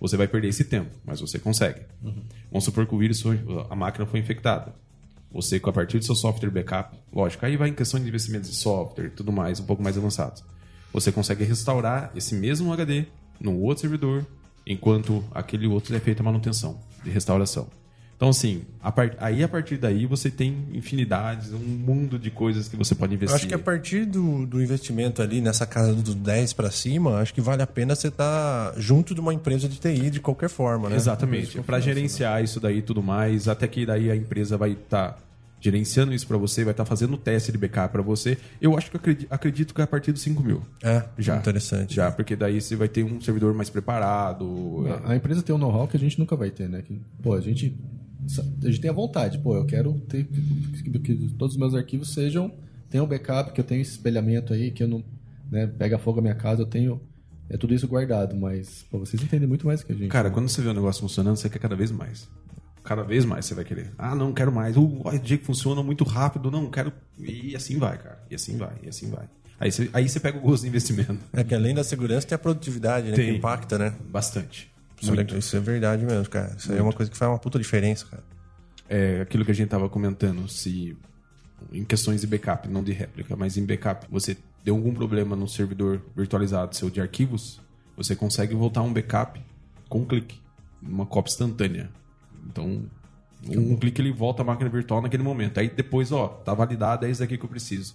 Você 0.00 0.16
vai 0.16 0.26
perder 0.26 0.48
esse 0.48 0.64
tempo, 0.64 0.90
mas 1.04 1.20
você 1.20 1.38
consegue. 1.38 1.82
Vamos 2.50 2.64
supor 2.64 2.86
que 2.86 2.94
o 2.94 2.98
vírus, 2.98 3.20
foi, 3.20 3.38
a 3.68 3.76
máquina 3.76 4.06
foi 4.06 4.18
infectada. 4.18 4.74
Você, 5.32 5.60
a 5.62 5.72
partir 5.72 5.98
do 5.98 6.04
seu 6.04 6.14
software 6.14 6.50
backup, 6.50 6.96
lógico, 7.12 7.46
aí 7.46 7.56
vai 7.56 7.68
em 7.68 7.74
questão 7.74 8.00
de 8.00 8.08
investimentos 8.08 8.50
de 8.50 8.56
software 8.56 9.06
e 9.06 9.10
tudo 9.10 9.30
mais, 9.30 9.60
um 9.60 9.64
pouco 9.64 9.82
mais 9.82 9.96
avançados. 9.96 10.42
Você 10.92 11.12
consegue 11.12 11.44
restaurar 11.44 12.10
esse 12.16 12.34
mesmo 12.34 12.72
HD 12.72 13.06
no 13.40 13.60
outro 13.60 13.82
servidor, 13.82 14.26
enquanto 14.66 15.24
aquele 15.32 15.66
outro 15.66 15.94
é 15.94 16.00
feita 16.00 16.22
a 16.22 16.24
manutenção 16.24 16.80
de 17.04 17.10
restauração. 17.10 17.68
Então, 18.20 18.28
assim, 18.28 18.64
a 18.82 18.92
par- 18.92 19.16
aí 19.18 19.42
a 19.42 19.48
partir 19.48 19.78
daí 19.78 20.04
você 20.04 20.30
tem 20.30 20.66
infinidades, 20.74 21.54
um 21.54 21.58
mundo 21.58 22.18
de 22.18 22.30
coisas 22.30 22.68
que 22.68 22.76
você 22.76 22.94
pode 22.94 23.14
Eu 23.14 23.16
investir. 23.16 23.34
acho 23.34 23.48
que 23.48 23.54
a 23.54 23.58
partir 23.58 24.04
do, 24.04 24.44
do 24.44 24.62
investimento 24.62 25.22
ali 25.22 25.40
nessa 25.40 25.64
casa 25.64 25.94
dos 25.94 26.14
10 26.14 26.52
para 26.52 26.70
cima, 26.70 27.16
acho 27.20 27.32
que 27.32 27.40
vale 27.40 27.62
a 27.62 27.66
pena 27.66 27.94
você 27.94 28.08
estar 28.08 28.74
junto 28.76 29.14
de 29.14 29.20
uma 29.22 29.32
empresa 29.32 29.66
de 29.66 29.78
TI 29.80 30.10
de 30.10 30.20
qualquer 30.20 30.50
forma, 30.50 30.90
né? 30.90 30.96
Exatamente. 30.96 31.62
Para 31.62 31.80
gerenciar 31.80 32.44
isso 32.44 32.60
daí 32.60 32.80
e 32.80 32.82
tudo 32.82 33.02
mais, 33.02 33.48
até 33.48 33.66
que 33.66 33.86
daí 33.86 34.10
a 34.10 34.14
empresa 34.16 34.58
vai 34.58 34.72
estar 34.72 35.18
gerenciando 35.58 36.12
isso 36.12 36.26
para 36.26 36.36
você, 36.36 36.62
vai 36.62 36.72
estar 36.72 36.84
fazendo 36.84 37.14
o 37.14 37.16
teste 37.16 37.50
de 37.50 37.56
backup 37.56 37.90
para 37.90 38.02
você. 38.02 38.36
Eu 38.60 38.76
acho 38.76 38.90
que 38.90 38.96
eu 38.96 39.00
acredito, 39.00 39.28
acredito 39.32 39.74
que 39.74 39.80
é 39.80 39.84
a 39.84 39.86
partir 39.86 40.12
dos 40.12 40.20
5 40.20 40.42
mil. 40.42 40.60
É, 40.82 41.04
Já. 41.18 41.36
interessante. 41.38 41.94
Já, 41.94 42.10
porque 42.12 42.36
daí 42.36 42.60
você 42.60 42.76
vai 42.76 42.88
ter 42.88 43.02
um 43.02 43.18
servidor 43.18 43.54
mais 43.54 43.70
preparado. 43.70 44.84
A 45.06 45.16
empresa 45.16 45.42
tem 45.42 45.54
um 45.54 45.58
know-how 45.58 45.88
que 45.88 45.96
a 45.96 46.00
gente 46.00 46.18
nunca 46.18 46.36
vai 46.36 46.50
ter, 46.50 46.68
né? 46.68 46.82
Que, 46.82 47.00
pô, 47.22 47.32
a 47.34 47.40
gente, 47.40 47.74
a 48.62 48.66
gente 48.66 48.80
tem 48.80 48.90
a 48.90 48.94
vontade, 48.94 49.38
pô, 49.38 49.56
eu 49.56 49.64
quero 49.64 49.94
ter 50.08 50.24
que, 50.24 50.98
que 50.98 51.14
todos 51.38 51.54
os 51.54 51.58
meus 51.58 51.74
arquivos 51.74 52.12
sejam 52.12 52.52
tenham 52.90 53.06
backup, 53.06 53.52
que 53.52 53.60
eu 53.60 53.64
tenho 53.64 53.80
esse 53.80 53.92
espelhamento 53.92 54.52
aí, 54.52 54.70
que 54.70 54.82
eu 54.82 54.88
não, 54.88 55.02
né, 55.50 55.66
pega 55.66 55.96
fogo 55.96 56.18
a 56.18 56.22
minha 56.22 56.34
casa, 56.34 56.62
eu 56.62 56.66
tenho 56.66 57.00
é 57.48 57.56
tudo 57.56 57.74
isso 57.74 57.88
guardado, 57.88 58.36
mas 58.36 58.86
pô, 58.88 58.98
vocês 59.00 59.20
entendem 59.20 59.48
muito 59.48 59.66
mais 59.66 59.82
que 59.82 59.92
a 59.92 59.94
gente. 59.94 60.08
Cara, 60.08 60.28
né? 60.28 60.34
quando 60.34 60.48
você 60.48 60.62
vê 60.62 60.68
o 60.68 60.74
negócio 60.74 61.00
funcionando, 61.00 61.36
você 61.36 61.50
quer 61.50 61.58
cada 61.58 61.74
vez 61.74 61.90
mais. 61.90 62.28
Cada 62.84 63.02
vez 63.02 63.24
mais 63.24 63.44
você 63.44 63.54
vai 63.54 63.64
querer. 63.64 63.92
Ah, 63.98 64.14
não, 64.14 64.32
quero 64.32 64.52
mais. 64.52 64.76
Uh, 64.76 65.02
o 65.04 65.10
jeito 65.10 65.40
que 65.40 65.46
funciona 65.46 65.82
muito 65.82 66.04
rápido. 66.04 66.50
Não, 66.50 66.70
quero. 66.70 66.92
E 67.18 67.54
assim 67.56 67.76
vai, 67.76 67.98
cara. 67.98 68.22
E 68.30 68.36
assim 68.36 68.56
vai, 68.56 68.74
e 68.82 68.88
assim 68.88 69.10
vai. 69.10 69.28
Aí 69.58 69.70
você, 69.70 69.90
aí 69.92 70.08
você 70.08 70.20
pega 70.20 70.38
o 70.38 70.40
gosto 70.40 70.62
do 70.62 70.68
investimento. 70.68 71.18
É 71.32 71.42
que 71.42 71.54
além 71.54 71.74
da 71.74 71.82
segurança 71.82 72.26
tem 72.26 72.36
a 72.36 72.38
produtividade, 72.38 73.10
né? 73.10 73.16
Tem. 73.16 73.32
Que 73.32 73.38
impacta, 73.38 73.76
né? 73.76 73.94
Bastante. 74.08 74.70
Isso 75.00 75.12
é, 75.14 75.38
isso 75.38 75.56
é 75.56 75.60
verdade 75.60 76.04
mesmo, 76.04 76.28
cara. 76.28 76.54
Isso 76.56 76.70
aí 76.70 76.78
é 76.78 76.82
uma 76.82 76.92
coisa 76.92 77.10
que 77.10 77.16
faz 77.16 77.30
uma 77.30 77.38
puta 77.38 77.58
diferença, 77.58 78.06
cara. 78.06 78.22
é 78.88 79.20
aquilo 79.22 79.44
que 79.44 79.50
a 79.50 79.54
gente 79.54 79.66
estava 79.66 79.88
comentando, 79.88 80.48
se 80.48 80.96
em 81.72 81.84
questões 81.84 82.20
de 82.20 82.26
backup, 82.26 82.68
não 82.68 82.82
de 82.82 82.92
réplica, 82.92 83.36
mas 83.36 83.56
em 83.56 83.64
backup, 83.64 84.06
você 84.10 84.36
deu 84.64 84.74
algum 84.74 84.92
problema 84.92 85.36
no 85.36 85.48
servidor 85.48 86.02
virtualizado 86.16 86.76
seu 86.76 86.90
de 86.90 87.00
arquivos, 87.00 87.60
você 87.96 88.16
consegue 88.16 88.54
voltar 88.54 88.82
um 88.82 88.92
backup 88.92 89.40
com 89.88 90.00
um 90.00 90.04
clique, 90.04 90.40
uma 90.82 91.06
cópia 91.06 91.32
instantânea. 91.32 91.90
Então, 92.46 92.82
um, 93.48 93.76
clique 93.76 94.00
ele 94.00 94.12
volta 94.12 94.42
a 94.42 94.44
máquina 94.44 94.68
virtual 94.68 95.02
naquele 95.02 95.22
momento. 95.22 95.58
Aí 95.58 95.68
depois, 95.68 96.12
ó, 96.12 96.28
tá 96.28 96.54
validado, 96.54 97.06
é 97.06 97.10
isso 97.10 97.22
aqui 97.22 97.36
que 97.36 97.44
eu 97.44 97.48
preciso. 97.48 97.94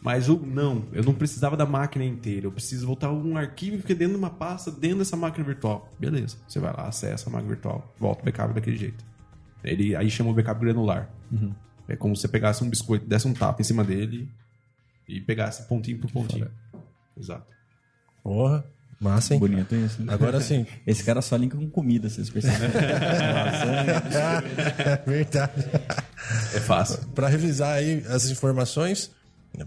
Mas 0.00 0.28
o 0.28 0.36
não, 0.36 0.84
eu 0.92 1.02
não 1.02 1.14
precisava 1.14 1.56
da 1.56 1.66
máquina 1.66 2.04
inteira, 2.04 2.46
eu 2.46 2.52
preciso 2.52 2.86
voltar 2.86 3.10
um 3.10 3.36
arquivo 3.36 3.76
que 3.76 3.82
fica 3.82 3.94
dentro 3.94 4.14
de 4.14 4.18
uma 4.18 4.30
pasta, 4.30 4.70
dentro 4.70 4.98
dessa 4.98 5.16
máquina 5.16 5.44
virtual. 5.44 5.90
Beleza, 5.98 6.36
você 6.46 6.60
vai 6.60 6.72
lá, 6.72 6.86
acessa 6.86 7.28
a 7.28 7.32
máquina 7.32 7.54
virtual, 7.54 7.94
volta 7.98 8.22
o 8.22 8.24
backup 8.24 8.54
daquele 8.54 8.76
jeito. 8.76 9.04
Ele 9.64 9.96
aí 9.96 10.08
chama 10.10 10.30
o 10.30 10.34
backup 10.34 10.60
granular. 10.60 11.10
É 11.88 11.96
como 11.96 12.14
se 12.14 12.22
você 12.22 12.28
pegasse 12.28 12.62
um 12.62 12.70
biscoito, 12.70 13.06
desse 13.06 13.26
um 13.26 13.34
tapa 13.34 13.60
em 13.60 13.64
cima 13.64 13.82
dele 13.82 14.28
e 15.08 15.20
pegasse 15.20 15.66
pontinho 15.66 15.98
por 15.98 16.10
pontinho. 16.10 16.50
Exato. 17.16 17.46
Porra, 18.22 18.64
massa, 19.00 19.34
hein? 19.34 19.40
Bonito 19.40 19.74
isso. 19.74 20.02
né? 20.02 20.12
Agora 20.12 20.40
sim. 20.40 20.66
Esse 20.86 21.04
cara 21.04 21.22
só 21.22 21.36
linka 21.36 21.56
com 21.56 21.68
comida, 21.70 22.08
vocês 22.08 22.28
percebem. 22.28 22.68
é 24.84 24.96
verdade. 25.06 25.64
É 26.54 26.60
fácil. 26.60 27.06
Para 27.08 27.28
revisar 27.28 27.74
aí 27.76 28.04
as 28.08 28.28
informações, 28.30 29.12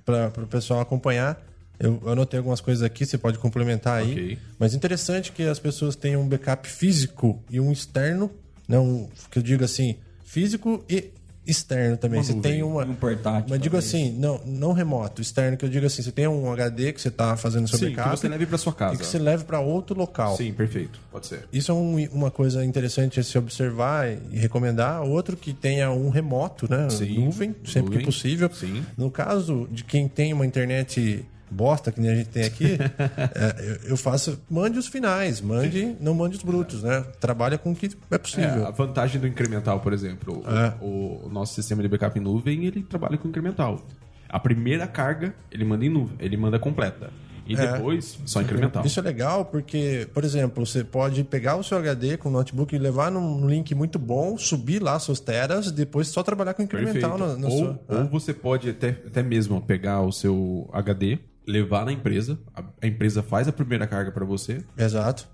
para 0.06 0.43
o 0.43 0.47
pessoal 0.47 0.80
acompanhar, 0.80 1.41
eu 1.80 2.01
anotei 2.06 2.38
algumas 2.38 2.60
coisas 2.60 2.84
aqui, 2.84 3.06
você 3.06 3.18
pode 3.18 3.39
complementar 3.39 3.99
aí. 4.01 4.11
Ok. 4.11 4.38
Mas 4.60 4.73
interessante 4.73 5.31
que 5.31 5.43
as 5.43 5.60
pessoas 5.60 5.95
tenham 5.95 6.22
um 6.22 6.27
backup 6.27 6.68
físico 6.68 7.41
e 7.49 7.60
um 7.60 7.72
externo, 7.72 8.30
não, 8.68 9.10
que 9.31 9.39
eu 9.39 9.43
digo 9.43 9.64
assim, 9.64 9.95
físico 10.26 10.84
e 10.89 11.11
externo 11.50 11.98
também. 11.98 12.20
Uma 12.20 12.24
você 12.26 12.34
nuvem, 12.34 12.52
tem 12.52 12.64
uma. 12.64 12.84
um 12.86 12.96
portátil, 12.96 13.46
Mas 13.50 13.60
digo 13.60 13.74
talvez. 13.76 13.86
assim, 13.94 14.12
não, 14.18 14.40
não 14.46 14.72
remoto, 14.74 15.22
externo, 15.22 15.58
que 15.58 15.66
eu 15.66 15.70
digo 15.70 15.86
assim, 15.86 16.02
você 16.02 16.12
tem 16.12 16.28
um 16.28 16.52
HD 16.52 16.94
que 16.94 17.02
você 17.02 17.08
está 17.10 17.36
fazendo 17.38 17.68
seu 17.68 17.80
Sim, 17.80 17.90
que 17.90 17.96
backup 17.96 18.18
você 18.20 18.28
leve 18.28 18.46
para 18.46 18.58
sua 18.58 18.74
casa. 18.74 18.96
e 18.96 18.98
que 18.98 19.06
você 19.06 19.20
leve 19.20 19.44
para 19.44 19.60
outro 19.60 19.98
local. 19.98 20.36
Sim, 20.38 20.54
perfeito. 20.54 21.00
Pode 21.12 21.28
ser. 21.28 21.48
Isso 21.52 21.72
é 21.72 21.74
um- 21.74 22.08
uma 22.12 22.32
coisa 22.32 22.64
interessante 22.64 23.20
a 23.20 23.24
se 23.24 23.38
observar 23.38 24.08
e 24.32 24.38
recomendar. 24.38 25.02
Outro 25.02 25.36
que 25.38 25.54
tenha 25.54 25.92
um 25.92 26.10
remoto, 26.10 26.70
né? 26.70 26.90
Sim, 26.90 27.26
Nuvem, 27.26 27.56
sempre 27.66 27.82
nuvem, 27.82 28.00
que 28.00 28.06
possível. 28.06 28.50
sim. 28.54 28.84
No 28.98 29.10
caso 29.12 29.68
de 29.72 29.84
quem 29.84 30.08
tem 30.08 30.34
uma 30.34 30.46
internet 30.46 31.26
bosta 31.52 31.92
que 31.92 32.00
nem 32.02 32.12
a 32.12 32.16
gente 32.16 32.30
tem 32.30 32.44
aqui, 32.44 32.78
é, 33.36 33.80
eu, 33.86 33.98
faço, 33.98 34.40
mande 34.50 34.78
os 34.78 34.88
finais, 34.88 35.42
mande, 35.42 35.96
não 36.00 36.14
mande 36.14 36.38
os 36.38 36.44
brutos, 36.44 36.84
né? 36.84 37.04
Trabalha 37.20 37.58
com 37.58 37.72
o 37.72 37.76
que 37.76 37.88
é 37.88 38.16
É, 38.16 38.18
possível. 38.18 38.68
a 38.68 38.72
vantagem 38.72 39.20
do 39.20 39.28
incremental, 39.28 39.80
por 39.80 39.94
exemplo, 39.94 40.44
o- 40.46 40.50
É. 40.50 40.74
o, 40.82 41.26
o 41.26 41.30
nosso 41.32 41.54
sistema 41.54 41.82
de 41.82 41.88
backup 41.88 42.18
em 42.18 42.22
nuvem, 42.22 42.66
ele 42.66 42.84
trabalha 42.84 43.18
com 43.18 43.28
incremental. 43.28 43.82
A 44.28 44.40
primeira 44.40 44.86
carga, 44.88 45.34
ele 45.52 45.66
manda 45.66 45.86
em 45.86 45.90
nuvem, 45.90 46.16
ele 46.20 46.38
manda 46.38 46.60
completa. 46.60 47.10
E 47.48 47.56
É. 47.56 47.72
depois, 47.74 48.20
só 48.28 48.44
incremental. 48.44 48.86
Isso 48.86 49.00
é 49.00 49.02
legal 49.02 49.44
porque, 49.44 50.08
por 50.14 50.24
exemplo, 50.24 50.64
você 50.64 50.84
pode 50.84 51.24
pegar 51.24 51.56
o 51.56 51.64
seu 51.64 51.80
HD 51.80 52.16
com 52.16 52.30
o 52.30 52.32
notebook 52.32 52.76
e 52.76 52.78
levar 52.78 53.10
num 53.10 53.48
link 53.50 53.74
muito 53.74 53.98
bom, 53.98 54.38
subir 54.38 54.80
lá 54.84 55.00
suas 55.00 55.20
teras 55.20 55.72
depois 55.72 56.10
só 56.10 56.22
trabalhar 56.22 56.54
com 56.54 56.62
incremental 56.62 57.18
Perfeito. 57.18 57.40
na, 57.42 57.48
na 57.48 57.48
ou, 57.48 57.58
sua. 57.58 57.80
ou 57.88 58.06
você 58.06 58.36
pode 58.36 58.70
até, 58.70 58.90
até 58.90 59.24
mesmo 59.24 59.60
pegar 59.64 60.02
o 60.02 60.12
seu 60.12 60.70
HD, 60.72 61.18
levar 61.50 61.86
na 61.86 61.92
empresa, 61.92 62.38
a, 62.56 62.86
empresa 62.86 63.24
faz 63.24 63.48
a 63.48 63.52
primeira 63.52 63.88
carga 63.88 64.12
para 64.12 64.24
você, 64.24 64.64
Exato. 64.78 65.28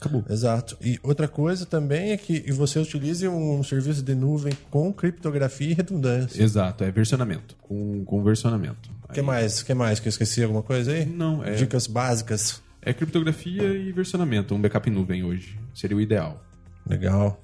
acabou. 0.00 0.24
Exato. 0.28 0.76
E 0.80 0.98
outra 1.02 1.28
coisa 1.28 1.64
também 1.64 2.10
é 2.10 2.16
que 2.16 2.50
você 2.52 2.78
utilize 2.80 3.26
um 3.28 3.62
serviço 3.62 4.02
de 4.02 4.14
nuvem 4.14 4.52
com 4.70 4.92
criptografia 4.92 5.70
e 5.70 5.74
redundância. 5.74 6.42
Exato, 6.42 6.82
é 6.82 6.90
versionamento, 6.90 7.56
com, 7.62 8.04
com 8.04 8.22
versionamento. 8.24 8.90
O 9.08 9.12
que 9.12 9.22
mais? 9.22 9.62
que 9.62 9.72
mais? 9.72 10.00
Que 10.00 10.08
eu 10.08 10.10
esqueci 10.10 10.42
alguma 10.42 10.62
coisa 10.62 10.90
aí? 10.92 11.06
Não, 11.06 11.44
é- 11.44 11.54
Dicas 11.54 11.86
básicas. 11.86 12.60
É 12.82 12.92
criptografia 12.92 13.64
e 13.64 13.90
versionamento, 13.92 14.54
um 14.54 14.60
backup 14.60 14.88
em 14.88 14.92
nuvem 14.92 15.24
hoje. 15.24 15.58
Seria 15.74 15.96
o 15.96 16.00
ideal. 16.00 16.42
Legal. 16.88 17.40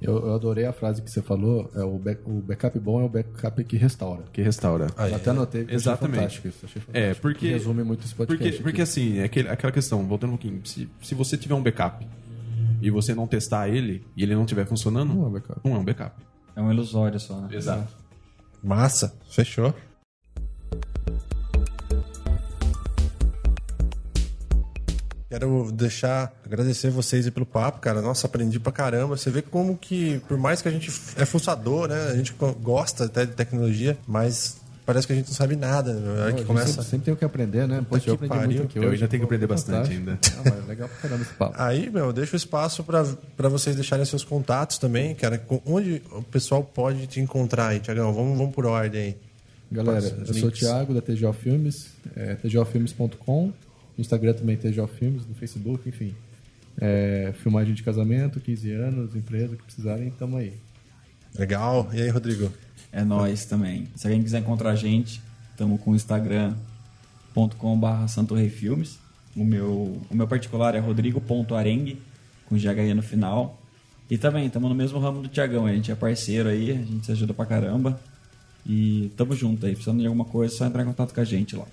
Eu, 0.00 0.16
eu 0.28 0.34
adorei 0.34 0.64
a 0.64 0.72
frase 0.72 1.02
que 1.02 1.10
você 1.10 1.20
falou. 1.20 1.70
É 1.74 1.82
o, 1.82 1.98
back- 1.98 2.22
o 2.24 2.40
backup 2.40 2.78
bom 2.78 3.00
é 3.00 3.04
o 3.04 3.08
backup 3.08 3.64
que 3.64 3.76
restaura. 3.76 4.22
Que 4.32 4.40
restaura. 4.42 4.86
Aí. 4.96 5.10
Eu 5.10 5.16
até 5.16 5.30
anotei. 5.30 5.66
Exatamente. 5.68 6.16
fantástico 6.16 6.48
isso, 6.48 6.64
achei 6.66 6.82
É, 6.92 7.14
porque. 7.14 7.48
Resume 7.48 7.82
muito 7.82 8.04
esse 8.04 8.14
podcast. 8.14 8.48
Porque, 8.52 8.62
porque 8.62 8.82
assim, 8.82 9.18
é 9.18 9.24
aquele, 9.24 9.48
aquela 9.48 9.72
questão, 9.72 10.06
voltando 10.06 10.30
um 10.30 10.36
pouquinho, 10.36 10.60
se, 10.64 10.88
se 11.02 11.14
você 11.14 11.36
tiver 11.36 11.54
um 11.54 11.62
backup 11.62 12.06
e 12.80 12.90
você 12.90 13.12
não 13.14 13.26
testar 13.26 13.68
ele 13.68 14.06
e 14.16 14.22
ele 14.22 14.34
não 14.36 14.42
estiver 14.42 14.66
funcionando, 14.66 15.12
Não 15.14 15.24
é 15.24 15.26
um 15.26 15.32
backup. 15.32 15.60
não 15.64 15.74
é 15.74 15.78
um 15.80 15.84
backup. 15.84 16.22
É 16.54 16.62
um 16.62 16.72
ilusório 16.72 17.18
só, 17.18 17.40
né? 17.40 17.48
Exato. 17.56 17.88
Massa. 18.62 19.14
Fechou. 19.30 19.74
Quero 25.28 25.70
deixar, 25.72 26.32
agradecer 26.44 26.88
vocês 26.90 27.26
aí 27.26 27.30
pelo 27.30 27.44
papo, 27.44 27.80
cara. 27.80 28.00
Nossa, 28.00 28.26
aprendi 28.26 28.58
pra 28.58 28.72
caramba. 28.72 29.14
Você 29.16 29.30
vê 29.30 29.42
como 29.42 29.76
que, 29.76 30.20
por 30.26 30.38
mais 30.38 30.62
que 30.62 30.68
a 30.68 30.70
gente 30.70 30.90
é 31.16 31.26
fuçador, 31.26 31.86
né? 31.88 32.08
A 32.10 32.16
gente 32.16 32.34
gosta 32.62 33.04
até 33.04 33.26
de 33.26 33.32
tecnologia, 33.32 33.98
mas 34.06 34.56
parece 34.86 35.06
que 35.06 35.12
a 35.12 35.16
gente 35.16 35.26
não 35.26 35.34
sabe 35.34 35.54
nada. 35.54 35.92
né? 35.92 36.22
A 36.22 36.32
que 36.32 36.38
gente 36.38 36.46
começa. 36.46 36.68
sempre, 36.68 36.84
sempre 36.84 37.04
tem 37.04 37.12
o 37.14 37.16
que 37.18 37.26
aprender, 37.26 37.68
né? 37.68 37.84
Poxa, 37.86 38.04
que 38.04 38.10
eu 38.10 38.14
aprendi 38.14 38.34
pariu. 38.34 38.48
muito 38.48 38.62
aqui 38.64 38.78
Eu 38.78 38.84
hoje. 38.84 38.94
ainda 38.94 39.08
tenho 39.08 39.20
que 39.20 39.24
aprender 39.26 39.46
bastante 39.46 39.90
ainda. 39.92 40.18
Ah, 40.38 40.42
mas 40.46 40.64
é 40.64 40.66
legal 40.66 40.88
pra 40.88 40.96
caramba 40.96 41.22
esse 41.22 41.34
papo. 41.34 41.54
Aí, 41.58 41.90
meu, 41.90 42.10
deixa 42.10 42.32
o 42.32 42.36
espaço 42.38 42.82
pra 42.82 43.04
pra 43.36 43.50
vocês 43.50 43.76
deixarem 43.76 44.06
seus 44.06 44.24
contatos 44.24 44.78
também, 44.78 45.14
cara. 45.14 45.44
Onde 45.66 46.00
o 46.10 46.22
pessoal 46.22 46.64
pode 46.64 47.06
te 47.06 47.20
encontrar 47.20 47.66
aí, 47.68 47.80
Tiagão? 47.80 48.14
Vamos, 48.14 48.38
vamos 48.38 48.54
por 48.54 48.64
ordem 48.64 49.02
aí. 49.02 49.16
Galera, 49.70 50.06
eu 50.26 50.32
sou 50.32 50.48
o. 50.48 50.50
Thiago 50.50 50.94
da 50.94 51.02
TGO 51.02 51.30
Filmes, 51.34 51.88
é, 52.16 52.36
tgofilmes.com, 52.36 53.52
no 53.98 54.02
Instagram 54.02 54.32
também 54.32 54.56
TGO 54.56 54.86
Filmes, 54.86 55.26
no 55.26 55.34
Facebook, 55.34 55.88
enfim. 55.88 56.14
É, 56.80 57.34
filmagem 57.42 57.74
de 57.74 57.82
casamento, 57.82 58.38
15 58.38 58.70
anos, 58.70 59.16
empresa 59.16 59.56
que 59.56 59.64
precisarem, 59.64 60.10
tamo 60.12 60.36
aí. 60.36 60.52
Legal. 61.36 61.90
E 61.92 62.00
aí, 62.00 62.08
Rodrigo? 62.08 62.52
É 62.92 63.02
nós 63.02 63.44
também. 63.44 63.88
Se 63.96 64.06
alguém 64.06 64.22
quiser 64.22 64.38
encontrar 64.38 64.70
a 64.70 64.76
gente, 64.76 65.20
estamos 65.50 65.80
com 65.80 65.90
o 65.90 65.96
instagram.com.br 65.96 66.56
santorreifilmes. 68.06 69.00
O 69.36 69.44
meu, 69.44 70.00
o 70.08 70.14
meu 70.14 70.28
particular 70.28 70.76
é 70.76 70.78
rodrigo.arengue, 70.78 72.00
com 72.46 72.56
GHE 72.56 72.94
no 72.94 73.02
final. 73.02 73.60
E 74.08 74.16
também, 74.16 74.46
estamos 74.46 74.68
no 74.68 74.74
mesmo 74.74 75.00
ramo 75.00 75.22
do 75.22 75.28
Tiagão. 75.28 75.66
A 75.66 75.72
gente 75.72 75.90
é 75.90 75.96
parceiro 75.96 76.48
aí, 76.48 76.70
a 76.70 76.74
gente 76.74 77.04
se 77.04 77.12
ajuda 77.12 77.34
pra 77.34 77.44
caramba. 77.44 78.00
E 78.64 79.10
tamo 79.16 79.34
junto 79.34 79.66
aí. 79.66 79.72
Precisando 79.72 80.00
de 80.00 80.06
alguma 80.06 80.24
coisa, 80.24 80.54
é 80.54 80.56
só 80.56 80.64
entrar 80.64 80.82
em 80.82 80.86
contato 80.86 81.12
com 81.12 81.20
a 81.20 81.24
gente 81.24 81.56
lá. 81.56 81.66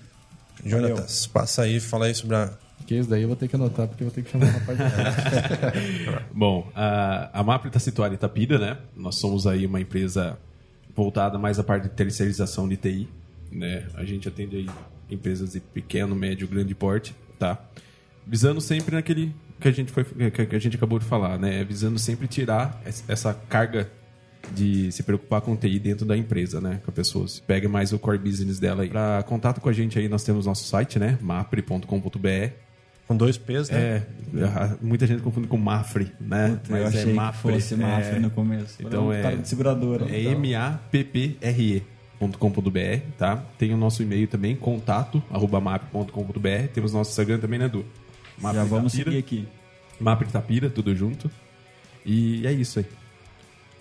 Jonatas, 0.64 1.26
passa 1.26 1.62
aí, 1.62 1.78
fala 1.80 2.06
aí 2.06 2.14
sobre 2.14 2.36
a. 2.36 2.50
Que 2.86 2.94
isso 2.96 3.08
daí 3.10 3.22
eu 3.22 3.28
vou 3.28 3.36
ter 3.36 3.48
que 3.48 3.56
anotar, 3.56 3.88
porque 3.88 4.04
eu 4.04 4.08
vou 4.08 4.14
ter 4.14 4.22
que 4.22 4.30
chamar 4.30 4.46
uma 4.46 4.60
parte 4.60 4.78
de 4.78 6.06
Bom, 6.32 6.70
a, 6.74 7.30
a 7.40 7.42
MAPRE 7.42 7.68
está 7.68 7.80
situada 7.80 8.14
em 8.14 8.16
Itapira, 8.16 8.58
né? 8.58 8.76
Nós 8.94 9.16
somos 9.18 9.46
aí 9.46 9.66
uma 9.66 9.80
empresa 9.80 10.38
voltada 10.94 11.36
mais 11.38 11.58
à 11.58 11.64
parte 11.64 11.84
de 11.84 11.88
terceirização 11.90 12.68
de 12.68 12.76
TI, 12.76 13.08
né? 13.50 13.86
A 13.94 14.04
gente 14.04 14.28
atende 14.28 14.56
aí 14.56 14.70
empresas 15.10 15.52
de 15.52 15.60
pequeno, 15.60 16.14
médio, 16.14 16.46
grande 16.46 16.74
porte, 16.74 17.14
tá? 17.38 17.58
Visando 18.26 18.60
sempre 18.60 18.94
naquele 18.94 19.34
que 19.60 19.68
a 19.68 19.72
gente 19.72 19.90
foi 19.90 20.04
que 20.04 20.54
a 20.54 20.58
gente 20.58 20.76
acabou 20.76 20.98
de 20.98 21.04
falar, 21.06 21.38
né? 21.38 21.64
Visando 21.64 21.98
sempre 21.98 22.28
tirar 22.28 22.80
es- 22.86 23.04
essa 23.08 23.34
carga 23.48 23.90
de 24.54 24.90
se 24.92 25.02
preocupar 25.02 25.40
com 25.40 25.56
TI 25.56 25.78
dentro 25.78 26.04
da 26.06 26.16
empresa, 26.16 26.60
né? 26.60 26.80
Que 26.84 26.90
a 26.90 26.92
pessoa 26.92 27.26
pegue 27.46 27.68
mais 27.68 27.92
o 27.92 27.98
core 27.98 28.18
business 28.18 28.58
dela 28.58 28.82
aí. 28.82 28.88
Para 28.88 29.22
contato 29.24 29.60
com 29.60 29.68
a 29.68 29.72
gente 29.72 29.98
aí, 29.98 30.08
nós 30.08 30.24
temos 30.24 30.46
nosso 30.46 30.64
site, 30.64 30.98
né? 30.98 31.18
mapre.com.br. 31.20 32.50
Com 33.06 33.16
dois 33.16 33.38
P's, 33.38 33.70
né? 33.70 34.02
É, 34.34 34.44
a- 34.44 34.76
muita 34.82 35.06
gente 35.06 35.22
confunde 35.22 35.46
com 35.46 35.56
Mafre, 35.56 36.10
né? 36.20 36.58
eu 36.68 36.86
achei 36.88 37.14
que 37.14 37.32
fosse 37.40 37.74
é, 37.74 37.76
Mafre 37.76 38.18
no 38.18 38.30
começo. 38.30 38.76
Então 38.80 38.90
Era 38.90 39.00
um 39.02 39.12
é, 39.12 39.22
cara 39.22 39.36
de 39.36 39.48
seguradora. 39.48 40.06
é 40.10 40.20
M-A-P-P-R-E.com.br, 40.32 43.00
tá? 43.16 43.36
Tem 43.58 43.72
o 43.72 43.76
nosso 43.76 44.02
e-mail 44.02 44.26
também, 44.26 44.56
contato, 44.56 45.22
arroba 45.30 45.60
map.com.br. 45.60 46.68
Temos 46.74 46.92
nosso 46.92 47.10
Instagram 47.10 47.38
também, 47.38 47.58
né, 47.58 47.66
Edu? 47.66 47.84
Map 48.40 48.54
Já 48.54 48.64
vamos 48.64 48.94
Itapira, 48.94 49.16
seguir 49.16 49.24
aqui. 49.24 49.48
Map 50.00 50.22
Itapira, 50.22 50.68
tudo 50.70 50.94
junto. 50.94 51.30
E 52.04 52.46
é 52.46 52.52
isso 52.52 52.78
aí. 52.80 52.86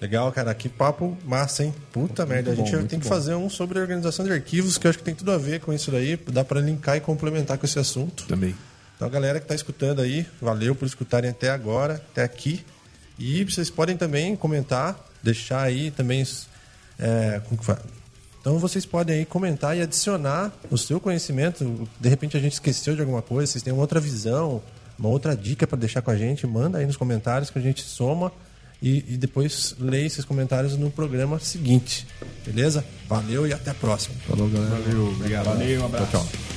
Legal, 0.05 0.31
cara. 0.31 0.53
Que 0.53 0.69
papo 0.69 1.17
massa, 1.25 1.63
hein? 1.63 1.73
Puta 1.91 2.27
merda. 2.27 2.51
A 2.51 2.55
gente 2.55 2.69
bom, 2.69 2.77
muito 2.77 2.89
tem 2.89 2.99
que 2.99 3.05
bom. 3.05 3.09
fazer 3.09 3.33
um 3.33 3.49
sobre 3.49 3.79
organização 3.79 4.23
de 4.23 4.31
arquivos, 4.31 4.77
que 4.77 4.85
eu 4.85 4.89
acho 4.89 4.99
que 4.99 5.03
tem 5.03 5.15
tudo 5.15 5.31
a 5.31 5.37
ver 5.37 5.59
com 5.61 5.73
isso 5.73 5.89
daí. 5.89 6.15
Dá 6.31 6.43
pra 6.43 6.61
linkar 6.61 6.95
e 6.95 7.01
complementar 7.01 7.57
com 7.57 7.65
esse 7.65 7.79
assunto. 7.79 8.25
Também. 8.27 8.55
Então, 8.95 9.09
galera 9.09 9.39
que 9.39 9.47
tá 9.47 9.55
escutando 9.55 10.01
aí, 10.01 10.27
valeu 10.39 10.75
por 10.75 10.85
escutarem 10.85 11.31
até 11.31 11.49
agora, 11.49 11.95
até 11.95 12.23
aqui. 12.23 12.63
E 13.17 13.43
vocês 13.43 13.67
podem 13.71 13.97
também 13.97 14.35
comentar, 14.35 14.95
deixar 15.23 15.63
aí 15.63 15.89
também. 15.89 16.23
é, 16.99 17.41
como 17.45 17.59
que 17.59 17.65
fala? 17.65 17.81
Então 18.39 18.59
vocês 18.59 18.85
podem 18.85 19.17
aí 19.17 19.25
comentar 19.25 19.75
e 19.75 19.81
adicionar 19.81 20.53
o 20.69 20.77
seu 20.77 20.99
conhecimento. 20.99 21.89
De 21.99 22.07
repente 22.07 22.37
a 22.37 22.39
gente 22.39 22.53
esqueceu 22.53 22.93
de 22.93 23.01
alguma 23.01 23.23
coisa, 23.23 23.51
vocês 23.51 23.63
têm 23.63 23.73
uma 23.73 23.81
outra 23.81 23.99
visão, 23.99 24.61
uma 24.99 25.09
outra 25.09 25.35
dica 25.35 25.65
para 25.65 25.79
deixar 25.79 26.03
com 26.03 26.11
a 26.11 26.15
gente, 26.15 26.45
manda 26.45 26.77
aí 26.77 26.85
nos 26.85 26.95
comentários 26.95 27.49
que 27.49 27.57
a 27.57 27.61
gente 27.61 27.81
soma 27.81 28.31
e, 28.85 29.03
e 29.07 29.17
depois 29.17 29.75
lê 29.79 30.05
esses 30.05 30.23
comentários 30.23 30.77
no 30.77 30.91
programa 30.91 31.39
seguinte. 31.39 32.05
Beleza? 32.45 32.85
Valeu 33.09 33.47
e 33.47 33.51
até 33.51 33.71
a 33.71 33.73
próxima. 33.73 34.15
Falou, 34.27 34.47
galera. 34.47 34.75
Valeu, 34.75 35.07
obrigado. 35.07 35.45
Valeu, 35.45 35.81
um 35.81 35.85
abraço. 35.85 36.11
Tchau, 36.11 36.23
tchau. 36.23 36.54